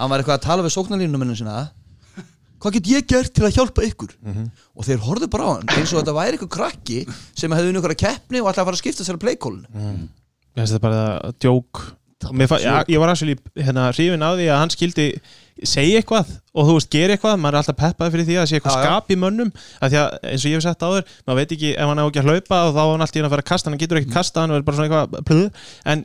hann 0.00 0.10
var 0.12 0.22
eitthvað 0.22 0.38
að 0.40 0.46
tala 0.48 0.66
við 0.66 0.76
sóknarlínunum 0.76 1.36
sinna 1.36 1.68
hvað 2.62 2.76
get 2.78 2.90
ég 2.92 3.06
gert 3.10 3.32
til 3.34 3.42
að 3.48 3.56
hjálpa 3.56 3.82
ykkur? 3.88 4.12
Mhm. 4.22 4.50
og 4.78 4.86
þeir 4.86 5.00
horfðu 5.02 5.28
bara 5.32 5.46
á 5.46 5.50
hann 5.56 5.72
eins 5.74 5.92
og 5.92 5.98
þetta 5.98 6.14
væri 6.14 6.36
eitthvað 6.38 6.52
krakki 6.56 6.98
sem 7.34 7.50
hefði 7.50 7.72
unnið 7.72 7.82
ykkur 7.82 7.94
að 7.96 8.02
keppni 8.04 8.42
og 8.42 8.50
ætlaði 8.52 8.62
að 8.62 8.68
fara 8.68 8.78
að 8.78 8.82
skipta 8.84 9.06
sér 9.06 9.18
að 9.18 9.24
playkólun 9.26 9.64
Mér 10.52 10.66
finnst 10.66 10.74
þetta 10.76 10.84
bara 10.84 11.32
djók. 11.40 11.80
Ég 12.92 13.00
var 13.00 13.10
actually 13.10 13.38
hérna, 13.56 13.86
hrifin 13.96 14.20
á 14.22 14.36
því 14.36 14.48
að 14.52 14.58
hann 14.60 14.72
skildi 14.74 15.06
segja 15.68 16.00
eitthvað 16.02 16.30
og 16.52 16.68
þú 16.68 16.76
veist, 16.76 16.90
gera 16.92 17.16
eitthvað 17.16 17.36
maður 17.42 17.58
er 17.58 17.60
alltaf 17.62 17.78
peppaði 17.80 18.14
fyrir 18.16 18.28
því 18.28 18.36
að 18.36 18.42
það 18.42 18.50
sé 18.50 18.58
eitthvað 18.58 18.72
Já, 18.72 18.80
já. 18.82 18.86
skap 18.88 19.12
í 19.12 19.18
mönnum 19.22 19.52
að 19.80 19.92
því 19.92 20.00
að 20.02 20.16
eins 20.32 20.46
og 20.46 20.50
ég 20.50 20.58
hef 20.58 20.66
sett 20.66 20.86
áður 20.86 21.12
maður 21.26 21.40
veit 21.42 21.54
ekki 21.56 21.74
ef 21.76 21.92
hann 21.92 22.02
á 22.02 22.04
ekki 22.06 22.22
að 22.22 22.32
hlaupa 22.32 22.62
og 22.62 22.72
þá 22.72 22.82
er 22.82 22.90
hann 22.92 23.06
alltaf 23.06 23.22
að 23.22 23.34
fara 23.36 23.46
að 23.46 23.52
kasta 23.52 23.70
hann 23.70 23.82
getur 23.82 24.00
ekkert 24.02 24.16
kasta 24.18 24.44
hann 24.44 24.52
og 24.52 24.60
er 24.60 24.66
bara 24.66 24.80
svona 24.80 24.90
eitthvað 24.90 25.30
plöð 25.30 25.70
en 25.94 26.04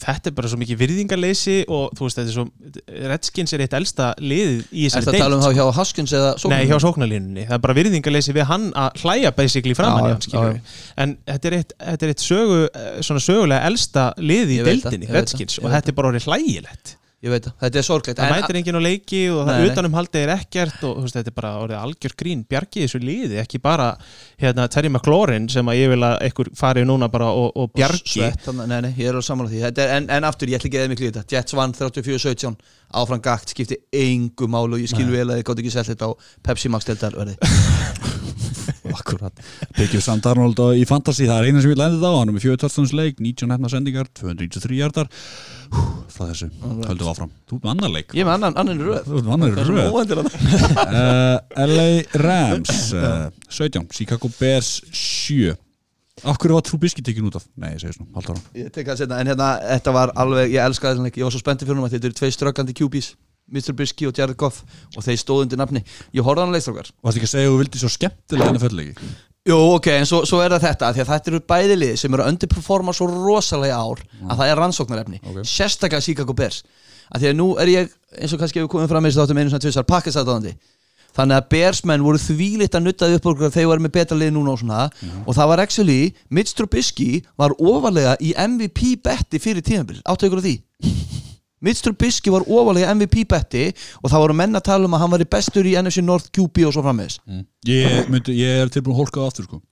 þetta 0.00 0.30
er 0.30 0.34
bara 0.36 0.48
svo 0.48 0.56
mikið 0.56 0.78
virðingarleysi 0.80 1.54
og 1.68 1.90
þú 1.98 2.06
veist, 2.06 2.18
þetta 2.18 2.30
er 2.30 2.36
svo 2.36 3.08
Redskins 3.12 3.52
er 3.52 3.64
eitt 3.66 3.74
elsta 3.76 4.06
liðið 4.24 4.62
í 4.72 4.86
Er 4.86 4.94
þessari 4.94 5.04
þetta 5.04 5.12
að 5.18 5.24
tala 5.26 5.36
um 5.36 5.42
þá 5.44 5.58
hjá 5.58 5.76
Haskins 5.76 6.14
eða 6.16 6.30
Nei, 6.48 6.62
hjá 6.70 6.76
sóknarlínunni, 6.80 7.44
það 7.50 7.56
er 7.58 7.62
bara 7.66 7.76
virðingarleysi 7.76 8.36
við 8.38 8.48
hann 8.48 8.70
að 8.72 9.02
hlæja 9.04 9.34
basically 9.36 9.76
framan 9.76 10.08
Já, 10.08 10.16
í 10.16 10.32
já, 10.32 10.46
já, 10.48 10.80
en 11.04 11.14
þetta 11.28 11.50
er 11.50 11.58
eitt, 11.58 11.76
þetta 11.90 12.08
er 12.08 12.14
eitt 12.14 12.24
sögu, 12.24 12.58
eh, 12.72 13.12
sögulega 13.12 13.68
elsta 13.68 14.08
lið 14.16 14.56
í 14.56 14.58
það, 14.62 14.72
veit 14.72 15.08
Redskins 15.12 15.58
það, 15.58 15.68
og 15.68 15.76
þetta 15.76 15.92
er 15.92 15.98
bara 16.00 16.12
orðið 16.14 16.28
hlægilegt 16.30 16.96
Ég 17.22 17.30
veit 17.30 17.44
það, 17.46 17.52
þetta 17.60 17.78
er 17.78 17.84
sorglegt. 17.86 18.18
Það 18.18 18.32
mætir 18.34 18.56
enginn 18.58 18.76
á 18.76 18.82
leiki 18.82 19.18
og 19.30 19.44
það 19.46 19.60
nei. 19.60 19.66
utanumhaldið 19.70 20.24
er 20.24 20.30
ekkert 20.34 20.80
og 20.88 20.96
veist, 21.04 21.14
þetta 21.14 21.30
er 21.30 21.36
bara 21.36 21.52
orðið 21.62 21.78
algjör 21.78 22.14
grín. 22.18 22.40
Bjargið 22.50 22.86
þessu 22.88 23.00
liði, 23.02 23.36
ekki 23.38 23.60
bara 23.62 23.86
hérna, 24.42 24.64
Terry 24.74 24.90
McLaurin 24.90 25.46
sem 25.52 25.70
að 25.70 25.78
ég 25.78 25.92
vil 25.92 26.00
að 26.02 26.16
einhver 26.26 26.50
fari 26.58 26.82
núna 26.88 27.06
bara 27.12 27.30
og, 27.30 27.52
og 27.54 27.70
bjargi. 27.78 28.26
nei, 28.58 28.80
nei, 28.88 28.90
ég 28.96 29.06
er 29.06 29.14
alveg 29.14 29.28
sammála 29.28 29.52
því. 29.52 29.62
Þetta 29.68 29.84
er, 29.84 29.94
en, 30.00 30.08
en 30.18 30.26
aftur, 30.26 30.50
ég 30.50 30.58
ætla 30.58 30.72
ekki 30.72 30.82
eða 30.82 30.90
miklu 30.96 31.06
í 31.06 31.12
þetta. 31.12 31.26
Jets 31.36 31.56
vann 31.60 31.76
34-17, 31.78 32.58
áfram 32.98 33.22
gakt 33.22 33.54
skipti 33.54 33.78
engu 34.02 34.50
málu 34.50 34.80
og 34.80 34.82
ég 34.82 34.90
skil 34.90 35.06
vel 35.12 35.28
að 35.28 35.38
þið 35.38 35.46
gátt 35.46 35.62
ekki 35.62 35.76
selt 35.76 35.92
þetta 35.94 36.10
á 36.10 36.12
Pepsi 36.42 36.74
Max 36.74 36.90
deildar 36.90 37.14
verði 37.22 37.38
Akkurat. 38.92 39.42
Tekið 39.78 40.02
Sam 40.04 40.20
Darnold 40.24 40.60
í 40.78 40.84
Fantasy 40.88 41.26
Það 41.28 41.38
er 41.42 41.48
eina 41.50 41.62
sem 41.64 41.72
ég 41.72 41.78
lendið 41.80 42.04
á 42.04 42.12
Hann 42.18 42.30
er 42.32 42.36
með 42.36 42.44
fjögur 42.46 42.60
tölstundsleik 42.64 43.20
19 43.22 43.54
hefna 43.56 43.70
sendingar 43.72 44.10
293 44.20 44.78
hjartar 44.80 45.10
Frá 46.12 46.26
þessu. 46.28 46.50
Höldum 46.60 47.08
áfram. 47.08 47.30
Þú 47.48 47.56
ert 47.56 47.62
með 47.64 47.70
annar 47.72 47.92
leik. 47.94 48.10
Ég 48.12 48.20
er 48.20 48.28
með 48.28 48.34
annan, 48.36 48.56
annan 48.60 48.82
röð. 48.84 49.06
Þú 49.06 49.14
ert 49.16 49.24
með 49.24 49.32
annar 49.38 49.52
röð. 49.56 50.32
uh, 50.82 51.38
LA 51.64 51.86
Rams 52.20 52.82
uh, 52.92 53.30
17 53.48 53.88
Chicago 53.96 54.28
Bears 54.38 54.74
7 54.92 55.54
Af 56.28 56.36
hverju 56.38 56.54
var 56.54 56.62
Trubisky 56.68 57.02
tekin 57.02 57.24
út 57.26 57.38
af? 57.40 57.46
Nei, 57.58 57.72
ég 57.72 57.80
segi 57.82 57.96
svona 57.96 58.12
Haldur 58.18 58.36
á 58.36 58.40
Ég 58.60 58.68
tek 58.74 58.86
það 58.92 58.98
setna, 59.00 59.18
en 59.24 59.30
hérna, 59.32 59.48
þetta 59.72 59.94
var 59.96 60.12
alveg, 60.22 60.52
ég 60.52 60.60
elskaði 60.68 60.92
þessan 60.98 61.08
leik. 61.08 61.16
Ég 61.18 61.26
var 61.26 61.32
svo 61.34 61.40
spenntið 61.40 61.70
fyrir 61.70 61.80
hún 61.80 61.88
að 61.88 61.96
þetta 61.96 62.10
eru 62.10 62.18
tvei 62.20 62.30
ströggandi 62.36 62.74
QBs 62.78 63.08
Mr. 63.50 63.74
Bisky 63.76 64.06
og 64.08 64.16
Jared 64.16 64.38
Goff 64.40 64.62
og 64.96 65.04
þeir 65.04 65.18
stóðu 65.20 65.46
undir 65.46 65.60
nafni. 65.60 65.82
Ég 66.14 66.24
horfði 66.24 66.44
hann 66.46 66.54
leikstrókar 66.54 66.90
Varst 67.02 67.18
ekki 67.18 67.28
að 67.28 67.32
segja 67.34 67.48
að 67.50 67.54
þú 67.54 67.60
vildi 67.62 67.82
svo 67.82 67.90
skemmtilega 67.92 68.54
NFL 68.54 68.78
leiki? 68.78 69.12
Jú, 69.42 69.56
ok, 69.74 69.88
en 69.98 70.06
svo, 70.06 70.20
svo 70.28 70.38
er 70.38 70.54
það 70.54 70.68
þetta 70.68 70.92
Því 70.94 71.02
að 71.02 71.08
þetta 71.12 71.32
eru 71.32 71.40
bæði 71.50 71.78
lið 71.80 71.96
sem 71.98 72.14
eru 72.14 72.22
að 72.22 72.32
underperforma 72.32 72.94
svo 72.94 73.08
rosalega 73.10 73.80
ár 73.82 74.04
að 74.22 74.36
það 74.38 74.52
er 74.52 74.60
rannsóknarefni. 74.62 75.22
Ok. 75.26 75.40
sérstaklega 75.50 76.04
Chicago 76.04 76.36
Bears. 76.38 76.62
Af 77.10 77.20
Því 77.20 77.32
að 77.32 77.40
nú 77.40 77.48
er 77.60 77.72
ég, 77.72 77.96
eins 78.16 78.32
og 78.32 78.40
kannski 78.40 78.62
við 78.62 78.70
komum 78.70 78.88
fram 78.88 79.02
með 79.02 79.12
þessu 79.12 79.24
þáttum 79.24 79.42
einu 79.42 79.50
svona 79.50 79.66
tvisar, 79.66 79.88
pakkastæðandi 79.88 80.54
Þannig 81.12 81.38
að 81.38 81.48
Bearsmenn 81.52 82.04
voru 82.06 82.20
þvílitt 82.20 82.76
að 82.76 82.86
nuttaði 82.86 83.18
upp 83.18 83.26
að 83.32 83.56
þeir 83.56 83.68
voru 83.68 83.84
með 83.84 83.94
betra 83.98 84.16
lið 84.16 84.32
núna 84.32 84.54
og 84.54 84.62
svona. 84.62 84.86
Og 85.26 85.36
það 85.36 85.50
var 85.52 85.62
actually, 85.66 86.00
Mitch 86.32 86.56
Trubisky 86.56 87.20
var 87.36 87.52
ofalega 87.60 88.16
í 88.16 88.32
MVP 88.32 88.94
betti 89.04 89.42
fyrir 89.42 89.64
tímabil, 89.66 90.00
áttu 90.08 90.30
ykkur 90.30 90.40
á 90.40 90.46
því 90.48 90.56
Mitch 91.62 91.82
Trubisky 91.84 92.32
var 92.34 92.44
ofalega 92.46 92.90
MVP 92.94 93.24
betti 93.30 93.68
og 94.02 94.10
það 94.10 94.24
voru 94.24 94.36
menn 94.38 94.58
að 94.58 94.66
tala 94.70 94.88
um 94.88 94.96
að 94.96 95.04
hann 95.04 95.12
var 95.14 95.24
bestur 95.36 95.68
í 95.68 95.76
NFC 95.78 96.02
North 96.02 96.32
QB 96.34 96.66
og 96.68 96.74
svo 96.74 96.82
framvegis. 96.84 97.20
Ég, 97.68 98.08
myndi, 98.10 98.34
ég 98.42 98.64
er 98.64 98.72
tilbúin 98.72 98.96
að 98.96 99.04
hólka 99.04 99.20
það 99.20 99.30
aftur 99.30 99.48
sko. 99.48 99.62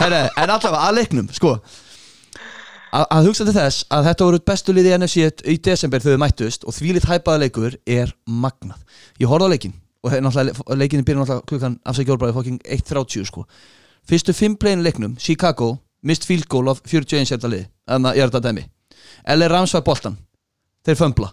Herre, 0.00 0.22
en 0.36 0.50
allavega 0.50 0.82
að 0.84 0.98
leiknum 1.00 1.30
sko. 1.34 1.56
Að, 2.96 3.04
að 3.12 3.26
hugsa 3.28 3.46
til 3.48 3.54
þess 3.56 3.86
að 3.92 4.06
þetta 4.10 4.28
voru 4.28 4.42
bestu 4.50 4.74
liði 4.76 4.92
í 4.92 4.98
NFC 5.00 5.42
í 5.52 5.56
desember 5.64 6.04
þegar 6.04 6.16
þau 6.20 6.22
mættust 6.22 6.68
og 6.68 6.76
þvílitt 6.76 7.08
hæpaða 7.10 7.42
leikur 7.42 7.74
er 7.86 8.12
magnað. 8.28 8.78
Ég 9.20 9.30
horfði 9.30 9.50
á 9.50 9.52
leikin 9.54 9.74
og 10.06 10.76
leikinni 10.78 11.02
byrja 11.02 11.18
náttúrulega 11.24 11.48
klukkan 11.50 11.80
afsækja 11.82 12.14
orðbræði 12.14 12.36
fokking 12.36 12.60
1.30 12.62 13.26
sko. 13.26 13.42
Fyrstu 14.06 14.34
fimm 14.36 14.54
plegin 14.60 14.84
leiknum, 14.86 15.16
Chicago 15.18 15.72
mist 16.06 16.26
field 16.28 16.46
goal 16.48 16.70
af 16.70 16.80
41 16.86 17.26
sérta 17.26 17.50
lið. 17.50 17.66
Þannig 17.90 18.12
að 18.12 18.18
ég 18.20 18.22
er 18.22 18.30
þetta 18.30 18.44
dæmi. 18.44 18.64
LA 19.34 19.48
Rams 19.50 19.74
var 19.74 19.82
boltan, 19.86 20.16
þeir 20.86 21.00
fömbla. 21.02 21.32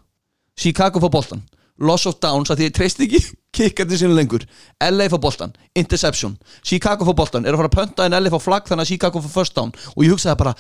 Chicago 0.60 1.02
fá 1.02 1.10
boltan 1.14 1.44
loss 1.82 2.06
of 2.06 2.20
downs 2.22 2.52
að 2.52 2.62
því 2.62 2.68
ég 2.68 2.76
treyst 2.78 3.02
ekki 3.04 3.20
kikkandi 3.58 4.00
sinni 4.00 4.18
lengur. 4.18 4.46
LA 4.84 5.10
fá 5.12 5.18
boltan, 5.22 5.54
interception. 5.78 6.38
Chicago 6.62 7.08
fá 7.08 7.14
boltan, 7.18 7.46
er 7.46 7.56
að 7.56 7.64
fara 7.64 7.72
að 7.72 7.78
pönta 7.80 8.08
en 8.08 8.18
LA 8.18 8.32
fá 8.34 8.40
flagg 8.42 8.70
þannig 8.70 8.86
að 8.88 8.94
Chicago 8.94 9.22
fá 9.24 9.30
first 9.40 9.58
down. 9.58 9.74
Og 9.96 10.06
ég 10.06 10.16
hugsaði 10.16 10.40
bara 10.42 10.56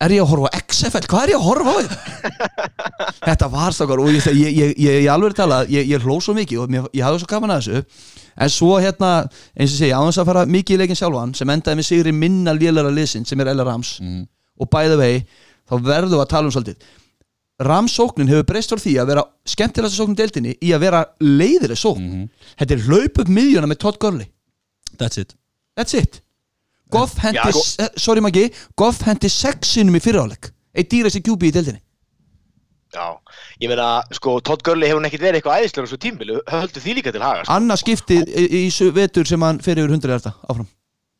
er 0.00 0.14
ég 0.16 0.24
að 0.24 0.30
horfa 0.32 0.60
XFL, 0.62 1.06
hvað 1.12 1.22
er 1.26 1.32
ég 1.34 1.42
að 1.42 1.44
horfa 1.44 1.72
á? 1.72 1.78
Þetta 1.84 3.26
þetta 3.26 3.48
var 3.52 3.76
stakar 3.76 4.00
og 4.00 4.08
ég, 4.08 4.28
ég, 4.32 4.54
ég, 4.56 4.72
ég, 4.80 5.08
alveg 5.12 5.36
tala, 5.36 5.60
ég, 5.68 5.90
ég 5.90 6.06
hló 6.06 6.16
svo 6.24 6.32
mikið 6.38 6.62
og 6.62 6.72
ég 6.96 7.04
hafði 7.04 7.20
svo 7.20 7.28
gaman 7.28 7.52
að 7.52 7.66
þessu. 7.66 8.06
En 8.40 8.52
svo 8.52 8.78
hérna, 8.80 9.10
eins 9.52 9.74
og 9.74 9.82
segja, 9.82 10.00
á 10.00 10.02
þess 10.06 10.22
að 10.22 10.30
fara 10.30 10.46
mikið 10.48 10.78
í 10.78 10.80
leikin 10.80 11.00
sjálfan 11.02 11.36
sem 11.36 11.52
endaði 11.52 11.80
með 11.82 11.88
sigri 11.90 12.14
minna 12.16 12.56
lélara 12.56 12.92
liðsinn 12.96 13.28
sem 13.28 13.44
er 13.44 13.52
Ella 13.52 13.68
Rams. 13.68 13.98
Mm. 14.00 14.24
og 14.60 14.68
by 14.72 14.88
the 14.88 14.96
way, 14.96 15.20
þá 15.68 15.76
verðum 15.84 16.16
við 16.16 16.24
að 16.24 16.32
tala 16.32 16.48
um 16.48 16.52
svolítið 16.52 16.88
Rams 17.60 17.92
sóknin 17.92 18.28
hefur 18.30 18.46
breyst 18.48 18.70
frá 18.72 18.80
því 18.80 18.94
að 19.02 19.10
vera 19.12 19.24
skemmtilegast 19.44 19.98
sóknin 20.00 20.16
í 20.16 20.20
deildinni 20.22 20.54
í 20.64 20.70
að 20.72 20.80
vera 20.86 21.00
leiðileg 21.20 21.76
sókn. 21.76 22.06
Mhm. 22.06 22.28
þetta 22.58 22.76
er 22.76 22.84
hlaup 22.88 23.18
upp 23.20 23.28
miðjuna 23.28 23.68
með 23.68 23.78
Todd 23.84 23.98
Gurley. 24.00 24.30
That's 24.98 25.18
it. 25.18 25.34
That's 25.76 25.94
it. 25.94 26.20
Goff 26.90 27.18
hendi, 27.22 27.38
sko- 27.38 27.62
s- 27.62 28.02
sorry 28.02 28.20
Maggi. 28.20 28.50
Goff 28.76 29.02
hendi 29.06 29.28
sexinum 29.28 29.94
í 29.94 30.00
fyriráleik. 30.02 30.50
Eitt 30.74 30.90
dýrasti 30.90 31.20
QB 31.22 31.42
í 31.50 31.52
deildinni. 31.52 31.80
Já, 32.92 33.14
ég 33.62 33.68
meina, 33.70 34.02
sko, 34.10 34.40
Todd 34.40 34.64
Gurley 34.66 34.88
hefur 34.88 34.98
hann 34.98 35.06
ekkert 35.10 35.22
verið 35.22 35.38
eitthvað 35.42 35.60
æðislega 35.62 35.86
á 35.86 35.90
svo 35.92 35.98
tímbilu, 36.02 36.40
höldu 36.50 36.80
því 36.82 36.94
líka 36.98 37.12
til 37.14 37.22
haga, 37.22 37.44
sko. 37.44 37.52
Annað 37.54 37.78
skiptið 37.84 38.24
í, 38.34 38.44
í 38.66 38.70
su- 38.74 38.90
vetur 38.90 39.24
sem 39.30 39.40
hann 39.46 39.60
fer 39.62 39.76
yfir 39.78 39.92
100 39.94 40.10
hjarta 40.10 40.32
áfram 40.50 40.66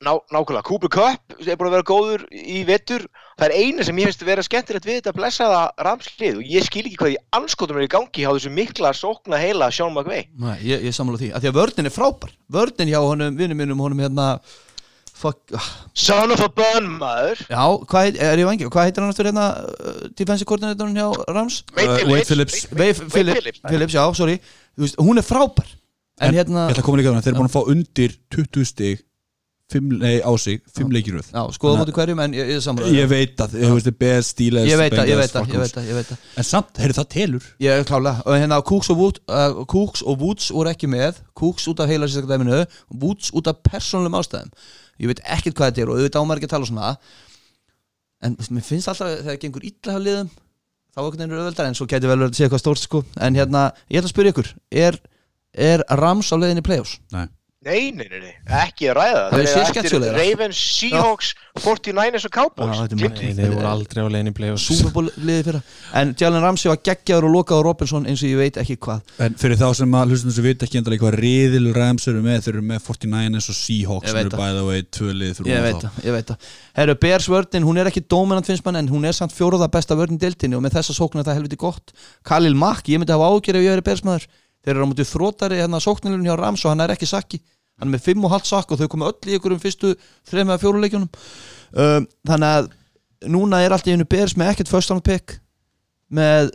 Ná, 0.00 0.14
nákvæmlega, 0.32 0.64
Cooper 0.64 0.88
Cup 0.88 1.34
er 1.44 1.58
búin 1.60 1.68
að 1.68 1.74
vera 1.74 1.84
góður 1.84 2.22
í 2.32 2.62
vetur. 2.64 3.02
Það 3.36 3.50
er 3.50 3.52
eina 3.60 3.84
sem 3.84 3.98
ég 4.00 4.06
finnst 4.08 4.22
að 4.24 4.30
vera 4.30 4.44
skemmtilegt 4.46 4.86
við 4.88 4.94
þetta 4.96 5.12
blessaða 5.12 5.58
ramslið 5.84 6.38
og 6.40 6.46
ég 6.48 6.64
skil 6.64 6.84
ekki 6.86 6.96
hvað 7.02 7.12
í 7.12 7.18
anskotum 7.36 7.76
er 7.76 7.84
í 7.84 7.90
gangi 7.92 8.24
á 8.24 8.32
þessu 8.32 8.52
mikla 8.56 8.94
sókna 8.96 9.36
heila 9.42 9.68
Sean 9.68 9.92
McVay. 9.92 10.24
Nei, 10.40 10.54
ég, 10.64 10.86
ég 10.88 10.96
sammála 10.96 11.20
því. 11.20 11.28
Að 11.36 11.44
Því 11.44 11.50
að 11.50 11.58
vörnin 11.58 11.90
er 11.90 11.92
frábær. 11.92 12.32
Vörnin 12.56 12.92
hjá 12.94 12.96
honum, 13.04 13.36
vinnum 13.36 13.60
minnum 13.60 13.82
honum 13.84 14.00
hérna 14.00 14.30
Fuck 15.20 15.52
ah, 15.52 15.68
Son 15.92 16.32
of 16.32 16.40
a 16.40 16.48
bun, 16.48 16.88
maður. 16.96 17.44
Já, 17.44 17.60
hvað 17.92 18.22
er 18.24 18.40
ég 18.40 18.48
vangi 18.48 18.70
Hvað 18.72 18.86
heitir 18.88 19.04
hann 19.04 19.12
aftur 19.12 19.28
hérna 19.28 19.50
uh, 19.60 19.98
Defensive 20.16 20.48
coordinatorinn 20.48 20.96
hjá 20.96 21.10
Rams? 21.28 21.60
Uh, 21.76 21.98
Wade 22.08 22.24
Phillips. 22.24 22.62
Wade 22.72 22.96
Phillips, 23.12 23.60
Phillips, 23.66 23.98
já, 23.98 24.06
sorry. 24.16 24.38
Veist, 24.80 24.96
Hún 24.96 25.20
er 25.20 25.28
frábær. 25.28 25.68
En, 26.16 26.32
En 26.32 26.40
hérna 26.40 26.70
Ég 26.70 26.78
ætla 26.78 26.86
að 26.86 26.88
koma 26.88 27.02
líka 27.02 27.12
þannig, 27.12 27.28
þeir 27.28 27.34
eru 27.34 27.42
búin 27.42 27.52
að 27.52 27.58
fá 27.58 27.72
undir 27.74 28.16
20 28.32 28.72
stig 28.72 29.04
fimm, 29.70 29.92
nei, 30.00 30.18
á 30.20 30.32
sig, 30.40 30.60
fimm 30.74 30.90
leikiröð 30.94 31.30
Já, 31.30 31.40
skoða 31.54 31.80
móti 31.80 31.94
hverjum 31.94 32.20
En 32.24 32.34
ég, 32.36 32.50
ég 32.56 32.62
sammála 32.64 32.90
Ég 32.94 33.08
veit 33.10 33.40
að, 33.42 33.54
þú 33.60 33.70
veist, 33.76 33.90
Bears, 34.00 34.30
Steelers 34.34 34.68
Ég 34.68 34.80
veit 34.80 34.94
það, 34.94 35.10
ég 35.12 35.20
veit 35.20 35.32
það, 35.34 35.52
ég 35.54 35.62
veit 35.62 35.74
það, 35.76 35.88
ég 35.90 35.98
veit 35.98 36.10
það 36.10 36.40
En 36.40 36.46
samt, 36.48 36.80
heyrðu 36.82 36.96
það 36.98 37.08
telur. 37.14 37.48
Ég 37.62 37.80
er 37.80 37.88
klálega, 37.88 38.24
og 38.26 38.36
hérna 38.36 38.60
Cooks 38.70 38.90
og, 38.92 39.00
Wood, 39.00 39.22
uh, 39.30 39.62
Cooks 39.70 40.04
og 40.04 40.20
Woods 40.24 40.50
voru 40.54 40.72
ekki 40.72 40.90
með. 40.90 41.22
Cooks 41.38 41.66
út 41.70 41.82
af 41.82 41.90
heila 41.90 42.08
sérstaklega 42.10 42.40
dæminu 42.40 42.60
Woods 43.02 43.32
út 43.36 43.50
af 43.50 43.62
persónulegum 43.66 44.18
ástæðum. 44.20 44.52
Ég 45.00 45.10
veit 45.12 45.24
ekkert 45.24 45.58
hvað 45.58 45.72
þetta 45.72 45.84
er 45.84 45.92
og 45.92 45.98
auðvitað 46.00 46.24
ámar 46.24 46.40
ekki 46.40 46.50
að 46.50 46.54
tala 46.56 46.70
svona. 46.70 46.92
En 48.20 48.38
mér 48.52 48.66
finnst 48.66 48.90
alltaf 48.90 49.06
að 49.08 49.18
þegar 49.22 49.30
það 49.30 49.42
gengur 49.46 49.66
illa 49.70 49.96
hjá 49.96 50.02
liðum 50.04 50.30
þá 50.90 50.98
er 50.98 51.04
einhvern 51.06 51.20
veginn 51.22 51.38
auðveldar 51.38 51.68
en 51.70 51.76
svo 51.78 51.86
gæti 51.88 52.08
vel 52.10 52.18
að 52.18 52.34
segja 52.34 52.48
eitthvað 52.48 52.62
stórt 52.64 52.82
sko. 52.82 53.02
En 53.22 53.38
hérna, 53.38 53.68
ég 53.88 54.00
ætla 54.02 54.10
að 54.10 54.14
spyrja 54.14 54.34
ykkur 54.34 54.50
Er, 54.70 54.98
er 55.54 55.84
Rams 56.00 56.32
á 56.34 56.36
leiðinni 56.36 56.64
playoffs? 56.66 56.98
Nei 57.14 57.28
Nei, 57.60 57.90
nei, 57.92 58.06
nei, 58.08 58.20
nei, 58.24 58.36
ekki 58.56 58.86
að 58.88 58.94
ræða 58.96 59.24
Það. 59.28 59.42
Er 59.42 59.80
eftir. 59.82 60.04
Ravens, 60.16 60.60
Seahawks, 60.78 61.34
49ers 61.60 62.24
og 62.24 62.32
Cowboys. 62.32 62.78
Þeir 63.36 63.52
voru 63.52 63.68
aldrei 63.68 64.00
á 64.00 64.08
í 64.08 64.32
play-offs. 64.38 64.64
Superból 64.64 65.10
liðið 65.20 65.50
fyrra 65.50 65.60
En 66.00 66.14
Jalen 66.16 66.40
Ramsey 66.40 66.72
var 66.72 66.80
geggjaður 66.88 67.28
og 67.28 67.34
lokaður 67.34 67.68
Robinson 67.68 68.08
eins 68.08 68.24
og 68.24 68.32
ég 68.32 68.40
veit 68.40 68.56
ekki 68.64 68.78
hvað. 68.80 69.04
En 69.26 69.36
fyrir 69.44 69.60
þá 69.60 69.66
sem 69.76 69.98
að 70.00 70.16
hlustum 70.16 70.34
sem 70.38 70.48
veit 70.48 70.64
ekki 70.64 70.80
endalega 70.80 71.04
hvað 71.04 71.20
riðil 71.20 71.68
Rams 71.76 72.08
eru 72.08 72.24
með, 72.24 72.40
þeir 72.48 72.54
eru 72.54 72.66
með 72.72 72.82
49ers 72.88 73.52
og 73.52 73.60
Seahawks 73.60 74.08
sem 74.08 74.24
eru 74.24 74.32
það. 74.32 74.40
by 74.40 74.56
the 74.56 74.66
way 74.70 74.88
tvö 74.96 75.12
lið 75.20 75.38
fyrir 75.42 75.52
Ég 75.52 75.68
veit 75.68 75.84
það, 75.84 76.02
ég 76.08 76.16
veit 76.16 76.32
það. 76.32 76.50
Herru, 76.80 76.98
Bears 77.04 77.28
vörnin, 77.36 77.68
hún 77.68 77.84
er 77.84 77.92
ekki 77.92 78.08
dominant 78.08 78.48
finnst 78.48 78.64
mann 78.64 78.80
en 78.80 78.88
hún 78.88 79.04
er 79.04 79.12
samt 79.12 79.36
fjóruða 79.36 79.68
besta 79.68 80.00
vörnin 80.00 80.16
í 80.16 80.24
deildinni 80.24 80.56
og 80.56 80.64
með 80.64 80.80
þessa 80.80 80.96
sókn 80.96 81.20
er 81.20 81.28
það 81.28 81.42
helviti 81.42 81.60
gott. 81.60 81.92
Khalil 82.24 82.56
Mack, 82.56 82.88
ég 82.88 83.02
myndi 83.02 83.12
hafa 83.12 83.28
ágjör 83.36 83.60
ef 83.60 83.68
ég 83.68 84.30
Þeir 84.64 84.74
eru 84.74 84.86
á 84.86 84.90
mútið 84.90 85.10
þrótari 85.10 85.60
hérna 85.60 85.80
sóknilun 85.80 86.26
hjá 86.26 86.36
Rams 86.38 86.64
og 86.66 86.74
hann 86.74 86.84
er 86.84 86.94
ekki 86.94 87.08
sakki 87.08 87.40
Hann 87.80 87.88
er 87.88 87.94
með 87.96 88.10
5,5 88.10 88.48
sakk 88.50 88.74
og 88.74 88.80
þau 88.80 88.90
komu 88.92 89.06
öll 89.08 89.30
í 89.30 89.36
ykkur 89.38 89.54
um 89.56 89.62
fyrstu 89.62 89.94
þreim 90.28 90.50
eða 90.50 90.60
fjóru 90.60 90.82
leikjunum 90.82 91.08
um, 91.08 92.08
Þannig 92.28 92.50
að 92.58 92.68
núna 93.32 93.62
er 93.64 93.72
allt 93.72 93.88
í 93.88 93.94
einu 93.94 94.08
Bears 94.08 94.36
með 94.36 94.52
ekkert 94.52 94.72
first 94.72 94.92
round 94.92 95.04
pick 95.06 95.38
með 96.12 96.52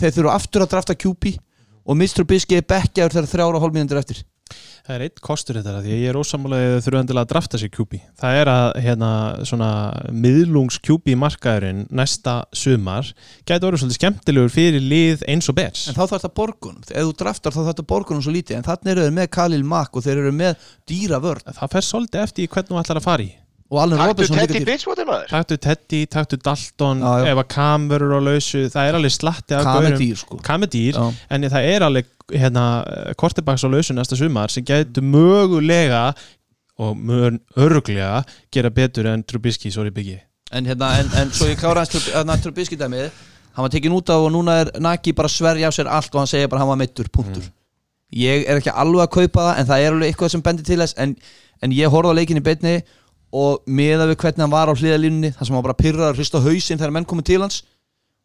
þeir 0.00 0.16
þurfa 0.16 0.34
aftur 0.38 0.64
að 0.64 0.72
drafta 0.74 0.96
QP 0.96 1.36
og 1.84 1.96
Mr. 1.96 2.26
Bisky 2.28 2.58
er 2.58 2.66
bekkjaður 2.66 3.16
þegar 3.16 3.30
þrjára 3.30 3.62
hólmínundir 3.62 4.00
eftir 4.00 4.22
Það 4.86 4.96
er 4.96 5.04
eitt 5.06 5.22
kostur 5.24 5.60
þetta 5.60 5.76
því 5.84 5.92
að 5.94 6.00
ég 6.00 6.10
er 6.10 6.20
ósamlega 6.20 6.80
þurfa 6.84 7.04
endilega 7.04 7.26
að 7.26 7.32
drafta 7.34 7.60
sér 7.60 7.72
QB 7.74 8.00
það 8.20 8.40
er 8.40 8.52
að 8.54 8.68
hérna 8.86 9.12
svona 9.48 9.70
miðlungs 10.10 10.80
QB 10.86 11.16
markaðurinn 11.20 11.84
næsta 11.92 12.40
sumar 12.56 13.12
gæti 13.44 13.68
orðið 13.68 13.84
svolítið 13.84 14.00
skemmtilegur 14.00 14.54
fyrir 14.54 14.84
lið 14.84 15.26
eins 15.30 15.50
og 15.52 15.58
bers 15.60 15.90
En 15.90 15.96
þá 15.96 16.04
þarf 16.04 16.16
þetta 16.16 16.34
borgun, 16.38 16.80
ef 16.86 17.08
þú 17.08 17.14
draftar 17.18 17.54
þá 17.54 17.60
þarf 17.60 17.70
þetta 17.72 17.86
borgunum 17.90 18.24
svo 18.24 18.34
lítið, 18.34 18.58
en 18.58 18.66
þannig 18.68 18.92
eru 18.92 19.06
þeir 19.06 19.16
með 19.18 19.30
Khalil 19.36 19.62
Mack 19.66 19.96
og 19.96 20.06
þeir 20.06 20.22
eru 20.22 20.32
með 20.36 20.66
dýra 20.88 21.20
vörn. 21.22 21.54
Það 21.56 21.72
fer 21.74 21.86
svolítið 21.86 22.24
eftir 22.24 22.50
hvernig 22.50 22.70
þú 22.70 22.82
ætlar 22.84 23.00
að 23.00 23.08
fara 23.08 23.26
í 23.26 23.30
Taktu 23.70 24.26
Teddy 24.34 24.64
Bridgewater, 24.66 25.06
maður. 25.06 25.28
Taktu 25.30 25.56
Teddy, 25.62 26.00
taktu 26.10 26.36
Dalton 26.42 27.00
Já, 27.04 27.10
já. 27.22 27.26
ef 27.30 27.38
að 27.44 27.48
Cam 27.54 27.84
verður 27.90 28.16
á 28.18 28.20
lausu 28.26 28.64
það 28.72 28.88
er 28.88 28.98
alveg 28.98 29.14
slatti 29.14 29.54
af 29.54 29.62
Kam 29.62 29.84
gaurum. 29.84 30.16
sko. 30.16 30.38
Cam 30.42 30.62
dýr, 30.62 30.94
Já. 30.98 31.14
en 31.30 31.42
það 31.42 31.68
er 31.74 31.84
alveg 31.86 32.06
hérna, 32.34 32.64
kortibaks 33.16 33.62
á 33.62 33.68
lausu 33.70 33.94
næsta 33.94 34.16
sumar 34.18 34.50
sem 34.50 34.64
getur 34.64 35.02
mögulega 35.06 36.14
og 36.80 36.96
mjög 36.96 37.38
örglega 37.56 38.24
gera 38.52 38.70
betur 38.70 39.06
en 39.06 39.22
Trubisky, 39.22 39.70
sorry 39.70 39.90
Biggie. 39.90 40.20
En 40.52 40.66
hérna, 40.66 40.98
en, 40.98 41.10
en 41.20 41.30
svo 41.30 41.46
ég 41.46 41.58
klára 41.60 41.84
hans 41.84 41.94
hérna, 42.10 42.36
Trubisky 42.42 42.74
dæmið, 42.76 43.10
hann 43.54 43.62
var 43.62 43.70
tekin 43.70 43.92
út 43.94 44.10
af 44.10 44.24
og 44.26 44.32
núna 44.34 44.60
er 44.64 44.70
Naki 44.80 45.12
bara 45.12 45.28
sverja 45.28 45.70
á 45.70 45.72
sér 45.72 45.86
allt 45.86 46.10
og 46.14 46.20
hann 46.24 46.26
segir 46.26 46.48
bara 46.50 46.58
hann 46.64 46.68
var 46.74 46.76
meittur, 46.80 47.06
punktur. 47.12 47.44
Ég 48.10 48.48
er 48.50 48.58
ekki 48.58 48.72
alveg 48.74 49.04
að 49.06 49.12
kaupa 49.14 49.44
það, 49.46 49.58
en 49.60 49.66
það 49.66 49.84
er 49.84 49.92
alveg 49.94 50.08
eitthvað 50.10 50.30
sem 50.34 50.42
bendir 50.42 50.64
til 50.66 50.80
þess, 50.82 50.96
en, 50.98 51.14
en 51.62 51.70
ég 51.70 51.86
horfði 51.92 52.10
á 52.10 52.18
leikin 52.18 52.40
í 52.40 52.42
beinni 52.42 52.72
og 52.80 52.96
miða 53.66 54.08
við 54.10 54.16
hvernig 54.24 54.44
hann 54.44 54.52
var 54.52 54.70
á 54.70 54.74
hliðalínunni, 54.74 55.32
þar 55.36 55.46
sem 55.46 55.56
hann 55.56 55.66
bara 55.66 55.78
pyrraði 55.78 56.08
að 56.08 56.18
hrista 56.18 56.42
hausinn 56.42 56.80
þegar 56.80 56.96
menn 56.96 57.06
komið 57.06 57.28
til 57.30 57.40
hans. 57.44 57.62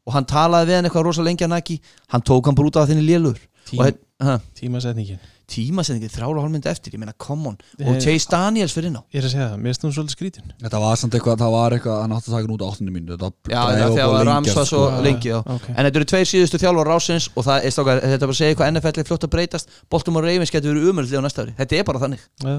Og 0.05 0.13
hann 0.13 0.27
talaði 0.29 0.69
við 0.69 0.79
hann 0.79 0.87
eitthvað 0.89 1.07
rosa 1.07 1.25
lengi 1.25 1.45
að 1.45 1.53
Naki. 1.53 1.79
Hann 2.13 2.25
tók 2.25 2.49
hann 2.49 2.57
bara 2.57 2.69
út 2.69 2.79
af 2.81 2.89
þinni 2.89 3.05
lélur 3.05 3.39
Tím, 3.65 3.79
og 3.79 3.87
hérna, 3.87 4.39
tímasetningin 4.57 5.21
tímasendingi 5.51 6.09
þrjára 6.13 6.43
hálfmyndi 6.43 6.69
eftir, 6.71 6.95
ég 6.95 7.01
meina 7.01 7.13
come 7.21 7.51
on. 7.51 7.57
Og 7.85 7.99
Chase 8.03 8.29
Daniels 8.31 8.73
fyrir 8.75 8.89
inn 8.91 8.97
á 8.99 9.03
ég 9.13 9.21
er 9.21 9.27
að 9.27 9.33
segja 9.35 9.47
það, 9.51 9.61
mér 9.65 9.79
hún 9.85 9.93
svolítið 9.95 10.15
skrítin. 10.15 10.53
Þetta 10.63 10.81
var 10.83 10.99
samt 11.01 11.17
eitthvað, 11.17 11.39
það 11.43 11.53
var 11.55 11.75
eitthvað 11.77 11.99
hann 12.01 12.15
átti 12.15 12.31
að 12.31 12.35
taka 12.35 12.47
hann 12.47 12.55
út 12.55 12.65
á 12.65 12.67
áttunni 12.69 12.95
mínu 12.95 13.15
Þetta 13.15 13.31
Já, 13.51 13.59
var 13.61 13.93
þegar 13.95 14.15
að 14.15 14.29
lengjast, 14.29 14.59
var 14.59 14.69
svo 14.69 14.81
sko. 14.85 15.03
lengi 15.05 15.31
já. 15.31 15.37
ok. 15.55 15.67
En 15.75 15.81
þetta 15.85 16.01
eru 16.01 16.09
tveir 16.11 16.29
síðustu 16.31 16.61
þjálfar 16.61 16.89
rásins 16.91 17.27
og 17.35 17.45
það 17.45 17.67
er 17.69 17.75
stákar, 17.75 18.01
þetta 18.05 18.15
er 18.15 18.25
bara 18.25 18.35
að 18.35 18.41
segja 18.41 18.59
hvað 18.59 18.71
NFL 18.75 19.01
er 19.03 19.09
fljótt 19.09 19.27
að 19.27 19.33
breytast. 19.35 19.75
Baltimore 19.91 20.25
Ravens 20.25 20.53
getur 20.55 20.73
verið 20.73 20.89
umöldið 20.91 21.19
á 21.19 21.23
næsta 21.25 21.45
ári. 21.45 21.55
Þetta 21.59 21.79
er 21.79 21.85
bara 21.89 22.01
þannig. 22.05 22.25
Ja. 22.45 22.55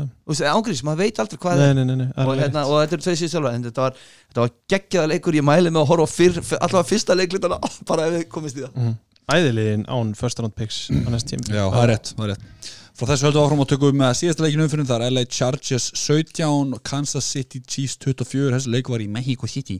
Ángrís, 0.57 0.83
maður 0.87 1.03
veit 1.05 1.21
aldrei 1.23 1.41
hvað 1.43 1.61
nei, 1.61 1.67
er 1.67 1.79
nei, 1.81 1.97
nei, 1.97 2.09
og, 2.23 2.33
hérna, 2.39 2.65
og 2.71 2.81
þetta 2.85 2.97
eru 2.99 3.07
tveir 3.07 3.19
síðustu 3.21 3.37
þjálfar 3.39 3.57
en 3.59 3.67
þetta 3.67 3.85
var, 3.87 3.99
þetta 4.31 4.45
var 4.45 4.55
geggjaða 4.73 5.11
leikur, 5.15 5.39
ég 5.39 5.47
mæli 5.47 5.73
með 5.73 5.83
að 5.83 5.91
horfa 5.93 6.07
á 6.07 6.11
fyrr, 6.13 6.41
fyr, 6.43 6.61
allavega 6.63 6.91
fyrsta 6.93 7.17
leiklitana 7.19 7.59
bara 7.91 8.07
ef 8.09 8.17
við 8.17 8.25
komist 8.33 8.59
í 8.59 8.65
það. 8.65 8.73
Mhm. 8.77 8.97
æðiliðin 9.27 9.87
án 9.91 10.13
first 10.15 10.39
round 10.39 10.55
picks 10.55 10.85
á 10.93 11.09
næst 11.11 11.27
tím 11.33 11.41
Já, 11.51 11.65
það 11.67 11.81
er 11.83 11.91
rétt, 11.91 12.13
það 12.15 12.29
er 12.29 12.33
rétt 12.35 12.69
Frá 12.97 13.11
þessu 13.11 13.27
höldum 13.27 13.43
við 13.43 13.45
áfram 13.45 13.61
að 13.61 13.71
tökum 13.75 13.91
við 13.91 13.97
með 14.01 14.13
síðasta 14.17 14.45
leikinu 14.47 14.65
umfyrir 14.65 14.87
Það 14.89 15.03
er 15.05 15.13
LA 15.13 15.23
Chargers 15.29 15.87
17 16.01 16.71
og 16.73 16.83
Kansas 16.87 17.27
City 17.29 17.59
Chiefs 17.61 17.99
24 18.01 18.55
Þessi 18.55 18.71
leik 18.73 18.89
var 18.89 19.03
í 19.05 19.09
Mexico 19.13 19.49
City. 19.53 19.77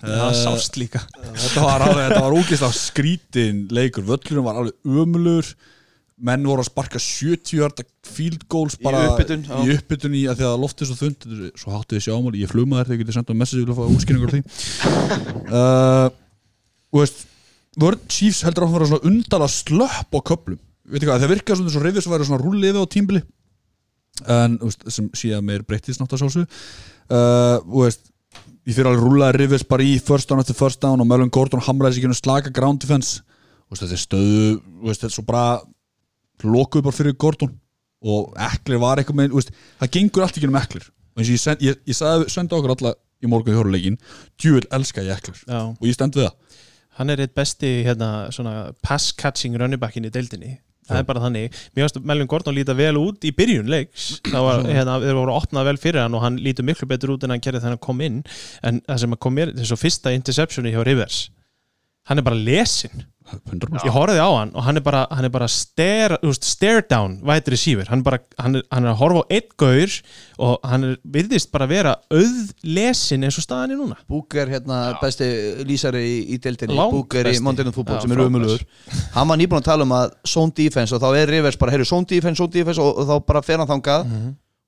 Það 0.00 0.36
sást 0.38 0.78
líka. 0.80 1.02
Þetta 1.26 1.64
var 1.66 1.84
alveg, 1.84 2.06
þetta 2.06 2.22
var 2.24 2.36
úkist 2.38 2.78
skrítin 2.78 3.66
leikur. 3.74 4.06
Völlurinn 4.08 4.46
var 4.46 4.62
alveg 4.62 5.02
ömulur 5.04 5.50
Menn 6.18 6.46
voru 6.48 6.64
að 6.64 6.70
sparka 6.70 6.98
70 6.98 7.60
hjarta 7.60 7.84
field 8.02 8.46
goals 8.50 8.74
bara 8.82 9.04
upphitun, 9.12 9.44
já. 9.46 9.58
í 9.62 9.76
uppbytun 9.76 10.16
í 10.18 10.22
að 10.26 10.40
því 10.40 10.46
að 10.48 10.56
loftið 10.64 10.88
svo 10.88 10.96
þund 10.98 11.26
Svo 11.60 11.74
háttu 11.76 11.94
við 11.94 12.08
sjámáli, 12.08 12.40
ég 12.42 12.50
fluma 12.50 12.80
þér 12.80 12.88
þegar 12.88 13.02
getið 13.04 13.18
senda 13.18 13.36
message 13.38 13.68
til 13.68 13.74
að 13.74 13.78
fá 13.78 13.92
útskýringur 13.94 14.32
á 14.32 14.34
því. 14.34 14.40
Uh, 15.52 16.08
Og 16.96 17.04
veist 17.04 17.22
Vörn 17.78 18.02
Chiefs 18.10 18.42
heldur 18.48 18.66
að 18.66 18.74
vera 18.74 18.88
svona 18.90 19.12
undala 19.12 19.50
slöpp 19.52 20.18
á 20.18 20.20
köplum 20.32 20.58
hvað, 20.92 21.24
það 21.24 21.32
virkar 21.34 21.58
svona 21.60 21.74
svo 21.74 21.82
reyfis 21.84 22.08
að 22.08 22.14
vera 22.16 22.28
svona 22.28 22.42
rúlliði 22.42 22.82
á 22.82 22.92
tímbili. 22.92 23.24
En, 24.26 24.58
veist, 24.62 24.86
sem 24.90 25.10
síðan 25.14 25.46
meir 25.46 25.62
breyttist 25.66 26.00
nátt 26.00 26.14
að 26.16 26.24
sjálfsög 26.24 26.48
uh, 27.14 27.92
Ég 28.68 28.76
fyrir 28.76 28.90
alveg 28.90 29.00
rúlaði 29.00 29.38
rifis 29.38 29.62
bara 29.64 29.84
í 29.86 29.94
first 30.04 30.28
down 30.28 30.42
eftir 30.42 30.56
first 30.58 30.82
down 30.82 31.00
og 31.00 31.06
Melvin 31.08 31.30
Gordon 31.32 31.62
hamraði 31.64 31.96
sig 31.96 32.04
ekki 32.04 32.18
slaka 32.18 32.50
ground 32.52 32.82
defense. 32.82 33.22
Veist, 33.70 33.80
þetta 33.80 33.96
er 33.96 34.02
stöðu 34.02 34.50
veist, 34.82 35.00
þetta 35.00 35.08
er 35.08 35.14
svo 35.14 35.24
bara 35.24 35.44
lokuð 36.44 36.84
bara 36.84 36.98
fyrir 36.98 37.16
Gordon. 37.16 37.54
Og 38.04 38.34
Eklir 38.36 38.82
var 38.82 39.00
eitthvað 39.00 39.22
með 39.22 39.48
það 39.80 39.92
gengur 39.96 40.26
allt 40.26 40.36
ekki 40.36 40.50
um 40.50 40.60
Eklir 40.60 40.84
ég, 41.18 41.40
send, 41.40 41.64
ég, 41.64 41.80
ég 41.88 41.96
sagði, 41.96 42.28
sendi 42.30 42.54
okkur 42.54 42.76
alla 42.76 42.92
í 43.18 43.30
morgun 43.30 43.54
í 43.54 43.56
hjóruleikin, 43.56 43.96
djúvel 44.38 44.68
elska 44.76 45.02
ég 45.02 45.16
Eklir 45.16 45.40
Já. 45.48 45.64
og 45.72 45.88
ég 45.88 45.96
stend 45.96 46.14
við 46.14 46.28
það. 46.28 46.60
Hann 46.98 47.10
er 47.14 47.22
eitt 47.24 47.34
besti 47.34 47.72
hérna, 47.86 48.28
pass 48.84 49.10
catching 49.16 49.56
runnibackin 49.58 50.06
í 50.06 50.12
deildinni 50.14 50.58
það 50.88 51.00
er 51.00 51.08
bara 51.08 51.24
þannig. 51.24 51.62
Mér 51.76 51.86
finnst 51.86 52.02
Melvin 52.10 52.30
Gordon 52.30 52.58
líta 52.58 52.76
vel 52.78 52.94
út 53.00 53.24
í 53.28 53.32
byrjun 53.36 53.70
leiks. 53.72 54.10
Það 54.28 54.46
var, 54.48 54.68
hérna, 54.68 54.98
þeir 55.04 55.18
voru 55.20 55.36
opnað 55.36 55.72
vel 55.72 55.78
fyrir 55.80 56.04
hann 56.04 56.18
og 56.18 56.24
hann 56.24 56.38
lítur 56.42 56.66
miklu 56.68 56.88
betur 56.90 57.14
út 57.16 57.26
en 57.26 57.36
hann 57.36 57.44
gerði 57.44 57.64
þegar 57.64 57.76
hann 57.76 57.86
kom 57.88 58.04
inn. 58.04 58.22
En 58.66 58.82
það 58.86 59.02
sem 59.04 59.18
að 59.18 59.24
kom 59.26 59.38
mér, 59.38 59.54
þessu 59.58 59.80
fyrsta 59.80 60.14
interceptioni 60.16 60.74
hjá 60.74 60.82
Rivers 60.86 61.26
hann 62.08 62.20
er 62.20 62.26
bara 62.26 62.38
lesin. 62.38 63.06
100% 63.28 63.84
ég 63.84 63.92
horfði 63.92 64.20
á 64.22 64.30
hann 64.32 64.52
og 64.56 64.64
hann 64.64 64.80
er 64.80 64.84
bara, 64.84 65.02
hann 65.12 65.26
er 65.26 65.32
bara 65.32 65.48
stare, 65.52 66.16
stare 66.40 66.84
down 66.88 67.18
vætri 67.26 67.54
receiver, 67.54 67.88
hann, 67.90 68.00
er 68.00 68.06
bara, 68.06 68.20
hann, 68.40 68.58
er, 68.58 68.64
hann 68.72 68.86
er 68.86 68.92
að 68.94 69.00
horfa 69.02 69.24
á 69.24 69.26
einn 69.36 69.50
gaur 69.60 69.96
og 70.46 70.64
hann 70.70 70.86
er, 70.88 70.96
virðist 71.16 71.52
bara 71.52 71.68
vera 71.70 71.94
auðlesin 72.08 73.26
eins 73.28 73.38
og 73.40 73.44
staðan 73.44 73.74
er 73.76 73.80
núna. 73.82 74.00
Búker 74.08 74.48
hérna 74.52 74.80
besti 75.02 75.28
lýsari 75.68 76.04
í, 76.06 76.18
í 76.34 76.40
deildinni. 76.42 76.78
Langt 76.78 76.96
Búker 76.96 77.28
í 77.28 77.36
Football 77.38 77.98
Já, 77.98 78.02
sem 78.06 78.16
er 78.16 78.24
umulugur 78.24 78.66
hann 79.14 79.28
var 79.28 79.40
nýbúin 79.40 79.60
að 79.60 79.70
tala 79.70 79.84
um 79.86 79.96
að 79.98 80.12
zone 80.26 80.56
defense 80.56 80.96
og 80.96 81.04
þá 81.04 81.08
er 81.20 81.32
Rivers 81.36 81.60
bara, 81.60 81.76
heyrðu, 81.76 81.88
zone 81.92 82.08
defense, 82.08 82.40
zone 82.40 82.54
defense 82.54 82.82
og, 82.82 83.02
og 83.02 83.08
þá 83.10 83.16
bara 83.28 83.44
fer 83.44 83.60
hann 83.60 83.68
þangað. 83.68 84.12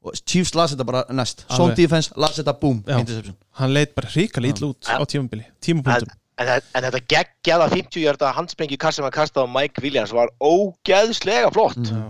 Og 0.01 0.17
Chiefs 0.25 0.55
las 0.57 0.73
þetta 0.73 0.87
bara 0.89 1.03
næst. 1.13 1.45
Zone 1.53 1.77
defense, 1.77 2.13
las 2.17 2.39
þetta, 2.39 2.55
boom, 2.61 2.81
Já. 2.89 3.01
interception. 3.03 3.37
Hann 3.61 3.75
leit 3.77 3.93
bara 3.97 4.09
hrikalega 4.09 4.57
ítl 4.57 4.71
út 4.71 4.89
á 4.89 5.05
tímabili 5.05 5.45
tímapunktum 5.61 6.20
en, 6.41 6.49
en 6.57 6.87
þetta 6.87 7.01
geggjaða 7.13 7.69
50 7.75 8.01
hjarta 8.05 8.33
handsprengju 8.37 8.79
kast 8.81 8.99
sem 9.01 9.07
hann 9.07 9.15
kastaði 9.15 9.47
á 9.49 9.55
Mike 9.59 9.83
Williams 9.85 10.15
var 10.17 10.33
ógeðslega 10.41 11.51
flott 11.55 11.81
Já. 11.91 12.01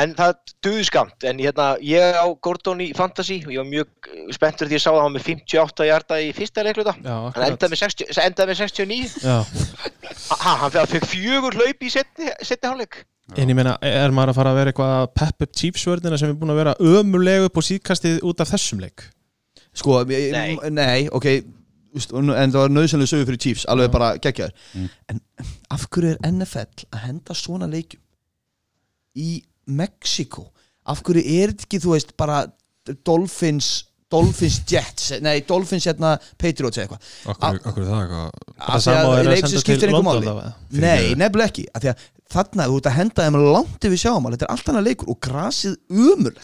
en 0.00 0.14
það 0.18 0.32
duði 0.66 0.84
skamt 0.88 1.26
en 1.30 1.38
hérna, 1.44 1.66
ég 1.86 2.16
á 2.18 2.26
Gordon 2.42 2.80
í 2.82 2.88
Fantasy 2.98 3.38
og 3.46 3.52
ég 3.54 3.60
var 3.62 3.68
mjög 3.70 4.10
spenntur 4.34 4.66
því 4.70 4.78
ég 4.80 4.82
sá 4.82 4.90
að 4.90 5.02
hann 5.04 5.14
með 5.14 5.26
58 5.30 5.86
hjarta 5.90 6.18
í 6.24 6.32
fyrsta 6.34 6.64
leikluta 6.66 6.96
hann 6.98 7.44
endaði 7.46 7.72
með, 7.76 7.82
60, 7.84 8.16
endaði 8.26 8.50
með 8.52 8.62
69 8.64 9.20
Já. 9.22 9.36
ha, 10.42 10.56
hann 10.64 10.74
fekk 10.90 11.06
fjögur 11.12 11.54
hlaup 11.60 11.86
í 11.86 11.92
setni, 11.94 12.32
setni 12.42 12.72
hálfleik 12.72 13.04
En 13.34 13.50
ég 13.50 13.56
meina, 13.58 13.72
er 13.82 14.12
maður 14.14 14.30
að 14.30 14.36
fara 14.38 14.50
að 14.52 14.58
vera 14.60 14.70
eitthvað 14.70 14.90
að 15.00 15.06
pep 15.18 15.40
up 15.42 15.54
Chiefs-vörðina 15.58 16.18
sem 16.20 16.30
er 16.30 16.36
búin 16.38 16.52
að 16.54 16.60
vera 16.60 16.74
ömuleg 16.78 17.48
upp 17.48 17.56
og 17.58 17.64
síðkastið 17.66 18.20
út 18.22 18.42
af 18.44 18.52
þessum 18.52 18.78
leik? 18.84 19.02
sko, 19.76 19.96
ég- 20.06 20.30
Nei. 20.32 20.70
nei 20.70 21.08
ok 21.10 21.26
en 21.96 22.52
það 22.52 22.60
var 22.60 22.74
nöðsynlega 22.74 23.12
sögur 23.12 23.30
fyrir 23.30 23.42
Chiefs 23.46 23.66
alveg 23.72 23.90
bara 23.94 24.12
geggjaður. 24.22 24.54
Mm. 24.74 24.88
en 25.12 25.20
af 25.74 25.88
hverju 25.90 26.12
er 26.14 26.30
NFL 26.30 26.86
að 26.92 27.04
henda 27.06 27.36
svona 27.36 27.68
leikjum 27.70 28.02
í 29.16 29.30
Mexiko 29.66 30.48
af 30.86 31.02
hverju 31.02 31.24
er 31.24 31.52
þetta 31.52 31.66
ekki, 31.66 31.82
þú 31.82 31.94
veist, 31.96 32.16
bara 32.20 32.44
Dolphins 33.06 33.70
Dolphins 34.12 34.60
Jets, 34.70 35.16
nei 35.24 35.40
Dolphins 35.48 35.88
hérna 35.88 36.12
Patriots 36.38 36.78
eða 36.78 36.84
eitthvað? 36.86 37.40
Akkur 37.66 37.82
er 37.82 37.88
það 37.88 38.02
eitthvað? 38.04 38.44
Af 38.56 38.76
því 38.76 38.82
sama 38.84 39.00
að 39.00 39.06
og 39.08 39.16
er 39.16 39.18
að 39.18 39.30
leik 39.32 39.40
sem 39.40 39.50
senda 39.50 39.62
skiptir 39.64 39.90
einhver 39.90 40.04
máli. 40.06 40.52
Nei, 40.84 41.00
nefnilega 41.18 41.50
ekki 41.50 41.64
af 41.72 41.82
því 41.82 41.90
að 41.90 42.04
þarna 42.32 42.66
þú 42.66 42.78
ert 42.80 42.88
að 42.90 42.96
henda 42.96 43.24
þeim 43.26 43.36
langt 43.54 43.86
yfir 43.86 44.00
sjáum 44.00 44.26
þetta 44.32 44.46
er 44.46 44.52
allt 44.54 44.70
annað 44.72 44.86
leikur 44.88 45.10
og 45.12 45.18
grasið 45.22 45.74
umurlegt 45.88 46.42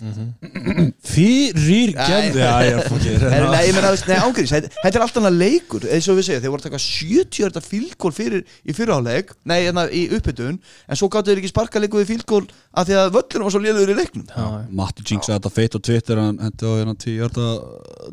Fyrir 1.13 1.97
Já, 1.97 2.19
ég 2.23 2.77
er 2.77 2.87
fókir 2.87 3.25
Nei, 3.27 3.39
nei, 3.43 3.63
ég 3.67 3.75
veist, 3.83 4.07
nei, 4.09 4.19
ángriðis, 4.27 4.53
þetta 4.55 4.69
þetta 4.79 5.01
er 5.01 5.05
allt 5.07 5.19
annað 5.21 5.39
leikur 5.41 5.87
eins 5.91 6.09
og 6.09 6.19
við 6.19 6.29
segja, 6.29 6.43
þeir 6.45 6.53
voru 6.55 6.63
að 6.63 6.69
taka 6.69 6.83
70 6.87 7.43
þetta 7.49 7.63
fílgól 7.67 8.13
fyrir 8.15 8.43
í 8.63 8.77
fyrirháleik 8.77 9.35
nei, 9.49 9.59
hérna 9.67 9.83
í 9.91 10.05
uppbytun, 10.15 10.61
en 10.63 11.01
svo 11.01 11.11
gáttu 11.13 11.33
þeir 11.33 11.43
ekki 11.43 11.53
sparka 11.53 11.83
leiku 11.83 11.99
við 12.01 12.13
fílgól 12.15 12.45
af 12.73 12.87
því 12.89 12.95
að 13.03 13.13
völlunum 13.19 13.47
var 13.49 13.53
svo 13.53 13.63
liður 13.63 13.93
í 13.93 13.97
leiknum. 13.99 14.27
Já, 14.31 14.47
Matti 14.73 15.03
Jinx 15.05 15.29
að 15.29 15.37
þetta 15.37 15.51
feitt 15.53 15.77
á 15.77 15.81
Twitter 15.89 16.17
hann 16.23 16.39
hendi 16.41 16.65
á 16.65 16.73
hérna 16.79 16.95
tí 16.97 17.11
hjarta 17.19 17.47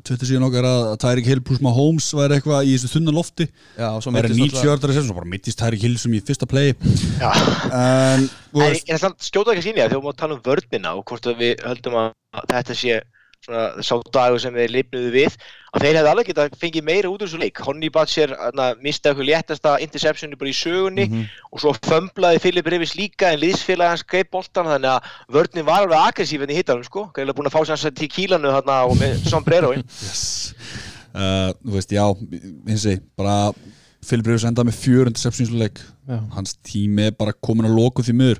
Twitter 0.03 0.27
síðan 0.27 0.47
okkar 0.49 0.65
að 0.67 0.81
Tyreek 1.03 1.29
Hill 1.29 1.43
pluss 1.45 1.63
Mahomes 1.63 2.07
væri 2.17 2.39
eitthvað 2.39 2.67
í 2.67 2.75
þessu 2.75 2.91
þunna 2.97 3.15
lofti 3.15 3.45
Já, 7.59 8.19
og 8.19 8.23
svo 8.23 8.23
Það 8.23 8.23
meiddist 8.23 8.23
90 8.23 8.23
hjartar 8.23 8.23
sem 8.23 8.23
bara 8.23 8.23
mittist 8.23 8.23
Tyreek 8.23 8.23
Hill 8.23 8.23
sem 8.23 8.23
í 8.23 8.23
fyrsta 8.23 8.39
play 8.49 8.59
Já. 8.59 8.69
En, 8.69 8.79
ég 8.89 8.93
er 8.93 9.01
samt 9.05 9.23
skjóta 9.29 9.51
ekki 9.53 9.63
að 9.63 9.69
sína 9.69 9.85
þegar 9.85 9.95
við 9.95 10.03
máum 10.03 10.11
að 10.13 10.19
tala 10.23 10.33
um 10.35 10.43
vörnina 10.49 10.93
og 10.97 11.05
hvort 11.09 11.25
að 11.31 11.39
við 11.43 11.63
höldum 11.67 11.97
að 12.03 12.13
þetta 12.53 12.75
sé 12.75 12.99
svona 13.39 13.79
sá 13.87 13.95
dagur 14.11 14.41
sem 14.43 14.51
við 14.51 14.73
lifnuðu 14.73 15.11
við 15.13 15.35
að 15.71 15.83
þeir 15.85 15.95
hefði 15.95 16.09
alveg 16.11 16.27
geta 16.27 16.47
fengið 16.59 16.83
meira 16.89 17.07
út 17.07 17.21
úr 17.21 17.29
þessu 17.29 17.39
leik 17.39 17.61
Honey 17.63 17.89
Batcher 17.95 18.33
mistaði 18.83 19.13
okkur 19.15 19.27
léttasta 19.29 19.77
interceptioni 19.79 20.35
bara 20.35 20.51
í 20.51 20.57
sögunni 20.59 21.05
Mhm. 21.07 21.21
og 21.53 21.61
svo 21.63 21.71
fömblaði 21.87 22.41
Philip 22.43 22.67
Rivers 22.67 22.95
líka 22.99 23.31
en 23.31 23.39
liðsfélag 23.39 23.93
hans 23.93 24.03
greip 24.03 24.29
boltan 24.31 24.67
þannig 24.67 24.91
að 24.91 25.07
vörnin 25.31 25.65
var 25.65 25.85
alveg 25.85 25.99
aggressív 26.03 26.43
en 26.43 26.51
í 26.51 26.59
hittanum 26.59 26.83
sko 26.83 27.05
gæðilega 27.15 27.37
búin 27.39 27.47
að 27.47 27.55
fá 27.55 27.63
sér 27.77 27.95
til 27.95 28.09
kílanu 28.11 28.51
og 28.51 28.97
með 28.99 29.23
sombreroin 29.31 29.83
yes. 30.03 30.53
uh, 31.15 31.55
Þú 31.63 31.77
veist, 31.79 31.91
já, 31.95 32.03
hins 32.67 32.85
vegi 32.85 32.99
bara 33.15 33.53
Philip 34.05 34.29
Rivers 34.29 34.45
endaði 34.47 34.69
með 34.69 34.79
fjör 34.79 35.09
interceptions 35.11 35.53
í 35.53 35.59
leik. 35.59 35.81
Já. 36.09 36.19
hans 36.33 36.55
tími 36.65 37.09
er 37.09 37.15
bara 37.17 37.35
komin 37.37 37.67
að 37.69 37.75
loku 37.77 38.05
því 38.05 38.15
miður. 38.17 38.39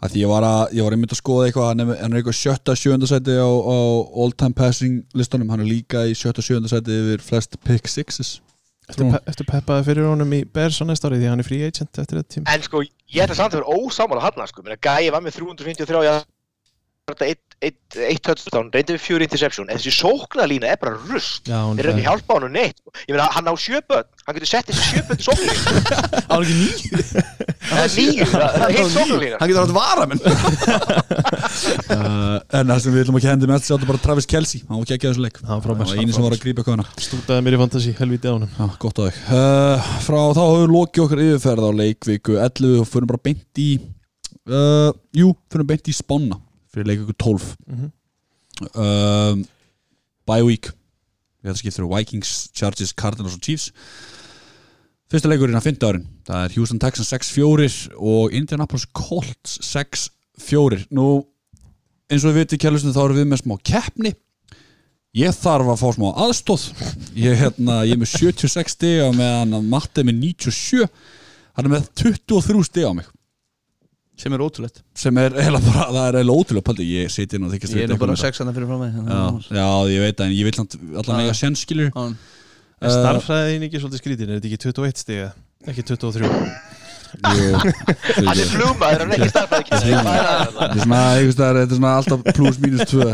Að 0.00 0.14
því 0.14 0.20
ég 0.22 0.30
var, 0.30 0.44
að, 0.46 0.60
ég 0.78 0.86
var 0.86 0.94
einmitt 0.96 1.12
að 1.12 1.18
skoða 1.20 1.48
eitthvað 1.48 1.66
hann 1.68 1.82
er, 1.84 2.14
eitthvað 2.16 2.36
sjötta 2.38 2.76
sjöunda 2.78 3.08
seti 3.10 3.34
á, 3.36 3.44
á 3.44 3.76
all 4.22 4.32
time 4.32 4.56
passing 4.56 5.02
listunum 5.12 5.50
hann 5.52 5.60
er 5.60 5.68
líka 5.68 6.06
í 6.08 6.14
sjötta 6.16 6.44
sjöunda 6.44 6.70
seti 6.72 6.94
yfir 6.96 7.24
flest 7.24 7.58
pick 7.66 7.90
sixes. 7.90 8.38
Eftir, 8.90 9.10
pe 9.12 9.20
eftir 9.30 9.46
peppaði 9.46 9.86
fyrir 9.90 10.08
honum 10.08 10.32
í 10.34 10.40
Bears 10.48 10.80
á 10.80 10.84
næsta 10.88 11.10
ári 11.10 11.20
því 11.20 11.28
hann 11.30 11.42
er 11.42 11.46
free 11.46 11.66
agent 11.68 12.00
eftir 12.00 12.16
þetta 12.16 12.34
tíma? 12.34 12.54
En 12.54 12.64
sko 12.64 12.80
ég 12.82 13.22
ætla 13.26 13.36
samt 13.38 13.54
að 13.54 13.60
vera 13.60 13.76
ósámála 13.76 14.24
hann 14.24 14.50
sko. 14.50 14.64
Gæi 14.64 15.12
var 15.12 15.22
með 15.22 15.36
353 15.36 16.24
jarða 17.10 17.26
eitt, 17.28 17.56
eitt, 17.60 17.96
eitt 17.98 18.22
touchdown 18.24 18.70
reyndi 18.72 18.94
við 18.96 19.02
fjögur 19.04 19.24
interception. 19.26 19.68
En 19.70 19.76
þessi 19.78 19.92
sóknarlína 19.98 20.66
er 20.70 20.78
bara 20.80 20.94
rust 21.10 21.44
þeir 21.48 21.82
eru 21.82 21.90
ekki 21.92 22.00
að 22.00 22.06
hjálpa 22.06 22.36
honum 22.38 22.52
neitt. 22.54 22.78
Ég 23.06 23.12
meina 23.14 23.26
hann 23.34 23.50
á 23.50 23.54
sjöböld 23.60 24.08
hann 24.24 24.34
getur 24.36 24.50
sett 24.50 24.66
þessi 24.70 24.84
sjöböld 24.94 25.20
í 25.20 25.24
sóknarlínu. 25.26 25.62
Á 26.30 26.34
ekki 26.40 26.54
nýju 26.60 26.90
það 27.70 27.82
er 27.82 27.90
nýju, 27.96 28.24
það 28.30 28.44
er 28.50 28.74
heilt 28.76 28.94
sóknarlína. 28.94 29.36
Hann 29.40 29.48
getur 29.50 29.62
átt 29.64 29.74
vara 29.76 30.04
menn 30.10 30.20
uh, 31.90 32.38
en 32.56 32.64
það 32.70 32.78
sem 32.84 32.92
við 32.94 33.02
ætlum 33.04 33.18
að 33.18 33.24
kendi 33.26 33.44
með 33.50 33.58
þetta 33.66 33.90
bara 33.90 34.02
Travis 34.04 34.28
Kelsey, 34.30 34.60
hann 34.68 34.76
var 34.78 34.84
ekki 34.86 34.94
ekki 34.96 35.06
að 35.06 35.12
þessu 35.14 35.24
leik. 35.26 35.36
Það 35.40 35.54
var 35.54 35.62
frábær. 35.66 35.86
eini 35.98 36.12
sem 36.14 36.24
var 36.24 36.34
að 36.36 36.44
grípa 36.44 36.62
hana 36.68 36.86
Stútaði 37.00 37.40
mér 37.46 37.56
í 37.56 37.60
fantasy, 37.60 37.92
helviti 37.98 38.26
á 38.30 38.32
honum. 38.36 38.50
Já, 38.54 38.66
gott 38.80 38.96
á 39.00 39.02
þig. 39.08 39.16
Uh, 39.30 39.76
Frá 40.06 40.20
þá 40.36 40.44
höfum 40.44 40.62
við 40.64 40.70
lokið 40.76 41.00
okkar 46.70 46.84
yfirferð 46.84 46.86
á 46.86 46.90
leikviku 46.90 47.14
11 47.18 47.34
og 47.40 47.50
fyrir 47.50 47.50
leikviku 47.50 47.52
12 47.52 47.56
Mhm. 47.66 47.90
um, 48.74 49.44
Bye 50.26 50.44
week. 50.44 50.70
Við 51.42 51.50
þetta 51.50 51.58
skiptir 51.58 51.88
Vikings, 51.88 52.50
Chargers, 52.54 52.92
Cardinals 52.92 53.34
og 53.34 53.40
Chiefs. 53.42 53.70
Fyrsta 55.10 55.26
leikurinn 55.28 55.56
að 55.58 55.64
fynda 55.66 55.88
árin 55.90 56.04
Það 56.24 56.44
er 56.44 56.52
Houston 56.54 56.78
Texans 56.78 57.08
6-4 57.10 57.88
og 57.98 58.32
Indianapolis 58.32 58.84
Colts 58.94 59.58
6-4 59.66 60.84
Nú, 60.94 61.24
eins 62.10 62.22
og 62.24 62.30
við 62.30 62.44
veitum 62.44 62.58
kjærlustum 62.62 62.92
þá 62.94 63.00
erum 63.04 63.16
við 63.18 63.26
með 63.32 63.40
smá 63.42 63.56
keppni. 63.64 64.12
Ég 65.18 65.34
þarf 65.34 65.66
að 65.72 65.80
fá 65.80 65.88
smá 65.96 66.12
aðstóð 66.14 66.68
Ég, 67.16 67.34
hérna, 67.40 67.80
ég 67.88 67.96
er 67.96 67.98
með 68.04 68.12
76 68.12 68.76
stiga 68.76 69.10
meðan 69.10 69.56
að 69.58 69.66
Matti 69.72 70.00
er 70.00 70.06
með 70.06 70.20
97 70.22 70.86
Hann 71.56 71.66
er 71.66 71.72
með 71.74 71.88
23 71.98 72.62
stiga 72.68 72.92
á 72.92 72.94
mig 72.94 73.06
Sem 74.20 74.36
er 74.36 74.42
ótrúlegt 74.44 74.82
sem 75.00 75.20
er 75.22 75.36
eiginlega 75.38 75.70
bara, 75.70 75.86
það 75.96 76.18
er 76.20 76.64
paldi 76.66 76.88
Ég 76.90 77.12
siti 77.12 77.38
inn 77.38 77.46
og 77.48 77.54
þykist 77.54 77.76
Ég 77.78 77.86
er 77.86 77.94
nú 77.94 78.00
bara 78.00 78.18
sexana 78.20 78.52
fyrir 78.56 78.68
frá 78.68 78.80
mig 78.80 78.98
já, 79.00 79.22
já, 79.56 79.68
ég 79.94 80.04
veit 80.04 80.18
það, 80.18 80.26
en 80.26 80.36
ég 80.36 80.48
vil 80.48 80.56
samt 80.58 80.76
allan 81.02 81.22
eiga 81.24 81.38
sens 81.38 81.64
skilur 81.64 81.90
Er 82.80 82.94
starffræðin 82.94 83.66
ekki 83.66 83.80
svolítið 83.80 84.00
skrítin? 84.00 84.30
Er 84.30 84.38
þetta 84.40 84.48
ekki 84.48 84.60
21 84.70 85.02
stiga? 85.02 85.32
Ekki 85.68 85.82
23? 85.84 86.30
Hann 87.10 87.40
er 87.40 88.38
fyrir 88.38 88.50
flugmaður, 88.52 89.02
hann 89.02 89.10
er 89.10 89.16
ekki 89.16 89.30
starfæði 89.32 89.64
Þetta 89.70 90.68
er 90.68 90.82
svona, 90.84 91.00
einhvers 91.16 91.34
staðar, 91.34 91.58
þetta 91.60 91.74
er 91.74 91.80
svona 91.80 91.94
alltaf 91.98 92.20
plus 92.36 92.60
mínus 92.62 92.84
2 92.90 93.08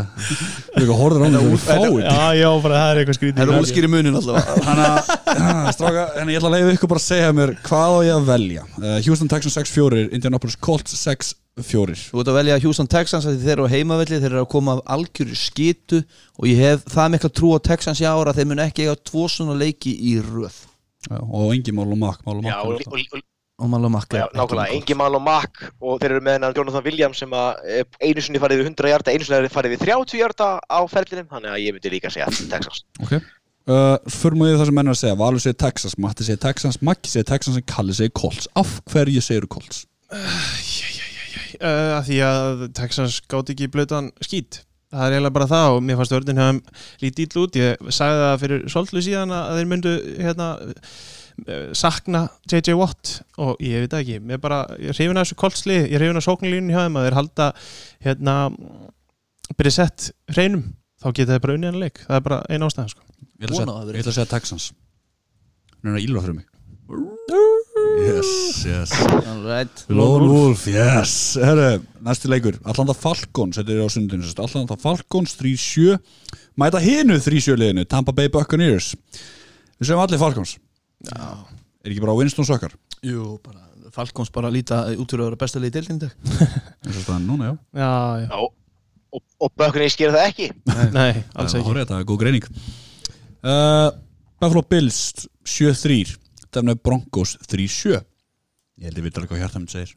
Þú 0.77 1.47
veist, 1.47 1.65
fáið 1.65 1.97
Já, 2.03 2.27
já, 2.37 2.49
bara 2.61 2.81
það 2.81 2.91
er 2.91 3.01
eitthvað 3.01 3.17
skrítin 3.17 3.41
Það 3.41 3.53
er 3.55 3.63
útskýri 3.63 3.89
munin 3.91 4.19
allavega. 4.19 4.57
Þannig 4.67 4.85
að, 4.87 5.71
stráka, 5.77 6.05
en 6.21 6.31
ég 6.31 6.39
ætla 6.39 6.51
að 6.51 6.55
leiða 6.57 6.75
ykkur 6.77 6.91
bara 6.93 7.01
að 7.01 7.07
segja 7.07 7.33
mér 7.37 7.53
hvað 7.65 7.97
á 7.97 7.99
ég 8.07 8.13
að 8.19 8.29
velja? 8.29 8.65
Uh, 8.77 8.95
Houston 9.07 9.31
Texans 9.33 9.57
6-4, 9.57 10.03
Indianapolis 10.17 10.59
Colts 10.67 10.97
6-4 11.01 11.97
Þú 12.11 12.21
ert 12.21 12.31
að 12.31 12.37
velja 12.37 12.59
Houston 12.61 12.91
Texans 12.91 13.25
af 13.25 13.33
því 13.33 13.41
þeir 13.47 13.55
eru 13.55 13.65
á 13.65 13.73
heimavelli 13.73 14.21
þeir 14.21 14.29
eru 14.29 14.43
að 14.43 14.49
koma 14.53 14.77
af 14.77 14.83
algjöru 14.97 15.37
skitu 15.37 16.03
og 16.37 16.49
ég 16.51 16.61
hef 16.61 16.85
það 16.93 17.15
mikla 17.15 17.31
trú 17.33 17.53
á 17.57 17.59
Texans 17.65 18.03
í 18.03 18.05
ára 18.05 18.29
að 18.29 18.43
þeir 18.43 18.51
mun 18.51 18.61
ekki 18.67 18.85
eiga 18.85 18.97
tvo 19.09 19.25
svona 19.31 19.57
leiki 19.57 19.95
í 20.11 20.19
röð. 20.21 20.59
Já, 21.07 21.17
og 21.23 21.55
engin 21.55 21.77
mál 21.77 21.87
og 21.89 21.97
makk 22.01 22.21
mál 22.27 22.37
og 22.43 23.25
og, 23.57 23.89
makka 23.89 24.19
já, 24.21 24.27
nákvæmlega, 24.37 24.73
engin 24.75 24.99
mál 24.99 25.17
og 25.17 25.97
þeir 26.01 26.11
eru 26.11 26.21
með 26.21 26.37
hennar 26.37 26.53
Jonathan 26.57 26.85
Williams 26.85 27.21
sem 27.23 27.31
að 27.33 27.63
eh, 27.65 27.83
einu 28.05 28.21
sinni 28.21 28.41
farið 28.41 28.61
við 28.61 28.69
100 28.69 28.91
hjarta, 28.91 29.15
einu 29.15 29.25
sinni 29.25 29.49
farið 29.49 29.73
við 29.73 29.85
30 29.87 30.21
hjarta 30.21 30.49
á 30.61 30.79
ferlinum, 30.91 31.27
þannig 31.31 31.55
að 31.55 31.63
ég 31.63 31.73
myndi 31.73 31.93
líka 31.95 32.11
segja 32.13 32.29
Texas. 32.51 32.83
Ok. 33.01 33.17
Uh, 33.67 33.97
Förum 34.07 34.45
við 34.45 34.53
það 34.55 34.69
sem 34.69 34.77
menn 34.77 34.87
er 34.87 34.95
að 34.95 35.01
segja. 35.01 35.17
Valur 35.19 35.43
segir 35.43 35.57
Texas, 35.59 35.97
Matti 35.99 36.23
segir 36.23 36.39
Texas, 36.45 36.77
Maggi 36.79 37.11
segir 37.11 37.27
Texas 37.27 37.57
en 37.59 37.65
Kalli 37.67 37.97
segir 37.97 38.13
Colts. 38.15 38.47
Af 38.55 38.77
hverju 38.93 39.23
segir 39.25 39.49
Colts? 39.51 39.81
uh, 41.59 41.97
Því 42.07 42.21
að 42.23 42.63
Texans 42.77 43.19
gátt 43.27 43.51
ekki 43.51 43.67
blötan 43.73 44.13
skít. 44.23 44.61
Það 44.87 45.03
er 45.03 45.17
eiginlega 45.17 45.35
bara 45.35 45.49
það 45.51 45.73
og 45.73 45.81
mér 45.83 45.97
fannst 45.99 46.13
vörðin 46.15 46.39
hefum 46.39 46.61
lítið 47.03 47.25
ítl 47.25 47.41
út. 47.41 47.59
Ég 47.59 47.91
sagði 47.91 48.21
það 48.23 48.41
fyrir 48.45 48.61
svolítið 48.71 49.05
síðan 49.09 49.33
að 49.35 49.57
þeir 49.57 49.69
myndu 49.73 49.95
hérna, 50.15 50.47
sakna 51.77 52.23
JJ 52.49 52.73
Watt 52.79 53.11
og 53.37 53.59
ég 53.61 53.83
veit 53.85 53.91
það 53.93 54.01
ekki, 54.03 54.17
mér 54.25 54.39
bara 54.41 54.63
ég 54.81 54.89
er 54.89 54.97
hrifin 54.97 55.19
að 55.19 55.27
þessu 55.27 55.37
koltsli, 55.43 55.75
ég 55.83 55.93
er 55.93 56.01
hrifin 56.01 56.17
að 56.19 56.25
sóknarlínu 56.25 56.73
hjá 56.73 56.81
þeim 56.87 56.97
að 56.97 57.05
þeir 57.07 57.17
halda 57.19 57.47
hérna 58.07 58.35
byrja 59.57 59.75
sett 59.77 60.07
hreinum 60.33 60.63
þá 61.03 61.07
geta 61.13 61.35
þeir 61.35 61.43
bara 61.45 61.57
unnið 61.59 61.71
hann 61.71 61.81
leik, 61.85 62.01
það 62.07 62.17
er 62.19 62.25
bara 62.25 62.39
eina 62.49 62.67
ástæða 62.71 62.89
sko. 62.95 63.05
Ég 63.37 63.45
ætla 63.45 63.53
að 63.53 63.57
segja- 63.59 63.73
það 63.73 63.85
verið. 63.85 63.97
ég 63.97 64.01
ætla 64.03 64.11
að 64.13 64.17
segja 64.17 64.31
Texans. 64.33 64.65
Nú 65.83 65.91
er 65.91 65.93
það 65.99 66.05
ílva 66.07 66.23
fyrir 66.25 66.37
mig. 66.39 66.45
Yes, 67.99 68.29
yes. 68.65 68.91
Alright. 69.27 69.83
Lone 69.91 70.27
Wolf, 70.31 70.65
yes. 70.71 71.13
Herre, 71.41 71.81
næsti 72.01 72.29
leikur, 72.31 72.55
Atlanta 72.63 72.93
Falcons 72.95 73.57
Þetta 73.59 73.73
er 73.75 73.81
á 73.83 73.89
sundinu, 73.91 74.23
Atlanta 74.39 74.77
Falcons 74.79 75.35
3-7 75.35 75.97
Mæta 76.57 76.79
hinu 76.79 77.17
3-7 77.19 77.57
liðinu 77.59 77.83
Tampa 77.91 78.13
Bay 78.15 78.29
Buccaneers. 78.31 78.93
Við 79.77 79.89
segjum 79.89 80.01
allir 80.05 80.21
Falcons 80.21 80.55
Já. 81.05 81.23
Er 81.85 81.91
ekki 81.93 82.01
bara 82.03 82.15
Winston 82.17 82.47
Sökkar 82.47 82.73
Jú, 83.05 83.37
bara 83.45 83.61
Falcons 83.93 84.31
bara 84.33 84.49
líta 84.51 84.81
út 84.97 85.09
fyrir 85.13 85.23
að 85.23 85.29
vera 85.29 85.39
besta 85.39 85.59
liði 85.61 85.69
í 85.69 85.75
deildin 85.77 85.99
í 85.99 86.01
dag. 86.03 86.15
Eins 86.83 86.97
og 86.97 87.03
staðan 87.05 87.27
núna, 87.29 87.51
já. 87.51 87.53
Já, 87.77 87.91
já, 88.23 88.25
Já, 88.27 88.39
og, 89.17 89.23
og 89.45 89.53
bökkunni 89.61 89.87
skýra 89.93 90.15
það 90.17 90.25
ekki. 90.31 90.47
Nei, 90.97 91.11
alls 91.37 91.53
Það 91.55 91.61
ekki. 91.61 91.71
er 91.71 91.79
þetta, 91.83 91.99
góð 92.09 92.19
greining. 92.25 92.49
Uh, 93.47 93.87
Buffalo 94.41 94.63
Bills 94.67 94.99
7-3 95.47 96.17
Denver 96.53 96.75
Broncos 96.83 97.37
3-7 97.47 97.93
Ég 98.77 98.89
held 98.89 98.99
ég 98.99 99.05
veit 99.07 99.17
alveg 99.17 99.31
hvað 99.31 99.41
hjarta 99.45 99.61
mitt 99.63 99.73
segir. 99.73 99.95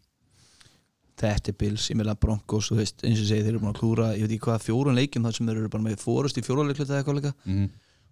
Þetta 1.20 1.50
er 1.52 1.56
Bills, 1.60 1.88
ég 1.90 1.98
meðlega 2.00 2.20
Broncos 2.22 2.70
þú 2.70 2.78
veist, 2.78 3.02
eins 3.04 3.18
og 3.18 3.24
ég 3.26 3.28
segi, 3.28 3.42
þeir 3.44 3.52
eru 3.56 3.60
búin 3.64 3.74
að 3.74 3.80
klúra 3.82 4.06
ég 4.16 4.24
veit 4.24 4.36
ekki 4.38 4.46
hvað 4.46 4.62
fjórun 4.64 4.96
leikjum 4.96 5.26
þar 5.26 5.36
sem 5.36 5.50
þeir 5.50 5.58
eru 5.64 5.72
bara 5.74 5.84
með 5.84 5.98
fórust 6.00 6.38
í 6.40 6.44
fjóruleiklut 6.46 6.86
eða 6.88 7.00
eitthvað 7.02 7.18
líka. 7.18 7.32
Mm. 7.44 7.66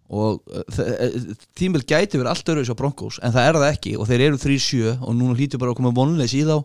Og 0.09 0.40
uh, 0.48 1.32
tímil 1.59 1.85
gæti 1.85 2.20
verið 2.20 2.32
allt 2.32 2.52
öru 2.55 2.64
á 2.64 2.78
Broncos, 2.78 3.18
en 3.22 3.35
það 3.35 3.48
er 3.48 3.59
það 3.60 3.72
ekki. 3.72 3.97
Og 4.01 4.09
þeir 4.09 4.24
eru 4.28 4.40
3-7 4.40 4.94
og 4.97 5.16
núna 5.16 5.36
hlýtur 5.36 5.60
bara 5.60 5.74
að 5.74 5.80
koma 5.82 5.94
vonleis 5.97 6.36
í 6.36 6.44
þá. 6.48 6.56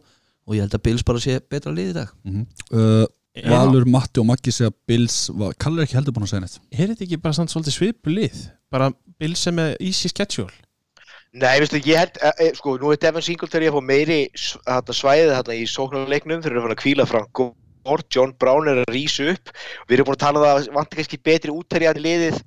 Og 0.44 0.56
ég 0.58 0.66
held 0.66 0.76
að 0.76 0.86
Bills 0.88 1.06
bara 1.08 1.22
sé 1.24 1.38
betra 1.52 1.72
lið 1.76 1.92
í 1.94 1.98
dag. 2.02 2.16
Mm 2.28 2.48
uh, 2.76 3.04
Valur, 3.34 3.88
Matti 3.90 4.22
og 4.22 4.28
Maggi 4.30 4.52
segja 4.54 4.70
Bills 4.86 5.32
var, 5.34 5.56
Kallar 5.58 5.82
er 5.82 5.88
ekki 5.88 5.98
heldur 5.98 6.14
búin 6.14 6.28
að 6.28 6.36
segja 6.36 6.44
neitt. 6.44 6.60
Er 6.70 6.92
þetta 6.92 7.06
ekki 7.08 7.18
bara 7.24 7.34
samt 7.34 7.50
svolítið 7.50 7.74
svipu 7.74 8.14
lið? 8.14 8.44
Bara 8.70 8.92
Bill 9.18 9.34
sem 9.40 9.58
er 9.64 9.74
easy 9.82 10.12
schedule? 10.12 10.54
Nei, 11.34 11.56
veistu, 11.58 11.80
ég 11.82 11.98
held, 11.98 12.20
e, 12.22 12.52
sko, 12.54 12.76
nú 12.78 12.92
er 12.94 13.00
Devin 13.02 13.26
Singletary 13.26 13.72
að 13.72 13.80
fá 13.80 13.86
meiri 13.90 14.20
svæðið 14.38 15.32
þarna 15.34 15.56
í 15.58 15.64
sóknarleiknum. 15.72 16.44
Þeir 16.44 16.54
eru 16.54 16.66
fann 16.68 16.76
að 16.76 16.82
kvíla 16.84 17.08
frá 17.10 17.24
Gord, 17.40 18.06
John 18.14 18.36
Brown 18.38 18.70
er 18.70 18.84
að 18.84 18.94
rísa 18.94 19.26
upp. 19.32 19.50
Við 19.90 19.98
erum 19.98 20.12
búin 20.12 20.20
að 20.20 20.26
tala 20.28 20.44
um 20.44 20.46
það, 20.46 20.70
vantar 20.78 21.02
kannski 21.02 21.22
betri 21.26 21.56
útterjandi 21.56 22.06
liðið, 22.06 22.38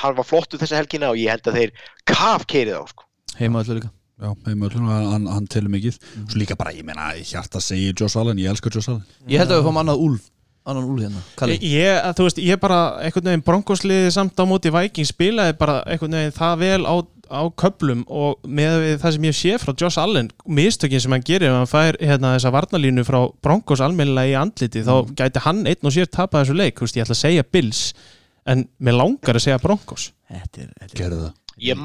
hann 0.00 0.16
var 0.18 0.28
flottu 0.28 0.60
þessa 0.60 0.80
helgina 0.80 1.12
og 1.12 1.20
ég 1.20 1.32
held 1.32 1.50
að 1.50 1.58
þeir 1.60 1.74
kaf 2.08 2.46
keirið 2.50 2.80
á, 2.80 2.84
sko. 2.92 3.08
Heima 3.38 3.62
öllu 3.64 3.78
líka. 3.80 3.92
Já, 4.22 4.30
heim 4.46 4.60
öllum, 4.68 4.90
hann, 4.92 5.24
hann 5.26 5.48
telur 5.50 5.72
mikið. 5.72 5.96
Svo 6.30 6.38
líka 6.38 6.54
bara, 6.58 6.74
ég 6.76 6.86
meina, 6.86 7.10
hjarta 7.26 7.62
segir 7.64 7.96
Josh 7.98 8.20
Allen 8.20 8.38
Ég 8.38 8.52
elskar 8.52 8.74
Josh 8.74 8.92
Allen. 8.92 9.02
Ég 9.26 9.42
held 9.42 9.50
að 9.50 9.62
við 9.62 9.66
fáum 9.70 9.80
annað 9.82 10.04
úlf 10.04 10.28
annan 10.62 10.86
úlf 10.86 11.02
hérna, 11.02 11.22
Kalli. 11.38 11.56
Ég, 11.66 12.04
þú 12.16 12.28
veist, 12.28 12.38
ég 12.42 12.60
bara 12.62 12.78
einhvern 13.02 13.32
veginn 13.32 13.44
bronkosliði 13.46 14.12
samt 14.14 14.38
á 14.38 14.44
móti 14.46 14.70
Vikings 14.70 15.10
spilaði 15.10 15.56
bara 15.58 15.80
einhvern 15.90 16.14
veginn 16.14 16.36
það 16.36 16.60
vel 16.60 16.86
á, 16.86 16.94
á 17.34 17.42
köplum 17.58 18.04
og 18.06 18.46
með 18.46 18.86
það 19.02 19.16
sem 19.16 19.26
ég 19.26 19.38
sé 19.38 19.58
frá 19.58 19.74
Josh 19.74 19.98
Allen 19.98 20.30
mistökin 20.46 21.02
sem 21.02 21.14
hann 21.14 21.26
gerir 21.26 21.50
ef 21.50 21.58
hann 21.58 21.70
fær 21.70 21.98
hérna, 21.98 22.36
þessa 22.36 22.54
varnalínu 22.54 23.06
frá 23.08 23.20
bronkos 23.42 23.82
almennilega 23.82 24.30
í 24.30 24.38
andliti 24.38 24.84
þá 24.86 24.94
gæti 25.18 25.42
hann 25.48 25.64
einn 25.66 25.90
og 25.90 25.96
sér 25.96 26.10
tapa 26.12 26.44
þessu 26.44 26.58
leik, 26.60 26.78
þú 26.78 26.86
veist, 26.86 28.04
ég 28.46 28.52
en 28.54 28.66
mér 28.82 28.96
langar 28.98 29.38
að 29.38 29.44
segja 29.46 29.58
bronkos 29.62 30.10
Þetta 30.32 30.62
er, 30.64 30.68
þetta 30.80 30.92
er 30.94 31.00
Gerðu 31.02 31.18
það. 31.26 31.32
Ég 31.62 31.76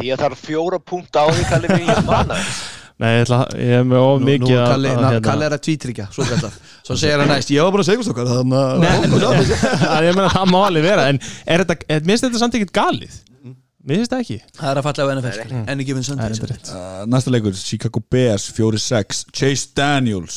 því 0.00 0.12
að 0.14 0.22
það 0.22 0.30
er 0.30 0.38
fjóra 0.40 0.78
punkt 0.92 1.18
á 1.20 1.24
því 1.28 1.42
Kalli 1.50 1.68
mér, 1.74 1.82
ég 1.90 2.06
manaði 2.08 2.46
Nei, 3.02 3.08
ég, 3.16 3.22
ætla, 3.24 3.38
ég 3.58 3.72
er 3.80 3.86
með 3.88 3.98
of 4.04 4.20
Nú, 4.20 4.26
mikið 4.28 4.52
nú 4.52 4.58
að- 4.62 4.68
Kalli, 4.72 4.88
að, 4.92 5.00
na, 5.02 5.08
hérna- 5.10 5.26
Kalli 5.26 5.46
er 5.48 5.54
að 5.56 5.62
tvítryggja 5.66 6.06
Svo, 6.14 6.26
kallað. 6.28 6.56
svo 6.86 6.96
segir 7.00 7.18
hann 7.22 7.32
næst, 7.32 7.50
ég 7.50 7.64
var 7.66 7.72
bara 7.74 7.82
að 7.82 7.88
segja 7.88 8.00
okkar 8.12 8.28
þannig 8.30 8.82
Nei, 8.82 8.90
að 8.92 9.14
að 9.96 10.06
ég 10.06 10.16
meina 10.18 10.30
það 10.36 10.46
má 10.52 10.58
alveg 10.68 10.84
vera 10.86 11.06
en 11.10 11.18
er 11.24 11.64
þetta, 11.64 11.76
er, 11.96 12.04
minnst 12.06 12.26
þetta 12.28 12.42
samt 12.44 12.58
ekkert 12.60 12.74
galið. 12.78 13.16
Mér 13.82 13.98
finnst 13.98 14.12
það 14.14 14.20
ekki. 14.22 14.36
Það 14.60 14.68
er 14.70 14.78
að 14.78 14.86
falla 14.86 15.02
á 15.02 15.08
NFL 15.16 15.54
Enni 15.72 15.86
gefin 15.88 16.04
Það 16.04 16.08
Sunday 16.12 16.28
þetta 16.36 16.50
rétt. 16.52 16.68
uh, 16.70 17.00
Næsta 17.10 17.32
leikur, 17.34 17.56
Chicago 17.58 18.02
Bears 18.14 18.44
4-6 18.54 19.24
Chase 19.34 19.72
Daniels 19.74 20.36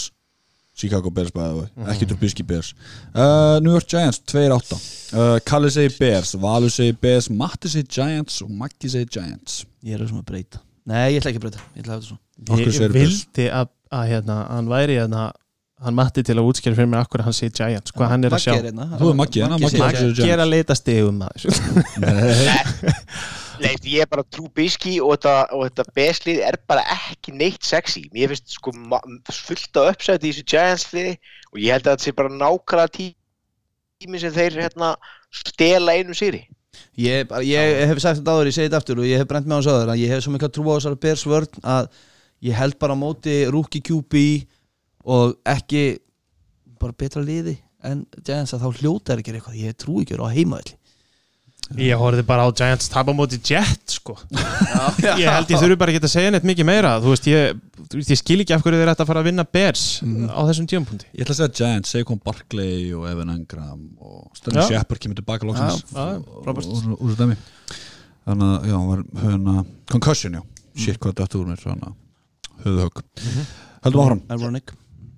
Chicago 0.76 1.12
Bears 1.14 1.32
bæði, 1.32 1.70
mm. 1.72 1.88
ekki 1.94 2.08
Trubisky 2.10 2.44
Bears. 2.44 2.74
Uh, 3.14 3.62
New 3.64 3.72
York 3.72 3.88
Giants 3.88 4.20
2-8 4.28 4.76
uh, 4.76 5.38
Kalli 5.48 5.72
segir 5.72 5.96
Bears, 6.00 6.36
Valur 6.42 6.74
segir 6.74 6.98
Bears 7.00 7.30
Matti 7.32 7.72
segir 7.72 7.88
Giants 7.96 8.42
og 8.44 8.52
Maggi 8.52 8.92
segir 8.92 9.08
Giants. 9.16 9.64
Ég 9.86 9.96
er 9.96 10.04
svona 10.10 10.26
að 10.26 10.30
breyta. 10.34 10.62
Nei, 10.86 11.16
ég 11.16 11.22
ætla 11.22 11.32
ekki 11.32 11.42
að 11.42 11.48
breyta. 11.48 11.64
Ég 11.78 11.86
ætla 11.86 11.96
að 11.96 11.96
hafa 11.96 12.04
þetta 12.04 12.12
svona. 12.12 12.60
Ég 12.60 12.94
Bills? 12.98 13.24
vildi 13.24 13.48
að, 13.62 13.72
að 13.96 14.06
hérna, 14.12 14.38
hann 14.52 14.70
væri 14.74 15.00
hérna, 15.00 15.24
hann 15.86 15.98
matti 15.98 16.26
til 16.28 16.36
að 16.36 16.52
útskjæra 16.52 16.80
fyrir 16.82 16.92
mig 16.92 17.00
akkur 17.06 17.24
hann 17.24 17.40
sé 17.40 17.48
Giants, 17.50 17.96
hvað 17.96 18.12
hann 18.12 18.28
er 18.28 18.36
að 18.36 18.44
sjá. 18.44 18.54
Maggi 18.58 18.70
hérna. 18.74 18.92
Þú 19.00 19.14
er 19.14 19.18
Maggi, 19.24 19.46
hérna, 19.46 19.62
Maggi 19.64 19.72
segir 19.72 19.86
Maggi 19.86 20.12
Maggi 20.12 20.36
er 20.36 20.44
að 20.44 20.54
leita 20.58 20.80
stegum 20.82 21.24
maður 21.24 21.42
Nei, 23.62 23.74
ég 23.88 24.02
er 24.04 24.10
bara 24.12 24.24
Trubisky 24.28 24.98
og 25.04 25.14
þetta, 25.16 25.36
þetta 25.52 25.86
beslið 25.96 26.42
er 26.48 26.58
bara 26.68 26.84
ekki 26.96 27.34
neitt 27.36 27.64
sexy. 27.66 28.06
Mér 28.14 28.34
finnst 28.34 28.56
sko 28.58 28.74
fullt 29.32 29.80
af 29.82 29.92
uppsæti 29.94 30.30
í 30.30 30.34
þessu 30.34 30.46
Giants 30.52 30.88
liði 30.94 31.14
og 31.54 31.62
ég 31.64 31.76
held 31.78 31.88
að 31.88 31.96
þetta 31.96 32.08
sé 32.08 32.16
bara 32.18 32.34
nákvæmlega 32.34 32.92
tí- 32.98 33.14
tími 34.04 34.20
sem 34.20 34.34
þeir 34.36 34.58
hérna 34.66 34.96
stela 35.32 35.96
einu 35.96 36.14
sýri 36.18 36.44
Ég, 37.00 37.30
ég 37.48 37.88
hef 37.88 38.00
sagt 38.04 38.20
þetta 38.20 38.34
áður, 38.36 38.50
ég 38.52 38.56
segi 38.58 38.68
þetta 38.68 38.80
aftur 38.82 39.00
og 39.00 39.08
ég 39.08 39.22
hef 39.22 39.28
brent 39.30 39.48
með 39.48 39.56
hans 39.62 39.70
áður 39.72 39.92
að 39.94 40.02
ég 40.04 40.12
hef 40.12 40.24
svo 40.26 40.34
mikla 40.34 40.50
trú 40.52 40.66
á 40.68 40.76
þessari 40.76 41.00
Bears 41.06 41.24
vörn 41.32 41.62
að 41.64 41.88
ég 42.44 42.58
held 42.60 42.76
bara 42.80 42.98
móti 43.00 43.36
rookie 43.52 43.80
QB 43.88 44.24
og 45.08 45.38
ekki 45.48 45.84
bara 46.82 46.92
betra 47.00 47.24
liði 47.24 47.56
en 47.88 48.04
Giants 48.28 48.52
að 48.58 48.66
þá 48.66 48.82
hljóta 48.82 49.14
er 49.16 49.22
ekki 49.24 49.36
eitthvað. 49.38 49.56
Ég 49.62 49.78
trú 49.80 50.02
ekki 50.02 50.20
á 50.20 50.28
heimaðli 50.36 50.76
Ég 51.82 51.98
horfði 51.98 52.24
bara 52.28 52.46
á 52.46 52.50
Giants 52.54 52.88
tapa 52.94 53.10
á 53.10 53.16
móti 53.18 53.40
Jet 53.42 53.96
sko. 53.96 54.14
Ég 55.02 55.26
held 55.26 55.50
ég 55.50 55.58
þurfi 55.62 55.78
bara 55.82 55.94
ekki 55.94 56.04
að 56.06 56.12
segja 56.14 56.34
neitt 56.36 56.46
mikið 56.46 56.68
meira. 56.70 56.92
Þú 57.02 57.14
veist, 57.16 57.30
ég, 57.32 57.58
þú 57.90 57.98
veist, 58.00 58.12
ég 58.14 58.20
skil 58.22 58.38
ekki 58.44 58.54
af 58.54 58.62
hverju 58.66 58.82
þeir 58.84 58.92
ætti 58.94 59.06
að 59.06 59.10
fara 59.10 59.24
að 59.24 59.30
vinna 59.32 59.46
Bears 59.58 59.86
á 60.30 60.40
þessum 60.46 60.70
tíumpunkti 60.70 61.10
Ég 61.10 61.26
ætla 61.26 61.34
að 61.34 61.40
segja 61.42 61.58
Giants, 61.60 61.96
Saquon 61.96 62.22
Barkley 62.22 62.94
og 62.94 63.10
Evan 63.10 63.34
Engram 63.34 63.84
og 63.98 64.30
Sterling 64.38 64.62
Já. 64.62 64.78
Shepard 64.78 65.02
kemur 65.02 65.20
tilbaka 65.20 65.50
loksins. 65.50 65.84
Já, 65.90 66.06
já, 66.14 66.24
frábært. 66.46 66.72
úr, 67.00 67.18
dæmi. 67.18 67.38
Þannig 68.30 68.48
að, 68.54 68.70
já, 68.70 68.78
hann 68.78 68.90
var 68.94 69.04
hérna, 69.26 69.58
concussion, 69.92 70.40
já. 70.40 70.46
Shit, 70.78 71.02
hvað 71.02 71.22
þetta 71.24 71.42
úr 71.42 71.50
mér, 71.50 71.68
að 71.74 71.94
höfuðhögg. 72.66 73.06
Heldum 73.86 74.06
áfram. 74.06 74.26
Ironic. 74.38 74.76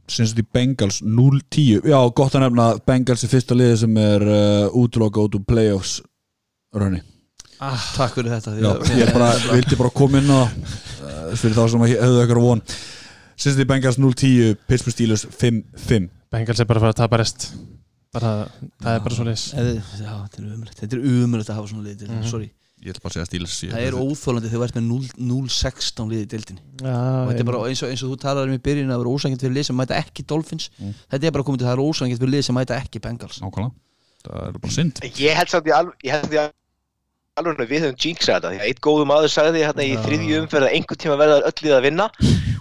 Cincinnati 0.07 0.45
Bengals 0.55 1.01
0-10 1.03 1.83
Já, 1.83 1.97
gott 2.15 2.35
að 2.37 2.45
nefna 2.45 2.67
Bengals 2.87 3.25
er 3.25 3.31
fyrsta 3.31 3.57
liði 3.57 3.79
sem 3.81 3.97
er 3.99 4.23
uh, 4.23 4.77
útloka 4.79 5.19
út 5.19 5.35
úr 5.35 5.43
playoffs 5.43 5.97
raunni 6.75 7.01
ah, 7.63 7.79
Takk 7.95 8.17
fyrir 8.17 8.33
þetta 8.35 8.55
Já, 8.59 8.71
ég 8.99 9.13
bara, 9.15 9.31
vildi 9.53 9.79
bara 9.79 9.93
koma 9.95 10.21
inn 10.21 10.29
á 10.33 10.41
uh, 10.43 11.31
fyrir 11.37 11.55
þá 11.57 11.63
sem 11.71 11.85
hefðu 11.87 12.19
eitthvað 12.23 12.43
von. 12.43 12.61
Cincinnati 13.37 13.69
Bengals 13.69 13.97
0-10 14.01 14.57
Pittsburgh 14.67 14.95
Steelers 14.95 15.25
5-5 15.29 16.07
Bengals 16.33 16.59
er 16.61 16.67
bara 16.69 16.81
að 16.81 16.87
fara 16.87 16.93
að 16.95 17.01
tapa 17.03 17.19
rest. 17.21 17.49
Bara, 18.13 18.31
Það 18.81 18.93
er 18.95 19.01
bara 19.05 19.15
svo 19.17 19.25
leis 19.27 19.43
Eða- 19.53 19.73
Já, 19.77 20.13
þetta 20.25 20.39
er 20.41 20.53
umrætt 20.55 20.79
Þetta 20.81 20.97
er 20.97 21.03
umrætt 21.11 21.51
að 21.51 21.59
hafa 21.59 21.71
svona 21.71 21.85
liði 21.85 22.07
mm 22.09 22.23
Sorry. 22.27 22.51
Ég 22.77 22.93
ætla 22.93 23.01
bara 23.03 23.11
að 23.11 23.17
segja 23.17 23.27
Steelers 23.31 23.55
Það 23.73 23.85
er 23.87 23.95
óþólandi 23.97 24.49
þegar 24.51 24.61
þú 24.61 24.65
ert 24.67 24.75
með 24.77 24.85
0 24.87 25.07
0-16 25.31 26.11
liði 26.11 26.25
í 26.25 26.29
deildinni. 26.33 26.61
Og 26.77 26.85
Já, 26.85 26.97
þetta 27.31 27.41
er 27.41 27.47
bara 27.49 27.61
eins 27.71 27.81
og, 27.81 27.89
eins 27.89 28.03
og 28.05 28.11
þú 28.11 28.17
talaður 28.21 28.51
um 28.51 28.57
í 28.57 28.61
byrjun 28.67 28.93
að 28.93 29.01
vera 29.01 29.13
ósangjönd 29.17 29.43
fyrir 29.43 29.55
lið 29.57 29.65
sem 29.67 29.79
mæta 29.81 29.97
ekki 29.97 30.25
Dolphins. 30.29 30.67
Mm. 30.77 30.93
þetta 31.09 31.27
er 31.27 31.33
bara 31.33 31.47
komið 31.47 31.63
til 31.63 31.65
að 31.65 31.71
það 31.71 31.77
er 31.77 31.83
ósangjönd 31.87 32.21
fyrir 32.21 32.33
lið 32.35 32.45
sem 32.47 32.57
mæta 32.57 32.77
ekki 32.77 33.01
Bengals. 33.01 33.39
Nákvæmlega 33.41 33.73
Það 34.27 34.47
er 34.47 34.61
bara 34.61 34.77
synd. 34.77 35.03
Ég 35.17 35.37
held 35.39 35.53
samt 35.53 35.67
í 35.67 35.75
alveg 35.75 36.07
ég 36.07 36.15
held 36.15 36.25
samt 36.27 36.37
í 36.37 36.41
alveg 37.37 37.69
við 37.69 37.85
höfum 37.85 37.99
jinxað 38.01 38.33
þetta. 38.35 38.51
Því 38.51 38.59
að 38.61 38.67
eitt 38.71 38.81
góðu 38.83 39.05
maður 39.07 39.31
sagði 39.33 39.63
hérna 39.63 39.85
í 39.85 39.93
þriðju 40.03 40.41
umferð 40.41 40.67
að 40.67 40.75
einhvern 40.77 41.01
tíma 41.03 41.17
verða 41.21 41.37
öll 41.45 41.63
lið 41.63 41.75
að 41.77 41.85
vinna. 41.85 42.09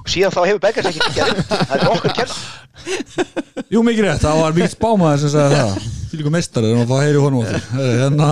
Og 0.02 0.12
síðan 0.12 0.34
þá 0.34 0.40
hefur 0.44 0.62
Bengals 0.62 0.88
ekki 0.90 1.02
ekki 1.06 1.22
að 1.24 1.30
vinna 1.32 1.60
það 1.66 1.76
er 1.76 1.90
okkur 1.94 2.10
að 2.10 2.18
kenna 2.20 2.36
Jú, 3.72 3.80
mikið 3.82 4.05
rétt, 4.05 4.22
það 4.22 4.40
var 4.43 4.56
mikið 4.56 4.72
spámaður 4.76 5.22
sem 5.22 5.32
sagði 5.32 5.56
það. 5.60 5.86
Því 6.06 6.18
líka 6.20 6.32
meistari, 6.34 6.68
þannig 6.70 6.84
að 6.84 6.93
það 6.93 7.05
heyri 7.06 7.22
honum 7.24 7.40
á 7.40 7.44
því. 7.47 7.60
Herri, 7.72 7.97
Hérna, 8.02 8.28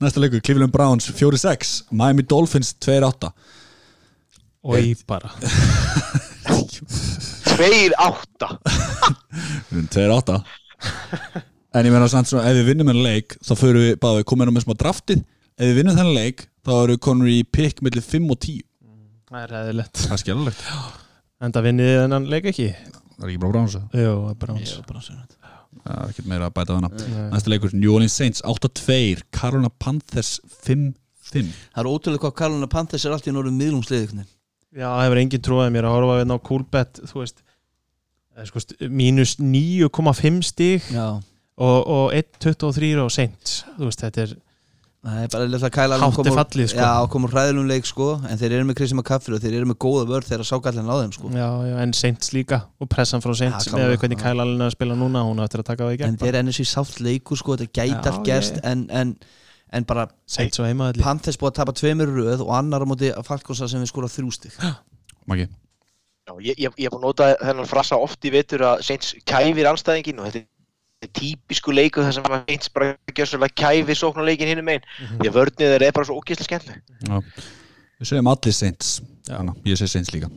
næsta 0.00 0.22
leikur, 0.22 0.44
Cleveland 0.46 0.72
Browns 0.72 1.10
4-6 1.18 1.74
Miami 2.00 2.24
Dolphins 2.30 2.72
2-8 2.86 3.32
og 4.60 4.76
ég 4.78 5.04
bara. 5.08 5.32
Tveir 7.50 7.96
átta. 8.00 8.54
2-8 9.92 10.40
En 11.74 11.86
ég 11.86 11.92
meina 11.94 12.08
samt 12.10 12.26
svona, 12.30 12.48
ef 12.50 12.56
við 12.58 12.72
vinnum 12.72 12.88
þennan 12.90 13.04
leik 13.06 13.36
þá 13.46 13.52
fyrir 13.60 13.78
við, 13.84 13.92
bara 14.02 14.18
við 14.18 14.26
komum 14.30 14.42
inn 14.46 14.50
á 14.50 14.56
með 14.56 14.64
smá 14.66 14.74
draftið. 14.80 15.20
Ef 15.60 15.68
við 15.70 15.76
vinnum 15.78 15.98
þennan 15.98 16.16
leik, 16.16 16.46
þá 16.66 16.70
eru 16.80 16.96
við 16.96 17.02
konur 17.06 17.30
í 17.30 17.36
pick 17.46 17.82
millir 17.84 18.04
5 18.04 18.32
og 18.34 18.40
10 18.42 18.64
Það 19.30 19.42
er 19.44 19.52
ræðilegt 19.54 20.00
Það 20.02 20.14
er 20.16 20.20
skjálfilegt 20.24 20.64
En 21.40 21.52
það 21.54 21.66
vinnið 21.68 21.90
þennan 22.00 22.26
leik 22.32 22.48
ekki? 22.50 22.66
Það 22.74 23.22
er 23.22 23.30
ekki 23.30 23.42
bara 23.44 23.52
Browns 23.54 23.76
það 23.76 24.00
Jú, 24.00 24.14
það 24.24 24.30
er 24.30 24.38
er 25.84 25.94
er 25.94 26.10
ekkert 26.10 26.26
meira 26.32 26.48
að 26.50 26.56
bæta 26.56 26.74
Nei. 26.82 27.28
Næsta 27.30 27.52
leikur, 27.52 27.74
New 27.78 27.94
Orleans 27.94 28.16
Saints 28.18 28.42
8-2 28.42 29.22
Carolina 29.30 29.70
Panthers 29.80 30.32
5-7 30.66 30.96
Fimm. 31.30 31.52
Það 31.70 31.84
er 31.84 31.88
ótrúlega 31.92 32.24
hvað 32.26 32.36
Carolina 32.40 32.66
Panthers 32.72 33.04
er 33.06 33.14
alltaf 33.14 33.30
í 33.30 33.34
norðum 33.36 33.60
miðlungsliði 33.60 34.24
Já, 34.74 34.88
það 34.90 35.04
hefur 35.04 35.20
enginn 35.22 35.44
trúið 35.46 35.70
mér 35.76 35.86
að 35.86 35.94
horfa 35.94 36.16
við 36.18 36.26
ná 36.26 36.34
Coolbet, 36.50 37.00
þú 37.06 37.20
veist 37.22 37.38
er 38.42 38.48
sko 38.50 38.62
st- 38.64 38.88
mínus 38.90 39.36
9,5 39.38 40.42
stig. 40.50 40.90
Já 40.90 41.06
og, 41.58 41.80
og 41.86 42.06
1,23 42.14 42.94
og 43.02 43.10
seint 43.14 43.56
þú 43.78 43.88
veist, 43.88 44.06
þetta 44.06 44.24
er 44.28 44.38
Það 45.00 45.20
er 45.24 45.28
bara 45.32 45.44
lilla 45.48 45.68
Kyle 45.72 45.94
Allen 45.96 46.02
Hátt 46.04 46.16
kom 46.18 46.26
úr- 46.28 46.34
fallið, 46.36 46.66
sko. 46.68 46.80
Já, 46.84 47.06
kom 47.08 47.24
úr 47.24 47.30
hræðilum 47.32 47.68
leik 47.70 47.86
sko 47.88 48.08
En 48.28 48.36
þeir 48.36 48.52
eru 48.58 48.66
með 48.68 48.76
Chrissy 48.76 48.96
McCaffrey 48.98 49.32
og 49.38 49.40
þeir 49.40 49.54
eru 49.56 49.68
með 49.70 49.78
góða 49.80 50.02
vörð 50.10 50.26
þegar 50.28 50.44
sákallin 50.50 50.90
á 50.92 50.96
þeim 51.00 51.14
sko. 51.16 51.30
Já, 51.32 51.46
já, 51.70 51.76
en 51.80 51.94
seint 51.96 52.28
líka 52.36 52.58
og 52.76 52.90
pressan 52.92 53.24
frá 53.24 53.32
seint 53.38 53.64
Já, 53.64 53.78
með 53.78 53.94
hvernig 54.02 54.24
Allen 54.28 54.60
er 54.60 54.66
að 54.68 54.74
spila 54.76 54.98
núna 55.00 55.22
hún 55.24 55.40
á 55.40 55.48
eftir 55.48 55.62
að 55.64 55.70
taka 55.70 55.86
það 55.88 55.94
í 55.94 55.96
En 55.96 56.02
gegn 56.04 56.20
þeir 56.20 56.36
er 56.42 56.44
NSC 56.44 56.68
sátt 56.68 57.00
leikur 57.00 57.40
sko 57.40 57.56
Þetta 57.62 57.88
allt 58.10 58.28
gerst 58.28 58.60
en, 58.60 58.84
en, 58.92 59.14
en 59.72 59.88
bara 59.88 60.04
Panthers 61.00 61.40
búið 61.40 61.48
að 61.54 61.58
tapa 61.62 61.76
tveimur 61.80 62.12
í 62.12 62.20
röð 62.20 62.44
og 62.44 62.52
annar 62.60 62.84
á 62.84 62.86
móti 62.92 63.14
Falkonsa 63.24 63.72
sem 63.72 63.80
við 63.80 63.94
skora 63.94 64.12
þrjústig 64.12 64.60
Maggi? 65.32 65.48
Já, 66.28 66.36
ég, 66.44 66.60
ég, 66.60 66.76
ég 66.76 66.84
hef 66.84 66.92
búin 66.92 67.00
að 67.00 67.08
nota 67.08 67.32
þennan 67.40 67.72
frasa 67.72 67.96
oft 67.96 68.20
í 68.28 68.36
vetur 68.36 68.68
að 68.68 68.84
Saints 68.84 69.14
kæfir 69.24 69.72
anstæðingin 69.72 70.20
og 70.20 70.28
þetta 70.28 70.44
er 70.44 70.48
típisku 71.08 71.72
leiku 71.72 72.02
þar 72.04 72.12
sem 72.12 72.26
að 72.28 72.42
Saints 72.44 72.72
bara 72.74 72.90
gjössulega 73.16 73.56
kæfir 73.56 73.96
sóknuleikin 73.96 74.50
hinn 74.50 74.60
um 74.60 74.68
einn 74.68 74.84
því 75.16 75.30
að 75.30 75.36
vörnið 75.38 75.72
þeir 75.72 75.84
er 75.86 75.94
bara 75.96 76.08
svo 76.08 76.18
ógeðslega 76.20 76.60
skemmtileg. 76.60 77.40
Við 78.00 78.10
segjum 78.10 78.28
allir 78.32 78.56
Saints. 78.56 78.90
Já. 79.24 79.38
Þannig, 79.38 79.62
ég 79.70 79.80
segi 79.80 79.92
Saints 79.94 80.12
líka. 80.12 80.28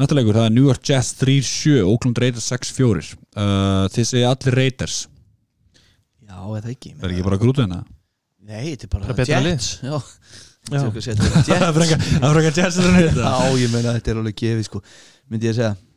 Næsta 0.00 0.16
leikur, 0.16 0.34
það 0.34 0.48
er 0.48 0.54
New 0.56 0.66
York 0.66 0.88
Jets 0.88 1.12
3-7 1.20 1.82
Oakland 1.84 2.18
Raiders 2.18 2.46
6-4 2.48 3.02
uh, 3.12 3.86
Þið 3.92 4.06
segja 4.08 4.30
allir 4.32 4.56
Raiders. 4.56 4.96
Já, 6.24 6.38
eða 6.40 6.72
ekki 6.72 6.94
Það 6.96 7.06
er 7.06 7.14
ekki 7.14 7.26
bara 7.28 7.38
grútið 7.42 7.66
hérna? 7.66 7.80
Nei, 8.42 8.72
þetta 8.72 8.88
er 8.88 8.92
bara 8.96 9.16
Það. 9.20 9.32
Jets. 9.52 9.68
Já, 9.84 9.94
Já. 10.72 10.80
Þetta 10.96 11.58
er 11.58 11.76
bara 11.76 12.46
Jets 12.48 12.80
Það 12.80 12.98
það 13.12 13.20
Já, 13.20 13.62
ég 13.62 13.74
meina 13.74 13.94
þetta 13.98 14.14
er 14.14 14.22
alveg 14.22 14.38
gefið 14.42 14.66
sko 14.70 14.82
Myndi 15.28 15.50
ég 15.50 15.52
að 15.54 15.60
segja. 15.60 15.72
Já, 15.76 15.91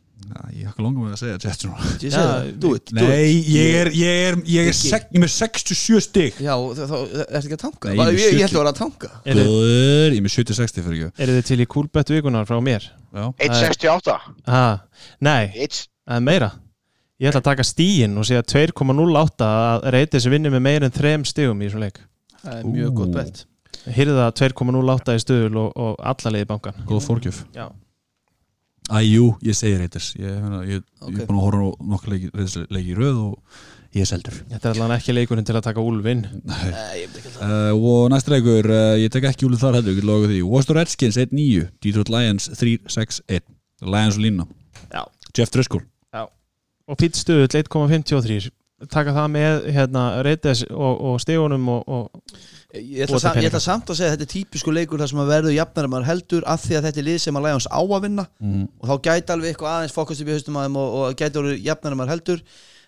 Ég 0.56 0.66
hakka 0.66 0.82
langar 0.82 1.04
með 1.04 1.12
að 1.14 1.20
segja 1.20 1.36
Jets 1.44 1.64
núna. 1.66 1.86
Ég 1.86 2.06
Já, 2.08 2.14
segja 2.14 2.26
það, 2.26 2.46
do 2.62 2.70
it, 2.76 2.90
do 2.90 3.02
it 3.04 3.10
Nei, 3.10 3.32
ég 3.52 3.76
er, 3.80 3.90
ég 3.94 4.20
er, 4.26 4.38
ég 4.50 4.70
er, 4.70 4.76
sek, 4.76 5.06
ég 5.12 5.18
er 5.18 5.22
með 5.22 5.32
67 5.34 6.00
stig. 6.06 6.38
Já, 6.42 6.54
þá 6.56 6.82
þá- 6.90 7.00
ertu 7.26 7.40
ekki 7.40 7.56
að 7.56 7.62
tanka? 7.62 7.90
Nei, 7.90 7.96
ég 7.96 8.06
er 8.06 8.12
ég, 8.12 8.18
ég, 8.18 8.32
með 8.32 8.40
ég 8.40 8.46
ætla 8.48 8.58
að 8.58 8.62
vera 8.62 8.72
að 8.72 8.80
tanka. 8.80 9.10
Eru, 9.24 9.46
Góður, 9.46 10.10
ég 10.10 10.18
er 10.18 10.26
með 10.26 10.34
70-60 10.36 10.86
fyrir 10.86 11.02
ekki. 11.06 11.24
Eru 11.26 11.36
þið 11.36 11.48
til 11.50 11.58
í 11.60 11.68
Coolbet 11.76 12.12
vikunar 12.16 12.48
frá 12.48 12.60
mér? 12.64 12.88
Já, 13.16 13.24
1.68 13.46 14.16
Ah, 14.46 14.78
nei, 15.20 15.42
It's, 15.54 15.86
það 16.08 16.20
er 16.20 16.24
meira. 16.30 16.52
Ég 17.20 17.30
ætla 17.30 17.40
að 17.44 17.50
taka 17.52 17.64
stíin 17.64 18.16
og 18.18 18.26
segja 18.28 18.42
2,08 18.44 19.46
að 19.46 19.90
reytið 19.94 20.24
sem 20.24 20.34
vinnur 20.34 20.56
með 20.56 20.64
meira 20.68 20.88
en 20.90 20.96
3 20.96 21.28
stigum 21.28 21.60
í 21.62 21.68
þessum 21.68 21.84
leik. 21.86 22.00
Það 22.42 22.58
er 22.58 22.72
mjög 22.72 22.96
gott 22.98 23.14
bett 23.16 23.46
hýrða 23.94 24.30
2,08 24.34 25.14
í 25.16 25.22
stuðul 25.22 25.58
og, 25.60 25.74
og 25.78 25.98
alla 26.02 26.32
leiði 26.34 26.48
bankan 26.50 26.78
góð 26.88 27.04
fórgjöf 27.06 27.42
Já. 27.54 27.68
Æjú, 28.86 29.32
ég 29.42 29.56
segi 29.58 29.78
Raiders. 29.80 30.12
Ég, 30.18 30.44
ég, 30.70 30.84
er 31.08 31.26
búin 31.26 31.40
að 31.40 31.46
horfa 31.46 31.62
á 31.66 31.70
nokkuð 31.92 32.12
leiki, 32.12 32.30
Raiders 32.34 32.56
leiki 32.70 32.92
í 32.92 32.98
röð 32.98 33.22
og 33.24 33.56
ég 33.96 34.04
er 34.04 34.10
seldur. 34.10 34.36
Þetta 34.52 34.70
er 34.70 34.76
allan 34.76 34.94
ekki 34.96 35.16
leikurinn 35.16 35.48
til 35.48 35.56
að 35.58 35.64
taka 35.66 35.82
að 35.82 35.88
Uh, 37.36 37.72
og 37.74 38.06
næsta 38.12 38.32
leikur, 38.32 38.70
uh, 38.70 38.94
ég 39.00 39.10
tek 39.12 39.26
ekki 39.30 39.48
úlið 39.48 39.64
þar 39.64 39.80
heldur, 39.80 39.96
ég 39.96 40.00
get 40.00 40.08
loka 40.10 40.30
því. 40.30 40.38
Washington 40.46 40.80
Redskins 40.80 41.18
1-9, 41.24 41.66
Detroit 41.82 42.12
Lions 42.14 42.48
3-6-1 42.54 43.50
Lions 43.84 44.16
og 44.16 44.22
lína 44.22 44.46
Já. 44.92 45.02
Jeff 45.36 45.52
Driscoll. 45.52 45.82
Og 46.86 46.94
Pete 47.00 47.18
stuðull 47.18 47.50
1,53 47.50 48.52
taka 48.92 49.14
það 49.16 49.32
með 49.32 49.66
hérna 49.72 50.04
reytis 50.24 50.62
og, 50.68 51.00
og 51.00 51.20
stigunum 51.22 51.68
og, 51.72 51.88
og 51.88 52.36
Ég 52.76 53.06
ætla, 53.06 53.18
sam, 53.22 53.38
ég 53.40 53.48
ætla 53.50 53.60
samt 53.62 53.90
að 53.90 53.98
segja 53.98 54.12
að 54.12 54.14
þetta 54.16 54.26
er 54.26 54.32
típisku 54.32 54.72
leikur 54.74 55.00
þar 55.02 55.10
sem 55.12 55.20
að 55.22 55.32
verður 55.32 55.54
jafnar 55.56 55.88
en 55.88 55.92
maður 55.92 56.08
heldur 56.10 56.46
af 56.52 56.62
því 56.64 56.78
að 56.78 56.88
þetta 56.88 57.02
er 57.02 57.06
lið 57.08 57.18
sem 57.22 57.38
að 57.38 57.46
Lions 57.46 57.68
á 57.72 57.80
að 57.80 58.06
vinna. 58.06 58.24
Mm. 58.40 58.64
og 58.80 58.88
þá 58.90 58.94
gæti 59.08 59.34
alveg 59.34 59.52
eitthvað 59.52 59.74
aðeins 59.74 59.96
fókast 59.96 60.22
upp 60.24 60.30
í 60.30 60.36
haustum 60.36 60.58
að 60.58 60.66
þeim 60.66 60.80
og, 60.80 60.96
og 60.96 61.20
gæti 61.20 61.40
orðið 61.42 61.68
jafnar 61.68 61.94
en 61.94 62.00
maður 62.00 62.14
heldur. 62.14 62.42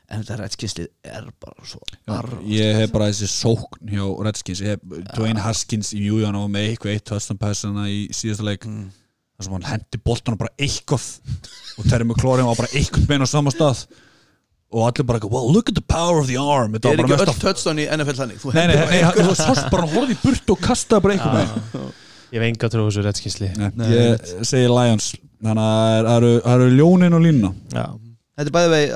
En 0.08 0.22
þetta 0.22 0.38
redskinslið 0.40 0.88
er 1.04 1.28
bara 1.36 1.66
svo 1.68 1.82
arr 2.08 2.30
Ég 2.48 2.78
hef 2.80 2.92
bara 2.94 3.10
þessi 3.10 3.28
sókn 3.28 3.92
hjá 3.92 4.04
Redskins. 4.24 4.62
Ég 4.64 4.76
hef 4.78 5.08
Dwayne 5.12 5.44
Haskins 5.44 5.92
í 5.92 6.00
Jújan 6.06 6.38
og 6.38 6.48
með 6.52 6.70
eitthvað 6.70 6.96
eitt 6.96 7.36
passana 7.42 7.84
í 7.92 8.06
síðasta 8.16 8.46
leik. 8.48 8.64
Mm. 8.64 8.88
þar 9.36 9.46
sem 9.46 9.56
hann 9.58 9.68
hendi 9.68 10.00
boltana 10.00 10.40
bara 10.40 10.54
eitthvað. 10.56 11.10
Og 11.76 11.90
Terry 11.90 12.08
McLaurin 12.08 12.48
var 12.48 12.56
bara 12.56 12.72
eitthvað 12.72 13.10
bein 13.10 13.22
á 13.22 13.28
sama 13.28 13.52
stað 13.52 13.84
og 14.70 14.82
allir 14.90 15.06
bara, 15.08 15.20
wow, 15.32 15.46
look 15.52 15.68
at 15.70 15.74
the 15.78 15.84
power 15.84 16.18
of 16.20 16.26
the 16.28 16.36
arm. 16.36 16.74
Þetta 16.76 16.90
Er 16.92 17.00
ekki 17.00 17.14
öll 17.16 17.22
mest 17.26 17.40
touchdown 17.44 17.80
í 17.80 17.86
NFL 17.88 18.18
þannig. 18.18 18.42
Þú 18.42 19.36
sást 19.38 19.70
bara 19.72 19.86
horfði 19.88 20.16
í 20.16 20.20
burt 20.24 20.52
og 20.54 20.60
kastaði 20.64 21.06
bara 21.06 21.16
eitthvað 21.16 21.38
með 21.38 21.94
ég 22.28 22.42
hef 22.42 22.44
enga 22.50 22.68
trú 22.74 22.84
þessu 22.90 23.04
Nei, 23.78 23.88
ég 23.94 24.28
segi 24.44 24.68
Lions. 24.68 25.14
Þannig 25.38 25.64
að 25.64 26.10
það 26.10 26.16
eru- 26.18 26.76
ljónin 26.76 27.16
og 27.16 27.24
línuna. 27.24 27.52
Já. 27.72 27.86
Þetta 28.38 28.50
er 28.70 28.92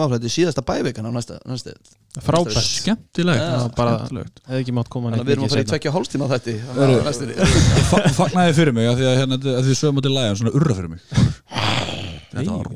áfram, 0.00 0.12
þetta 0.14 0.28
er 0.28 0.32
síðasta 0.32 0.62
bævikan 0.64 1.04
á 1.04 1.12
næsta, 1.12 1.34
frábært. 2.24 2.56
Skemmtilegt. 2.64 3.42
Hefði 4.48 4.60
ekki 4.62 4.72
mátt 4.78 4.88
koma 4.88 5.10
að 5.12 5.26
við 5.26 5.34
erum 5.34 5.44
að 5.44 5.52
fara 5.52 5.64
í 5.66 5.68
tvekja 5.74 5.92
hálftíma 5.92 6.24
á 6.24 6.28
þetta 6.32 6.54
Eru- 6.72 7.02
á 7.02 7.04
næstunni. 7.04 7.34
Fa- 7.90 8.04
Fagnaði 8.16 8.54
fyrir 8.56 8.72
mig 8.78 8.88
af 8.88 8.96
því 8.96 9.10
að, 9.10 9.18
hérna, 9.20 9.40
að 9.58 9.68
því 9.68 9.76
sögum 9.82 10.00
á 10.00 10.02
til 10.06 10.14
Lions 10.16 10.40
Svona 10.40 10.54
urra 10.56 10.78
fyrir 10.78 10.88
mig 10.94 11.00
Þetta 12.38 12.54
var 12.54 12.68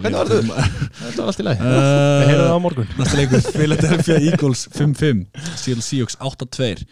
Hvernig 0.00 0.18
var 0.18 0.30
þetta? 0.32 0.66
þetta 0.98 1.16
var 1.20 1.30
allt 1.30 1.40
í 1.40 1.46
lagi. 1.46 1.70
Við 1.70 2.28
heyrðum 2.30 2.44
það 2.48 2.56
á 2.56 2.60
morgun. 2.64 2.92
Næsta 2.98 3.18
leikur 3.20 3.46
Philadelphia 3.54 4.18
Eagles 4.30 4.62
5-5 4.74 5.24
Seattle 5.60 5.86
Seahawks 5.88 6.18
8-2 6.20 6.86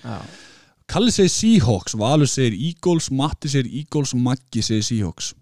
Kalli 0.93 1.13
segir 1.15 1.33
Seahawks 1.33 1.95
Valur 1.99 2.29
segir 2.29 2.57
Eagles 2.59 3.11
Matti 3.15 3.49
segir 3.53 3.71
Eagles 3.83 4.13
Maggi 4.19 4.65
segir 4.67 4.85
Seahawks. 4.87 5.33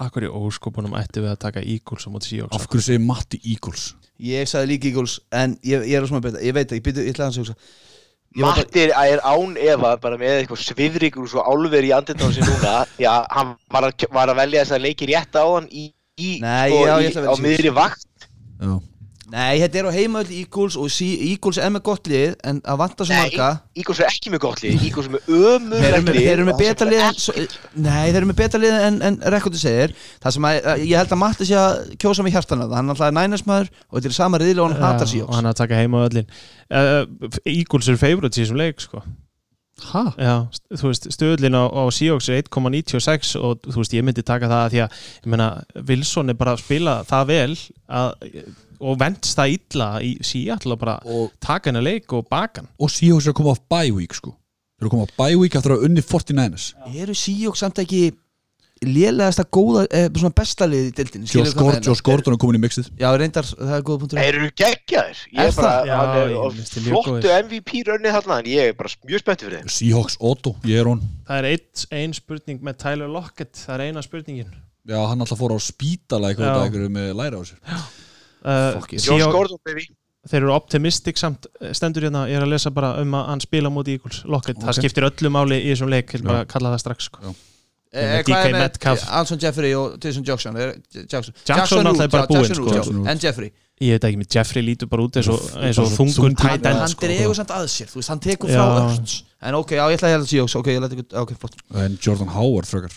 Akkur 0.00 0.24
í 0.24 0.30
óskopunum 0.32 0.94
ætti 0.96 1.20
við 1.20 1.32
að 1.34 1.40
taka 1.42 1.60
Eagles 1.64 2.06
á 2.06 2.10
móti 2.14 2.30
Seahawks? 2.34 2.56
Af 2.56 2.68
hverju 2.70 2.86
segir 2.86 3.02
Matti 3.04 3.40
Eagles? 3.42 3.90
Ég 4.20 4.48
sagði 4.48 4.74
líka 4.74 4.90
Eagles 4.90 5.18
En 5.32 5.54
ég, 5.64 5.86
ég 5.88 5.96
er 5.96 6.04
á 6.04 6.08
svona 6.08 6.22
beita, 6.24 6.40
ég 6.44 6.52
veit 6.56 6.68
ekki, 6.68 6.84
byrju, 6.90 7.06
ég 7.08 7.14
ætla 7.16 7.26
að 7.30 7.40
hans 7.40 7.52
að 7.54 7.56
Matti 8.38 8.84
er, 8.86 8.92
án 9.26 9.56
efa 9.58 9.96
bara 9.98 10.14
með 10.20 10.36
eitthvað 10.44 10.60
svifrikur 10.62 11.24
og 11.24 11.30
svo 11.32 11.42
álver 11.42 11.82
í 11.82 11.90
andindan 11.96 12.30
sér 12.30 12.46
núna. 12.46 12.74
Já, 13.02 13.24
hann 13.34 13.56
var 13.74 13.88
að, 13.88 14.04
var 14.14 14.30
að 14.30 14.38
velja 14.38 14.60
þess 14.62 14.76
að 14.76 14.84
leiki 14.84 15.08
rétt 15.10 15.34
á 15.34 15.42
hann 15.50 15.66
í, 15.66 15.88
í, 16.20 16.30
Nei, 16.44 16.68
sko, 16.70 16.84
já, 16.86 16.94
í 16.94 17.08
ég 17.08 17.10
ætla 17.14 17.24
að 17.24 17.28
á 17.28 17.34
velja 17.34 17.48
miðri 17.48 17.74
vakt. 17.80 18.08
Já. 18.60 18.78
Nei, 19.30 19.60
þetta 19.62 19.78
er 19.78 19.86
á 19.86 19.92
heimaöld 19.94 20.30
Eagles 20.34 20.74
og 20.80 20.88
sí, 20.90 21.06
Eagles 21.28 21.58
er 21.62 21.70
með 21.70 21.84
gott 21.86 22.08
lið 22.10 22.32
En 22.50 22.58
að 22.66 22.80
vanta 22.80 23.06
svo 23.06 23.14
Nei, 23.14 23.28
marga 23.28 23.50
Ígos 23.78 24.00
er 24.02 24.08
ekki 24.10 24.32
með 24.32 24.42
gott 24.42 24.62
lið, 24.64 24.82
Ígos 24.88 25.06
er 25.06 25.14
með 25.14 25.28
Þeir 25.28 25.36
eru 25.38 25.60
ömurlegt 25.60 26.08
með, 26.08 26.16
lið 26.16 26.26
þeir 26.26 26.32
eru 26.32 26.46
með 26.48 26.50
og 26.50 26.58
það 26.58 26.64
betra 26.64 26.88
sem 26.88 26.90
lið 26.90 27.04
en, 27.04 27.20
svo, 27.22 27.34
Nei, 27.86 28.02
þeir 28.08 28.18
eru 28.20 28.30
með 28.30 28.38
betra 28.40 28.62
lið 28.64 28.76
en, 28.88 28.98
en 29.06 29.20
rekordi 29.36 29.62
segir. 29.62 29.94
Það 30.24 30.36
sem 30.36 30.48
að, 30.50 30.58
að 30.72 30.84
ég 30.88 30.98
held 30.98 31.14
að 31.14 31.22
Matti 31.22 31.46
sé 31.46 31.58
að 31.60 31.94
kjósa 32.02 32.26
með 32.26 32.36
hjartana 32.36 32.66
það 32.66 32.76
Hann 32.80 32.94
alltaf 32.96 33.06
er 33.06 33.16
nænæsmaður 33.20 33.70
og 33.70 33.96
þetta 34.00 34.10
er 34.10 34.18
sama 34.18 34.42
riðli 34.42 34.64
og 34.64 34.72
hann 34.72 34.82
hatar 34.88 35.06
og 35.06 35.12
Seahawks 35.14 35.38
hann 35.38 35.50
að 35.52 35.58
taka 35.62 35.78
heima 35.78 36.04
öllin. 36.08 36.30
Uh, 36.66 37.02
Eagles 37.46 37.92
er 37.92 38.02
favorites 38.02 38.40
í 38.40 38.42
þessum 38.42 38.58
leik 38.58 38.82
sko. 38.82 39.04
Hæ? 39.80 40.02
Já, 40.20 40.34
þú 40.76 40.90
veist, 40.90 41.06
stöðlin 41.14 41.56
á, 41.56 41.64
á 41.66 41.82
Seahawks 41.94 42.28
er 42.30 42.42
1,96 42.42 43.34
og 43.40 43.62
þú 43.66 43.82
veist, 43.82 43.94
ég 43.96 44.04
myndi 44.06 44.24
taka 44.26 44.50
það 44.50 44.64
að 44.64 44.74
því 44.74 44.82
að 44.84 44.98
ég 45.24 45.30
meina, 45.34 45.48
Wilson 45.88 46.32
er 46.32 46.38
bara 46.40 46.54
að 46.56 46.64
spila 46.64 46.96
það 47.08 47.30
vel 47.30 47.54
að, 48.00 48.10
og 48.80 48.98
vendst 49.00 49.38
það 49.38 49.54
illa 49.56 49.88
í 50.04 50.12
Seattle 50.24 50.76
og 50.76 50.82
bara 50.82 50.98
Og, 51.04 51.32
taka 51.42 51.70
hennar 51.70 51.86
leik 51.86 52.12
og 52.16 52.28
baka 52.30 52.62
hann. 52.62 52.70
Og 52.80 52.92
Seahawks 52.92 53.28
er 53.28 53.34
að 53.34 53.40
koma 53.40 53.56
á 53.56 53.58
bye 53.74 53.94
week 53.96 54.16
sko. 54.16 54.34
Þeir 54.80 54.86
eru 54.86 54.90
að 54.90 54.96
koma 54.96 55.08
á 55.08 55.16
bye 55.20 55.40
week 55.40 55.56
eftir 55.58 55.74
að 55.76 55.86
unni 55.88 56.04
49ers 56.04 56.70
Eru 56.94 57.16
Seahawks 57.16 57.64
samt 57.64 57.82
ekki 57.82 58.04
lélegasta 58.86 59.44
góða, 59.52 59.82
eh, 59.92 60.06
svona 60.16 60.32
besta 60.34 60.66
lið 60.66 60.86
í 60.88 60.92
dildinni 60.96 61.28
Josh 61.28 61.52
Gordon, 62.02 62.32
er 62.34 62.40
komin 62.40 62.56
í 62.56 62.62
mixið. 62.62 62.88
Já, 62.96 63.08
reyndar, 63.20 63.44
það 63.44 63.74
er 63.76 63.82
góða 63.84 64.00
punktur. 64.02 64.20
Þeir 64.20 64.38
eru 64.40 64.50
geggjaðir. 64.56 65.20
Ég 65.36 65.40
Er 65.44 65.52
bara, 65.58 65.74
er 65.84 66.62
flottu. 66.86 67.28
MVP 67.44 67.82
raunnið 67.90 68.16
þarna 68.16 68.38
en 68.40 68.50
ég 68.50 68.70
er 68.70 68.72
bara 68.78 68.88
mjög 69.04 69.22
spenntið 69.24 69.46
fyrir 69.50 69.60
þeim. 69.60 69.70
Seahawks 69.76 70.16
Otto, 70.20 70.54
ég 70.64 70.80
er 70.80 70.88
hún. 70.88 71.00
Það 71.28 71.38
er 71.42 71.50
eitt, 71.52 71.86
ein 71.92 72.12
spurning 72.16 72.60
með 72.62 72.78
Tyler 72.78 73.08
Lockett 73.12 73.52
það 73.66 73.74
er 73.76 73.84
eina 73.90 74.02
spurningin. 74.02 74.52
Já, 74.88 74.96
hann 75.06 75.20
alltaf 75.20 75.38
fór 75.38 75.52
á 75.52 75.60
spítala 75.60 76.32
eitthvað 76.32 76.64
einhverju 76.64 76.90
með 76.96 77.14
læra 77.20 77.36
á 77.36 77.44
sér. 77.44 77.60
Uh. 78.40 78.80
Josh 78.88 79.04
Seahawks- 79.04 79.32
Gordon, 79.36 79.58
baby. 79.68 79.82
Þeir 80.26 80.40
eru 80.46 80.52
optimistic 80.54 81.18
samt 81.20 81.44
eh, 81.60 81.74
stendur 81.76 82.06
hérna, 82.06 82.22
ég 82.28 82.36
er 82.40 82.44
að 82.46 82.54
lesa 82.54 82.70
bara 82.72 82.94
um 83.02 83.12
að 83.12 83.26
hann 83.28 83.40
spila 83.44 83.68
múti 83.68 83.98
Eagles, 83.98 84.22
Lockett, 84.24 84.56
Ok. 84.56 84.64
það 84.64 84.78
skiptir 84.78 85.04
öllu 85.04 85.30
máli 85.32 85.58
í 85.60 85.68
þessum 85.74 85.90
leik, 85.92 86.08
ég 86.12 86.22
vil 86.22 86.28
bara 86.28 86.46
kalla 86.48 86.72
það 86.72 86.80
strax 86.80 87.08
sko. 87.10 87.34
Eh, 87.90 88.20
DK 88.22 88.36
er 88.36 88.52
Metcalf. 88.54 89.02
Anson 89.10 89.38
Jeffrey 89.42 89.74
og 89.74 89.96
Jason 90.04 90.22
Jackson? 90.22 90.56
Er, 90.56 90.76
Jackson, 90.94 91.34
Jackson 91.48 91.82
náttúrulega 91.82 92.06
er 92.06 92.12
bara 92.14 92.28
búinn, 92.30 92.46
Jackson 92.46 92.94
sko. 92.94 93.06
En 93.10 93.18
Jeffrey 93.18 93.50
ég 93.80 93.96
veit 93.96 94.04
ekki, 94.10 94.18
með 94.20 94.34
Jeffrey 94.36 94.64
lítur 94.64 94.88
bara 94.92 95.04
út 95.06 95.16
eins 95.16 95.28
og, 95.32 95.44
eins 95.64 95.78
og 95.80 95.88
þungur 95.94 96.16
þungur 96.18 96.34
tight 96.36 96.66
hann, 96.68 96.80
hann 96.82 96.96
dregur 97.00 97.36
samt 97.38 97.52
að 97.56 97.68
sér, 97.72 97.88
þú 97.88 98.00
veist, 98.00 98.10
hann 98.12 98.20
tekur 98.20 98.50
frá. 98.52 98.64
Örts 98.84 99.14
en 99.40 99.56
ok, 99.56 99.72
já, 99.78 99.84
ég 99.88 99.96
ætla 99.96 100.10
að 100.10 100.14
hella 100.18 100.28
Seahawks 100.28 100.56
ok, 100.60 100.68
ég 100.74 100.82
læti 100.84 100.98
ykkur, 100.98 101.20
ok, 101.22 101.32
flott. 101.40 101.62
En 101.80 101.94
Jordan 102.04 102.32
Howard 102.34 102.68
en, 102.68 102.90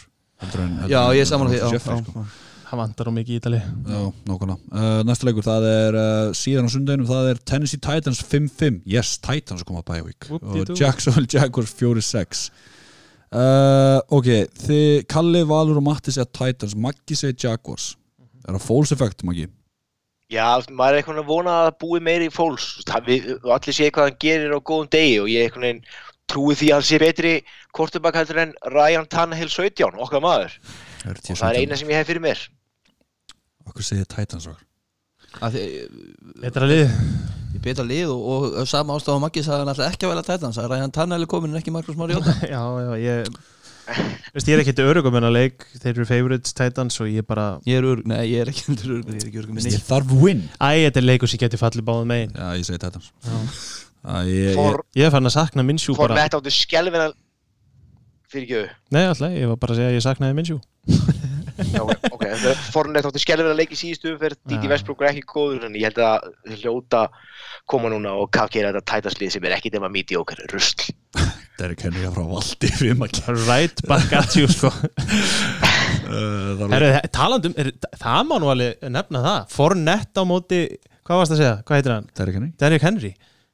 heldur 0.43 0.65
já, 0.91 0.99
en- 0.99 1.15
ég 1.15 1.23
er 1.23 1.29
saman 1.29 1.47
á 1.47 1.51
því 1.53 1.61
en 1.69 1.79
sko. 1.79 2.25
það 2.67 2.81
vantar 2.81 3.07
á 3.07 3.11
mikið 3.15 3.31
í 3.31 3.39
Ítali 3.39 3.61
Já, 3.63 4.01
nákvæmlega. 4.27 4.59
Uh, 4.73 4.99
Næsta 5.07 5.29
leikur, 5.29 5.47
það 5.47 5.69
er 5.71 5.97
uh, 6.01 6.35
síðan 6.35 6.67
á 6.67 6.71
sundeginum 6.75 7.07
það 7.07 7.31
er 7.31 7.41
Tennessee 7.47 7.79
Titans 7.79 8.19
5-5 8.19 8.81
Yes, 8.83 9.15
Titans 9.23 9.63
koma 9.63 9.85
að 9.85 9.91
bæja 9.93 10.07
vík 10.09 10.29
og. 10.35 10.75
Jacksonville 10.75 11.31
Jaguars 11.31 11.71
4-6 11.79 12.49
uh, 13.33 13.99
Ok, 14.13 14.29
þið 14.63 15.03
Kalli, 15.11 15.43
Valur 15.49 15.81
og 15.81 15.85
Matti 15.87 16.13
segja 16.13 16.29
Titans. 16.29 16.77
Maggi 16.77 17.17
segja 17.17 17.49
Jaguars. 17.49 17.93
Er 18.43 18.55
það 18.55 18.65
false 18.67 18.95
effect, 18.95 19.25
Maggi? 19.27 19.49
Já, 20.33 20.47
maður 20.71 20.95
er 20.95 21.01
eitthvað 21.01 21.21
að 21.21 21.29
vona 21.29 21.53
að 21.67 21.75
búi 21.83 21.99
meiri 22.01 22.29
í 22.29 22.33
fólks 22.33 22.79
allir 22.89 23.75
sé 23.75 23.91
hvað 23.93 24.07
hann 24.07 24.19
gerir 24.23 24.55
á 24.55 24.59
góðum 24.65 24.89
degi 24.89 25.19
og 25.21 25.29
ég 25.29 25.45
eitthvað 25.45 25.67
veginn 25.67 25.83
trúi 26.31 26.55
því 26.57 26.69
að 26.71 26.79
hann 26.79 26.87
sé 26.87 26.99
betri 27.03 27.33
kortubak 27.75 28.17
heldur 28.17 28.41
en 28.41 28.53
Ryan 28.73 29.07
Tannehill 29.11 29.51
17, 29.51 29.99
okkar 30.05 30.23
maður. 30.23 30.55
Og 31.05 31.19
það 31.27 31.47
er 31.49 31.59
eina 31.61 31.77
sem 31.77 31.91
ég 31.91 31.99
hef 31.99 32.09
fyrir 32.09 32.23
mér. 32.23 32.41
Okkur 33.67 33.85
segja 33.85 34.07
Titans 34.09 34.47
því, 34.47 34.63
Betra 35.41 36.67
lið. 36.69 36.91
Betra 37.63 37.85
lið 37.87 38.09
og, 38.11 38.21
og, 38.33 38.45
og 38.63 38.67
sama 38.69 38.95
ástaf 38.97 39.15
á 39.15 39.23
Maggi 39.23 39.43
sagði 39.45 39.63
hann 39.63 39.71
alltaf 39.71 39.91
ekki 39.93 40.07
að 40.07 40.11
velja 40.13 40.23
Titans 40.27 40.57
að 40.59 40.71
Ræðan 40.73 40.93
Tannæli 40.95 41.27
komin 41.31 41.53
en 41.53 41.59
ekki 41.61 41.71
Markus 41.73 41.95
Mariota. 41.99 42.33
Já, 42.53 42.59
já, 42.83 42.93
ég 42.99 43.33
Veist, 44.31 44.47
ég 44.47 44.53
er 44.55 44.61
ekkert 44.63 44.79
örugum 44.79 45.15
en 45.19 45.25
að 45.27 45.33
leik 45.35 45.65
Þeir 45.75 45.89
eru 45.97 46.05
favorites 46.07 46.53
Titans 46.55 46.95
og 47.03 47.09
ég 47.11 47.25
bara 47.27 47.57
Ég 47.67 47.81
er 47.81 47.87
örg, 47.87 48.05
nei 48.07 48.21
ég 48.31 48.45
er 48.45 48.51
ekki 48.53 48.63
örg 48.71 49.09
Ég 49.11 49.17
er 49.19 49.25
ekki 49.27 49.41
örg 49.41 49.49
með 49.57 49.67
Ég 49.73 49.83
þarf 49.83 50.13
win. 50.21 50.45
Æ, 50.55 50.69
þetta 50.87 51.01
er 51.01 51.07
leikur 51.09 51.31
sem 51.33 51.41
getur 51.41 51.59
fallið 51.59 51.83
báðum 51.89 52.07
megin. 52.13 52.31
Já, 52.31 52.47
ég 52.61 52.67
segi 52.69 52.79
Titans 52.79 53.09
Æ, 53.19 54.15
ég, 54.29 54.37
ég, 54.39 54.55
For, 54.55 54.79
Ég 54.95 55.07
er 55.09 55.11
farin 55.17 55.27
að 55.31 55.35
sakna 55.35 55.67
Minsjú 55.67 55.97
for 55.99 56.07
bara. 56.07 56.21
Nett 56.23 56.37
áttu 56.39 56.55
skelvina 56.55 57.09
fyrir 58.31 58.47
ekki 58.47 58.63
Nei, 58.95 59.03
alltaf, 59.11 59.35
ég 59.35 59.51
var 59.51 59.59
bara 59.65 59.75
að 59.75 59.81
segja 59.83 59.91
að 59.91 59.99
ég 59.99 60.07
saknaði 60.07 60.39
Minsjú 60.39 60.59
Já, 61.69 61.81
ok, 61.85 62.23
Fornett 62.73 63.05
áttu 63.05 63.21
skelvina 63.21 63.53
leik 63.57 63.73
í 63.75 63.77
síðustu 63.77 64.13
umferð 64.13 64.39
Díti 64.49 64.65
Já. 64.67 64.71
Vestbrúk 64.73 65.03
er 65.03 65.11
ekki 65.11 65.25
góður 65.29 65.67
en 65.67 65.75
ég 65.77 65.85
held 65.89 65.99
að 66.01 66.57
hljóta 66.61 67.03
koma 67.69 67.91
núna 67.93 68.15
og 68.19 68.31
kafkera 68.33 68.71
þetta 68.73 68.89
tætaslið 68.93 69.35
sem 69.35 69.45
er 69.47 69.55
ekki 69.57 69.71
nema 69.75 69.89
mediocre 69.93 70.47
rusl. 70.51 70.87
Derek 71.59 71.83
Henry 71.85 72.07
að 72.07 72.15
frá 72.17 72.25
valdi 72.31 72.71
fyrir 72.73 72.97
Maggi 72.97 73.21
Right 73.45 73.83
back 73.87 74.13
at 74.17 74.37
you, 74.39 74.49
sko. 74.51 74.73
Uh, 76.03 76.57
það 76.59 76.63
er- 76.63 76.73
Herru, 76.73 76.87
talandum, 77.15 77.53
er, 77.57 77.69
það 77.97 78.25
má 78.27 78.33
nú 78.41 78.49
alveg 78.51 78.81
nefna 78.91 79.21
það. 79.23 79.45
Fornett 79.53 80.19
á 80.19 80.23
móti, 80.27 80.59
hvað 81.07 81.21
varst 81.21 81.33
að 81.33 81.39
segja? 81.39 81.53
Hvað 81.63 81.79
heitir 81.79 81.93
hann? 81.93 82.09
Derek 82.19 82.35
Henry. 82.37 82.49
Derrick 82.59 82.85
Henry 82.85 83.11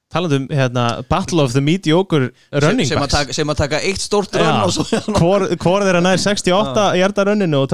Talandum, 0.10 0.48
hérna, 0.49 0.84
Battle 1.06 1.44
of 1.44 1.53
the 1.53 1.61
Mediocre 1.61 2.31
Running 2.49 2.88
sem, 2.88 2.95
sem, 2.95 2.98
að 2.98 3.03
backs. 3.03 3.14
taka, 3.14 3.34
sem 3.38 3.52
að 3.53 3.57
taka 3.60 3.80
eitt 3.86 4.02
stórt 4.02 4.34
rönn 4.34 4.48
Já. 4.48 4.64
og 4.65 4.72
svo 4.73 5.02
Hvor, 5.19 5.44
hvor 5.61 5.84
þeirra 5.86 5.99
nær 6.02 6.18
68 6.23 6.86
hjarta 6.98 7.26
runninu 7.30 7.60
og 7.61 7.68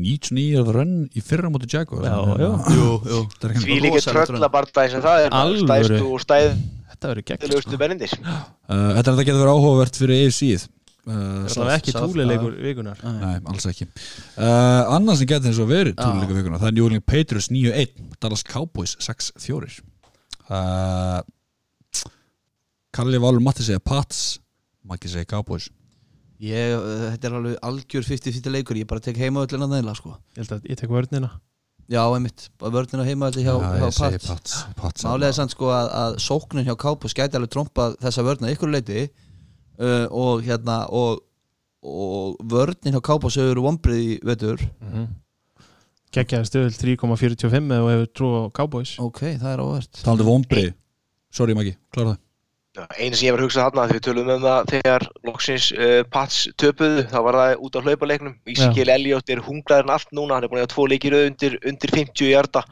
99 0.00 0.62
að 0.62 0.70
rönn 0.78 0.94
í 1.12 1.20
fyrra 1.20 1.50
móti 1.52 1.68
Jaguar 1.68 2.06
Já, 2.08 2.16
já. 2.40 2.52
Jú, 2.78 2.86
jú. 3.04 3.18
Derek 3.42 3.60
Því 3.66 3.76
líka 3.84 4.00
tröllabardaði 4.06 4.94
sem 4.94 5.04
það 5.04 5.26
er 5.26 5.58
stæðstu 5.60 6.06
og 6.08 6.24
Þetta 7.02 7.10
verður 7.10 7.26
gegn 7.28 7.44
bennindis 7.82 8.14
uh, 8.22 8.88
Þetta 8.96 9.12
er 9.12 9.20
getur 9.26 9.42
verið 9.42 9.52
áhugavert 9.52 10.00
fyrir 10.00 10.24
AFC-ið 10.24 10.64
uh, 10.64 11.44
Það 11.52 11.66
er 11.66 11.74
ekki 11.74 11.96
túlileikur 11.98 12.56
vikunar 12.62 13.04
Nei, 13.04 13.34
alls 13.52 13.68
ekki. 13.68 13.90
Uh, 14.38 14.96
Annars 14.96 15.20
sem 15.20 15.28
getur 15.28 15.52
eins 15.52 15.60
og 15.60 15.68
verið 15.72 15.96
Já. 15.98 16.06
túluleika 16.06 16.38
vikuna 16.38 16.62
Það 16.62 16.72
er 16.72 16.76
New 16.78 16.88
England 16.88 17.08
Patriots 17.12 17.52
9-1 17.52 17.94
Dallas 18.22 18.46
Cowboys 18.48 18.96
6-4 19.04 19.82
uh, 20.48 21.20
Kalli 22.92 23.16
Valur 23.20 23.40
Matti 23.40 23.64
segja 23.64 23.80
Pats 23.80 24.36
Maggi 24.84 25.08
segja 25.08 25.24
Cowboys. 25.30 25.70
Ég, 26.42 26.74
uh, 26.76 27.06
Þetta 27.14 27.28
er 27.28 27.36
alveg 27.38 27.54
algjör 27.64 28.04
50-50 28.04 28.52
leikur 28.52 28.76
Ég 28.76 28.88
bara 28.90 29.00
tek 29.00 29.16
heimaöllina 29.16 29.68
neila 29.70 29.94
sko. 29.96 30.16
Ég 30.34 30.42
held 30.42 30.54
að 30.58 30.66
ég 30.68 30.80
tek 30.80 30.90
vörnina. 30.92 31.30
Já, 31.92 32.02
einmitt, 32.04 32.46
vörnina 32.60 33.04
heimaölli 33.06 33.44
hjá, 33.46 33.54
Já, 33.56 33.70
hjá 33.78 33.86
Pats. 33.86 34.26
Pats, 34.26 34.56
Pats 34.78 35.06
Málega 35.06 35.32
er 35.32 35.36
samt 35.36 35.54
sko 35.54 35.70
að, 35.74 35.88
að 36.02 36.16
sóknin 36.24 36.66
hjá 36.66 36.74
Kápus 36.78 37.14
gæti 37.16 37.38
alveg 37.38 37.52
trompað 37.52 37.96
þessa 38.02 38.24
vörna 38.26 38.52
ykkur 38.52 38.72
leiti 38.72 39.06
uh, 39.06 40.06
og 40.08 40.44
hérna 40.46 40.82
og, 40.92 41.22
og 41.82 42.36
vörnin 42.52 42.96
hjá 42.96 43.02
Kápus 43.08 43.38
hefur 43.40 43.62
vombrið 43.66 44.02
í 44.02 44.18
vetur. 44.30 44.66
Gekkjaði 46.12 46.50
stöðul 46.50 46.76
3,45 46.76 47.72
og 47.78 47.88
hefur 47.94 48.12
trú 48.12 48.34
á 48.36 48.42
Cowboys. 48.60 48.94
Ok, 49.00 49.24
það 49.40 49.48
er 49.54 49.64
óvert 49.64 50.02
Talandi 50.02 50.28
vombri 50.28 50.66
Sorry 51.32 51.56
Maggi, 51.56 51.72
klára 51.88 52.14
það 52.14 52.20
Já, 52.72 52.86
eina 52.96 53.16
sem 53.18 53.26
ég 53.26 53.34
var 53.34 53.42
að 53.42 53.46
hugsa 53.50 53.64
þarna 53.66 53.82
því 53.88 53.96
við 53.98 54.04
tölum 54.06 54.28
um 54.32 54.44
það 54.46 54.70
þegar 54.70 55.02
loksins 55.28 55.66
uh, 55.76 55.98
Pats 56.08 56.38
töpuðu 56.56 57.02
þá 57.10 57.18
var 57.26 57.36
það 57.36 57.64
út 57.66 57.76
á 57.76 57.84
hlaupaleiknum. 57.84 58.36
Ísikil 58.48 58.88
Elliot 58.94 59.32
er 59.34 59.42
hungraður 59.44 59.84
en 59.90 59.92
allt 59.92 60.14
núna 60.16 60.38
hann 60.38 60.46
er 60.46 60.52
búin 60.52 60.62
að 60.62 60.64
hafa 60.64 60.72
tvo 60.72 60.86
leikir 60.88 61.18
undir, 61.18 61.58
undir 61.68 61.92
50 61.92 62.30
hjarta 62.30 62.64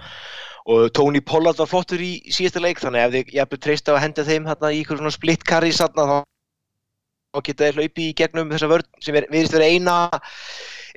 og 0.70 0.89
Tony 0.97 1.20
Pollard 1.20 1.60
var 1.60 1.68
flottur 1.68 2.01
í 2.01 2.14
síðasta 2.32 2.64
leik 2.64 2.81
þannig 2.81 3.05
að 3.05 3.20
ef 3.20 3.28
þið 3.28 3.36
jafnvel 3.36 3.60
treyst 3.66 3.89
á 3.89 3.93
að 3.93 4.02
henda 4.06 4.27
þeim 4.31 4.48
hérna, 4.48 4.72
í 4.72 4.81
ykkur 4.81 5.01
svona 5.01 5.14
split 5.14 5.44
carries 5.44 5.81
þarna 5.82 6.09
þá, 6.09 6.18
geta 7.44 7.68
þeir 7.68 7.81
hlaupi 7.81 8.09
í 8.09 8.16
gegnum 8.16 8.52
þessa 8.55 8.72
vörn 8.72 8.90
sem 9.05 9.20
er, 9.20 9.28
virðist 9.32 9.56
vera 9.56 9.68
eina 9.68 9.97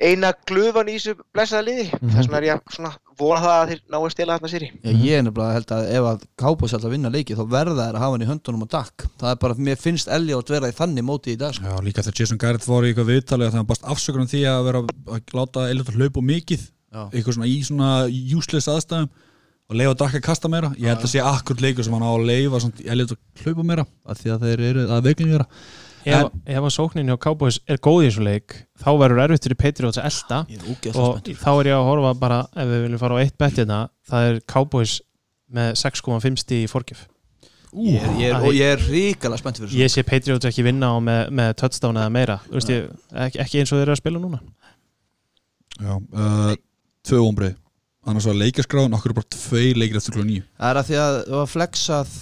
eina 0.00 0.32
glöfan 0.48 0.88
í 0.90 0.96
þessu 0.96 1.18
blessaða 1.34 1.66
liði. 1.68 1.86
Mhm. 1.92 2.14
þess 2.14 2.28
vegna 2.28 2.40
er 2.40 2.48
ég 2.48 2.56
að 2.56 2.76
svona 2.78 2.96
vona 3.18 3.40
það 3.42 3.54
að 3.54 3.70
þeir 3.70 3.80
ná 3.92 3.96
að 3.98 4.06
stela 4.14 4.36
þarna 4.36 4.50
sér 4.52 4.64
í. 4.64 4.68
Já, 4.74 4.92
ég 5.04 5.18
er 5.18 5.24
nefnilega 5.26 5.56
held 5.58 5.74
að 5.76 5.88
ef 5.94 6.08
að 6.10 6.24
Kápus 6.42 6.74
ætla 6.76 6.88
að 6.88 6.94
vinna 6.94 7.12
leiki 7.14 7.36
þá 7.38 7.44
verða 7.54 7.74
þær 7.78 7.98
að 7.98 8.02
hafa 8.04 8.14
hann 8.16 8.24
í 8.24 8.30
höndunum 8.30 8.64
og 8.66 8.70
dakk 8.74 9.06
það 9.20 9.30
er 9.30 9.40
bara, 9.44 9.58
mér 9.68 9.80
finnst 9.80 10.10
Elliot 10.16 10.52
vera 10.54 10.70
í 10.70 10.76
þannig 10.78 11.06
móti 11.08 11.34
í 11.34 11.40
dag 11.40 11.54
sko. 11.56 11.66
Já, 11.68 11.76
líka 11.86 12.04
þegar 12.04 12.20
Jason 12.20 12.40
Garrett 12.42 12.68
var 12.68 12.84
í 12.86 12.90
eitthvað 12.92 13.12
viðtalið 13.12 13.48
að 13.50 13.56
það 13.58 13.68
bara 13.70 13.92
afsökunum 13.94 14.30
því 14.30 14.42
að 14.50 14.64
vera 14.68 14.82
að 14.84 15.36
láta 15.38 15.68
Elliot 15.70 15.92
að 15.92 16.00
hlaupa 16.00 16.20
of 16.22 16.28
mikið 16.30 16.62
Já. 16.64 17.02
eitthvað 17.10 17.38
svona 17.38 17.50
í 17.50 17.56
svona 17.66 17.92
useless 18.38 18.70
aðstæðum. 18.70 19.08
Og 19.64 19.78
leifa 19.80 19.94
að 19.94 20.00
drakka 20.02 20.18
að 20.20 20.26
kasta 20.26 20.48
meira. 20.52 20.68
Ég 20.76 20.92
held 20.92 21.06
að 21.06 21.08
sé 21.14 21.22
akkur 21.24 21.56
leikur 21.64 21.86
sem 21.86 21.94
hann 21.96 22.04
á 22.04 22.12
að 22.12 22.60
svona, 22.60 22.84
Elliot 22.84 23.14
að 23.14 23.46
hlaupa 23.46 23.64
meira. 23.64 23.86
Að 24.04 24.20
því 24.20 24.34
að 24.34 24.44
Ef, 26.04 26.28
ef 26.46 26.60
að 26.68 26.72
sóknin 26.74 27.08
hjá 27.08 27.16
Cowboys 27.24 27.60
er 27.70 27.78
góð 27.80 28.02
í 28.04 28.08
þessu 28.10 28.24
leik 28.26 28.54
þá 28.82 28.88
verður 29.00 29.22
erfitt 29.24 29.46
fyrir 29.48 29.60
Patriots 29.62 29.98
að 30.00 30.08
elda 30.10 30.38
og 30.44 31.08
spenntur. 31.16 31.38
þá 31.40 31.48
er 31.60 31.70
ég 31.70 31.78
að 31.78 31.88
horfa 31.88 32.12
bara 32.20 32.38
ef 32.52 32.68
við 32.68 32.82
viljum 32.84 33.00
fara 33.00 33.16
á 33.16 33.22
eitt 33.24 33.38
bettina 33.40 33.78
það 34.10 34.28
er 34.30 34.40
Cowboys 34.52 34.98
með 35.54 35.72
6,5 35.80 36.40
stíð 36.44 36.64
í 36.66 36.70
fórgjöf 36.72 37.06
ég, 37.74 38.02
er- 38.04 38.18
ég, 38.20 38.28
er- 38.34 38.44
og 38.44 38.52
ég 38.54 38.74
er 38.76 38.84
ríkala 38.90 39.38
spennt 39.40 39.58
fyrir 39.62 39.72
Ég 39.80 39.90
sé 39.94 40.04
Patriots 40.06 40.46
ekki 40.50 40.62
vinna 40.66 40.92
á 40.92 40.96
með, 41.02 41.30
með 41.34 41.54
touchdown 41.58 41.96
eða 41.98 42.12
meira. 42.14 42.36
Ég, 42.52 42.84
ekki, 43.24 43.40
ekki 43.42 43.58
eins 43.62 43.72
og 43.72 43.80
þeir 43.80 43.86
eru 43.88 43.96
að 43.96 44.02
spila 44.02 44.20
núna. 44.22 44.38
Já, 45.80 45.94
uh, 45.98 46.54
tvö 47.02 47.18
ombrið 47.26 47.56
annars 48.06 48.26
var 48.28 48.36
leikaskráðan, 48.38 48.94
okkur 48.94 49.10
er 49.10 49.16
bara 49.16 49.32
tvei 49.32 49.72
leikir 49.74 49.96
eftir 49.98 50.14
klúið 50.14 50.28
nýju 50.28 50.44
Það 50.60 50.68
er 50.70 50.78
að 50.82 50.88
því 50.90 50.96
að 51.02 51.14
það 51.24 51.38
var 51.40 51.50
flexað 51.54 52.14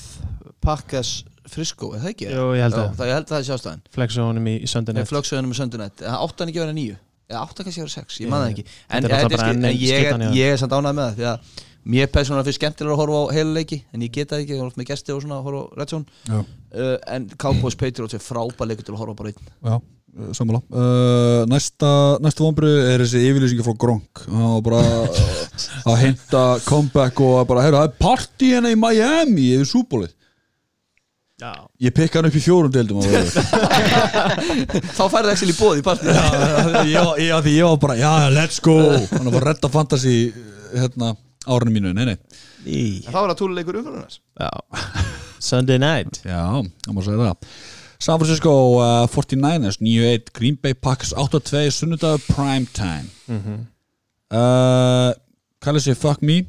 Pakkas 0.63 1.11
Frisko, 1.51 1.93
er 1.97 2.03
það 2.05 2.13
ekki? 2.13 2.29
Jú, 2.31 2.45
ég 2.55 2.63
held 2.67 2.77
að 2.79 2.93
það, 2.99 3.09
ég 3.09 3.17
held 3.17 3.25
að 3.27 3.33
það 3.33 3.41
er 3.41 3.49
sjástæðan 3.49 3.81
flexa 3.97 4.27
honum 4.29 4.47
í, 4.47 4.55
í 4.63 4.69
Sunday 4.71 4.95
Nei, 4.95 5.01
Night 5.03 5.11
flöksuðunum 5.11 5.51
með 5.51 5.59
söndunet 5.59 6.05
Átt 6.07 6.43
hann 6.43 6.53
ekki 6.53 6.61
að 6.61 6.67
vera 6.69 6.77
nýju 6.77 6.99
Eða 7.33 7.43
átt 7.47 7.59
hann 7.59 7.67
kannski 7.67 7.81
að 7.83 7.87
vera 7.87 7.95
sex, 7.97 8.17
ég 8.21 8.31
man 8.31 8.43
það 8.43 8.51
ekki. 8.53 8.65
En, 8.69 9.07
Þetta 9.07 9.17
er 9.17 9.25
en, 9.25 9.33
bara 9.33 9.53
en, 9.53 9.65
en 9.65 9.73
ég, 9.73 9.83
í 9.83 9.93
er, 9.97 10.09
það. 10.13 10.35
ég 10.37 10.53
er 10.53 10.61
samt 10.61 10.75
ánægð 10.77 10.99
með 10.99 11.07
það 11.07 11.17
Því 11.19 11.29
að 11.33 11.63
mér 11.93 12.11
persónulega 12.15 12.47
finnst 12.49 12.61
skemmtilega 12.61 12.95
að 12.95 13.01
horfa 13.03 13.23
á 13.23 13.25
heila 13.35 13.55
leiki 13.57 13.79
En 13.91 14.05
ég 14.05 14.13
geta 14.15 14.39
ekki, 14.39 14.53
ég 14.55 14.61
er 14.61 14.69
oft 14.69 14.79
með 14.79 14.91
gesti 14.93 15.15
og 15.15 15.23
svona 15.25 15.39
að 15.41 15.49
horfa 15.49 15.63
á 15.63 15.71
Red 15.81 15.95
Zone. 15.95 16.21
Já, 16.29 16.39
uh, 16.43 16.95
En 17.17 17.27
Cowboys 17.43 17.79
Patriots 17.81 18.19
er 18.19 18.23
frábær 18.23 18.69
leikur 18.71 18.87
til 18.87 18.95
að 18.95 19.03
horfa 19.03 19.17
á 19.17 19.21
bara 19.23 19.33
einn. 19.33 19.51
Já 19.73 19.77
sammála. 20.37 20.59
Uh, 20.69 21.43
Næsta, 21.49 21.91
næsta 22.21 22.45
ombrið 22.45 22.75
er 22.91 23.01
þessi 23.01 23.23
yfirlýsingi 23.31 23.65
frá 23.65 23.73
Gronk. 23.81 24.21
Var 24.29 24.59
bara 24.67 24.81
að 25.89 26.01
henda 26.03 26.43
comeback 26.67 27.23
og 27.25 27.39
bara, 27.49 27.63
heyrðu, 27.65 27.79
það 27.81 27.87
er 27.89 27.95
party 28.03 28.51
hérna 28.53 28.73
í 28.75 28.77
Miami 28.77 29.47
yfir 29.57 29.71
súbólið 29.73 30.13
Já, 31.43 31.53
Ég 31.83 31.91
pikka 31.97 32.21
hann 32.21 32.29
upp 32.29 32.37
í 32.39 32.43
fjórum 32.45 32.71
deildum 32.71 33.03
Þá 34.97 35.03
færði 35.11 35.33
Axel 35.33 35.51
í 35.51 35.57
bóð 35.59 35.81
í 35.81 35.83
partí. 35.83 36.07
Já, 36.93 37.03
já, 37.19 37.35
því 37.43 37.55
ég 37.57 37.67
var 37.67 37.81
bara, 37.83 37.97
já, 37.99 38.13
let's 38.31 38.61
go. 38.63 38.77
Hann 39.11 39.27
var 39.33 39.41
að 39.41 39.49
redda 39.49 39.71
fantasy 39.73 40.15
hérna, 40.71 41.17
árunum 41.51 41.75
mínu, 41.75 41.91
nei, 41.97 42.13
nei. 42.13 42.17
Í. 42.63 42.85
Það 43.09 43.19
var 43.19 43.33
að 43.35 43.41
túluleikur 43.41 43.81
umfyrirnas 43.81 44.21
Já. 44.39 44.51
Sunday 45.43 45.83
Night. 45.83 46.21
Já, 46.23 46.45
það 46.87 46.95
má 46.95 47.03
segja 47.09 47.27
það. 47.27 47.59
San 48.03 48.19
Francisco 48.23 48.55
uh, 48.79 49.03
49ers 49.11 49.81
9-1, 49.83 50.31
Green 50.39 50.59
Bay 50.63 50.75
Packers 50.79 51.11
8-2 51.19 51.65
sunnudag 51.75 52.23
prime 52.31 52.71
time. 52.75 53.11
Uh, 54.31 55.11
Kalli 55.63 55.83
segi 55.83 55.99
fuck 55.99 56.23
me. 56.23 56.45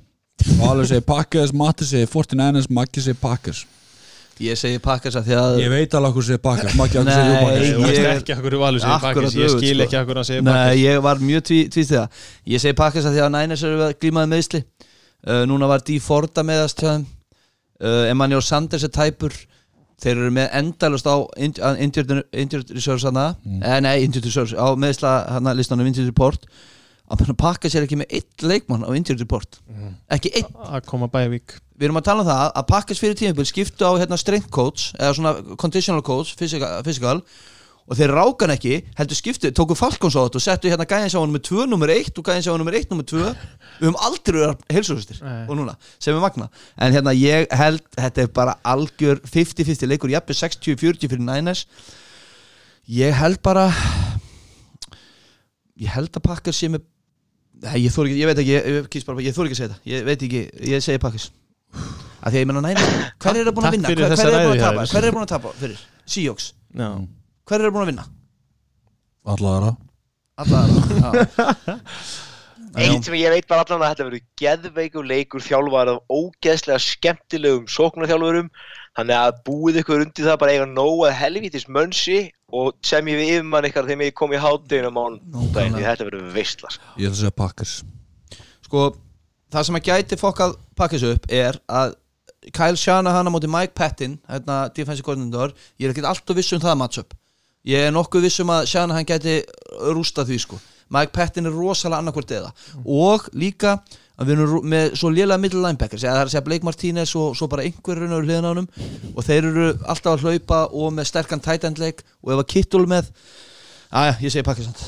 Valur 0.61 0.85
segi 0.89 1.01
Packers, 1.05 1.53
Matti 1.57 1.89
segi 1.89 2.09
49ers 2.13 2.69
Maggi 2.73 3.01
segi 3.05 3.17
Packers 3.21 3.65
Ég 4.41 4.57
segi 4.57 4.79
Pakkas 4.81 5.15
að 5.19 5.27
því 5.29 5.35
að 5.37 5.57
ég 5.61 5.69
veit 5.69 5.93
alveg 5.93 6.13
hvað 6.15 6.25
segi 6.27 6.41
Packers 6.41 6.75
Maggi 6.79 6.97
alveg 6.97 7.13
segi 7.13 7.33
Nei, 7.33 7.43
Packers 7.43 7.69
Þú 7.73 7.83
veist 7.83 7.99
Ég- 7.99 8.07
ekki 8.17 8.37
hvað 8.39 8.55
valur 8.63 8.81
segir 8.81 9.03
bakkis 9.03 9.35
Ég 9.37 9.51
skil 9.53 9.75
sko. 9.77 9.83
ekki 9.85 9.99
hvað 10.07 10.15
hann 10.17 10.27
segir 10.29 10.41
Nei, 10.43 10.53
bakkis 10.53 10.81
ég 10.83 11.01
var 11.05 11.17
mjög 11.21 11.41
tví- 11.49 11.69
tvist 11.75 11.91
það 11.93 12.07
Ég 12.55 12.59
segi 12.63 12.73
Pakkas 12.79 13.05
að 13.05 13.13
því 13.13 13.21
að 13.27 13.31
Niners 13.37 13.63
eru 13.69 13.81
að 13.85 13.93
glímaði 14.01 14.31
meðsli 14.33 14.63
uh, 14.63 15.43
Núna 15.45 15.67
var 15.69 15.85
Dee 15.85 15.99
Ford 15.99 16.33
að 16.41 16.47
meðast 16.49 16.81
hjá 16.81 16.89
þeim 16.95 17.05
uh, 17.83 18.09
Emmanuel 18.09 18.41
Sanders 18.41 18.83
er 18.83 18.93
tæpur 18.97 19.33
Þeir 20.03 20.17
eru 20.17 20.31
með 20.35 20.49
endalust 20.59 21.05
á 21.07 21.15
Injured, 21.37 22.73
Resource 22.73 23.05
hana 23.07 23.35
Mm. 23.45 23.61
eh, 23.63 23.79
Nei, 23.85 24.03
Injured 24.03 24.25
Resource 24.25 24.55
Á 24.57 24.73
meðsla 24.75 25.13
hana 25.29 25.53
listanum 25.53 25.85
Injured 25.87 26.09
Report 26.09 26.45
að 27.11 27.33
pakka 27.37 27.69
sér 27.69 27.85
ekki 27.85 27.99
með 27.99 28.15
eitt 28.19 28.45
leikmann 28.45 28.85
á 28.87 28.89
injury 28.95 29.19
report 29.19 29.59
ekki 30.13 30.31
eitt 30.39 30.53
að 30.55 30.85
koma 30.87 31.09
bævík 31.11 31.57
við 31.75 31.89
erum 31.89 31.99
að 31.99 32.07
tala 32.07 32.23
um 32.23 32.29
það 32.29 32.45
að 32.53 32.69
pakkas 32.69 33.01
fyrir 33.01 33.17
tímabil 33.19 33.49
skiptu 33.49 33.83
á 33.83 33.91
hérna, 33.99 34.19
strength 34.19 34.51
coach 34.53 34.93
eða 34.95 35.17
svona 35.17 35.57
conditional 35.59 36.05
coach, 36.05 36.35
physical, 36.39 36.79
physical 36.85 37.19
og 37.83 37.97
þeir 37.99 38.13
rákan 38.15 38.53
ekki, 38.53 38.77
heldur 38.95 39.17
skiptu 39.19 39.49
tóku 39.51 39.75
Falkons 39.75 40.15
á 40.15 40.23
þetta 40.23 40.39
og 40.39 40.43
settu 40.45 40.69
hérna 40.71 40.87
gæðins 40.87 41.17
á 41.17 41.19
hann 41.19 41.33
með 41.33 41.43
2 41.49 41.65
nummer 41.67 41.91
1 41.91 42.13
og 42.15 42.23
gæðins 42.29 42.47
á 42.47 42.51
hann 42.53 42.61
nummer 42.63 42.77
1 42.79 42.93
nummer 42.93 43.07
2 43.09 43.19
við 43.25 43.81
höfum 43.81 43.97
aldrei 44.07 44.37
verið 44.37 44.63
heilsúrustir 44.71 45.19
Nei. 45.19 45.41
og 45.49 45.59
núna, 45.59 45.75
sem 45.99 46.15
er 46.15 46.23
magna 46.23 46.47
en 46.77 46.95
hérna 46.95 47.11
ég 47.17 47.51
held, 47.51 47.83
þetta 47.97 48.23
er 48.23 48.31
bara 48.39 48.55
algjör 48.63 49.19
50-50 49.27 49.91
leikur, 49.91 50.13
jafnir 50.13 50.39
60-40 50.39 51.11
fyrir 51.11 51.25
Niners. 51.27 51.65
Ég 52.87 53.11
held 53.19 53.41
bara 53.43 53.67
ég 55.75 55.91
held 55.91 56.13
að 56.15 56.25
pakkar 56.29 56.55
sé 56.55 56.71
með 56.71 56.85
ég 57.63 57.93
þór 57.95 58.09
ekki, 58.09 58.19
ég 58.19 58.29
veit 58.29 58.41
ekki, 58.43 58.57
ég, 58.57 59.07
bara, 59.07 59.23
ég 59.23 59.37
þór 59.37 59.47
ekki 59.47 59.57
að 59.57 59.61
segja 59.61 59.71
þetta. 59.71 59.89
Ég 59.93 60.05
veit 60.09 60.27
ekki, 60.27 60.43
ég 60.73 60.83
segi 60.83 61.01
pakkis. 61.03 61.29
Að 62.23 62.29
því 62.29 62.37
að 62.37 62.41
ég 62.41 62.49
menna 62.49 62.63
næna, 62.63 62.83
hver 63.23 63.39
er 63.39 63.49
búin 63.51 63.67
að 63.67 63.77
vinna? 63.77 63.89
hver, 63.89 64.03
hver 64.03 64.11
er 64.13 64.19
búin 64.19 64.35
ræðu 64.35 64.51
að 64.53 64.61
tapa, 64.63 64.85
hver 64.93 65.07
er 65.07 65.15
búin 65.15 65.25
að 65.25 65.31
tapa 65.33 65.55
fyrir 65.59 65.81
Seahawks, 66.05 66.51
Já. 66.71 66.89
hver 67.49 67.63
er 67.63 67.73
búin 67.73 67.83
að 67.83 67.89
vinna? 67.91 68.05
Allara 69.33 69.73
alla 70.35 70.61
Eitt 72.73 73.05
sem 73.05 73.13
ég 73.19 73.29
veit 73.29 73.45
bara 73.45 73.61
allan 73.61 73.83
að 73.85 73.91
þetta 73.91 74.05
verður 74.07 74.23
geðveikur 74.41 75.05
leikur 75.05 75.43
þjálfar 75.45 75.91
af 75.91 75.99
ógeðslega 76.09 76.81
skemmtilegum 76.81 77.67
sóknarþjálfurum. 77.69 78.47
Þannig 78.97 79.19
að 79.19 79.35
búið 79.45 79.77
ykkur 79.83 80.01
undir 80.07 80.25
það 80.25 80.39
bara 80.41 80.55
eiga 80.55 80.65
nóg 80.71 81.03
að 81.05 81.13
helvítis 81.19 81.67
mönsi 81.69 82.17
og 82.53 82.75
sem 82.85 83.07
ég 83.09 83.17
við 83.19 83.31
yfirmann 83.37 83.67
ykkar 83.69 83.87
þegar 83.89 84.07
ég 84.07 84.17
kom 84.17 84.33
í 84.35 84.41
hátteginu 84.41 84.91
á 84.93 84.97
mánudaginn 84.97 85.77
því 85.77 85.87
þetta 85.87 86.07
verður 86.09 86.29
veistlar 86.35 86.77
Ég 86.99 87.07
ætla 87.07 87.15
að 87.15 87.19
segja 87.23 87.35
Packers. 87.41 87.73
Sko, 88.67 88.85
það 89.53 89.67
sem 89.67 89.79
að 89.79 89.89
gæti 89.89 90.19
fokkað 90.21 90.55
pakkis 90.77 91.05
upp 91.09 91.27
er 91.33 91.59
að 91.67 91.97
Kyle 92.53 92.77
Shanahan 92.77 93.29
á 93.29 93.31
móti 93.31 93.47
Mike 93.47 93.73
Patton 93.77 94.17
hérna 94.27 94.67
defensive 94.75 95.05
coordinator, 95.07 95.53
ég 95.79 95.87
er 95.87 95.93
ekkert 95.93 96.09
alltaf 96.09 96.37
viss 96.37 96.53
um 96.55 96.61
það 96.63 96.79
matchup. 96.81 97.13
Ég 97.63 97.87
er 97.87 97.93
nokkuð 97.95 98.25
viss 98.27 98.41
um 98.43 98.51
að 98.51 98.65
Shanahan 98.67 99.07
gæti 99.07 99.37
rústa 99.95 100.25
því 100.27 100.39
sko. 100.43 100.59
Mike 100.93 101.13
Patton 101.15 101.47
er 101.47 101.55
rosalega 101.55 102.03
annarkvort 102.03 102.33
eða. 102.35 102.51
Og 102.83 103.29
líka 103.39 103.77
að 104.23 104.31
við 104.31 104.43
erum 104.43 104.67
með 104.73 104.97
svo 104.99 105.11
lélega 105.13 105.41
middle 105.43 105.61
linebackers 105.63 106.03
eða 106.03 106.15
það 106.15 106.21
er 106.23 106.29
að 106.29 106.33
segja 106.33 106.45
Blake 106.47 106.67
Martinez 106.67 107.15
og 107.19 107.37
svo 107.37 107.49
bara 107.51 107.65
einhver 107.67 108.01
raun 108.01 108.17
og 108.17 108.25
hliðan 108.25 108.47
á 108.47 108.51
honum 108.53 108.69
og 109.13 109.27
þeir 109.27 109.49
eru 109.51 109.69
alltaf 109.93 110.11
að 110.15 110.27
hlaupa 110.27 110.61
og 110.71 110.93
með 110.97 111.09
sterkan 111.11 111.43
tight 111.43 111.67
end 111.69 111.81
leik 111.83 112.03
og 112.23 112.35
ef 112.35 112.43
að 112.43 112.51
Kittul 112.55 112.85
með 112.89 113.09
aðja, 113.93 114.17
ég 114.25 114.33
segi 114.33 114.47
pakkisand 114.47 114.83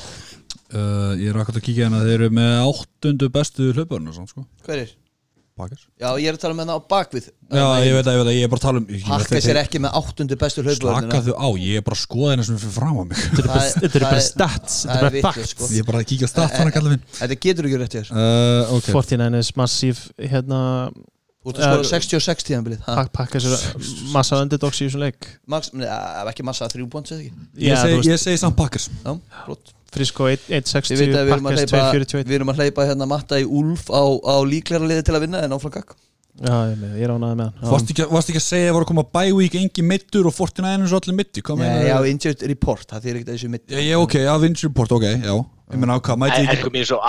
uh, 0.74 1.12
Ég 1.20 1.30
er 1.30 1.40
akkur 1.40 1.60
að 1.60 1.66
kíkja 1.68 1.86
hérna 1.86 2.04
Þeir 2.04 2.14
eru 2.18 2.30
með 2.40 2.54
áttundu 2.64 3.30
bestu 3.32 3.72
hlauparinn 3.72 4.14
sko. 4.16 4.46
hver 4.66 4.86
er? 4.86 4.94
Packers 5.56 5.86
Já, 6.00 6.08
ég 6.20 6.28
er 6.28 6.36
að 6.36 6.42
tala 6.44 6.54
með 6.58 6.68
það 6.70 6.76
á 6.76 6.82
bakvið. 6.92 7.26
Já, 7.56 7.64
ég 7.86 7.94
veit 7.96 8.06
að 8.06 8.12
ég, 8.12 8.20
veit 8.20 8.28
að 8.30 8.36
ég 8.36 8.44
er 8.46 8.50
bara 8.52 8.60
að 8.60 8.66
tala 8.66 8.80
um 8.82 8.86
ég- 8.92 9.04
Pakka 9.06 9.30
þeir- 9.32 9.44
sér 9.46 9.60
ekki 9.62 9.80
með 9.86 9.96
áttundu 10.00 10.36
bestu 10.42 10.62
hlaupvörðina 10.66 11.00
Slaka 11.06 11.20
þau 11.26 11.34
á, 11.40 11.48
ég 11.56 11.76
er 11.80 11.84
bara 11.86 11.96
að 11.96 12.02
skoða 12.04 12.30
hérna 12.34 12.44
sem 12.48 12.54
er 12.58 12.62
fyrir 12.66 12.76
fram 12.76 12.96
á 12.96 13.04
mig. 13.06 13.16
Þetta 13.16 13.40
eru 13.40 13.48
bara- 13.48 13.72
þetta 13.80 13.96
eru 14.00 14.06
bara 14.10 14.20
stats 14.26 14.74
Þetta 14.84 14.92
það 14.92 14.96
eru 14.96 15.06
er 15.06 15.10
bara 15.10 15.16
vitlaust, 15.16 15.36
facts. 15.36 15.56
sko. 15.56 15.68
Ég 15.72 15.80
er 15.80 15.88
bara 15.90 15.98
að 16.02 16.08
kíkja 16.12 16.26
á 16.26 16.30
start 16.34 16.52
hann 16.60 16.68
að 16.70 16.76
kalla 16.76 16.90
minn. 16.92 17.04
Þetta 17.20 17.40
getur 17.46 17.68
ekki 17.70 17.78
rétt 17.82 17.96
hér 18.00 18.08
uh, 18.12 18.74
Ok. 18.76 18.90
49ers 18.92 19.52
massíf 19.56 19.98
hérna 20.20 20.60
Þú 21.46 21.52
ert 21.54 21.58
að 21.62 21.66
skora 21.70 21.84
Eh, 21.86 21.90
66 21.94 22.42
tíðanbilið 22.48 22.80
pak, 22.84 23.12
pakka 23.14 23.38
sér 23.38 23.54
massa 24.10 24.34
underdogs 24.42 24.80
í 24.82 24.88
þessum 24.88 24.98
leik. 25.04 25.28
Max, 25.46 25.70
nei, 25.78 25.86
ef 25.86 26.26
ekki 26.32 26.42
massa 26.42 26.66
þrjú 26.66 26.88
pont 26.90 27.06
eða 27.14 27.22
ekki? 27.22 27.32
Ég 27.62 27.70
Já, 27.70 27.76
þú 27.76 27.86
segi- 27.86 27.96
veist, 28.00 28.10
Ég 28.10 28.18
segi 28.24 28.38
samt 28.42 28.56
Packers. 28.58 28.88
Já, 29.04 29.14
flott 29.46 29.70
Frisco 29.96 30.28
1- 30.30 30.46
Við 30.46 30.58
1.60 30.62 31.00
veit 31.00 31.14
að 31.16 31.28
við 31.28 31.36
erum 31.36 31.48
að 31.48 31.56
Packers 31.56 31.72
hleypa 31.72 31.86
2.41 31.92 32.28
Við 32.30 32.38
erum 32.40 32.52
að 32.52 32.60
hleypa 32.62 32.86
hérna 32.90 33.08
matta 33.10 33.40
í 33.40 33.46
Úlf 33.48 33.88
á, 33.90 34.02
á 34.04 34.34
líklæra 34.46 34.90
liði 34.90 35.06
til 35.08 35.16
að 35.16 35.24
vinna 35.26 35.42
en 35.46 35.56
áfram 35.56 35.74
gakk 35.78 35.96
Já, 36.36 36.52
ég, 36.68 36.80
ég 37.00 37.04
er 37.06 37.12
ánaði 37.14 37.36
með 37.38 37.46
hann. 37.46 37.68
Varst 37.70 37.90
ekki, 37.94 38.04
varst 38.12 38.28
ekki 38.28 38.40
að 38.42 38.44
segja 38.44 38.64
að 38.66 38.68
það 38.68 38.74
var 38.76 38.84
að 38.84 38.88
koma 38.90 39.04
bye 39.16 39.36
week 39.38 39.54
engi 39.56 39.84
mittur 39.88 40.26
og 40.28 40.34
49ers 40.36 40.92
og 40.92 40.98
allir 41.00 41.16
mitti 41.16 41.40
já, 41.40 41.94
injured 42.10 42.42
report, 42.50 42.88
það 42.90 43.06
þýr 43.06 43.14
ekkert 43.20 43.30
að 43.30 43.38
þessu 43.38 43.52
mitt 43.54 43.72
Já, 43.72 43.94
ok, 44.02 44.16
já, 44.20 44.32
Vinci 44.42 44.66
Report, 44.68 44.92
ok, 44.98 45.06
já. 45.16 45.32
Ég 45.32 45.80
meina, 45.80 45.96
hvað, 45.96 46.20
mæti 46.20 46.42
ekki 46.44 46.72
mér 46.74 46.84
er 46.84 46.90
svo 46.90 47.00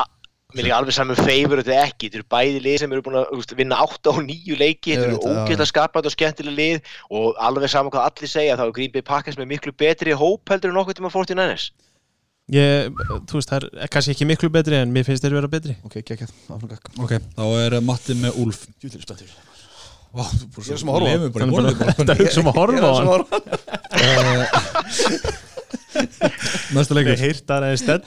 mér 0.55 0.69
er 0.69 0.75
alveg 0.77 0.95
saman 0.95 1.19
favor 1.19 1.59
þetta 1.59 1.81
ekki, 1.83 2.07
þetta 2.07 2.19
eru 2.21 2.27
bæði 2.31 2.61
lið 2.63 2.77
sem 2.79 2.93
eru 2.95 3.03
búin 3.03 3.17
að 3.19 3.51
vinna 3.59 3.81
8 3.83 4.13
og 4.13 4.21
9 4.23 4.55
leiki, 4.61 4.93
Ég 4.93 5.01
þetta 5.01 5.09
eru 5.09 5.17
það, 5.19 5.35
já. 5.35 5.41
ógeðslega 5.43 5.69
skapað 5.73 6.07
og 6.07 6.13
skemmtileg 6.15 6.55
lið. 6.55 6.93
Og 7.11 7.41
alveg 7.49 7.73
saman 7.73 7.91
hvað 7.91 8.07
allir 8.07 8.31
segja 8.31 8.55
þá 8.55 8.63
er 8.63 8.71
Green 8.79 8.93
Bay 8.95 9.03
Packers 9.03 9.35
með 9.35 9.51
miklu 9.51 9.75
betri 9.75 10.15
hóp 10.15 10.53
heldur 10.53 10.71
en 10.71 10.79
nokkuð 10.79 11.01
tíma 11.01 11.11
49ers 11.11 11.67
Ég, 12.55 12.93
þú 13.27 13.41
veist, 13.41 13.49
það 13.51 13.65
er 13.75 13.89
kannski 13.91 14.13
ekki 14.13 14.25
miklu 14.29 14.47
betri 14.53 14.77
en 14.79 14.91
mér 14.95 15.03
finnst 15.03 15.25
þeir 15.25 15.35
vera 15.35 15.49
betri. 15.51 15.73
Ok, 15.83 15.97
geggjað, 15.99 16.31
áfram 16.47 16.69
gakk 16.71 16.85
Ok, 17.03 17.17
þá 17.35 17.43
er 17.59 17.75
Matti 17.83 18.15
með 18.15 18.37
Úlf. 18.43 18.61
Júlir 18.79 19.03
spettur 19.03 19.33
Vá, 20.15 20.23
þú 20.31 20.63
Ég 20.63 20.71
er 20.71 20.79
sem 20.79 20.87
að 20.87 20.95
horfa 20.95 21.09
á. 21.11 21.91
Þetta 21.99 22.15
er 22.15 22.39
um 22.39 22.47
að 22.47 22.59
horfa 22.61 22.87
á 22.87 22.95
hann. 22.95 23.25
Næsta 26.77 26.95
leikur. 26.95 27.19
Heirt 27.19 27.43
það 27.49 27.67
aðeins 27.67 27.83
stell 27.83 28.03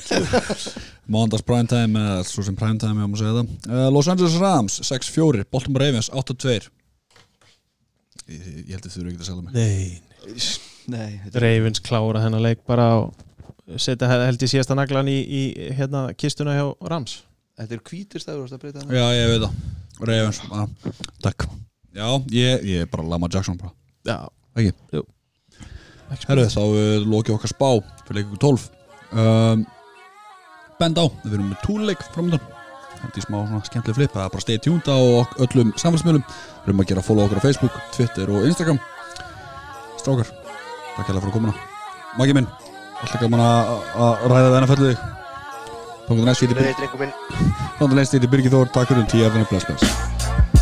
Mondags 1.11 1.45
primetime, 1.47 2.01
eða 2.01 2.25
svo 2.29 2.45
sem 2.47 2.57
primetime, 2.57 3.03
ég 3.03 3.11
má 3.11 3.17
segja 3.19 3.37
það. 3.37 3.55
Uh, 3.69 3.87
Los 3.93 4.09
Angeles 4.09 4.37
Rams, 4.41 4.81
6-4 4.87 5.45
Baltimore 5.51 5.85
Ravens, 5.85 6.11
8-2 6.15 6.57
Ég, 8.31 8.45
held 8.71 8.85
að 8.85 8.93
þú 8.95 9.01
eru 9.03 9.13
ekki 9.13 9.21
að 9.21 9.29
selja 9.29 9.43
mig. 9.45 9.53
Nei 10.91 11.09
Ravens 11.37 11.83
klára 11.85 12.23
þennan 12.25 12.45
leik 12.45 12.63
bara 12.67 12.87
og 13.03 13.13
setja 13.79 14.09
held 14.11 14.43
ég 14.43 14.51
síðasta 14.51 14.77
naglan 14.79 15.09
í, 15.11 15.19
í 15.21 15.43
hérna 15.79 16.09
kistuna 16.19 16.57
hjá 16.57 16.67
Rams. 16.91 17.21
Þetta 17.61 17.77
er 17.77 17.83
að 17.83 18.81
hann 18.81 18.95
Já, 18.97 19.05
ég 19.15 19.33
veit 19.35 19.43
það. 19.45 19.59
Ravens, 20.01 20.39
að, 20.49 20.95
takk. 21.21 21.45
Já, 21.93 22.07
ég, 22.33 22.63
ég 22.65 22.85
er 22.85 22.91
bara 22.91 23.05
Lama 23.05 23.29
Jackson 23.29 23.59
bara 23.61 23.75
Já, 24.07 24.31
Ekki? 24.57 24.71
Jú. 24.95 25.03
Herru, 26.27 26.47
þá 26.51 26.63
uh, 26.63 27.03
lokið 27.05 27.35
okkar 27.35 27.53
spá 27.53 27.67
fyrir 28.07 28.23
leikur 28.23 28.41
12 28.43 28.65
um, 29.13 29.65
Bend 30.81 31.03
á, 31.03 31.05
við 31.27 31.37
erum 31.37 31.51
með 31.51 31.61
túleik 31.67 32.07
framöndan 32.15 32.47
Þetta 33.01 33.21
er 33.21 33.27
smá 33.27 33.37
svona 33.41 33.61
skemmtileg 33.67 33.99
flip 33.99 34.15
Það 34.15 34.25
er 34.25 34.33
bara 34.37 34.45
stay 34.47 34.63
tuned 34.63 34.89
á 34.93 34.99
öllum 35.41 35.71
samfélagsmiðlum. 35.81 36.25
Við 36.25 36.69
erum 36.69 36.83
að 36.83 36.91
gera 36.91 37.05
follow 37.05 37.27
okkur 37.27 37.41
á 37.41 37.47
Facebook, 37.47 37.79
Twitter 37.97 38.33
og 38.35 38.45
Instagram. 38.45 38.81
Strákar, 39.97 40.29
takk 40.99 41.07
hérlega 41.09 41.23
fyrir 41.25 41.37
komuna. 41.39 41.55
Maggi 42.21 42.37
minn, 42.37 42.51
alltaf 43.01 43.21
gaman 43.23 43.43
að 43.45 43.73
að 44.07 44.29
ræða 44.35 44.53
þig. 44.85 45.09
Næst 46.11 46.43
í 46.43 46.49
Þetta 46.51 46.65
er 46.67 46.87
einhver 46.89 47.05
minn. 47.05 47.13
Tókum 47.79 47.97
næst 47.97 48.17
í 48.19 48.27
Birgir 48.27 48.51
Þór, 48.51 48.73
takk 48.75 48.91
fyrir 48.91 49.05
um 49.05 49.11
tíu 49.13 49.29
efinu, 49.29 49.47
bless 49.53 49.69
bless 49.71 50.60